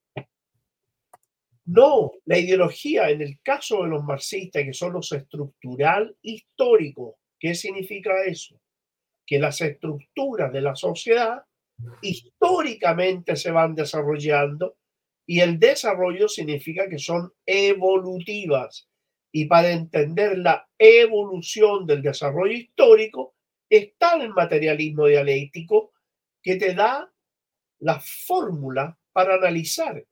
No, 1.67 2.13
la 2.25 2.39
ideología, 2.39 3.11
en 3.11 3.23
el 3.23 3.41
caso 3.43 3.83
de 3.83 3.89
los 3.89 4.05
marxistas, 4.05 4.63
que 4.63 4.73
son 4.73 4.93
los 4.93 5.11
estructural 5.11 6.17
históricos, 6.23 7.17
¿qué 7.41 7.57
significa 7.57 8.25
eso? 8.25 8.61
Que 9.27 9.41
las 9.41 9.61
estructuras 9.61 10.53
de 10.53 10.61
la 10.61 10.77
sociedad 10.77 11.43
históricamente 12.03 13.35
se 13.35 13.51
van 13.51 13.75
desarrollando 13.75 14.77
y 15.27 15.41
el 15.41 15.59
desarrollo 15.59 16.29
significa 16.29 16.89
que 16.89 16.99
son 16.99 17.33
evolutivas. 17.45 18.89
Y 19.33 19.47
para 19.47 19.71
entender 19.71 20.39
la 20.39 20.69
evolución 20.79 21.85
del 21.85 22.01
desarrollo 22.01 22.53
histórico 22.53 23.35
está 23.69 24.15
el 24.15 24.31
materialismo 24.31 25.07
dialéctico 25.07 25.93
que 26.43 26.57
te 26.57 26.75
da 26.75 27.13
la 27.81 28.01
fórmula 28.01 28.99
para 29.13 29.35
analizar. 29.35 30.03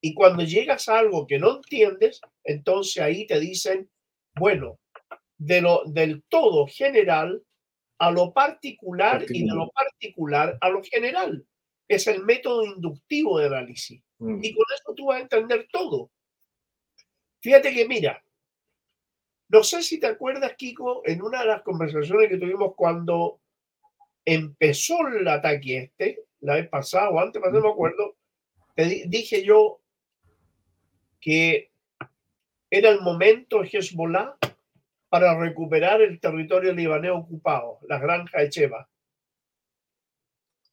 Y 0.00 0.12
cuando 0.12 0.42
llegas 0.42 0.88
a 0.88 0.98
algo 0.98 1.26
que 1.26 1.38
no 1.38 1.56
entiendes, 1.56 2.20
entonces 2.42 3.02
ahí 3.02 3.26
te 3.26 3.40
dicen, 3.40 3.88
bueno, 4.34 4.78
de 5.38 5.62
lo, 5.62 5.84
del 5.86 6.22
todo 6.28 6.66
general 6.66 7.42
a 7.98 8.10
lo 8.10 8.32
particular 8.32 9.24
y 9.28 9.46
de 9.46 9.54
lo 9.54 9.70
particular 9.70 10.58
a 10.60 10.68
lo 10.68 10.82
general. 10.82 11.46
Es 11.88 12.06
el 12.06 12.24
método 12.24 12.64
inductivo 12.64 13.38
de 13.38 13.46
análisis. 13.46 14.02
Mm. 14.18 14.38
Y 14.42 14.54
con 14.54 14.64
eso 14.74 14.94
tú 14.94 15.06
vas 15.06 15.18
a 15.18 15.22
entender 15.22 15.68
todo. 15.70 16.10
Fíjate 17.40 17.74
que 17.74 17.86
mira, 17.86 18.24
no 19.48 19.62
sé 19.62 19.82
si 19.82 20.00
te 20.00 20.06
acuerdas, 20.06 20.54
Kiko, 20.56 21.02
en 21.04 21.22
una 21.22 21.40
de 21.40 21.46
las 21.46 21.62
conversaciones 21.62 22.28
que 22.30 22.38
tuvimos 22.38 22.74
cuando 22.74 23.40
empezó 24.24 25.06
el 25.08 25.28
ataque 25.28 25.76
este, 25.78 26.24
la 26.40 26.54
vez 26.54 26.68
pasada 26.68 27.10
o 27.10 27.20
antes, 27.20 27.42
no 27.42 27.60
me 27.60 27.68
acuerdo, 27.68 28.16
te 28.74 28.86
di- 28.86 29.04
dije 29.06 29.44
yo 29.44 29.80
que 31.20 31.70
era 32.70 32.88
el 32.88 33.00
momento 33.02 33.60
de 33.60 33.68
Hezbollah 33.70 34.36
para 35.10 35.38
recuperar 35.38 36.00
el 36.00 36.18
territorio 36.18 36.72
libanés 36.72 37.12
ocupado, 37.12 37.78
la 37.86 37.98
granja 37.98 38.40
de 38.40 38.48
Cheva. 38.48 38.88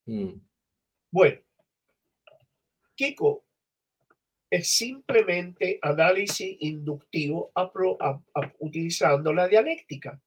Mm. 0.06 0.32
Bueno, 1.12 1.42
Kiko, 2.96 3.44
es 4.50 4.70
simplemente 4.76 5.80
análisis 5.82 6.58
inductivo 6.60 7.52
a- 7.56 7.72
utilizando 8.60 9.34
la 9.34 9.48
dialéctica. 9.48 10.22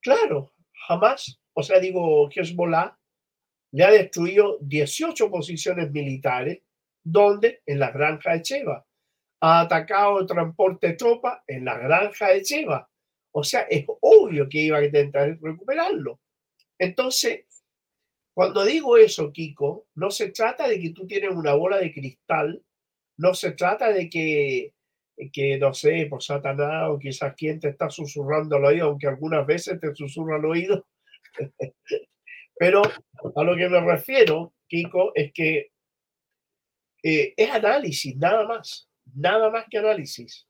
Claro, 0.00 0.52
jamás, 0.86 1.40
o 1.52 1.62
sea, 1.62 1.80
digo, 1.80 2.28
Hezbollah 2.30 2.96
le 3.72 3.84
ha 3.84 3.90
destruido 3.90 4.58
18 4.60 5.28
posiciones 5.30 5.90
militares, 5.90 6.62
donde 7.04 7.62
en 7.66 7.78
la 7.80 7.90
granja 7.90 8.32
de 8.32 8.42
Cheva. 8.42 8.86
Ha 9.40 9.60
atacado 9.60 10.20
el 10.20 10.26
transporte 10.26 10.88
de 10.88 10.92
tropas 10.94 11.42
en 11.46 11.64
la 11.64 11.76
granja 11.76 12.28
de 12.28 12.42
Cheva. 12.42 12.88
O 13.32 13.44
sea, 13.44 13.62
es 13.62 13.84
obvio 14.00 14.48
que 14.48 14.58
iba 14.60 14.78
a 14.78 14.84
intentar 14.84 15.36
recuperarlo. 15.40 16.20
Entonces, 16.78 17.44
cuando 18.36 18.66
digo 18.66 18.98
eso, 18.98 19.32
Kiko, 19.32 19.86
no 19.94 20.10
se 20.10 20.30
trata 20.30 20.68
de 20.68 20.78
que 20.78 20.90
tú 20.90 21.06
tienes 21.06 21.30
una 21.30 21.54
bola 21.54 21.78
de 21.78 21.90
cristal, 21.90 22.62
no 23.16 23.32
se 23.32 23.52
trata 23.52 23.90
de 23.90 24.10
que, 24.10 24.74
que 25.32 25.56
no 25.56 25.72
sé, 25.72 26.04
por 26.04 26.22
Satanás 26.22 26.90
o 26.90 26.98
quizás 26.98 27.32
quien 27.34 27.58
te 27.58 27.70
está 27.70 27.88
susurrando 27.88 28.56
al 28.56 28.66
oído, 28.66 28.88
aunque 28.88 29.06
algunas 29.06 29.46
veces 29.46 29.80
te 29.80 29.94
susurra 29.94 30.36
al 30.36 30.44
oído. 30.44 30.86
Pero 32.58 32.82
a 32.82 33.42
lo 33.42 33.56
que 33.56 33.70
me 33.70 33.80
refiero, 33.80 34.52
Kiko, 34.68 35.12
es 35.14 35.32
que 35.32 35.70
eh, 37.02 37.32
es 37.38 37.50
análisis, 37.50 38.18
nada 38.18 38.46
más, 38.46 38.86
nada 39.14 39.48
más 39.48 39.64
que 39.70 39.78
análisis. 39.78 40.46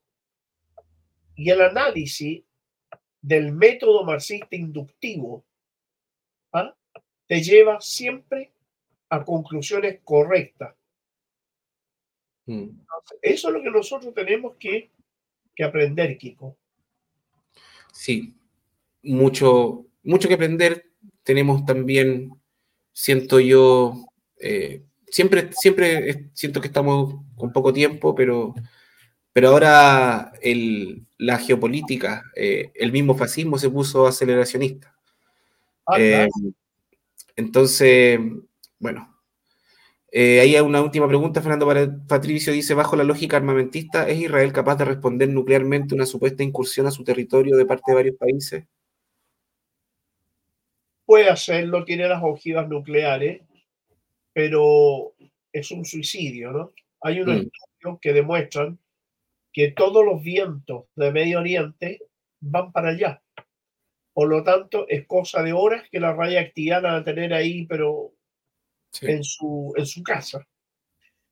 Y 1.37 1.49
el 1.51 1.61
análisis 1.61 2.43
del 3.21 3.53
método 3.53 4.03
marxista 4.03 4.57
inductivo. 4.57 5.46
Te 7.27 7.41
lleva 7.41 7.79
siempre 7.81 8.51
a 9.09 9.23
conclusiones 9.23 9.99
correctas. 10.03 10.75
Mm. 12.45 12.69
Eso 13.21 13.47
es 13.49 13.53
lo 13.53 13.61
que 13.61 13.69
nosotros 13.69 14.13
tenemos 14.13 14.55
que, 14.57 14.91
que 15.55 15.63
aprender, 15.63 16.17
Kiko. 16.17 16.57
Sí, 17.91 18.35
mucho, 19.03 19.85
mucho 20.03 20.27
que 20.27 20.35
aprender. 20.35 20.91
Tenemos 21.23 21.65
también, 21.65 22.31
siento 22.93 23.39
yo, 23.39 24.05
eh, 24.39 24.83
siempre, 25.07 25.49
siempre 25.51 26.29
siento 26.33 26.61
que 26.61 26.67
estamos 26.67 27.15
con 27.35 27.51
poco 27.51 27.73
tiempo, 27.73 28.15
pero, 28.15 28.53
pero 29.33 29.49
ahora 29.49 30.31
el- 30.41 31.05
la 31.17 31.37
geopolítica, 31.39 32.23
eh, 32.35 32.71
el 32.75 32.91
mismo 32.91 33.15
fascismo 33.15 33.57
se 33.57 33.69
puso 33.69 34.07
aceleracionista. 34.07 34.95
Ah, 35.85 35.99
Eh, 35.99 36.09
claro. 36.11 36.53
Entonces, 37.37 38.19
bueno. 38.79 39.13
Eh, 40.11 40.39
ahí 40.39 40.55
hay 40.55 40.61
una 40.61 40.81
última 40.81 41.07
pregunta, 41.07 41.41
Fernando 41.41 41.67
Patricio 42.07 42.51
dice, 42.51 42.73
bajo 42.73 42.95
la 42.95 43.03
lógica 43.03 43.37
armamentista, 43.37 44.07
¿es 44.09 44.19
Israel 44.19 44.53
capaz 44.53 44.77
de 44.77 44.85
responder 44.85 45.29
nuclearmente 45.29 45.93
una 45.93 46.05
supuesta 46.05 46.43
incursión 46.43 46.87
a 46.87 46.91
su 46.91 47.03
territorio 47.03 47.55
de 47.57 47.65
parte 47.65 47.91
de 47.91 47.95
varios 47.95 48.15
países? 48.15 48.65
Puede 51.05 51.29
hacerlo, 51.29 51.85
tiene 51.85 52.07
las 52.07 52.23
ojivas 52.23 52.67
nucleares, 52.67 53.41
pero 54.33 55.13
es 55.51 55.71
un 55.71 55.85
suicidio, 55.85 56.51
¿no? 56.51 56.73
Hay 57.01 57.21
unos 57.21 57.35
Mm. 57.35 57.47
estudios 57.47 57.99
que 58.01 58.13
demuestran 58.13 58.79
que 59.53 59.71
todos 59.71 60.05
los 60.05 60.21
vientos 60.21 60.85
de 60.95 61.11
Medio 61.11 61.39
Oriente 61.39 62.01
van 62.39 62.71
para 62.71 62.89
allá. 62.89 63.21
Por 64.17 64.29
lo 64.29 64.41
tanto, 64.43 64.87
es 64.87 65.05
cosa 65.05 65.43
de 65.43 65.53
horas 65.53 65.87
que 65.91 65.99
la 65.99 66.11
radiactividad 66.11 66.81
la 66.81 66.93
van 66.93 67.01
a 67.01 67.03
tener 67.03 67.35
ahí, 67.35 67.67
pero 67.67 68.13
en 69.01 69.23
su, 69.23 69.71
en 69.77 69.85
su 69.85 70.01
casa. 70.01 70.43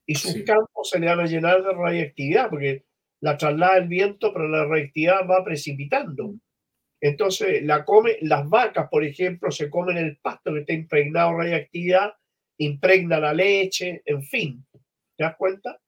Y 0.06 0.14
sus 0.14 0.34
Sí. 0.34 0.45
campos 0.45 0.91
se 0.91 0.99
le 0.99 1.07
van 1.07 1.20
a 1.22 1.26
llenar 1.26 1.64
de 1.64 1.74
radiactividad, 1.74 2.48
porque 2.48 2.86
la 3.22 3.38
traslada 3.38 3.78
el 3.78 3.88
viento, 3.88 4.32
pero 4.32 4.48
la 4.48 4.66
radiactividad 4.66 5.28
va 5.28 5.44
precipitando. 5.44 6.36
Entonces, 7.02 7.64
la 7.64 7.84
come, 7.84 8.18
las 8.22 8.48
vacas, 8.48 8.88
por 8.88 9.03
ejemplo, 9.03 9.49
se 9.49 9.68
comen 9.68 9.98
el 9.98 10.18
pasto 10.18 10.53
que 10.53 10.60
está 10.60 10.74
impregnado 10.74 11.32
de 11.32 11.38
radiactividad, 11.38 12.14
impregna 12.60 13.20
la 13.20 13.34
leche, 13.34 14.03
en 14.06 14.22
fin. 14.22 14.64
¿Te 15.18 15.24
das 15.24 15.36
cuenta? 15.38 15.82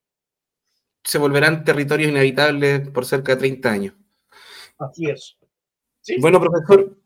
Se 1.04 1.18
volverán 1.18 1.62
territorios 1.62 2.10
inhabitables 2.10 2.88
por 2.88 3.06
cerca 3.06 3.36
de 3.36 3.38
30 3.38 3.70
años. 3.70 3.94
Así 4.80 5.08
es. 5.08 5.37
Bueno, 6.20 6.40
profesor, 6.40 6.96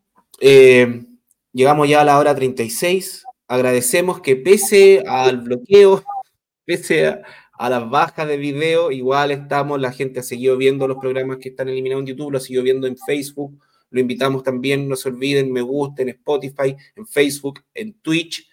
eh, 0.40 1.04
llegamos 1.52 1.88
ya 1.88 2.02
a 2.02 2.04
la 2.04 2.18
hora 2.18 2.34
36. 2.34 3.24
Agradecemos 3.48 4.20
que 4.20 4.36
pese 4.36 5.02
al 5.06 5.38
bloqueo, 5.38 6.02
pese 6.64 7.06
a, 7.06 7.22
a 7.54 7.70
las 7.70 7.88
bajas 7.90 8.26
de 8.28 8.36
video, 8.36 8.90
igual 8.90 9.30
estamos, 9.30 9.80
la 9.80 9.92
gente 9.92 10.20
ha 10.20 10.22
seguido 10.22 10.56
viendo 10.56 10.88
los 10.88 10.98
programas 10.98 11.38
que 11.38 11.50
están 11.50 11.68
eliminados 11.68 12.02
en 12.02 12.06
YouTube, 12.08 12.32
lo 12.32 12.38
ha 12.38 12.40
seguido 12.40 12.62
viendo 12.62 12.86
en 12.86 12.96
Facebook. 12.96 13.58
Lo 13.90 14.00
invitamos 14.00 14.42
también, 14.42 14.88
no 14.88 14.96
se 14.96 15.10
olviden, 15.10 15.52
me 15.52 15.60
gusta 15.60 16.00
en 16.02 16.08
Spotify, 16.08 16.74
en 16.96 17.06
Facebook, 17.06 17.60
en 17.74 17.92
Twitch, 18.00 18.48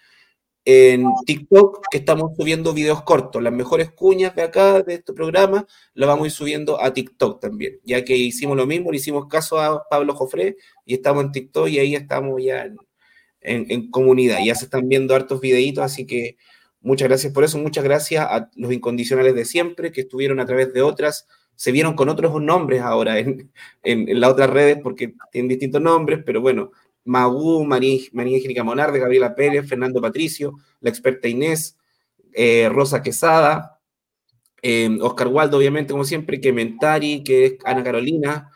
en 0.64 1.04
TikTok, 1.26 1.80
que 1.90 1.98
estamos 1.98 2.36
subiendo 2.36 2.72
videos 2.72 3.02
cortos. 3.02 3.42
Las 3.42 3.52
mejores 3.52 3.90
cuñas 3.90 4.34
de 4.34 4.42
acá, 4.42 4.82
de 4.82 4.94
este 4.94 5.12
programa, 5.12 5.66
las 5.94 6.06
vamos 6.06 6.24
a 6.24 6.26
ir 6.26 6.32
subiendo 6.32 6.82
a 6.82 6.92
TikTok 6.92 7.40
también, 7.40 7.78
ya 7.84 8.04
que 8.04 8.16
hicimos 8.16 8.56
lo 8.56 8.66
mismo, 8.66 8.90
le 8.90 8.98
hicimos 8.98 9.26
caso 9.26 9.60
a 9.60 9.88
Pablo 9.88 10.14
Jofré 10.14 10.56
y 10.84 10.94
estamos 10.94 11.24
en 11.24 11.32
TikTok 11.32 11.68
y 11.68 11.78
ahí 11.78 11.94
estamos 11.94 12.42
ya 12.42 12.70
en, 13.40 13.90
comunidad. 13.90 14.38
Ya 14.44 14.54
se 14.54 14.66
están 14.66 14.88
viendo 14.88 15.14
hartos 15.14 15.40
videitos, 15.40 15.82
así 15.82 16.06
que 16.06 16.36
muchas 16.80 17.08
gracias 17.08 17.32
por 17.32 17.44
eso. 17.44 17.58
Muchas 17.58 17.84
gracias 17.84 18.26
a 18.28 18.50
los 18.54 18.72
incondicionales 18.72 19.34
de 19.34 19.44
siempre 19.44 19.92
que 19.92 20.02
estuvieron 20.02 20.40
a 20.40 20.46
través 20.46 20.72
de 20.74 20.82
otras. 20.82 21.26
Se 21.56 21.72
vieron 21.72 21.94
con 21.94 22.08
otros 22.08 22.40
nombres 22.40 22.82
ahora 22.82 23.18
en, 23.18 23.50
en, 23.82 24.08
en 24.08 24.20
las 24.20 24.30
otras 24.30 24.50
redes 24.50 24.78
porque 24.82 25.14
tienen 25.32 25.48
distintos 25.48 25.80
nombres, 25.80 26.20
pero 26.24 26.40
bueno, 26.40 26.72
Magú, 27.04 27.64
María, 27.64 28.00
María 28.12 28.36
Angélica 28.36 28.64
Monarde, 28.64 28.98
Gabriela 28.98 29.34
Pérez, 29.34 29.68
Fernando 29.68 30.00
Patricio, 30.00 30.54
la 30.80 30.90
experta 30.90 31.28
Inés, 31.28 31.76
eh, 32.32 32.68
Rosa 32.70 33.02
Quesada, 33.02 33.80
eh, 34.62 34.98
Oscar 35.00 35.28
Waldo, 35.28 35.58
obviamente, 35.58 35.92
como 35.92 36.04
siempre, 36.04 36.40
que 36.40 36.52
Mentari, 36.52 37.22
que 37.24 37.46
es 37.46 37.54
Ana 37.64 37.82
Carolina, 37.82 38.50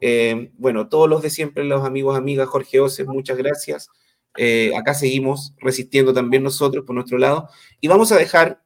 eh, 0.00 0.50
bueno, 0.56 0.88
todos 0.88 1.08
los 1.08 1.22
de 1.22 1.30
siempre, 1.30 1.64
los 1.64 1.84
amigos, 1.84 2.16
amigas, 2.16 2.48
Jorge 2.48 2.80
Oces, 2.80 3.06
muchas 3.06 3.36
gracias. 3.36 3.90
Eh, 4.36 4.72
acá 4.76 4.94
seguimos 4.94 5.54
resistiendo 5.58 6.14
también 6.14 6.42
nosotros 6.42 6.84
por 6.84 6.94
nuestro 6.94 7.18
lado. 7.18 7.48
Y 7.80 7.88
vamos 7.88 8.12
a 8.12 8.16
dejar 8.16 8.62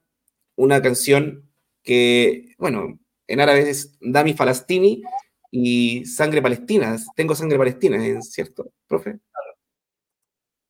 una 0.57 0.83
canción 0.83 1.49
que, 1.83 2.55
bueno, 2.59 2.99
en 3.27 3.41
árabe 3.41 3.71
es 3.71 3.97
Dami 4.01 4.35
Falastini 4.35 5.03
y 5.55 6.05
Sangre 6.07 6.41
Palestina. 6.41 6.97
Tengo 7.15 7.35
sangre 7.35 7.59
palestina, 7.59 8.05
¿es 8.05 8.33
cierto, 8.33 8.73
profe? 8.89 9.19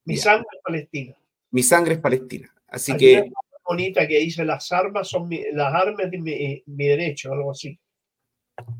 Mi 0.04 0.16
Ya. 0.16 0.22
sangre 0.22 0.46
es 0.52 0.60
palestina. 0.62 1.16
Mi 1.52 1.62
sangre 1.62 1.94
es 1.94 2.00
palestina. 2.00 2.52
Así 2.66 2.90
Hay 2.92 2.98
que 2.98 3.20
una 3.20 3.32
bonita 3.64 4.08
que 4.08 4.18
dice 4.18 4.44
las 4.44 4.72
armas 4.72 5.08
son 5.08 5.28
mi- 5.28 5.44
las 5.52 5.72
armas 5.72 6.10
de 6.10 6.18
mi, 6.18 6.62
mi 6.66 6.86
derecho, 6.88 7.32
algo 7.32 7.52
así. 7.52 7.78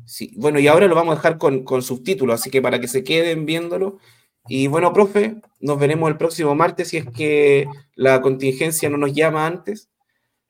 Sí, 0.05 0.33
bueno, 0.37 0.59
y 0.59 0.67
ahora 0.67 0.87
lo 0.87 0.95
vamos 0.95 1.13
a 1.13 1.15
dejar 1.15 1.37
con, 1.37 1.63
con 1.63 1.81
subtítulos, 1.81 2.39
así 2.41 2.49
que 2.51 2.61
para 2.61 2.79
que 2.81 2.87
se 2.89 3.03
queden 3.03 3.45
viéndolo. 3.45 3.99
Y 4.47 4.67
bueno, 4.67 4.91
profe, 4.91 5.35
nos 5.61 5.79
veremos 5.79 6.09
el 6.11 6.17
próximo 6.17 6.53
martes 6.53 6.89
si 6.89 6.97
es 6.97 7.05
que 7.09 7.65
la 7.95 8.19
contingencia 8.21 8.89
no 8.89 8.97
nos 8.97 9.13
llama 9.13 9.47
antes. 9.47 9.89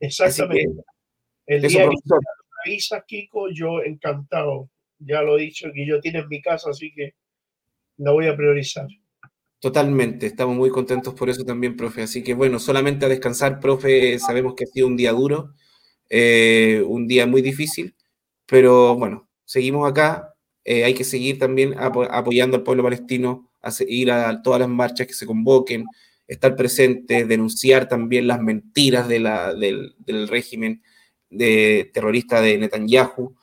que 0.00 0.06
Exactamente. 0.06 0.82
El 1.46 1.64
eso, 1.64 1.68
día 1.68 1.82
que 1.82 1.86
profesor. 1.90 2.20
me 2.20 2.70
avisas, 2.72 3.04
Kiko, 3.06 3.50
yo 3.52 3.82
encantado. 3.84 4.68
Ya 5.06 5.22
lo 5.22 5.38
he 5.38 5.42
dicho, 5.42 5.68
tiene 6.02 6.18
en 6.20 6.28
mi 6.28 6.40
casa, 6.42 6.70
así 6.70 6.92
que 6.94 7.14
la 7.98 8.12
voy 8.12 8.26
a 8.26 8.36
priorizar. 8.36 8.86
Totalmente, 9.60 10.26
estamos 10.26 10.56
muy 10.56 10.68
contentos 10.70 11.14
por 11.14 11.30
eso 11.30 11.42
también, 11.44 11.76
profe. 11.76 12.02
Así 12.02 12.22
que 12.22 12.34
bueno, 12.34 12.58
solamente 12.58 13.06
a 13.06 13.08
descansar, 13.08 13.60
profe. 13.60 14.18
Sabemos 14.18 14.54
que 14.54 14.64
ha 14.64 14.66
sido 14.66 14.86
un 14.86 14.96
día 14.96 15.12
duro, 15.12 15.54
eh, 16.10 16.82
un 16.86 17.08
día 17.08 17.26
muy 17.26 17.40
difícil, 17.42 17.94
pero 18.46 18.94
bueno, 18.96 19.28
seguimos 19.44 19.90
acá. 19.90 20.34
Eh, 20.64 20.84
hay 20.84 20.94
que 20.94 21.04
seguir 21.04 21.38
también 21.38 21.74
apo- 21.78 22.08
apoyando 22.10 22.56
al 22.56 22.62
pueblo 22.62 22.82
palestino, 22.84 23.50
a 23.62 23.70
se- 23.70 23.86
ir 23.88 24.10
a 24.12 24.42
todas 24.42 24.60
las 24.60 24.68
marchas 24.68 25.06
que 25.06 25.14
se 25.14 25.26
convoquen, 25.26 25.86
estar 26.28 26.56
presentes, 26.56 27.28
denunciar 27.28 27.88
también 27.88 28.26
las 28.26 28.40
mentiras 28.42 29.08
de 29.08 29.20
la- 29.20 29.54
del, 29.54 29.94
del 29.98 30.28
régimen 30.28 30.82
de, 31.30 31.90
terrorista 31.94 32.40
de 32.42 32.58
Netanyahu, 32.58 33.34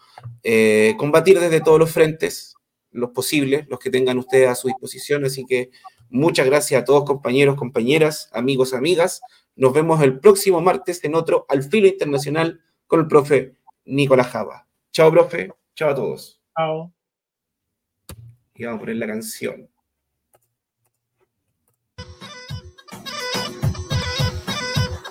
eh, 0.43 0.95
combatir 0.97 1.39
desde 1.39 1.61
todos 1.61 1.79
los 1.79 1.91
frentes, 1.91 2.55
los 2.91 3.11
posibles, 3.11 3.67
los 3.69 3.79
que 3.79 3.89
tengan 3.89 4.17
ustedes 4.17 4.49
a 4.49 4.55
su 4.55 4.67
disposición. 4.67 5.25
Así 5.25 5.45
que 5.45 5.71
muchas 6.09 6.45
gracias 6.45 6.81
a 6.81 6.85
todos 6.85 7.05
compañeros, 7.05 7.55
compañeras, 7.55 8.29
amigos, 8.33 8.73
amigas. 8.73 9.21
Nos 9.55 9.73
vemos 9.73 10.01
el 10.01 10.19
próximo 10.19 10.61
martes 10.61 11.03
en 11.03 11.15
otro 11.15 11.45
alfilo 11.49 11.87
Internacional 11.87 12.61
con 12.87 13.01
el 13.01 13.07
profe 13.07 13.55
Nicolás 13.85 14.27
Java. 14.27 14.67
Chao, 14.91 15.11
profe. 15.11 15.51
Chao 15.75 15.89
a 15.89 15.95
todos. 15.95 16.41
Chao. 16.57 16.93
Y 18.55 18.65
vamos 18.65 18.77
a 18.77 18.79
poner 18.81 18.97
la 18.97 19.07
canción. 19.07 19.69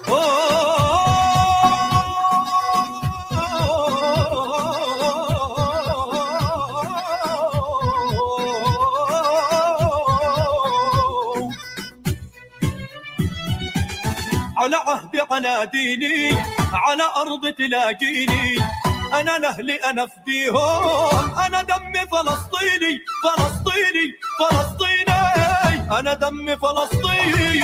oh. 0.08 0.12
oh, 0.12 0.46
oh. 0.46 0.49
عهد 14.76 15.16
قناديلي 15.16 16.36
على 16.72 17.02
أرض 17.16 17.52
تلاقيني 17.58 18.58
أنا 19.20 19.38
لأهلي 19.38 19.74
أنا 19.74 20.06
فديهم. 20.06 21.34
أنا 21.46 21.62
دمي 21.62 22.06
فلسطيني 22.12 23.00
فلسطيني 23.24 24.06
فلسطيني. 24.38 25.20
أنا 25.98 26.14
دمي 26.14 26.56
فلسطيني. 26.56 27.60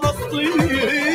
فلسطين 0.00 1.11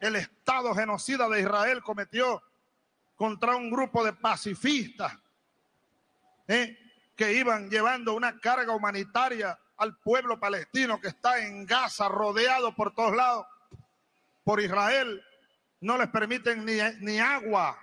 El 0.00 0.16
Estado 0.16 0.74
genocida 0.74 1.28
de 1.28 1.40
Israel 1.40 1.82
cometió 1.82 2.42
contra 3.16 3.56
un 3.56 3.70
grupo 3.70 4.04
de 4.04 4.12
pacifistas 4.12 5.12
¿eh? 6.46 6.78
que 7.16 7.32
iban 7.32 7.68
llevando 7.68 8.14
una 8.14 8.38
carga 8.38 8.72
humanitaria 8.72 9.58
al 9.76 9.96
pueblo 9.98 10.38
palestino 10.38 11.00
que 11.00 11.08
está 11.08 11.40
en 11.40 11.66
Gaza, 11.66 12.08
rodeado 12.08 12.74
por 12.74 12.94
todos 12.94 13.16
lados 13.16 13.46
por 14.44 14.60
Israel. 14.60 15.20
No 15.80 15.98
les 15.98 16.08
permiten 16.08 16.64
ni, 16.64 16.78
ni 17.00 17.18
agua. 17.18 17.76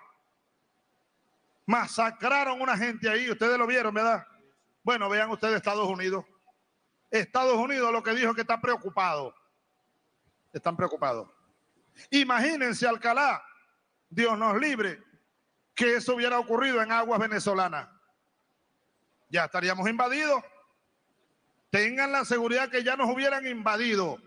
Masacraron 1.66 2.62
una 2.62 2.78
gente 2.78 3.10
ahí, 3.10 3.30
ustedes 3.30 3.58
lo 3.58 3.68
vieron, 3.68 3.94
¿verdad? 3.94 4.26
Bueno, 4.86 5.10
vean 5.10 5.32
ustedes 5.32 5.56
Estados 5.56 5.90
Unidos. 5.90 6.24
Estados 7.10 7.56
Unidos 7.56 7.92
lo 7.92 8.04
que 8.04 8.14
dijo 8.14 8.36
que 8.36 8.42
está 8.42 8.62
preocupado. 8.62 9.34
Están 10.54 10.78
preocupados. 10.78 11.28
Imagínense, 12.12 12.88
Alcalá, 12.88 13.44
Dios 14.08 14.38
nos 14.38 14.60
libre, 14.62 15.04
que 15.74 15.96
eso 15.96 16.14
hubiera 16.14 16.38
ocurrido 16.38 16.84
en 16.84 16.92
aguas 16.92 17.20
venezolanas. 17.20 17.90
Ya 19.28 19.46
estaríamos 19.46 19.90
invadidos. 19.90 20.44
Tengan 21.72 22.12
la 22.12 22.24
seguridad 22.24 22.70
que 22.70 22.84
ya 22.84 22.96
nos 22.96 23.10
hubieran 23.10 23.48
invadido. 23.48 24.20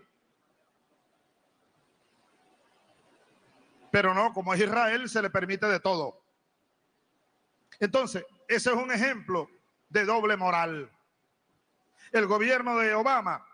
Pero 3.93 4.13
no, 4.13 4.33
como 4.33 4.53
es 4.53 4.59
Israel, 4.59 5.07
se 5.07 5.21
le 5.21 5.29
permite 5.29 5.67
de 5.67 5.79
todo. 5.79 6.21
Entonces, 7.79 8.25
ese 8.49 8.71
es 8.71 8.75
un 8.75 8.91
ejemplo 8.91 9.49
de 9.89 10.05
doble 10.05 10.37
moral. 10.37 10.89
El 12.11 12.25
gobierno 12.27 12.77
de 12.77 12.93
Obama 12.95 13.45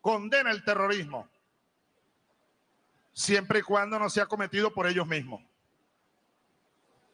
condena 0.00 0.50
el 0.50 0.64
terrorismo 0.64 1.28
siempre 3.18 3.58
y 3.58 3.62
cuando 3.62 3.98
no 3.98 4.08
sea 4.08 4.26
cometido 4.26 4.72
por 4.72 4.86
ellos 4.86 5.06
mismos. 5.06 5.42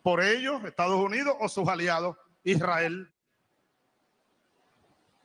Por 0.02 0.22
ellos, 0.22 0.62
Estados 0.64 1.00
Unidos 1.00 1.34
o 1.40 1.48
sus 1.48 1.66
aliados, 1.66 2.16
Israel. 2.42 3.10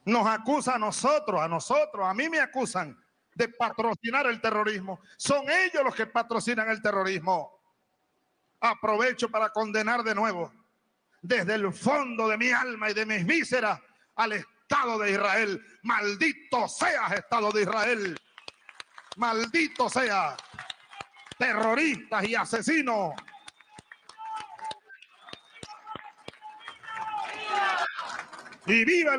Nos 0.05 0.25
acusa 0.25 0.75
a 0.75 0.79
nosotros, 0.79 1.41
a 1.41 1.49
nosotros, 1.49 2.07
a 2.07 2.13
mí 2.13 2.29
me 2.29 2.39
acusan 2.39 2.97
de 3.35 3.49
patrocinar 3.49 4.25
el 4.27 4.39
terrorismo. 4.39 5.01
Son 5.17 5.45
ellos 5.49 5.83
los 5.83 5.93
que 5.93 6.05
patrocinan 6.05 6.69
el 6.69 6.81
terrorismo. 6.81 7.59
Aprovecho 8.61 9.29
para 9.29 9.49
condenar 9.49 10.01
de 10.03 10.15
nuevo, 10.15 10.53
desde 11.21 11.55
el 11.55 11.73
fondo 11.73 12.27
de 12.27 12.37
mi 12.37 12.51
alma 12.51 12.89
y 12.89 12.93
de 12.93 13.05
mis 13.05 13.25
vísceras, 13.25 13.79
al 14.15 14.33
Estado 14.33 14.99
de 14.99 15.11
Israel. 15.11 15.65
Maldito 15.83 16.67
seas, 16.67 17.11
Estado 17.13 17.51
de 17.51 17.61
Israel. 17.61 18.17
Maldito 19.17 19.89
sea 19.89 20.35
terroristas 21.37 22.23
y 22.25 22.35
asesinos. 22.35 23.13
Y 28.65 28.85
viva 28.85 29.15
el 29.15 29.17